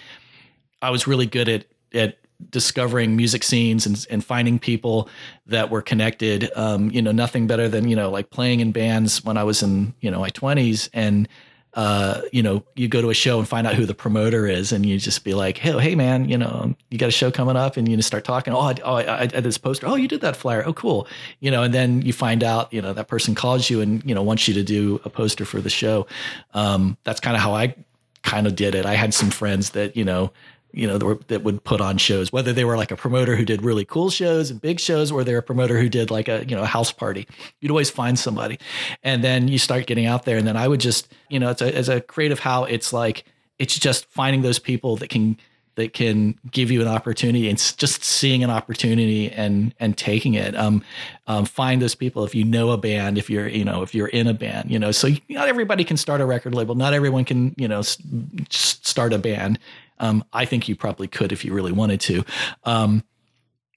I 0.82 0.89
was 0.91 1.07
really 1.07 1.26
good 1.26 1.49
at 1.49 1.66
at 1.93 2.18
discovering 2.49 3.18
music 3.18 3.43
scenes 3.43 3.86
and, 3.86 4.07
and 4.10 4.24
finding 4.24 4.60
people 4.60 5.10
that 5.45 5.70
were 5.70 5.82
connected. 5.82 6.49
Um, 6.55 6.89
you 6.89 7.01
know, 7.01 7.12
nothing 7.12 7.47
better 7.47 7.68
than, 7.68 7.89
you 7.89 7.97
know, 7.97 8.10
like 8.10 8.30
playing 8.30 8.62
in 8.62 8.72
bands 8.72 9.24
when 9.26 9.36
I 9.36 9.43
was 9.43 9.62
in, 9.62 9.93
you 9.99 10.10
know, 10.10 10.20
my 10.20 10.30
twenties 10.30 10.89
and, 10.93 11.28
uh, 11.76 12.22
you 12.32 12.41
know, 12.41 12.63
you 12.76 12.88
go 12.88 13.01
to 13.01 13.09
a 13.09 13.13
show 13.13 13.38
and 13.38 13.47
find 13.47 13.67
out 13.67 13.76
who 13.76 13.86
the 13.86 13.93
promoter 13.93 14.47
is, 14.47 14.72
and 14.72 14.86
you 14.86 14.97
just 14.97 15.24
be 15.24 15.34
like, 15.34 15.57
"Hey, 15.57 15.78
hey, 15.80 15.95
man, 15.95 16.28
you 16.28 16.38
know, 16.38 16.76
you 16.89 16.97
got 16.97 17.09
a 17.09 17.11
show 17.11 17.30
coming 17.30 17.55
up," 17.55 17.78
and 17.78 17.88
you 17.88 17.95
just 17.95 18.07
start 18.07 18.24
talking. 18.24 18.53
Oh, 18.53 18.59
I, 18.59 18.76
oh, 18.84 18.95
I, 18.95 19.22
I 19.22 19.26
did 19.28 19.43
this 19.43 19.57
poster. 19.57 19.88
Oh, 19.88 19.95
you 19.95 20.07
did 20.07 20.22
that 20.22 20.36
flyer. 20.36 20.63
Oh, 20.65 20.74
cool. 20.74 21.07
You 21.39 21.51
know, 21.51 21.61
and 21.61 21.74
then 21.74 22.01
you 22.01 22.11
find 22.11 22.43
out, 22.43 22.74
you 22.74 22.82
know, 22.82 22.93
that 22.93 23.07
person 23.07 23.36
calls 23.36 23.70
you 23.70 23.82
and 23.82 24.03
you 24.03 24.15
know 24.15 24.24
wants 24.24 24.47
you 24.47 24.53
to 24.55 24.63
do 24.63 24.99
a 25.05 25.09
poster 25.09 25.45
for 25.45 25.61
the 25.61 25.70
show. 25.70 26.07
Um, 26.53 26.97
that's 27.03 27.20
kind 27.20 27.36
of 27.36 27.43
how 27.43 27.53
I 27.53 27.76
kind 28.24 28.47
of 28.47 28.55
did 28.55 28.74
it. 28.74 28.86
I 28.86 28.95
had 28.95 29.13
some 29.13 29.30
friends 29.30 29.72
that 29.72 29.95
you 29.95 30.03
know 30.03 30.32
you 30.72 30.88
know, 30.88 30.97
that 31.28 31.43
would 31.43 31.63
put 31.63 31.82
on 31.82 31.97
shows, 31.97 32.32
whether 32.32 32.53
they 32.53 32.63
were 32.63 32.78
like 32.78 32.91
a 32.91 32.95
promoter 32.95 33.36
who 33.36 33.43
did 33.43 33.63
really 33.63 33.86
cool 33.86 34.09
shows 34.09 34.51
and 34.51 34.61
big 34.61 34.80
shows, 34.80 35.11
or 35.11 35.24
they're 35.24 35.39
a 35.39 35.43
promoter 35.43 35.80
who 35.80 35.89
did 35.89 36.11
like 36.11 36.28
a, 36.28 36.45
you 36.47 36.55
know, 36.55 36.61
a 36.61 36.67
house 36.67 36.91
party. 36.91 37.28
You'd 37.59 37.72
always 37.72 37.89
find 37.89 38.20
somebody. 38.20 38.59
And 39.03 39.24
then 39.24 39.47
you 39.47 39.57
start 39.57 39.88
getting 39.88 40.05
out 40.05 40.26
there. 40.26 40.38
And 40.38 40.47
then 40.47 40.57
I 40.57 40.67
would 40.67 40.80
just, 40.80 41.11
you 41.30 41.39
know, 41.39 41.49
it's 41.49 41.61
a, 41.61 41.76
as 41.76 41.89
a 41.89 42.01
creative 42.01 42.39
how 42.39 42.65
it's 42.65 42.93
like, 42.93 43.26
it's 43.57 43.78
just 43.78 44.05
finding 44.05 44.41
those 44.41 44.59
people 44.59 44.95
that 44.97 45.09
can, 45.09 45.38
that 45.76 45.93
can 45.93 46.38
give 46.51 46.70
you 46.70 46.82
an 46.82 46.88
opportunity 46.88 47.49
and 47.49 47.57
just 47.78 48.03
seeing 48.03 48.43
an 48.43 48.49
opportunity 48.49 49.32
and, 49.32 49.74
and 49.80 49.97
taking 49.97 50.34
it. 50.34 50.55
Um, 50.55 50.84
um, 51.26 51.45
find 51.45 51.82
those 51.82 51.95
people. 51.95 52.26
If 52.26 52.36
you 52.36 52.43
know 52.43 52.72
a 52.72 52.78
band, 52.78 53.17
if 53.17 53.30
you're, 53.30 53.47
you 53.47 53.65
know, 53.65 53.82
if 53.82 53.95
you're 53.95 54.07
in 54.07 54.28
a 54.28 54.34
band, 54.34 54.70
you 54.70 54.78
know, 54.78 54.91
so 54.91 55.09
not 55.30 55.47
everybody 55.47 55.84
can 55.84 55.97
start 55.97 56.22
a 56.22 56.26
record 56.26 56.53
label. 56.53 56.76
Not 56.76 56.93
everyone 56.93 57.26
can, 57.26 57.55
you 57.57 57.67
know, 57.67 57.82
start 57.82 59.13
a 59.13 59.17
band 59.17 59.57
um, 59.99 60.23
I 60.33 60.45
think 60.45 60.67
you 60.67 60.75
probably 60.75 61.07
could 61.07 61.31
if 61.31 61.43
you 61.45 61.53
really 61.53 61.71
wanted 61.71 62.01
to. 62.01 62.25
Um, 62.63 63.03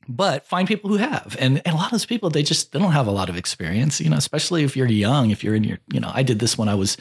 but 0.08 0.46
find 0.46 0.66
people 0.66 0.90
who 0.90 0.96
have. 0.96 1.36
And, 1.38 1.62
and 1.64 1.74
a 1.74 1.76
lot 1.76 1.86
of 1.86 1.92
those 1.92 2.06
people 2.06 2.30
they 2.30 2.42
just 2.42 2.72
they 2.72 2.78
don't 2.78 2.92
have 2.92 3.06
a 3.06 3.12
lot 3.12 3.28
of 3.28 3.36
experience 3.36 4.00
you 4.00 4.10
know 4.10 4.16
especially 4.16 4.64
if 4.64 4.76
you're 4.76 4.86
young 4.86 5.30
if 5.30 5.44
you're 5.44 5.54
in 5.54 5.64
your 5.64 5.78
you 5.92 6.00
know 6.00 6.10
i 6.12 6.22
did 6.22 6.38
this 6.38 6.58
when 6.58 6.68
i 6.68 6.74
was 6.74 6.96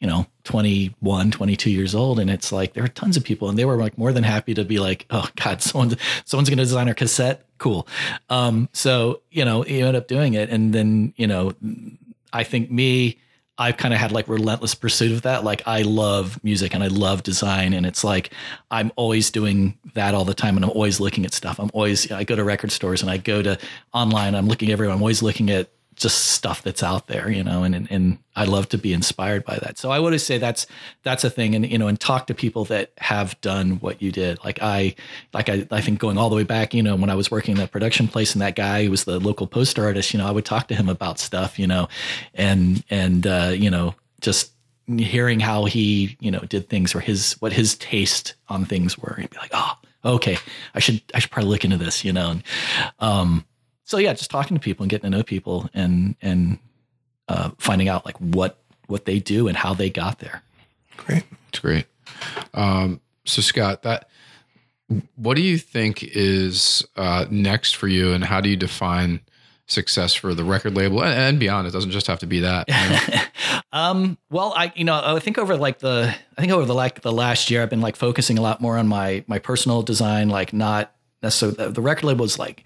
you 0.00 0.06
know 0.06 0.26
21 0.44 1.30
22 1.30 1.70
years 1.70 1.94
old 1.94 2.18
and 2.18 2.30
it's 2.30 2.52
like 2.52 2.72
there 2.74 2.84
are 2.84 2.88
tons 2.88 3.16
of 3.16 3.24
people 3.24 3.48
and 3.48 3.58
they 3.58 3.64
were 3.64 3.76
like 3.76 3.98
more 3.98 4.12
than 4.12 4.24
happy 4.24 4.54
to 4.54 4.64
be 4.64 4.78
like 4.78 5.06
oh 5.10 5.28
god 5.36 5.60
someone's 5.62 5.96
someone's 6.24 6.48
going 6.48 6.58
to 6.58 6.64
design 6.64 6.88
our 6.88 6.94
cassette? 6.94 7.44
Cool. 7.58 7.88
Um, 8.30 8.68
so 8.72 9.22
you 9.30 9.44
know 9.44 9.64
you 9.66 9.84
end 9.84 9.96
up 9.96 10.08
doing 10.08 10.34
it 10.34 10.48
and 10.48 10.72
then 10.72 11.12
you 11.16 11.26
know 11.26 11.54
i 12.32 12.44
think 12.44 12.70
me 12.70 13.18
I've 13.58 13.76
kind 13.76 13.92
of 13.92 14.00
had 14.00 14.12
like 14.12 14.28
relentless 14.28 14.74
pursuit 14.74 15.12
of 15.12 15.22
that. 15.22 15.42
Like 15.42 15.62
I 15.66 15.82
love 15.82 16.42
music 16.44 16.74
and 16.74 16.84
I 16.84 16.88
love 16.88 17.22
design, 17.22 17.72
and 17.72 17.84
it's 17.84 18.04
like 18.04 18.32
I'm 18.70 18.92
always 18.96 19.30
doing 19.30 19.76
that 19.94 20.14
all 20.14 20.24
the 20.24 20.34
time, 20.34 20.56
and 20.56 20.64
I'm 20.64 20.70
always 20.70 21.00
looking 21.00 21.24
at 21.24 21.32
stuff. 21.32 21.58
I'm 21.58 21.70
always 21.74 22.10
I 22.12 22.24
go 22.24 22.36
to 22.36 22.44
record 22.44 22.70
stores 22.70 23.02
and 23.02 23.10
I 23.10 23.16
go 23.16 23.42
to 23.42 23.58
online. 23.92 24.34
I'm 24.34 24.46
looking 24.46 24.70
everywhere. 24.70 24.94
I'm 24.94 25.02
always 25.02 25.22
looking 25.22 25.50
at 25.50 25.70
just 25.98 26.26
stuff 26.26 26.62
that's 26.62 26.82
out 26.82 27.08
there, 27.08 27.30
you 27.30 27.42
know, 27.42 27.64
and, 27.64 27.74
and, 27.74 27.90
and 27.90 28.18
I 28.36 28.44
love 28.44 28.68
to 28.70 28.78
be 28.78 28.92
inspired 28.92 29.44
by 29.44 29.58
that. 29.58 29.78
So 29.78 29.90
I 29.90 29.98
would 29.98 30.18
say 30.20 30.38
that's, 30.38 30.66
that's 31.02 31.24
a 31.24 31.30
thing. 31.30 31.54
And, 31.54 31.68
you 31.68 31.76
know, 31.76 31.88
and 31.88 31.98
talk 31.98 32.28
to 32.28 32.34
people 32.34 32.64
that 32.66 32.92
have 32.98 33.38
done 33.40 33.80
what 33.80 34.00
you 34.00 34.12
did. 34.12 34.42
Like 34.44 34.60
I, 34.62 34.94
like 35.34 35.48
I, 35.48 35.66
I 35.70 35.80
think 35.80 35.98
going 35.98 36.16
all 36.16 36.30
the 36.30 36.36
way 36.36 36.44
back, 36.44 36.72
you 36.72 36.82
know, 36.82 36.94
when 36.96 37.10
I 37.10 37.16
was 37.16 37.30
working 37.30 37.52
in 37.52 37.58
that 37.58 37.72
production 37.72 38.06
place 38.06 38.32
and 38.32 38.42
that 38.42 38.54
guy 38.54 38.84
who 38.84 38.90
was 38.90 39.04
the 39.04 39.18
local 39.18 39.46
poster 39.46 39.84
artist, 39.84 40.14
you 40.14 40.18
know, 40.18 40.26
I 40.26 40.30
would 40.30 40.44
talk 40.44 40.68
to 40.68 40.74
him 40.74 40.88
about 40.88 41.18
stuff, 41.18 41.58
you 41.58 41.66
know, 41.66 41.88
and, 42.32 42.84
and, 42.88 43.26
uh, 43.26 43.52
you 43.52 43.70
know, 43.70 43.94
just 44.20 44.52
hearing 44.86 45.40
how 45.40 45.64
he, 45.64 46.16
you 46.20 46.30
know, 46.30 46.40
did 46.40 46.68
things 46.68 46.94
or 46.94 47.00
his, 47.00 47.32
what 47.40 47.52
his 47.52 47.76
taste 47.76 48.34
on 48.48 48.64
things 48.64 48.96
were. 48.96 49.16
He'd 49.18 49.30
be 49.30 49.38
like, 49.38 49.50
oh, 49.52 49.72
okay, 50.04 50.38
I 50.74 50.78
should, 50.78 51.02
I 51.12 51.18
should 51.18 51.32
probably 51.32 51.50
look 51.50 51.64
into 51.64 51.76
this, 51.76 52.04
you 52.04 52.12
know, 52.12 52.30
and, 52.30 52.42
um, 53.00 53.44
so 53.88 53.96
yeah, 53.96 54.12
just 54.12 54.30
talking 54.30 54.54
to 54.54 54.60
people 54.60 54.84
and 54.84 54.90
getting 54.90 55.10
to 55.10 55.16
know 55.16 55.22
people 55.22 55.68
and 55.72 56.14
and 56.20 56.58
uh, 57.26 57.50
finding 57.58 57.88
out 57.88 58.04
like 58.04 58.18
what 58.18 58.58
what 58.86 59.06
they 59.06 59.18
do 59.18 59.48
and 59.48 59.56
how 59.56 59.72
they 59.72 59.88
got 59.88 60.18
there. 60.18 60.42
Great, 60.98 61.24
it's 61.48 61.58
great. 61.58 61.86
Um, 62.52 63.00
so 63.24 63.40
Scott, 63.40 63.82
that 63.82 64.10
what 65.16 65.36
do 65.36 65.42
you 65.42 65.56
think 65.56 66.02
is 66.02 66.86
uh, 66.96 67.24
next 67.30 67.76
for 67.76 67.88
you, 67.88 68.12
and 68.12 68.22
how 68.22 68.42
do 68.42 68.50
you 68.50 68.56
define 68.56 69.20
success 69.66 70.14
for 70.14 70.34
the 70.34 70.44
record 70.44 70.76
label 70.76 71.02
and, 71.02 71.18
and 71.18 71.40
beyond? 71.40 71.66
It 71.66 71.70
doesn't 71.70 71.90
just 71.90 72.08
have 72.08 72.18
to 72.18 72.26
be 72.26 72.40
that. 72.40 72.68
You 72.68 72.74
know? 72.74 73.60
um, 73.72 74.18
well, 74.30 74.52
I 74.54 74.70
you 74.76 74.84
know 74.84 75.00
I 75.02 75.18
think 75.18 75.38
over 75.38 75.56
like 75.56 75.78
the 75.78 76.14
I 76.36 76.40
think 76.42 76.52
over 76.52 76.66
the 76.66 76.74
like 76.74 77.00
the 77.00 77.12
last 77.12 77.50
year 77.50 77.62
I've 77.62 77.70
been 77.70 77.80
like 77.80 77.96
focusing 77.96 78.36
a 78.36 78.42
lot 78.42 78.60
more 78.60 78.76
on 78.76 78.86
my 78.86 79.24
my 79.26 79.38
personal 79.38 79.80
design, 79.80 80.28
like 80.28 80.52
not 80.52 80.94
necessarily 81.22 81.56
the, 81.56 81.70
the 81.70 81.80
record 81.80 82.04
label 82.04 82.26
is 82.26 82.38
like 82.38 82.64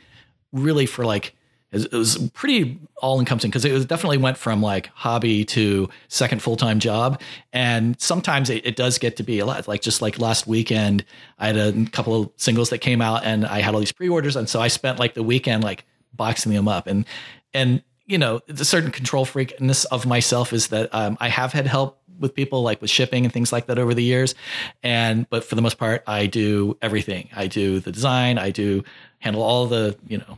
really 0.53 0.86
for 0.86 1.05
like 1.05 1.34
it 1.72 1.90
was 1.92 2.18
pretty 2.34 2.78
all 2.98 3.18
encompassing 3.18 3.50
because 3.50 3.64
it 3.64 3.72
was 3.72 3.86
definitely 3.86 4.18
went 4.18 4.36
from 4.36 4.61
like 4.61 4.88
hobby 4.88 5.42
to 5.46 5.88
second 6.09 6.42
full 6.42 6.57
time 6.57 6.78
job. 6.78 7.20
And 7.53 7.98
sometimes 7.98 8.50
it, 8.50 8.66
it, 8.66 8.76
does 8.76 8.98
get 8.98 9.16
to 9.16 9.22
be 9.22 9.38
a 9.38 9.46
lot. 9.46 9.66
Like 9.66 9.80
just 9.80 10.03
like 10.03 10.18
last 10.18 10.46
weekend, 10.46 11.03
I 11.38 11.46
had 11.46 11.57
a 11.57 11.86
couple 11.86 12.20
of 12.20 12.30
singles 12.36 12.68
that 12.70 12.78
came 12.78 13.00
out 13.00 13.24
and 13.24 13.46
I 13.46 13.61
had 13.61 13.72
all 13.72 13.80
these 13.80 13.92
pre 13.92 14.11
orders. 14.11 14.36
And 14.36 14.50
so 14.50 14.61
I 14.61 14.68
spent 14.68 14.98
like 14.98 15.14
the 15.14 15.22
weekend 15.22 15.64
like 15.64 15.86
boxing 16.12 16.53
them 16.53 16.68
up. 16.68 16.86
And, 16.86 17.07
and, 17.55 17.82
you 18.05 18.18
know, 18.18 18.40
the 18.48 18.66
certain 18.66 18.90
control 18.90 19.24
freakness 19.24 19.86
of 19.90 20.05
myself 20.05 20.53
is 20.53 20.68
that 20.68 20.94
um, 20.94 21.16
I 21.20 21.28
have 21.28 21.55
had 21.55 21.66
help 21.66 22.03
with 22.18 22.34
people 22.34 22.62
like 22.62 22.82
with 22.82 22.90
shipping 22.90 23.24
and 23.24 23.32
things 23.32 23.50
like 23.50 23.66
that 23.66 23.78
over 23.78 23.94
the 23.94 24.05
years. 24.05 24.34
And, 24.82 25.28
but 25.30 25.42
for 25.42 25.55
the 25.55 25.62
most 25.62 25.78
part, 25.78 26.03
I 26.07 26.26
do 26.26 26.76
everything. 26.82 27.30
I 27.34 27.46
do 27.46 27.80
the 27.80 27.92
design, 27.92 28.36
I 28.36 28.50
do 28.50 28.84
handle 29.20 29.42
all 29.42 29.66
the, 29.66 29.96
you 30.07 30.18
know, 30.18 30.36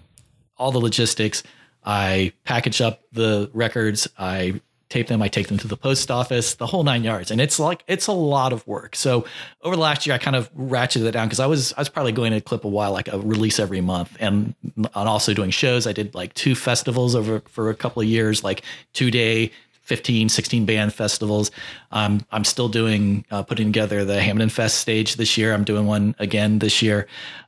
all 0.57 0.73
the 0.73 0.81
logistics. 0.81 1.43
I 1.85 2.33
package 2.45 2.81
up 2.81 3.03
the 3.13 3.51
records. 3.53 4.09
I 4.19 4.61
tape 4.95 5.09
them. 5.09 5.21
I 5.21 5.29
take 5.29 5.49
them 5.49 5.59
to 5.59 5.67
the 5.67 5.77
post 5.77 6.11
office, 6.11 6.55
the 6.55 6.67
whole 6.67 6.85
nine 6.85 7.03
yards. 7.03 7.31
And 7.31 7.41
it's 7.41 7.59
like, 7.59 7.83
it's 7.89 8.07
a 8.07 8.13
lot 8.13 8.53
of 8.53 8.67
work. 8.67 8.95
So 8.95 9.25
over 9.63 9.75
the 9.75 9.83
last 9.83 10.07
year, 10.07 10.15
I 10.15 10.19
kind 10.19 10.37
of 10.37 10.55
ratcheted 10.55 11.05
it 11.05 11.11
down 11.11 11.27
because 11.27 11.41
I 11.41 11.47
was, 11.47 11.73
I 11.73 11.81
was 11.81 11.89
probably 11.89 12.13
going 12.13 12.33
to 12.33 12.41
clip 12.41 12.65
a 12.65 12.69
while, 12.69 12.93
like 12.93 13.09
a 13.09 13.19
release 13.19 13.59
every 13.59 13.81
month 13.81 14.17
and, 14.21 14.55
and 14.77 14.89
also 14.95 15.35
doing 15.35 15.51
shows. 15.51 15.87
I 15.87 15.93
did 15.93 16.15
like 16.15 16.33
two 16.35 16.55
festivals 16.55 17.17
over 17.17 17.41
for 17.49 17.71
a 17.71 17.75
couple 17.75 18.03
of 18.03 18.09
years, 18.09 18.45
like 18.45 18.63
two 18.93 19.11
day 19.11 19.51
15, 19.83 20.29
16 20.29 20.65
band 20.65 20.95
festivals. 20.95 21.51
Um, 21.91 22.25
I'm 22.31 22.45
still 22.45 22.69
doing, 22.69 23.25
uh, 23.31 23.43
putting 23.43 23.67
together 23.67 24.05
the 24.05 24.23
Hampden 24.23 24.49
Fest 24.49 24.79
stage 24.79 25.17
this 25.17 25.37
year. 25.37 25.53
I'm 25.53 25.65
doing 25.65 25.87
one 25.87 26.15
again 26.19 26.61
this 26.61 26.83
year. 26.83 27.07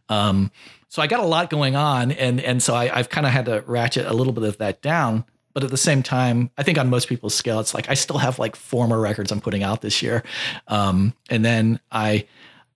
Um, 0.08 0.50
so 0.96 1.02
I 1.02 1.08
got 1.08 1.20
a 1.20 1.26
lot 1.26 1.50
going 1.50 1.76
on, 1.76 2.10
and 2.10 2.40
and 2.40 2.62
so 2.62 2.74
I, 2.74 2.90
I've 2.90 3.10
kind 3.10 3.26
of 3.26 3.32
had 3.34 3.44
to 3.44 3.62
ratchet 3.66 4.06
a 4.06 4.14
little 4.14 4.32
bit 4.32 4.44
of 4.44 4.56
that 4.56 4.80
down. 4.80 5.26
But 5.52 5.62
at 5.62 5.68
the 5.68 5.76
same 5.76 6.02
time, 6.02 6.50
I 6.56 6.62
think 6.62 6.78
on 6.78 6.88
most 6.88 7.06
people's 7.06 7.34
scale, 7.34 7.60
it's 7.60 7.74
like 7.74 7.90
I 7.90 7.92
still 7.92 8.16
have 8.16 8.38
like 8.38 8.56
four 8.56 8.88
more 8.88 8.98
records 8.98 9.30
I'm 9.30 9.42
putting 9.42 9.62
out 9.62 9.82
this 9.82 10.00
year, 10.00 10.22
um, 10.68 11.12
and 11.28 11.44
then 11.44 11.80
I 11.92 12.24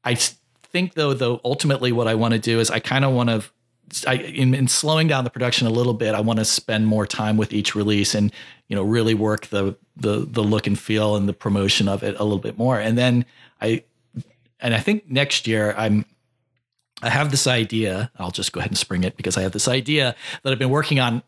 I 0.04 0.16
think 0.16 0.92
though 0.92 1.14
though 1.14 1.40
ultimately 1.46 1.92
what 1.92 2.08
I 2.08 2.14
want 2.14 2.34
to 2.34 2.38
do 2.38 2.60
is 2.60 2.70
I 2.70 2.78
kind 2.78 3.06
of 3.06 3.14
want 3.14 3.30
to 3.30 3.42
I, 4.06 4.16
in, 4.16 4.52
in, 4.52 4.68
slowing 4.68 5.08
down 5.08 5.24
the 5.24 5.30
production 5.30 5.66
a 5.66 5.70
little 5.70 5.94
bit, 5.94 6.14
I 6.14 6.20
want 6.20 6.40
to 6.40 6.44
spend 6.44 6.86
more 6.86 7.06
time 7.06 7.38
with 7.38 7.54
each 7.54 7.74
release 7.74 8.14
and 8.14 8.30
you 8.68 8.76
know 8.76 8.82
really 8.82 9.14
work 9.14 9.46
the 9.46 9.78
the 9.96 10.26
the 10.30 10.44
look 10.44 10.66
and 10.66 10.78
feel 10.78 11.16
and 11.16 11.26
the 11.26 11.32
promotion 11.32 11.88
of 11.88 12.02
it 12.02 12.20
a 12.20 12.22
little 12.22 12.38
bit 12.38 12.58
more. 12.58 12.78
And 12.78 12.98
then 12.98 13.24
I 13.62 13.84
and 14.60 14.74
I 14.74 14.78
think 14.78 15.10
next 15.10 15.46
year 15.46 15.74
I'm 15.78 16.04
I 17.02 17.10
have 17.10 17.30
this 17.30 17.46
idea. 17.46 18.10
I'll 18.18 18.30
just 18.30 18.52
go 18.52 18.60
ahead 18.60 18.70
and 18.70 18.78
spring 18.78 19.04
it 19.04 19.16
because 19.16 19.36
I 19.36 19.42
have 19.42 19.52
this 19.52 19.68
idea 19.68 20.14
that 20.42 20.52
I've 20.52 20.58
been 20.58 20.70
working 20.70 21.00
on. 21.00 21.22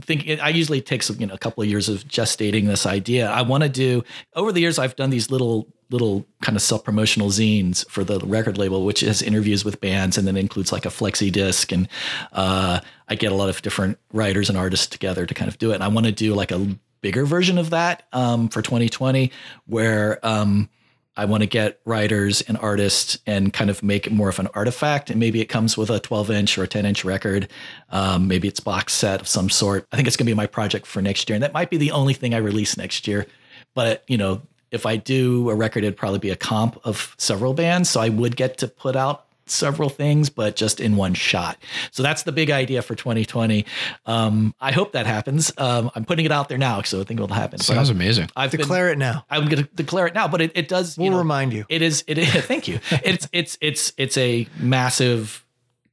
Thinking, 0.00 0.40
I 0.40 0.48
usually 0.48 0.80
takes 0.80 1.10
you 1.10 1.26
know 1.26 1.34
a 1.34 1.38
couple 1.38 1.62
of 1.62 1.68
years 1.68 1.90
of 1.90 2.04
gestating 2.04 2.66
this 2.66 2.86
idea. 2.86 3.28
I 3.28 3.42
want 3.42 3.64
to 3.64 3.68
do 3.68 4.02
over 4.34 4.50
the 4.50 4.60
years. 4.60 4.78
I've 4.78 4.96
done 4.96 5.10
these 5.10 5.30
little 5.30 5.68
little 5.90 6.26
kind 6.40 6.56
of 6.56 6.62
self 6.62 6.84
promotional 6.84 7.28
zines 7.28 7.88
for 7.90 8.02
the 8.02 8.18
record 8.20 8.58
label, 8.58 8.84
which 8.84 9.00
has 9.00 9.22
interviews 9.22 9.64
with 9.64 9.80
bands 9.80 10.16
and 10.16 10.26
then 10.26 10.36
includes 10.36 10.72
like 10.72 10.86
a 10.86 10.88
flexi 10.88 11.30
disc. 11.30 11.70
And 11.70 11.88
uh, 12.32 12.80
I 13.08 13.14
get 13.14 13.30
a 13.30 13.34
lot 13.34 13.48
of 13.48 13.60
different 13.62 13.98
writers 14.12 14.48
and 14.48 14.56
artists 14.56 14.86
together 14.86 15.26
to 15.26 15.34
kind 15.34 15.48
of 15.48 15.58
do 15.58 15.72
it. 15.72 15.74
And 15.74 15.84
I 15.84 15.88
want 15.88 16.06
to 16.06 16.12
do 16.12 16.34
like 16.34 16.50
a 16.50 16.76
bigger 17.00 17.26
version 17.26 17.58
of 17.58 17.70
that 17.70 18.04
um, 18.12 18.48
for 18.48 18.62
2020, 18.62 19.30
where 19.66 20.18
um, 20.26 20.68
I 21.16 21.26
want 21.26 21.42
to 21.42 21.46
get 21.46 21.80
writers 21.84 22.40
and 22.42 22.58
artists 22.58 23.18
and 23.26 23.52
kind 23.52 23.70
of 23.70 23.82
make 23.82 24.06
it 24.06 24.12
more 24.12 24.28
of 24.28 24.38
an 24.38 24.48
artifact. 24.54 25.10
And 25.10 25.20
maybe 25.20 25.40
it 25.40 25.46
comes 25.46 25.76
with 25.76 25.90
a 25.90 26.00
12 26.00 26.30
inch 26.30 26.58
or 26.58 26.64
a 26.64 26.68
10 26.68 26.84
inch 26.86 27.04
record. 27.04 27.48
Um, 27.90 28.26
maybe 28.26 28.48
it's 28.48 28.60
box 28.60 28.92
set 28.94 29.20
of 29.20 29.28
some 29.28 29.48
sort. 29.48 29.86
I 29.92 29.96
think 29.96 30.08
it's 30.08 30.16
going 30.16 30.26
to 30.26 30.30
be 30.30 30.36
my 30.36 30.46
project 30.46 30.86
for 30.86 31.00
next 31.00 31.28
year. 31.28 31.34
And 31.34 31.42
that 31.42 31.52
might 31.52 31.70
be 31.70 31.76
the 31.76 31.92
only 31.92 32.14
thing 32.14 32.34
I 32.34 32.38
release 32.38 32.76
next 32.76 33.06
year. 33.06 33.26
But, 33.74 34.02
you 34.08 34.18
know, 34.18 34.42
if 34.70 34.86
I 34.86 34.96
do 34.96 35.50
a 35.50 35.54
record, 35.54 35.84
it'd 35.84 35.96
probably 35.96 36.18
be 36.18 36.30
a 36.30 36.36
comp 36.36 36.80
of 36.84 37.14
several 37.16 37.54
bands. 37.54 37.90
So 37.90 38.00
I 38.00 38.08
would 38.08 38.34
get 38.34 38.58
to 38.58 38.68
put 38.68 38.96
out 38.96 39.26
several 39.46 39.88
things, 39.88 40.30
but 40.30 40.56
just 40.56 40.80
in 40.80 40.96
one 40.96 41.14
shot. 41.14 41.58
So 41.90 42.02
that's 42.02 42.22
the 42.22 42.32
big 42.32 42.50
idea 42.50 42.82
for 42.82 42.94
2020. 42.94 43.64
Um, 44.06 44.54
I 44.60 44.72
hope 44.72 44.92
that 44.92 45.06
happens. 45.06 45.52
Um, 45.58 45.90
I'm 45.94 46.04
putting 46.04 46.24
it 46.24 46.32
out 46.32 46.48
there 46.48 46.58
now, 46.58 46.82
so 46.82 47.00
I 47.00 47.04
think 47.04 47.20
it'll 47.20 47.34
happen. 47.34 47.58
But 47.58 47.64
Sounds 47.66 47.90
amazing. 47.90 48.30
I've 48.36 48.50
been- 48.50 48.60
Declare 48.60 48.90
it 48.92 48.98
now. 48.98 49.24
I'm 49.30 49.44
going 49.46 49.62
to 49.64 49.68
declare 49.74 50.06
it 50.06 50.14
now, 50.14 50.28
but 50.28 50.40
it, 50.40 50.52
it 50.54 50.68
does. 50.68 50.96
We'll 50.96 51.06
you 51.06 51.10
know, 51.12 51.18
remind 51.18 51.52
you. 51.52 51.64
It 51.68 51.82
is. 51.82 52.04
It 52.06 52.18
is. 52.18 52.28
Thank 52.46 52.68
you. 52.68 52.80
It's 52.90 53.28
it's 53.32 53.58
it's 53.60 53.92
it's 53.96 54.16
a 54.16 54.46
massive 54.58 55.43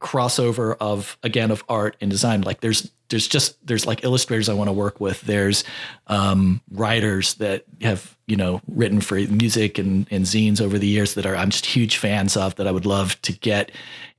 crossover 0.02 0.76
of 0.80 1.16
again 1.22 1.50
of 1.50 1.64
art 1.68 1.96
and 2.00 2.10
design. 2.10 2.42
Like 2.42 2.60
there's 2.60 2.90
there's 3.08 3.28
just 3.28 3.64
there's 3.66 3.86
like 3.86 4.04
illustrators 4.04 4.48
I 4.48 4.54
want 4.54 4.68
to 4.68 4.72
work 4.72 5.00
with. 5.00 5.20
There's 5.22 5.64
um, 6.08 6.60
writers 6.70 7.34
that 7.34 7.64
have 7.80 8.16
you 8.26 8.36
know 8.36 8.60
written 8.66 9.00
for 9.00 9.14
music 9.14 9.78
and, 9.78 10.06
and 10.10 10.24
zines 10.24 10.60
over 10.60 10.78
the 10.78 10.86
years 10.86 11.14
that 11.14 11.26
are 11.26 11.36
I'm 11.36 11.50
just 11.50 11.66
huge 11.66 11.98
fans 11.98 12.36
of 12.36 12.56
that 12.56 12.66
I 12.66 12.72
would 12.72 12.86
love 12.86 13.20
to 13.22 13.32
get 13.32 13.70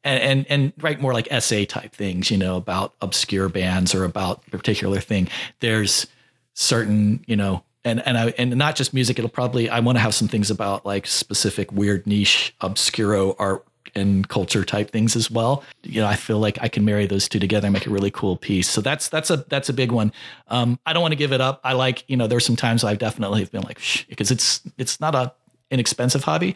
and 0.04 0.22
and, 0.22 0.46
and 0.50 0.74
write 0.84 1.02
more 1.02 1.14
like 1.14 1.28
essay 1.32 1.66
type 1.66 1.94
things. 1.94 2.32
You 2.32 2.38
know 2.38 2.56
about 2.56 2.94
obscure 3.02 3.50
bands 3.50 3.94
or 3.94 4.06
about 4.06 4.44
a 4.48 4.52
particular 4.52 5.00
thing. 5.00 5.28
There's 5.60 6.08
certain 6.54 7.24
you 7.28 7.36
know 7.36 7.64
and 7.84 8.06
and 8.06 8.18
I 8.18 8.34
and 8.38 8.56
not 8.56 8.76
just 8.76 8.94
music. 8.94 9.20
It'll 9.20 9.30
probably 9.30 9.70
I 9.70 9.80
want 9.80 9.98
to 9.98 10.02
have 10.02 10.14
some 10.14 10.28
things 10.28 10.50
about 10.50 10.86
like 10.86 11.08
specific 11.08 11.72
weird 11.72 12.08
niche 12.08 12.56
obscuro 12.62 13.36
art 13.40 13.66
and 13.96 14.28
culture 14.28 14.64
type 14.64 14.92
things 14.92 15.16
as 15.16 15.30
well. 15.30 15.64
You 15.84 16.02
know, 16.02 16.08
I 16.08 16.16
feel 16.16 16.40
like 16.40 16.58
I 16.62 16.68
can 16.68 16.86
marry 16.86 17.06
those 17.06 17.28
two 17.28 17.40
together 17.40 17.68
and 17.68 17.74
make 17.74 17.86
a 17.86 17.90
really 17.90 18.12
cool 18.12 18.38
piece. 18.38 18.70
So 18.70 18.82
that's 18.82 19.10
that's 19.10 19.30
a 19.30 19.38
that's 19.50 19.70
a 19.70 19.74
big 19.74 19.92
one. 19.92 20.12
Um, 20.48 20.80
I 20.86 20.94
don't 20.94 21.02
want 21.02 21.12
to 21.12 21.18
give 21.18 21.32
it 21.32 21.42
up. 21.42 21.62
I 21.64 21.74
like 21.74 22.04
you 22.08 22.18
know 22.18 22.28
there's 22.28 22.46
some 22.46 22.56
times 22.56 22.84
I've 22.84 23.00
definitely 23.00 23.46
been 23.46 23.64
like 23.64 23.80
because 24.10 24.32
it's 24.32 24.62
it's 24.78 25.00
not 25.00 25.16
a 25.16 25.34
inexpensive 25.72 26.24
hobby. 26.24 26.56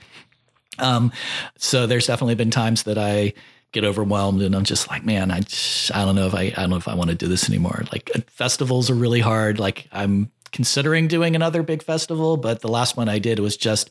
Um, 0.79 1.11
so 1.57 1.87
there's 1.87 2.07
definitely 2.07 2.35
been 2.35 2.51
times 2.51 2.83
that 2.83 2.97
I 2.97 3.33
get 3.71 3.83
overwhelmed 3.83 4.41
and 4.41 4.55
I'm 4.55 4.63
just 4.63 4.87
like, 4.87 5.05
man, 5.05 5.31
I 5.31 5.41
I 5.93 6.05
don't 6.05 6.15
know 6.15 6.27
if 6.27 6.35
I 6.35 6.43
I 6.43 6.61
don't 6.61 6.69
know 6.69 6.77
if 6.77 6.87
I 6.87 6.95
want 6.95 7.09
to 7.09 7.15
do 7.15 7.27
this 7.27 7.49
anymore. 7.49 7.83
Like 7.91 8.11
uh, 8.15 8.21
festivals 8.27 8.89
are 8.89 8.95
really 8.95 9.19
hard. 9.19 9.59
Like 9.59 9.87
I'm 9.91 10.31
considering 10.51 11.07
doing 11.07 11.35
another 11.35 11.63
big 11.63 11.83
festival, 11.83 12.37
but 12.37 12.61
the 12.61 12.69
last 12.69 12.95
one 12.95 13.09
I 13.09 13.19
did 13.19 13.39
was 13.39 13.57
just 13.57 13.89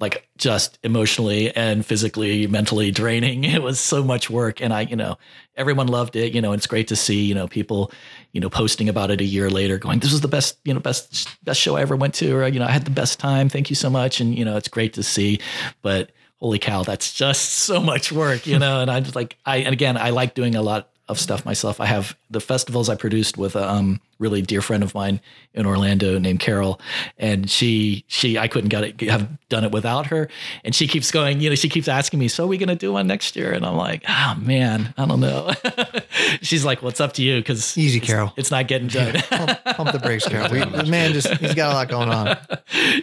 like 0.00 0.28
just 0.36 0.78
emotionally 0.82 1.54
and 1.54 1.84
physically 1.84 2.46
mentally 2.46 2.90
draining. 2.90 3.44
It 3.58 3.62
was 3.62 3.80
so 3.80 4.04
much 4.04 4.30
work. 4.30 4.60
And 4.60 4.72
i 4.72 4.82
you 4.82 4.96
know 4.96 5.18
everyone 5.56 5.88
loved 5.88 6.16
it. 6.16 6.34
You 6.34 6.40
know 6.40 6.52
it's 6.52 6.66
great 6.66 6.88
to 6.88 6.96
see 6.96 7.24
you 7.24 7.34
know 7.34 7.48
people 7.48 7.90
you 8.32 8.40
know 8.40 8.50
posting 8.50 8.88
about 8.88 9.10
it 9.10 9.20
a 9.20 9.24
year 9.24 9.50
later 9.50 9.78
going 9.78 9.98
this 10.00 10.12
was 10.12 10.20
the 10.20 10.28
best 10.28 10.58
you 10.64 10.74
know 10.74 10.80
best 10.80 11.28
best 11.44 11.60
show 11.60 11.76
i 11.76 11.80
ever 11.80 11.96
went 11.96 12.14
to 12.14 12.36
or 12.36 12.46
you 12.46 12.60
know 12.60 12.66
i 12.66 12.70
had 12.70 12.84
the 12.84 12.90
best 12.90 13.18
time. 13.18 13.48
Thank 13.48 13.70
you 13.70 13.76
so 13.76 13.90
much. 13.90 14.20
And 14.20 14.38
you 14.38 14.44
know 14.44 14.56
it's 14.56 14.68
great 14.68 14.94
to 14.94 15.02
see. 15.02 15.40
But 15.82 16.10
holy 16.40 16.58
cow 16.58 16.84
that's 16.84 17.12
just 17.12 17.48
so 17.68 17.80
much 17.80 18.12
work 18.12 18.46
you 18.46 18.58
know? 18.58 18.80
And 18.80 18.90
i 18.90 19.00
just 19.00 19.16
like 19.16 19.36
i 19.44 19.58
and 19.58 19.72
again 19.72 19.96
i 19.96 20.10
like 20.10 20.34
doing 20.34 20.54
a 20.54 20.62
lot 20.62 20.90
of 21.08 21.18
stuff 21.18 21.44
myself. 21.44 21.80
I 21.80 21.86
have 21.86 22.16
the 22.30 22.40
festivals 22.40 22.88
I 22.88 22.94
produced 22.94 23.38
with 23.38 23.56
um, 23.56 24.00
really 24.18 24.42
dear 24.42 24.60
friend 24.60 24.82
of 24.82 24.94
mine 24.94 25.20
in 25.54 25.66
Orlando 25.66 26.18
named 26.18 26.40
Carol, 26.40 26.80
and 27.16 27.50
she 27.50 28.04
she 28.08 28.38
I 28.38 28.48
couldn't 28.48 28.68
get 28.68 28.84
it 28.84 29.00
have 29.08 29.28
done 29.48 29.64
it 29.64 29.72
without 29.72 30.06
her. 30.06 30.28
And 30.64 30.74
she 30.74 30.86
keeps 30.86 31.10
going, 31.10 31.40
you 31.40 31.48
know, 31.48 31.56
she 31.56 31.68
keeps 31.68 31.88
asking 31.88 32.18
me, 32.20 32.28
"So 32.28 32.44
are 32.44 32.46
we 32.46 32.58
going 32.58 32.68
to 32.68 32.76
do 32.76 32.92
one 32.92 33.06
next 33.06 33.36
year?" 33.36 33.52
And 33.52 33.64
I'm 33.64 33.76
like, 33.76 34.04
"Oh 34.08 34.36
man, 34.40 34.94
I 34.96 35.06
don't 35.06 35.20
know." 35.20 35.50
She's 36.42 36.64
like, 36.64 36.82
"Well, 36.82 36.90
it's 36.90 37.00
up 37.00 37.14
to 37.14 37.22
you 37.22 37.40
because 37.40 37.76
Easy, 37.76 38.00
Carol. 38.00 38.32
it's 38.36 38.50
not 38.50 38.68
getting 38.68 38.88
done." 38.88 39.14
pump, 39.30 39.64
pump 39.64 39.92
the 39.92 39.98
brakes, 39.98 40.26
Carol. 40.26 40.50
We, 40.50 40.58
the 40.64 40.84
man 40.84 41.12
just 41.12 41.28
he's 41.34 41.54
got 41.54 41.72
a 41.72 41.74
lot 41.74 41.88
going 41.88 42.08
on. 42.08 42.36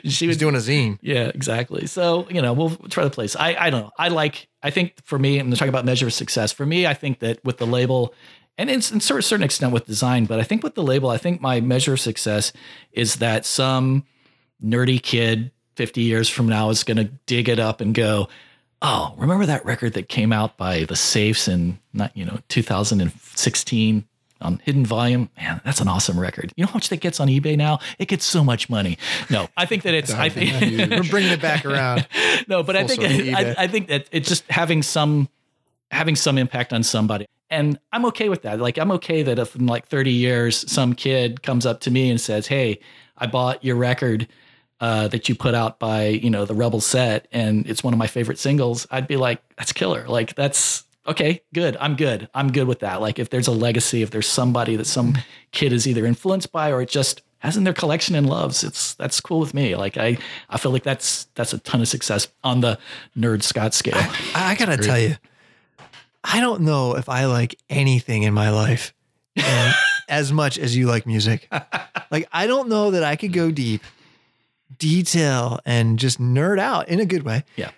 she 0.06 0.28
was 0.28 0.38
doing 0.38 0.56
a 0.56 0.60
zine. 0.60 0.98
Yeah, 1.02 1.28
exactly. 1.28 1.88
So, 1.88 2.28
you 2.30 2.42
know, 2.42 2.54
we'll 2.54 2.76
try 2.90 3.04
the 3.04 3.10
place. 3.10 3.36
I, 3.36 3.56
I 3.56 3.70
don't 3.70 3.84
know. 3.84 3.92
I 3.98 4.10
like, 4.10 4.48
I 4.64 4.70
think 4.72 4.96
for 5.04 5.20
me, 5.20 5.40
I'm 5.40 5.52
talking 5.52 5.70
about 5.70 5.86
measure 5.86 6.08
of 6.08 6.14
success. 6.14 6.52
For 6.52 6.66
me, 6.66 6.88
I 6.88 6.94
think 6.94 7.20
that 7.20 7.44
with 7.44 7.58
the 7.58 7.68
label, 7.68 8.14
and 8.58 8.70
it's 8.70 8.92
in 8.92 8.98
a 8.98 9.02
certain 9.02 9.44
extent 9.44 9.74
with 9.74 9.86
design, 9.86 10.26
but 10.26 10.40
I 10.40 10.44
think 10.44 10.64
with 10.64 10.76
the 10.76 10.84
label, 10.84 11.10
I 11.10 11.18
think 11.18 11.42
my 11.42 11.62
measure 11.62 11.94
of 11.94 12.00
success 12.00 12.54
is 12.92 13.18
that 13.18 13.46
some 13.46 14.06
nerdy 14.64 15.02
kid 15.02 15.52
50 15.76 16.02
years 16.02 16.30
from 16.30 16.48
now 16.48 16.70
is 16.70 16.84
going 16.84 16.98
to 16.98 17.12
dig 17.26 17.50
it 17.50 17.60
up 17.60 17.82
and 17.82 17.94
go, 17.94 18.30
oh, 18.82 19.14
remember 19.18 19.46
that 19.46 19.66
record 19.66 19.94
that 19.94 20.08
came 20.08 20.32
out 20.32 20.58
by 20.58 20.86
the 20.86 20.96
Safes 20.96 21.48
in, 21.48 21.80
not, 21.94 22.16
you 22.16 22.26
know, 22.26 22.40
2016 22.50 24.06
on 24.42 24.62
hidden 24.66 24.86
volume 24.86 25.30
man 25.38 25.62
that's 25.64 25.80
an 25.80 25.88
awesome 25.88 26.20
record 26.20 26.52
you 26.58 26.64
know 26.64 26.68
how 26.68 26.74
much 26.74 26.90
that 26.90 26.98
gets 26.98 27.22
on 27.22 27.30
ebay 27.30 27.56
now 27.56 27.80
it 28.00 28.10
gets 28.10 28.26
so 28.26 28.44
much 28.44 28.70
money 28.70 28.98
no 29.30 29.48
i 29.56 29.66
think 29.66 29.84
that 29.84 29.94
it's 29.94 30.12
i 30.14 30.28
think 30.28 30.52
We're 30.92 31.10
bringing 31.10 31.32
it 31.32 31.42
back 31.42 31.66
around. 31.66 32.06
no, 32.48 32.64
but 32.64 32.76
I 32.76 32.86
think 32.86 33.04
I. 33.04 33.56
I 33.58 33.68
think 33.68 33.88
that 33.88 34.08
it's 34.12 34.28
just 34.28 34.50
having 34.50 34.84
some 34.84 35.30
having 35.92 36.16
some 36.16 36.38
impact 36.38 36.74
on 36.74 36.84
somebody. 36.84 37.28
And 37.50 37.80
I'm 37.92 38.06
okay 38.08 38.30
with 38.30 38.42
that. 38.44 38.60
Like 38.60 38.78
I'm 38.78 38.92
okay 38.94 39.24
that 39.24 39.40
if 39.40 39.56
in 39.56 39.68
like 39.68 39.88
30 39.88 40.12
years 40.12 40.70
some 40.72 40.94
kid 40.94 41.44
comes 41.44 41.66
up 41.66 41.80
to 41.82 41.92
me 41.92 42.10
and 42.10 42.20
says, 42.20 42.48
"Hey, 42.48 42.80
I 43.18 43.28
bought 43.28 43.64
your 43.64 43.76
record 43.76 44.28
uh, 44.80 45.08
that 45.10 45.30
you 45.30 45.36
put 45.36 45.56
out 45.56 45.80
by, 45.80 46.08
you 46.08 46.30
know, 46.30 46.46
the 46.46 46.56
Rebel 46.56 46.82
set 46.82 47.28
and 47.32 47.68
it's 47.68 47.84
one 47.84 47.94
of 47.94 48.00
my 48.00 48.08
favorite 48.08 48.40
singles." 48.40 48.88
I'd 48.90 49.08
be 49.08 49.18
like, 49.18 49.42
"That's 49.58 49.72
killer." 49.74 50.08
Like 50.08 50.36
that's 50.36 50.86
okay, 51.08 51.42
good. 51.54 51.78
I'm 51.80 51.96
good. 51.96 52.28
I'm 52.34 52.52
good 52.52 52.68
with 52.68 52.80
that. 52.80 53.02
Like 53.02 53.20
if 53.20 53.30
there's 53.30 53.48
a 53.48 53.52
legacy, 53.52 54.02
if 54.02 54.12
there's 54.12 54.28
somebody 54.28 54.76
that 54.76 54.86
some 54.86 55.18
kid 55.52 55.72
is 55.72 55.88
either 55.88 56.06
influenced 56.06 56.52
by 56.52 56.72
or 56.72 56.82
it 56.82 56.90
just 56.90 57.22
has 57.40 57.58
in 57.58 57.64
their 57.64 57.74
collection 57.74 58.16
and 58.16 58.28
loves, 58.28 58.64
it's 58.64 58.96
that's 58.96 59.20
cool 59.22 59.40
with 59.40 59.54
me. 59.54 59.76
Like 59.76 59.98
I 59.98 60.18
I 60.50 60.58
feel 60.58 60.72
like 60.72 60.84
that's 60.84 61.26
that's 61.36 61.54
a 61.54 61.60
ton 61.60 61.82
of 61.82 61.88
success 61.88 62.28
on 62.44 62.62
the 62.62 62.80
nerd 63.16 63.44
Scott 63.44 63.74
scale. 63.74 63.94
I, 63.96 64.52
I 64.52 64.56
gotta 64.56 64.78
tell 64.78 65.00
you, 65.00 65.16
I 66.28 66.40
don't 66.40 66.62
know 66.62 66.96
if 66.96 67.08
I 67.08 67.26
like 67.26 67.56
anything 67.70 68.24
in 68.24 68.34
my 68.34 68.50
life 68.50 68.94
and 69.36 69.76
as 70.10 70.34
much 70.34 70.58
as 70.58 70.76
you 70.76 70.88
like 70.88 71.06
music. 71.06 71.48
Like 72.10 72.28
I 72.34 72.48
don't 72.48 72.68
know 72.68 72.92
that 72.92 73.04
I 73.04 73.16
could 73.16 73.32
go 73.32 73.52
deep, 73.52 73.84
detail, 74.80 75.60
and 75.66 76.00
just 76.00 76.20
nerd 76.20 76.60
out 76.60 76.90
in 76.90 77.00
a 77.00 77.06
good 77.06 77.24
way. 77.24 77.44
Yeah. 77.56 77.70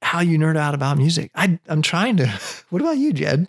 How 0.00 0.20
you 0.20 0.38
nerd 0.38 0.56
out 0.56 0.74
about 0.74 0.96
music? 0.96 1.30
I 1.34 1.58
I'm 1.68 1.82
trying 1.82 2.16
to. 2.18 2.32
What 2.70 2.82
about 2.82 2.98
you, 2.98 3.12
Jed? 3.12 3.48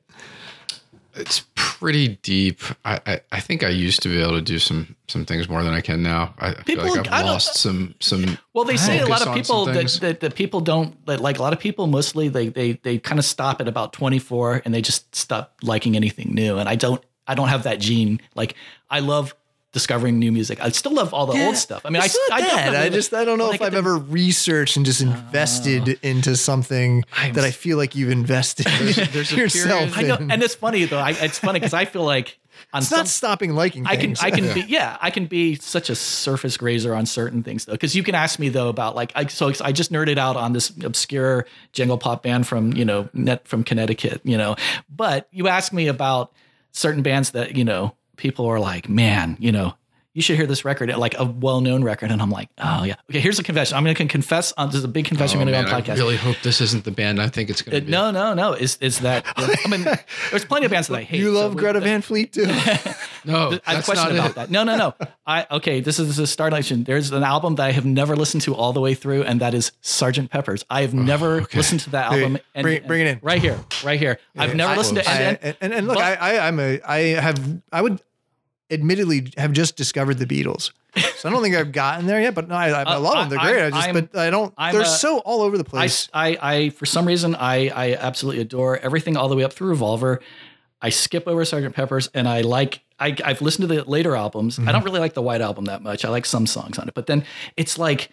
It's 1.16 1.44
pretty 1.80 2.18
deep. 2.22 2.62
I, 2.84 3.00
I, 3.06 3.22
I 3.32 3.40
think 3.40 3.64
I 3.64 3.70
used 3.70 4.02
to 4.04 4.10
be 4.10 4.22
able 4.22 4.34
to 4.34 4.42
do 4.42 4.60
some 4.60 4.96
some 5.08 5.26
things 5.26 5.48
more 5.48 5.64
than 5.64 5.74
I 5.74 5.82
can 5.82 6.04
now. 6.04 6.34
I, 6.40 6.50
I 6.50 6.54
feel 6.64 6.78
People- 6.78 6.96
like 6.96 7.12
I've 7.12 7.26
lost 7.26 7.56
some 7.56 7.96
some. 8.00 8.38
Well, 8.54 8.66
they 8.66 8.78
say 8.78 9.00
a 9.00 9.08
lot 9.08 9.26
of 9.26 9.34
people 9.34 9.66
that, 9.66 9.88
that, 10.02 10.20
that 10.22 10.36
people 10.36 10.62
don't 10.62 11.06
that 11.06 11.20
like 11.20 11.38
a 11.38 11.42
lot 11.42 11.54
of 11.54 11.60
people 11.60 11.88
mostly 11.88 12.30
they 12.30 12.50
they 12.50 12.74
they 12.74 12.98
kind 12.98 13.20
of 13.20 13.26
stop 13.26 13.62
at 13.62 13.68
about 13.68 13.94
24 13.94 14.64
and 14.66 14.74
they 14.74 14.82
just 14.82 15.16
stop 15.16 15.56
liking 15.62 15.96
anything 15.96 16.34
new. 16.34 16.58
And 16.58 16.68
I 16.68 16.76
don't 16.76 17.04
I 17.28 17.36
don't 17.36 17.50
have 17.50 17.64
that 17.64 17.80
gene. 17.80 18.20
Like 18.36 18.56
I 18.90 19.00
love 19.00 19.36
discovering 19.78 20.20
new 20.20 20.32
music. 20.32 20.60
I 20.62 20.70
still 20.70 20.94
love 20.94 21.14
all 21.14 21.26
the 21.28 21.46
old 21.46 21.56
stuff. 21.58 21.82
I 21.86 21.90
mean, 21.90 22.02
I 22.02 22.06
It's 22.06 22.18
not 22.30 22.40
I 22.40 22.42
that. 22.42 22.50
definitely- 22.56 22.78
I 22.80 22.90
just 22.90 23.14
I 23.14 23.26
don't 23.26 23.38
know 23.38 23.48
like 23.48 23.62
if 23.62 23.68
I've 23.68 23.72
the- 23.74 23.78
ever 23.78 23.98
researched 23.98 24.76
and 24.78 24.86
just 24.86 25.02
invested 25.02 25.90
oh. 25.90 26.08
into 26.08 26.36
something 26.36 27.02
that 27.02 27.08
I'm 27.16 27.34
that 27.34 27.44
I 27.44 27.50
s- 27.50 27.56
feel 27.56 27.78
like 27.78 27.96
you've 27.96 28.10
invested 28.12 28.66
there's 29.12 29.32
a 29.32 29.36
yourself. 29.36 29.94
period- 29.94 29.96
I 29.96 30.02
know, 30.04 30.16
in. 30.24 30.32
and 30.32 30.44
it's 30.44 30.56
funny 30.56 30.86
though. 30.86 30.98
I, 31.00 31.12
it's 31.12 31.40
funny 31.40 31.60
because 31.60 31.74
I 31.74 31.86
feel 31.86 32.04
like 32.04 32.40
on 32.74 32.80
it's 32.80 32.90
some, 32.90 32.98
not 33.00 33.08
stopping 33.08 33.54
liking. 33.54 33.86
I 33.86 33.96
can. 33.98 34.16
I 34.20 34.32
can 34.32 34.52
be 34.54 34.62
yeah 34.62 34.98
I 35.00 35.12
can 35.12 35.28
be 35.28 35.56
such 35.56 35.92
a 35.92 35.96
surface 35.96 36.58
grazer 36.58 36.96
on 36.96 37.06
certain 37.06 37.44
things 37.44 37.66
though 37.66 37.74
because 37.74 37.96
you 37.96 38.02
can 38.02 38.16
ask 38.16 38.40
me 38.40 38.50
though 38.50 38.70
about 38.70 38.96
like 38.96 39.12
I 39.16 39.28
so 39.28 39.54
I 39.64 39.72
just 39.72 39.92
nerded 39.92 40.18
out 40.18 40.36
on 40.36 40.54
this 40.54 40.72
obscure 40.84 41.46
jangle 41.72 42.00
pop 42.00 42.24
band 42.24 42.48
from 42.48 42.74
you 42.74 42.84
know 42.84 43.10
net 43.14 43.48
from 43.48 43.64
Connecticut 43.64 44.22
you 44.24 44.38
know 44.38 44.56
but 44.90 45.28
you 45.32 45.48
ask 45.48 45.72
me 45.72 45.88
about 45.88 46.34
certain 46.72 47.04
bands 47.04 47.32
that 47.32 47.56
you 47.56 47.64
know 47.64 47.94
people 48.18 48.46
are 48.48 48.60
like 48.60 48.90
man 48.90 49.38
you 49.40 49.52
know 49.52 49.74
you 50.18 50.24
should 50.24 50.36
hear 50.36 50.48
this 50.48 50.66
record 50.66 50.90
like 50.98 51.16
a 51.20 51.26
well-known 51.26 51.84
record 51.84 52.10
and 52.12 52.22
I'm 52.24 52.32
like 52.32 52.50
oh 52.58 52.84
yeah 52.84 52.96
okay 53.10 53.20
here's 53.20 53.38
a 53.38 53.44
confession 53.44 53.78
I'm 53.78 53.84
going 53.84 53.96
to 53.96 54.06
confess 54.08 54.52
on 54.58 54.68
this 54.70 54.76
is 54.78 54.84
a 54.84 54.88
big 54.88 55.06
confession 55.06 55.38
Oh, 55.38 55.42
I'm 55.42 55.48
going 55.48 55.54
to 55.64 55.72
man, 55.72 55.72
go 55.72 55.76
on 55.78 55.84
podcast 55.84 55.98
really 56.00 56.18
hope 56.18 56.38
this 56.42 56.60
isn't 56.60 56.84
the 56.86 56.92
band 56.92 57.22
I 57.22 57.28
think 57.30 57.52
it's 57.52 57.62
going 57.62 57.76
Uh, 57.76 57.80
to 57.82 57.86
be. 57.86 57.92
no 57.92 58.10
no 58.10 58.34
no 58.34 58.54
is 58.54 58.78
is 58.82 59.00
that 59.02 59.26
I 59.38 59.68
mean 59.70 59.84
there's 60.32 60.44
plenty 60.46 60.66
of 60.66 60.72
bands 60.72 60.88
that 60.88 60.96
I 60.98 61.04
hate 61.04 61.20
you 61.20 61.30
love 61.32 61.54
we- 61.54 61.62
Greta 61.62 61.80
Van 61.80 62.02
Fleet 62.02 62.34
too. 62.34 62.48
no, 63.26 63.60
I 63.66 63.74
have 63.74 63.82
a 63.82 63.84
question 63.84 64.12
about 64.12 64.30
it. 64.32 64.36
that. 64.36 64.50
No, 64.52 64.64
no, 64.64 64.76
no. 64.78 64.94
I 65.28 65.46
okay. 65.52 65.82
This 65.82 66.00
is, 66.00 66.08
this 66.08 66.20
is 66.20 66.30
Star 66.32 66.50
Nation. 66.50 66.84
There's 66.84 67.12
an 67.12 67.24
album 67.24 67.56
that 67.56 67.66
I 67.66 67.72
have 67.72 67.86
never 67.86 68.16
listened 68.16 68.42
to 68.44 68.56
all 68.56 68.74
the 68.74 68.80
way 68.82 68.94
through, 68.94 69.24
and 69.24 69.42
that 69.42 69.54
is 69.54 69.72
Sergeant 69.82 70.32
Pepper's. 70.32 70.64
I 70.70 70.82
have 70.82 70.94
never 70.94 71.42
okay. 71.42 71.58
listened 71.58 71.82
to 71.82 71.90
that 71.92 72.12
Hey, 72.12 72.24
album. 72.24 72.38
And, 72.56 72.64
bring 72.64 72.78
it- 72.78 72.88
bring 72.88 73.02
it 73.02 73.08
in. 73.08 73.20
Right 73.22 73.42
here, 73.42 73.60
right 73.84 74.00
here. 74.00 74.20
I've 74.38 74.56
never 74.56 74.74
I- 74.74 74.78
listened 74.78 75.00
to. 75.00 75.10
I- 75.10 75.14
And, 75.14 75.40
and, 75.42 75.58
and, 75.62 75.74
and 75.74 75.88
look, 75.88 75.98
but- 75.98 76.04
I, 76.22 76.38
I, 76.38 76.48
I'm 76.48 76.60
a, 76.60 76.80
I 76.82 76.98
have, 77.20 77.62
I 77.72 77.82
would 77.82 78.02
admittedly 78.70 79.32
have 79.38 79.52
just 79.54 79.76
discovered 79.78 80.16
the 80.20 80.26
Beatles. 80.26 80.72
So 81.18 81.30
I 81.30 81.32
don't 81.32 81.44
think 81.44 81.56
I've 81.56 81.72
gotten 81.72 82.08
there 82.08 82.20
yet, 82.20 82.34
but 82.34 82.48
no, 82.48 82.56
I, 82.56 82.70
I, 82.70 82.82
I 82.84 82.96
Uh, 82.96 83.00
love 83.00 83.14
them. 83.18 83.30
They're 83.30 83.40
great. 83.54 83.64
I 83.66 83.70
just, 83.70 83.88
I'm- 83.88 83.94
but 83.94 84.16
I 84.20 84.30
don't, 84.30 84.54
I'm 84.58 84.74
they're 84.74 84.82
a- 84.82 84.86
so 84.86 85.20
all 85.20 85.42
over 85.42 85.58
the 85.58 85.64
place. 85.64 86.10
I, 86.14 86.38
I, 86.42 86.70
for 86.70 86.86
some 86.88 87.06
reason, 87.06 87.36
I, 87.36 87.70
I 87.70 87.94
absolutely 87.96 88.42
adore 88.42 88.78
everything 88.80 89.16
all 89.16 89.30
the 89.30 89.36
way 89.36 89.44
up 89.44 89.54
through 89.54 89.70
Revolver. 89.70 90.22
I 90.82 90.90
skip 90.90 91.28
over 91.28 91.44
Sergeant 91.46 91.76
Pepper's, 91.76 92.08
and 92.14 92.28
I 92.28 92.42
like. 92.42 92.82
I, 93.00 93.16
I've 93.24 93.42
listened 93.44 93.68
to 93.70 93.76
the 93.76 93.84
later 93.84 94.16
albums. 94.16 94.58
Mm-hmm. 94.58 94.68
I 94.70 94.72
don't 94.72 94.84
really 94.84 95.00
like 95.00 95.14
the 95.14 95.22
White 95.22 95.42
Album 95.42 95.66
that 95.66 95.84
much. 95.84 96.04
I 96.04 96.10
like 96.10 96.26
some 96.26 96.48
songs 96.48 96.80
on 96.80 96.88
it, 96.88 96.94
but 96.96 97.06
then 97.06 97.26
it's 97.56 97.78
like 97.78 98.10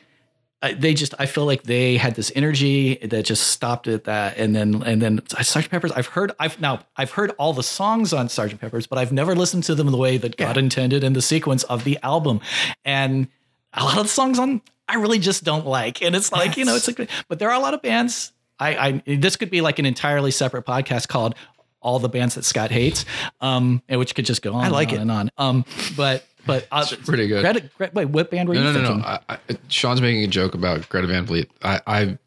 I, 0.65 0.73
they 0.73 0.95
just 0.95 1.15
I 1.19 1.27
feel 1.27 1.45
like 1.45 1.65
they 1.65 1.99
had 1.99 2.15
this 2.15 2.33
energy 2.35 2.95
that 2.97 3.27
just 3.27 3.49
stopped 3.49 3.87
at 3.87 4.05
that, 4.05 4.39
and 4.39 4.57
then 4.57 4.83
and 4.83 5.03
then 5.03 5.21
Sergeant 5.29 5.71
Pepper's. 5.71 5.93
I've 5.93 6.07
heard 6.07 6.33
I've 6.41 6.59
now 6.59 6.81
I've 6.97 7.11
heard 7.11 7.33
all 7.33 7.53
the 7.53 7.63
songs 7.63 8.15
on 8.15 8.31
Sergeant 8.31 8.63
Pepper's, 8.63 8.87
but 8.87 8.99
I've 8.99 9.13
never 9.13 9.35
listened 9.35 9.65
to 9.65 9.75
them 9.75 9.89
the 9.89 9.99
way 9.99 10.17
that 10.17 10.39
God 10.39 10.57
intended 10.57 11.05
in 11.05 11.13
the 11.13 11.21
sequence 11.21 11.65
of 11.65 11.85
the 11.85 11.99
album, 12.03 12.41
and 12.83 13.29
a 13.75 13.85
lot 13.85 13.99
of 13.99 14.05
the 14.05 14.09
songs 14.09 14.39
on 14.39 14.63
I 14.89 14.97
really 14.97 15.19
just 15.19 15.45
don't 15.45 15.67
like, 15.67 16.01
and 16.03 16.17
it's 16.17 16.33
like 16.33 16.57
you 16.57 16.65
know 16.65 16.77
it's 16.77 16.89
like, 16.89 17.11
but 17.29 17.39
there 17.39 17.51
are 17.51 17.55
a 17.55 17.61
lot 17.61 17.75
of 17.75 17.83
bands. 17.83 18.33
I, 18.59 19.03
I 19.07 19.17
this 19.19 19.37
could 19.37 19.51
be 19.51 19.61
like 19.61 19.79
an 19.79 19.85
entirely 19.85 20.31
separate 20.31 20.65
podcast 20.65 21.09
called 21.09 21.35
all 21.83 21.99
the 21.99 22.09
bands 22.09 22.37
that 22.37 22.45
Scott 22.47 22.71
hates, 22.71 23.05
um, 23.43 23.83
and 23.87 24.01
which 24.01 24.15
could 24.15 24.25
just 24.25 24.41
go 24.41 24.55
on. 24.55 24.65
I 24.65 24.69
like 24.69 24.93
and 24.93 25.11
on 25.11 25.27
it. 25.27 25.33
and 25.37 25.47
on. 25.47 25.49
Um, 25.57 25.65
but 25.95 26.25
but 26.47 26.67
uh, 26.73 26.85
pretty 27.05 27.27
good. 27.29 27.43
Greta, 27.43 27.69
Greta, 27.77 27.93
wait, 27.95 28.07
what 28.07 28.31
band 28.31 28.49
were 28.49 28.55
No, 28.55 28.61
you 28.61 28.67
no, 28.67 28.73
no, 28.73 28.87
thinking? 28.89 29.03
no. 29.03 29.07
I, 29.07 29.21
I, 29.29 29.39
Sean's 29.69 30.01
making 30.01 30.25
a 30.25 30.29
joke 30.29 30.55
about 30.55 30.89
Greta 30.89 31.07
Van 31.07 31.27
Fleet. 31.27 31.51
I, 31.63 31.81
I 31.87 32.19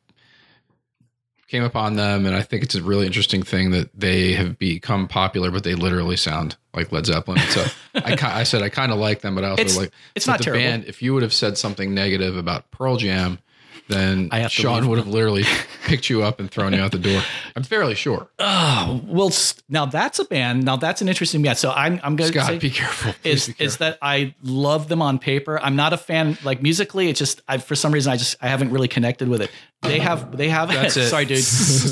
came 1.47 1.63
upon 1.63 1.95
them, 1.95 2.25
and 2.25 2.35
I 2.35 2.41
think 2.41 2.63
it's 2.63 2.75
a 2.75 2.83
really 2.83 3.05
interesting 3.05 3.41
thing 3.41 3.71
that 3.71 3.89
they 3.97 4.33
have 4.33 4.57
become 4.59 5.07
popular, 5.07 5.49
but 5.49 5.63
they 5.63 5.75
literally 5.75 6.17
sound 6.17 6.57
like 6.73 6.91
Led 6.91 7.05
Zeppelin. 7.05 7.39
So 7.49 7.65
I, 7.95 8.17
I 8.21 8.43
said 8.43 8.61
I 8.61 8.69
kind 8.69 8.91
of 8.91 8.97
like 8.99 9.21
them, 9.21 9.33
but 9.35 9.43
I 9.45 9.49
also 9.51 9.61
It's- 9.61 9.77
like 9.77 9.91
it's 10.15 10.27
not 10.27 10.39
the 10.39 10.43
terrible. 10.45 10.63
Band, 10.63 10.85
if 10.85 11.01
you 11.01 11.13
would 11.13 11.23
have 11.23 11.33
said 11.33 11.57
something 11.57 11.93
negative 11.93 12.35
about 12.35 12.69
Pearl 12.71 12.97
Jam, 12.97 13.39
then 13.87 14.29
I 14.31 14.39
have 14.39 14.51
Sean 14.51 14.87
would 14.89 14.97
have 14.97 15.07
literally 15.07 15.43
picked 15.85 16.09
you 16.09 16.23
up 16.23 16.39
and 16.39 16.51
thrown 16.51 16.73
you 16.73 16.79
out 16.81 16.91
the 16.91 16.99
door. 16.99 17.21
I'm 17.55 17.63
fairly 17.63 17.95
sure. 17.95 18.27
Oh, 18.39 19.01
well, 19.05 19.31
now 19.69 19.85
that's 19.85 20.19
a 20.19 20.25
band. 20.25 20.63
Now 20.63 20.75
that's 20.75 21.01
an 21.01 21.07
interesting 21.09 21.41
band. 21.41 21.57
So 21.57 21.71
I'm 21.71 21.99
I'm 22.03 22.15
going 22.15 22.31
to 22.31 22.37
Scott, 22.39 22.47
say 22.49 22.59
be 22.59 22.69
careful. 22.69 23.13
Please 23.23 23.47
is 23.49 23.55
be 23.55 23.63
is 23.63 23.77
that 23.77 23.97
I 24.01 24.35
love 24.43 24.87
them 24.89 25.01
on 25.01 25.19
paper. 25.19 25.59
I'm 25.61 25.75
not 25.75 25.93
a 25.93 25.97
fan 25.97 26.37
like 26.43 26.61
musically. 26.61 27.09
It's 27.09 27.19
just 27.19 27.41
I 27.47 27.57
for 27.57 27.75
some 27.75 27.91
reason 27.93 28.11
I 28.11 28.17
just 28.17 28.35
I 28.41 28.47
haven't 28.47 28.71
really 28.71 28.87
connected 28.87 29.27
with 29.29 29.41
it. 29.41 29.51
They 29.81 29.99
have 29.99 30.35
they 30.35 30.49
have 30.49 30.69
That's 30.69 30.97
it. 30.97 31.07
sorry 31.09 31.25
dude, 31.25 31.45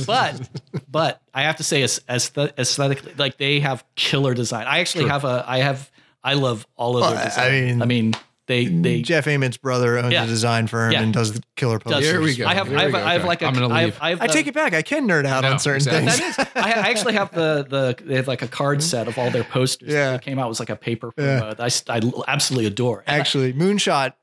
but 0.08 0.50
but 0.90 1.22
I 1.34 1.44
have 1.44 1.58
to 1.58 1.64
say 1.64 1.82
as 1.84 2.02
aesthetically 2.10 3.14
like 3.18 3.38
they 3.38 3.60
have 3.60 3.84
killer 3.96 4.34
design. 4.34 4.68
I 4.68 4.80
actually 4.80 5.08
have 5.08 5.24
a 5.24 5.44
I 5.48 5.60
have 5.60 5.90
I 6.24 6.34
love 6.34 6.66
all 6.76 6.98
of 6.98 7.02
Well, 7.02 7.14
their 7.14 7.32
I 7.38 7.50
mean- 7.52 7.82
I 7.82 7.86
mean 7.86 8.14
they 8.48 8.66
they 8.66 9.02
Jeff 9.02 9.26
Ament's 9.28 9.58
brother 9.58 9.98
owns 9.98 10.14
Yeah. 10.14 10.24
a 10.24 10.28
design 10.28 10.68
firm 10.68 10.92
Yeah. 10.92 11.02
and 11.02 11.14
does 11.14 11.34
the 11.34 11.42
killer 11.56 11.80
posters. 11.80 12.06
Here 12.06 12.22
we 12.22 12.36
go. 12.36 12.46
I 12.46 12.54
have 12.54 12.68
Here 12.68 12.78
I 12.78 12.86
we 12.86 12.92
have, 12.92 12.92
go. 12.92 12.98
I 13.08 13.12
have 13.14 13.22
Okay. 13.22 13.28
like 13.28 13.42
a 13.42 13.46
I'm 13.48 13.54
gonna 13.56 13.70
I 13.74 13.82
have, 13.82 13.86
leave. 13.90 13.98
I 14.02 14.10
have 14.12 14.22
I 14.22 14.28
the- 14.28 14.34
take 14.34 14.48
it 14.48 14.54
back. 14.54 14.74
I 14.74 14.82
can 14.84 15.08
nerd 15.08 15.26
out 15.26 15.42
No, 15.44 15.52
on 15.54 15.60
certain 15.60 15.78
exactly. 15.78 16.12
things. 16.12 16.36
That 16.38 16.48
is, 16.48 16.54
I, 16.64 16.70
I 16.70 16.90
actually 16.90 17.14
have 17.14 17.32
the 17.34 17.66
the 17.68 17.96
they 18.06 18.16
have 18.16 18.28
like 18.28 18.42
a 18.44 18.48
card 18.48 18.84
set 18.84 19.08
of 19.08 19.18
all 19.18 19.32
their 19.32 19.44
posters. 19.44 19.92
Yeah. 19.92 20.12
that 20.12 20.22
came 20.22 20.38
out 20.38 20.46
it 20.46 20.50
was 20.50 20.60
like 20.60 20.70
a 20.70 20.76
paper. 20.76 21.12
Yeah. 21.18 21.40
promo 21.42 21.58
that 21.58 21.90
I, 21.90 21.98
I 21.98 22.24
absolutely 22.32 22.68
adore. 22.68 23.04
And 23.08 23.16
I- 23.16 23.20
Actually, 23.20 23.54
Moonshot 23.54 24.14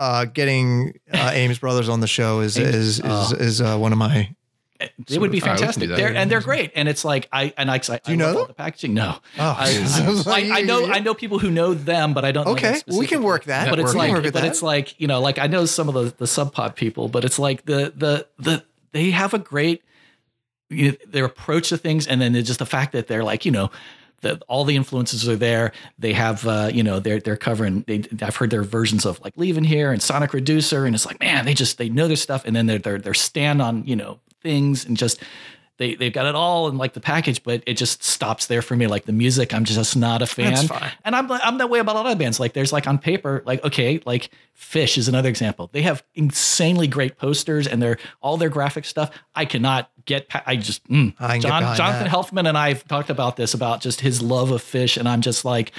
uh, 0.00 0.24
getting 0.26 0.94
uh, 1.12 1.30
Ames 1.32 1.58
Brothers 1.58 1.88
on 1.88 2.00
the 2.00 2.06
show 2.06 2.40
is 2.40 2.56
Ames- 2.58 2.74
is 2.74 2.98
is, 2.98 3.02
oh. 3.04 3.34
is 3.38 3.60
uh, 3.60 3.76
one 3.78 3.92
of 3.92 3.98
my. 3.98 4.34
It 4.80 4.92
would 5.08 5.08
be 5.08 5.10
All 5.10 5.18
right, 5.18 5.20
we 5.30 5.30
can 5.30 5.30
do 5.30 5.40
fantastic. 5.40 5.88
They're, 5.88 6.14
and 6.14 6.30
they're 6.30 6.40
great. 6.40 6.72
And 6.74 6.88
it's 6.88 7.04
like 7.04 7.28
I 7.32 7.52
and 7.56 7.70
I, 7.70 7.80
I 7.88 8.00
you 8.08 8.16
know 8.16 8.26
love 8.26 8.36
all 8.36 8.46
the 8.46 8.54
packaging. 8.54 8.94
No, 8.94 9.18
Oh, 9.38 9.56
I, 9.58 10.22
I, 10.26 10.58
I 10.58 10.62
know 10.62 10.86
I 10.86 11.00
know 11.00 11.14
people 11.14 11.38
who 11.38 11.50
know 11.50 11.74
them, 11.74 12.14
but 12.14 12.24
I 12.24 12.32
don't. 12.32 12.44
know 12.46 12.54
them 12.54 12.64
Okay, 12.74 12.80
well, 12.86 12.98
we 12.98 13.06
can 13.06 13.22
work 13.22 13.44
that. 13.44 13.70
But 13.70 13.78
it's 13.80 13.94
like, 13.94 14.12
but 14.22 14.32
that. 14.34 14.44
it's 14.44 14.62
like 14.62 15.00
you 15.00 15.06
know, 15.06 15.20
like 15.20 15.38
I 15.38 15.46
know 15.46 15.66
some 15.66 15.88
of 15.88 15.94
the 15.94 16.14
the 16.16 16.26
sub 16.26 16.52
pop 16.52 16.76
people, 16.76 17.08
but 17.08 17.24
it's 17.24 17.38
like 17.38 17.64
the 17.64 17.92
the 17.96 18.26
the 18.38 18.64
they 18.92 19.10
have 19.10 19.34
a 19.34 19.38
great 19.38 19.82
you 20.70 20.90
know, 20.92 20.96
their 21.06 21.24
approach 21.24 21.70
to 21.70 21.78
things, 21.78 22.06
and 22.06 22.20
then 22.20 22.34
just 22.44 22.58
the 22.58 22.66
fact 22.66 22.92
that 22.92 23.06
they're 23.08 23.24
like 23.24 23.44
you 23.44 23.52
know. 23.52 23.70
The, 24.20 24.40
all 24.48 24.64
the 24.64 24.74
influences 24.74 25.28
are 25.28 25.36
there. 25.36 25.70
They 25.96 26.12
have, 26.12 26.44
uh, 26.44 26.70
you 26.74 26.82
know, 26.82 26.98
they're 26.98 27.20
they're 27.20 27.36
covering. 27.36 27.84
They, 27.86 28.02
I've 28.20 28.34
heard 28.34 28.50
their 28.50 28.64
versions 28.64 29.06
of 29.06 29.20
like 29.20 29.32
Leaving 29.36 29.62
Here 29.62 29.92
and 29.92 30.02
Sonic 30.02 30.32
Reducer, 30.34 30.86
and 30.86 30.92
it's 30.96 31.06
like, 31.06 31.20
man, 31.20 31.44
they 31.44 31.54
just 31.54 31.78
they 31.78 31.88
know 31.88 32.08
their 32.08 32.16
stuff, 32.16 32.42
and 32.44 32.56
then 32.56 32.66
they're 32.66 32.80
they're, 32.80 32.98
they're 32.98 33.14
stand 33.14 33.62
on 33.62 33.84
you 33.86 33.94
know 33.94 34.18
things 34.42 34.84
and 34.84 34.96
just 34.96 35.22
they 35.78 35.94
they've 35.94 36.12
got 36.12 36.26
it 36.26 36.34
all 36.34 36.68
in 36.68 36.76
like 36.76 36.92
the 36.92 37.00
package, 37.00 37.42
but 37.42 37.62
it 37.66 37.74
just 37.74 38.02
stops 38.02 38.46
there 38.46 38.62
for 38.62 38.76
me. 38.76 38.86
Like 38.86 39.04
the 39.04 39.12
music, 39.12 39.54
I'm 39.54 39.64
just 39.64 39.96
not 39.96 40.22
a 40.22 40.26
fan. 40.26 40.52
And 41.04 41.14
I'm 41.16 41.30
I'm 41.30 41.58
that 41.58 41.70
way 41.70 41.78
about 41.78 41.96
a 41.96 42.00
lot 42.00 42.12
of 42.12 42.18
bands. 42.18 42.38
Like 42.40 42.52
there's 42.52 42.72
like 42.72 42.86
on 42.86 42.98
paper, 42.98 43.42
like 43.46 43.64
okay, 43.64 44.00
like 44.04 44.30
Phish 44.58 44.98
is 44.98 45.08
another 45.08 45.28
example. 45.28 45.70
They 45.72 45.82
have 45.82 46.02
insanely 46.14 46.88
great 46.88 47.16
posters 47.16 47.66
and 47.66 47.80
they're 47.80 47.98
all 48.20 48.36
their 48.36 48.48
graphic 48.48 48.84
stuff. 48.84 49.10
I 49.34 49.44
cannot 49.44 49.90
get. 50.04 50.28
Pa- 50.28 50.42
I 50.46 50.56
just 50.56 50.86
mm. 50.88 51.14
I 51.20 51.38
can 51.38 51.40
get 51.42 51.48
John 51.48 51.76
Jonathan 51.76 52.04
that. 52.04 52.10
Helfman 52.10 52.48
and 52.48 52.58
I 52.58 52.68
have 52.70 52.86
talked 52.88 53.08
about 53.08 53.36
this 53.36 53.54
about 53.54 53.80
just 53.80 54.00
his 54.00 54.20
love 54.20 54.50
of 54.50 54.60
Phish, 54.60 54.96
and 54.96 55.08
I'm 55.08 55.20
just 55.20 55.44
like, 55.44 55.72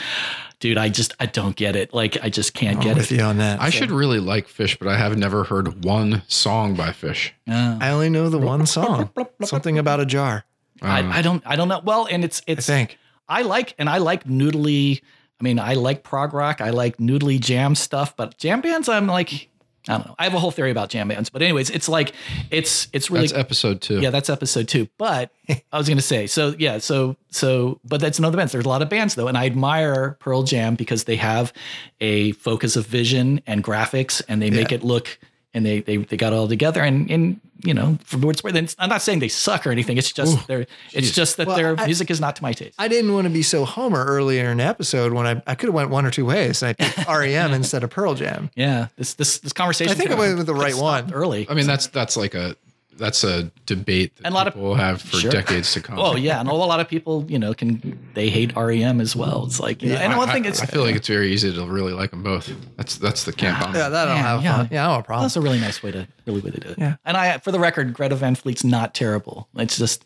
dude, 0.59 0.77
I 0.77 0.87
just 0.87 1.13
I 1.19 1.25
don't 1.25 1.55
get 1.55 1.75
it. 1.75 1.93
Like 1.93 2.23
I 2.23 2.29
just 2.29 2.53
can't 2.53 2.77
I'm 2.77 2.83
get 2.83 2.95
with 2.95 3.11
it. 3.11 3.17
you 3.17 3.21
on 3.21 3.37
that. 3.37 3.61
I 3.61 3.69
should 3.69 3.91
really 3.91 4.19
like 4.19 4.47
Phish, 4.47 4.79
but 4.79 4.87
I 4.87 4.97
have 4.97 5.17
never 5.17 5.43
heard 5.43 5.83
one 5.83 6.23
song 6.27 6.75
by 6.75 6.89
Phish. 6.89 7.31
Uh, 7.49 7.77
I 7.81 7.89
only 7.89 8.09
know 8.09 8.29
the 8.29 8.39
one 8.39 8.65
song. 8.65 9.09
Something 9.43 9.77
about 9.77 9.99
a 9.99 10.05
jar. 10.05 10.45
Um, 10.81 10.89
I, 11.11 11.17
I 11.17 11.21
don't 11.21 11.43
I 11.45 11.57
don't 11.57 11.67
know. 11.67 11.81
Well, 11.83 12.07
and 12.09 12.23
it's 12.23 12.41
I 12.47 12.53
it's 12.53 12.65
think. 12.65 12.97
I 13.27 13.41
like 13.41 13.75
and 13.77 13.89
I 13.89 13.97
like 13.97 14.23
noodly. 14.23 15.01
I 15.39 15.43
mean, 15.43 15.59
I 15.59 15.73
like 15.75 16.03
prog 16.03 16.33
rock. 16.33 16.61
I 16.61 16.71
like 16.71 16.97
noodly 16.97 17.39
jam 17.39 17.75
stuff, 17.75 18.15
but 18.17 18.37
jam 18.37 18.61
bands, 18.61 18.89
I'm 18.89 19.07
like, 19.07 19.47
I 19.87 19.93
don't 19.97 20.07
know. 20.07 20.15
I 20.19 20.25
have 20.25 20.33
a 20.33 20.39
whole 20.39 20.51
theory 20.51 20.69
about 20.71 20.89
jam 20.89 21.07
bands, 21.07 21.29
but 21.29 21.41
anyways, 21.41 21.69
it's 21.69 21.87
like 21.87 22.13
it's 22.51 22.89
it's 22.91 23.09
really 23.09 23.27
That's 23.27 23.39
episode 23.39 23.79
two. 23.81 24.01
yeah, 24.01 24.09
that's 24.09 24.29
episode 24.29 24.67
two. 24.67 24.87
But 24.97 25.31
I 25.71 25.77
was 25.77 25.87
gonna 25.87 26.01
say, 26.01 26.27
so 26.27 26.53
yeah, 26.59 26.77
so 26.79 27.15
so, 27.31 27.79
but 27.85 28.01
that's 28.01 28.19
another 28.19 28.35
band. 28.37 28.49
There's 28.49 28.65
a 28.65 28.69
lot 28.69 28.81
of 28.81 28.89
bands 28.89 29.15
though, 29.15 29.27
and 29.29 29.37
I 29.37 29.45
admire 29.45 30.17
Pearl 30.19 30.43
Jam 30.43 30.75
because 30.75 31.05
they 31.05 31.15
have 31.15 31.53
a 32.01 32.33
focus 32.33 32.75
of 32.75 32.85
vision 32.85 33.41
and 33.47 33.63
graphics, 33.63 34.21
and 34.27 34.41
they 34.41 34.49
make 34.49 34.71
Yeah. 34.71 34.75
it 34.77 34.83
look. 34.83 35.17
And 35.53 35.65
they, 35.65 35.81
they 35.81 35.97
they 35.97 36.15
got 36.15 36.31
it 36.31 36.35
all 36.35 36.47
together, 36.47 36.79
and 36.83 37.09
and 37.09 37.41
you 37.63 37.73
know, 37.73 37.97
for 38.03 38.17
what 38.19 38.35
it's 38.35 38.43
worth, 38.43 38.75
I'm 38.77 38.87
not 38.89 39.01
saying 39.01 39.17
they 39.17 39.29
suck 39.29 39.65
or 39.65 39.71
anything. 39.71 39.97
It's 39.97 40.11
just 40.11 40.45
they're 40.47 40.67
it's 40.93 41.09
just 41.09 41.37
that 41.37 41.47
Well, 41.47 41.57
their 41.57 41.79
I- 41.79 41.87
music 41.87 42.11
is 42.11 42.19
not 42.21 42.35
to 42.35 42.43
my 42.43 42.53
taste. 42.53 42.75
I 42.77 42.87
didn't 42.87 43.11
want 43.13 43.25
to 43.25 43.31
be 43.33 43.41
so 43.41 43.65
Homer 43.65 44.05
earlier 44.05 44.51
in 44.51 44.57
the 44.57 44.63
episode 44.65 45.11
when 45.11 45.25
I, 45.25 45.41
I 45.47 45.55
could 45.55 45.65
have 45.69 45.73
went 45.73 45.89
one 45.89 46.05
or 46.05 46.11
two 46.11 46.23
ways. 46.25 46.61
I 46.61 46.73
picked 46.73 47.07
REM 47.09 47.51
instead 47.53 47.83
of 47.83 47.89
Pearl 47.89 48.13
Jam. 48.13 48.51
Yeah, 48.55 48.89
this 48.95 49.15
this 49.15 49.39
this 49.39 49.51
conversation. 49.51 49.91
I 49.91 49.95
think 49.95 50.11
I 50.11 50.13
could've 50.13 50.19
went 50.19 50.37
with 50.37 50.45
the 50.45 50.53
right 50.53 50.75
one. 50.75 51.11
early. 51.11 51.47
I 51.49 51.55
mean, 51.55 51.65
that's 51.65 51.87
that's 51.87 52.15
like 52.15 52.35
a 52.35 52.55
that's 52.99 53.23
a 53.23 53.51
debate 53.65 54.15
that 54.17 54.25
And 54.27 54.33
a 54.33 54.37
lot 54.37 54.47
of- 54.47 54.53
people 54.53 54.75
have 54.75 55.01
for 55.01 55.17
Sure. 55.17 55.31
decades 55.31 55.73
to 55.73 55.81
come. 55.81 55.97
Oh 55.97 56.15
yeah, 56.15 56.39
and 56.39 56.47
a 56.47 56.53
lot 56.53 56.79
of 56.79 56.87
people, 56.87 57.25
you 57.27 57.39
know, 57.39 57.53
can 57.55 57.97
they 58.13 58.29
hate 58.29 58.55
REM 58.55 59.01
as 59.01 59.15
well. 59.15 59.45
It's 59.47 59.59
like, 59.59 59.81
you 59.81 59.89
know, 59.89 59.95
and 59.95 60.13
I, 60.13 60.17
one 60.17 60.29
thing 60.29 60.45
is, 60.45 60.61
I 60.61 60.65
feel 60.67 60.83
like 60.83 60.95
it's 60.95 61.07
very 61.07 61.31
easy 61.33 61.51
to 61.51 61.65
really 61.65 61.93
like 61.93 62.11
them 62.11 62.21
both. 62.21 62.51
That's 62.77 62.97
that's 62.97 63.23
the 63.23 63.33
camp 63.33 63.61
I'm. 63.67 63.73
Yeah, 63.73 63.89
that 63.89 64.07
I 64.07 64.11
don't 64.11 64.17
Yeah, 64.17 64.21
have 64.29 64.43
yeah. 64.43 64.55
fun. 64.57 64.67
Yeah, 64.71 64.81
I 64.83 64.85
don't 64.87 64.95
have 64.97 65.03
a 65.03 65.05
problem. 65.05 65.23
that's 65.23 65.35
a 65.37 65.41
really 65.41 65.59
nice 65.59 65.81
way 65.81 65.91
to 65.91 66.07
really 66.27 66.41
way 66.41 66.51
to 66.51 66.59
do 66.59 66.69
it. 66.69 66.77
Yeah. 66.77 66.95
And 67.05 67.17
I, 67.17 67.37
for 67.39 67.51
the 67.51 67.59
record, 67.59 67.93
Greta 67.93 68.15
Van 68.15 68.35
Fleet's 68.35 68.63
not 68.63 68.93
terrible. 68.93 69.47
It's 69.55 69.77
just, 69.77 70.05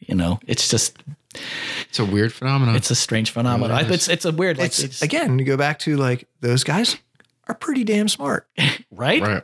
you 0.00 0.14
know, 0.16 0.40
it's 0.46 0.68
just 0.68 0.96
It's 1.88 1.98
a 1.98 2.04
weird 2.04 2.32
phenomenon. 2.32 2.76
it's 2.76 2.90
a 2.90 2.94
strange 2.94 3.30
phenomenon. 3.30 3.76
Really 3.78 3.90
is. 3.90 3.94
It's 3.94 4.08
it's 4.08 4.24
a 4.24 4.32
weird, 4.32 4.58
like, 4.58 4.66
It's 4.66 4.80
it's, 4.82 5.02
again, 5.02 5.38
you 5.38 5.44
go 5.44 5.56
back 5.56 5.78
to 5.80 5.96
like 5.96 6.26
those 6.40 6.64
guys 6.64 6.96
are 7.48 7.54
pretty 7.54 7.84
damn 7.84 8.08
smart 8.08 8.46
right? 8.90 9.20
right. 9.22 9.42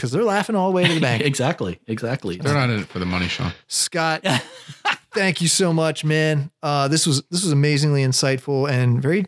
Because 0.00 0.12
they're 0.12 0.24
laughing 0.24 0.56
all 0.56 0.70
the 0.70 0.74
way 0.74 0.86
to 0.86 0.94
the 0.94 1.00
bank. 1.00 1.22
Exactly, 1.26 1.78
exactly. 1.86 2.36
They're 2.38 2.54
not 2.54 2.70
in 2.70 2.80
it 2.80 2.86
for 2.88 2.98
the 2.98 3.04
money, 3.04 3.28
Sean. 3.28 3.52
Scott, 3.68 4.24
thank 5.12 5.42
you 5.42 5.48
so 5.48 5.72
much, 5.74 6.04
man. 6.04 6.50
Uh, 6.62 6.88
this 6.88 7.06
was 7.06 7.22
this 7.30 7.42
was 7.44 7.52
amazingly 7.52 8.02
insightful 8.02 8.68
and 8.70 9.02
very 9.02 9.26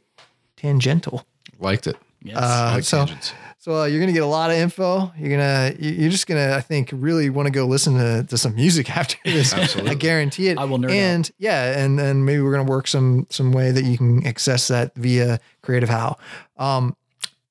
tangential. 0.56 1.26
Liked 1.58 1.86
it. 1.86 1.96
Yes. 2.22 2.36
Uh, 2.38 2.72
like 2.76 2.84
so 2.84 2.98
tangents. 3.04 3.34
so 3.58 3.82
uh, 3.82 3.84
you're 3.84 4.00
gonna 4.00 4.12
get 4.12 4.22
a 4.22 4.26
lot 4.26 4.50
of 4.50 4.56
info. 4.56 5.12
You're 5.18 5.30
gonna 5.30 5.74
you- 5.78 5.90
you're 5.92 6.10
just 6.10 6.26
gonna 6.26 6.54
I 6.56 6.60
think 6.60 6.90
really 6.92 7.28
want 7.30 7.46
to 7.46 7.52
go 7.52 7.66
listen 7.66 7.94
to, 7.98 8.24
to 8.28 8.38
some 8.38 8.54
music 8.54 8.88
after 8.96 9.16
this. 9.24 9.52
Absolutely. 9.52 9.90
I 9.90 9.94
guarantee 9.94 10.48
it. 10.48 10.56
I 10.58 10.64
will 10.64 10.78
nerd 10.78 10.86
out. 10.86 10.90
and 10.92 11.30
yeah, 11.38 11.78
and 11.78 12.00
and 12.00 12.24
maybe 12.24 12.40
we're 12.40 12.52
gonna 12.56 12.70
work 12.70 12.86
some 12.88 13.26
some 13.30 13.52
way 13.52 13.70
that 13.70 13.84
you 13.84 13.98
can 13.98 14.26
access 14.26 14.68
that 14.68 14.94
via 14.94 15.38
Creative 15.62 15.88
How. 15.90 16.16
Um, 16.56 16.96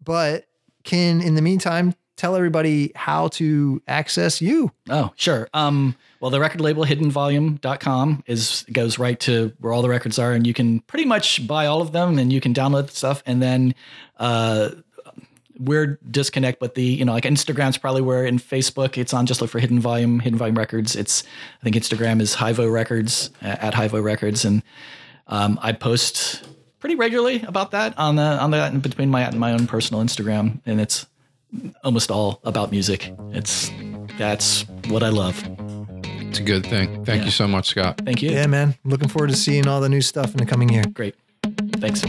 but 0.04 0.48
can 0.84 1.22
in 1.22 1.36
the 1.36 1.42
meantime 1.44 1.94
tell 2.18 2.36
everybody 2.36 2.92
how 2.96 3.30
to 3.30 3.82
access 3.88 4.42
you. 4.42 4.72
Oh, 4.90 5.12
sure. 5.16 5.48
Um, 5.54 5.96
well, 6.20 6.32
the 6.32 6.40
record 6.40 6.62
label 6.62 6.86
hiddenvolume.com 6.86 8.24
is 8.28 8.66
goes 8.72 9.00
right 9.00 9.20
to 9.22 9.54
where 9.60 9.74
all 9.74 9.82
the 9.82 9.90
records 9.90 10.20
are, 10.20 10.34
and 10.34 10.46
you 10.46 10.54
can 10.54 10.82
pretty 10.82 11.06
much 11.06 11.48
buy 11.48 11.66
all 11.66 11.82
of 11.82 11.92
them 11.92 12.20
and 12.20 12.32
you 12.32 12.42
can 12.42 12.54
download 12.54 12.88
the 12.88 12.96
stuff. 12.96 13.24
And 13.26 13.42
then 13.42 13.74
uh, 14.18 14.70
we're 15.62 16.00
disconnect, 16.10 16.60
but 16.60 16.76
the, 16.76 16.84
you 16.84 17.06
know, 17.06 17.14
like 17.14 17.24
Instagram's 17.24 17.78
probably 17.78 18.02
where 18.02 18.26
in 18.26 18.40
Facebook 18.40 18.98
it's 18.98 19.14
on. 19.14 19.26
Just 19.26 19.42
look 19.42 19.50
for 19.50 19.60
Hidden 19.60 19.80
Volume, 19.80 20.20
Hidden 20.20 20.38
Volume 20.38 20.58
Records. 20.58 20.96
It's, 20.96 21.24
I 21.62 21.64
think 21.64 21.76
Instagram 21.76 22.20
is 22.20 22.36
Hivo 22.36 22.72
Records 22.72 23.30
uh, 23.42 23.58
at 23.60 23.74
Hivo 23.74 24.04
Records. 24.04 24.44
And 24.44 24.64
um, 25.28 25.60
I 25.62 25.74
post 25.74 26.48
pretty 26.80 26.96
regularly 26.96 27.44
about 27.44 27.72
that 27.72 27.98
on 27.98 28.16
the, 28.16 28.24
on 28.24 28.52
the, 28.52 28.80
between 28.82 29.10
my, 29.10 29.30
my 29.32 29.54
own 29.54 29.68
personal 29.68 30.04
Instagram. 30.04 30.62
And 30.66 30.82
it's 30.82 31.06
almost 31.84 32.12
all 32.12 32.40
about 32.44 32.72
music. 32.72 33.14
It's, 33.32 33.72
that's 34.18 34.64
what 34.88 35.04
I 35.04 35.10
love. 35.10 35.42
It's 36.04 36.40
a 36.40 36.44
good 36.44 36.66
thing. 36.66 37.04
Thank 37.06 37.20
Yeah. 37.22 37.26
you 37.26 37.32
so 37.32 37.48
much, 37.48 37.68
Scott. 37.70 38.02
Thank 38.06 38.22
you. 38.22 38.32
Yeah, 38.32 38.48
man. 38.48 38.76
Looking 38.86 39.10
forward 39.10 39.30
to 39.32 39.36
seeing 39.36 39.68
all 39.68 39.82
the 39.82 39.90
new 39.90 40.02
stuff 40.02 40.32
in 40.32 40.38
the 40.38 40.46
coming 40.46 40.70
year. 40.70 40.84
Great. 40.94 41.16
Thanks. 41.80 42.04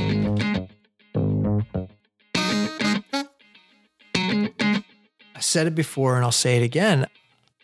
I 4.14 5.40
said 5.40 5.66
it 5.66 5.74
before 5.74 6.16
and 6.16 6.24
I'll 6.24 6.32
say 6.32 6.56
it 6.56 6.62
again. 6.62 7.06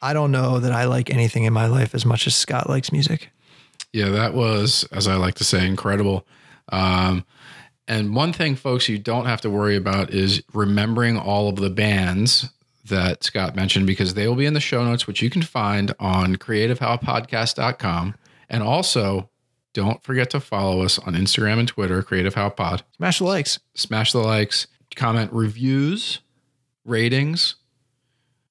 I 0.00 0.12
don't 0.12 0.30
know 0.32 0.58
that 0.60 0.72
I 0.72 0.84
like 0.84 1.10
anything 1.10 1.44
in 1.44 1.52
my 1.52 1.66
life 1.66 1.94
as 1.94 2.06
much 2.06 2.26
as 2.26 2.34
Scott 2.34 2.68
likes 2.68 2.92
music. 2.92 3.30
Yeah, 3.92 4.10
that 4.10 4.34
was, 4.34 4.84
as 4.92 5.08
I 5.08 5.14
like 5.14 5.34
to 5.36 5.44
say, 5.44 5.66
incredible. 5.66 6.26
Um, 6.70 7.24
and 7.88 8.14
one 8.14 8.32
thing, 8.32 8.54
folks, 8.54 8.88
you 8.88 8.98
don't 8.98 9.26
have 9.26 9.40
to 9.40 9.50
worry 9.50 9.74
about 9.76 10.10
is 10.10 10.42
remembering 10.52 11.18
all 11.18 11.48
of 11.48 11.56
the 11.56 11.70
bands 11.70 12.48
that 12.84 13.24
Scott 13.24 13.56
mentioned 13.56 13.86
because 13.86 14.14
they 14.14 14.26
will 14.28 14.36
be 14.36 14.46
in 14.46 14.54
the 14.54 14.60
show 14.60 14.84
notes, 14.84 15.06
which 15.06 15.20
you 15.22 15.28
can 15.30 15.42
find 15.42 15.94
on 15.98 16.36
creativehowpodcast.com. 16.36 18.14
And 18.48 18.62
also, 18.62 19.28
don't 19.74 20.02
forget 20.02 20.30
to 20.30 20.40
follow 20.40 20.82
us 20.82 20.98
on 20.98 21.14
Instagram 21.14 21.58
and 21.58 21.68
Twitter, 21.68 22.02
Creative 22.02 22.34
How 22.34 22.48
Pod. 22.48 22.82
Smash 22.96 23.18
the 23.18 23.24
likes. 23.24 23.58
Smash 23.74 24.12
the 24.12 24.18
likes, 24.20 24.66
comment 24.96 25.32
reviews, 25.32 26.20
ratings. 26.84 27.56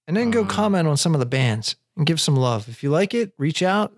And 0.07 0.15
then 0.15 0.31
go 0.31 0.43
Uh, 0.43 0.47
comment 0.47 0.87
on 0.87 0.97
some 0.97 1.13
of 1.13 1.19
the 1.19 1.25
bands 1.25 1.75
and 1.97 2.05
give 2.05 2.21
some 2.21 2.35
love. 2.35 2.69
If 2.69 2.83
you 2.83 2.89
like 2.91 3.13
it, 3.13 3.33
reach 3.37 3.61
out 3.63 3.93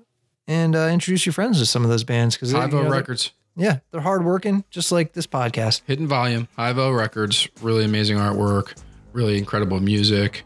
and 0.47 0.75
uh, 0.75 0.87
introduce 0.91 1.25
your 1.25 1.33
friends 1.33 1.59
to 1.59 1.65
some 1.65 1.83
of 1.83 1.89
those 1.89 2.03
bands 2.03 2.35
because 2.35 2.53
Hivo 2.53 2.89
Records, 2.89 3.31
Yeah, 3.59 3.79
they're 3.91 3.99
hardworking, 4.01 4.63
just 4.69 4.91
like 4.91 5.11
this 5.11 5.27
podcast. 5.27 5.81
Hidden 5.85 6.07
Volume, 6.07 6.47
Hivo 6.57 6.97
Records, 6.97 7.47
really 7.61 7.83
amazing 7.83 8.17
artwork, 8.17 8.73
really 9.11 9.37
incredible 9.37 9.81
music. 9.81 10.43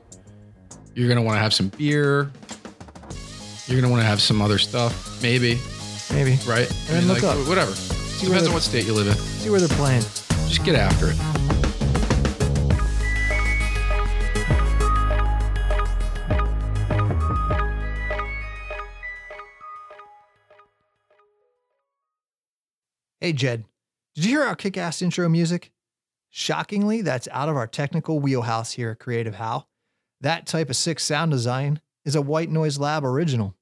You're 0.95 1.07
to 1.17 1.23
want 1.23 1.35
to 1.35 1.41
have 1.41 1.53
some 1.53 1.67
beer. 1.69 2.31
You're 3.67 3.79
to 3.83 3.89
want 3.89 4.01
to 4.01 4.07
have 4.07 4.21
some 4.21 4.41
other 4.41 4.57
stuff, 4.57 5.21
maybe, 5.21 5.59
Maybe 6.11 6.37
right? 6.47 6.69
And 6.89 6.97
then 6.97 7.07
look 7.07 7.23
up. 7.23 7.37
Whatever. 7.47 7.71
where 7.71 8.29
Depends 8.29 8.47
on 8.47 8.53
what 8.53 8.63
state 8.63 8.85
you 8.85 8.93
live 8.93 9.07
in. 9.07 9.13
see 9.13 9.49
where 9.49 9.59
they're 9.59 9.77
playing. 9.77 10.01
Just 10.47 10.63
get 10.63 10.75
after 10.75 11.11
it. 11.11 11.72
Hey, 23.23 23.31
Jed, 23.31 23.63
did 24.15 24.25
you 24.25 24.31
hear 24.31 24.43
our 24.43 24.53
kick 24.53 24.75
ass 24.75 25.01
intro 25.01 25.29
music? 25.29 25.71
Shockingly, 26.29 27.01
that's 27.01 27.29
out 27.31 27.47
of 27.47 27.55
our 27.55 27.67
technical 27.67 28.19
wheelhouse 28.19 28.73
here 28.73 28.89
at 28.89 28.99
Creative 28.99 29.35
How. 29.35 29.67
That 30.19 30.45
type 30.45 30.69
of 30.69 30.75
sick 30.75 30.99
sound 30.99 31.31
design 31.31 31.79
is 32.03 32.17
a 32.17 32.21
White 32.21 32.49
Noise 32.49 32.79
Lab 32.79 33.05
original. 33.05 33.55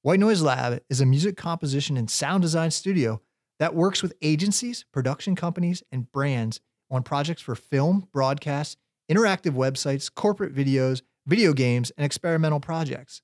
White 0.00 0.20
Noise 0.20 0.40
Lab 0.40 0.80
is 0.88 1.02
a 1.02 1.04
music 1.04 1.36
composition 1.36 1.98
and 1.98 2.10
sound 2.10 2.40
design 2.40 2.70
studio 2.70 3.20
that 3.58 3.74
works 3.74 4.02
with 4.02 4.14
agencies, 4.22 4.86
production 4.90 5.36
companies, 5.36 5.82
and 5.92 6.10
brands 6.10 6.60
on 6.90 7.02
projects 7.02 7.42
for 7.42 7.54
film, 7.54 8.08
broadcast, 8.10 8.78
interactive 9.12 9.52
websites, 9.52 10.10
corporate 10.10 10.54
videos, 10.54 11.02
video 11.26 11.52
games, 11.52 11.92
and 11.98 12.06
experimental 12.06 12.58
projects. 12.58 13.20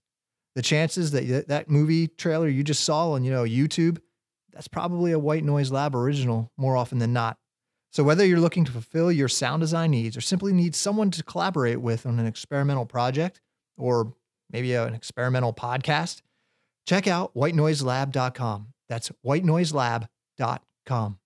The 0.57 0.61
chances 0.61 1.13
that 1.13 1.49
that 1.49 1.71
movie 1.71 2.07
trailer 2.07 2.49
you 2.49 2.65
just 2.65 2.85
saw 2.85 3.13
on, 3.13 3.25
you 3.25 3.31
know, 3.31 3.45
YouTube 3.45 3.97
that's 4.53 4.69
probably 4.69 5.13
a 5.13 5.19
White 5.19 5.45
Noise 5.45 5.71
Lab 5.71 5.95
original 5.95 6.53
more 6.57 6.77
often 6.77 6.99
than 6.99 7.13
not. 7.13 7.39
So, 7.93 8.05
whether 8.05 8.25
you're 8.25 8.41
looking 8.41 8.65
to 8.65 8.73
fulfill 8.73 9.11
your 9.11 9.29
sound 9.29 9.61
design 9.61 9.91
needs 9.91 10.17
or 10.17 10.21
simply 10.21 10.53
need 10.53 10.75
someone 10.75 11.11
to 11.13 11.25
collaborate 11.25 11.81
with 11.81 12.07
on 12.07 12.19
an 12.19 12.27
experimental 12.27 12.87
project 12.87 13.41
or 13.77 14.15
maybe 14.51 14.75
an 14.75 14.95
experimental 14.95 15.53
podcast, 15.53 16.23
check 16.87 17.07
out 17.07 17.35
whitenoiselab.com. 17.35 18.69
That's 18.89 19.11
whitenoiselab.com. 19.25 21.20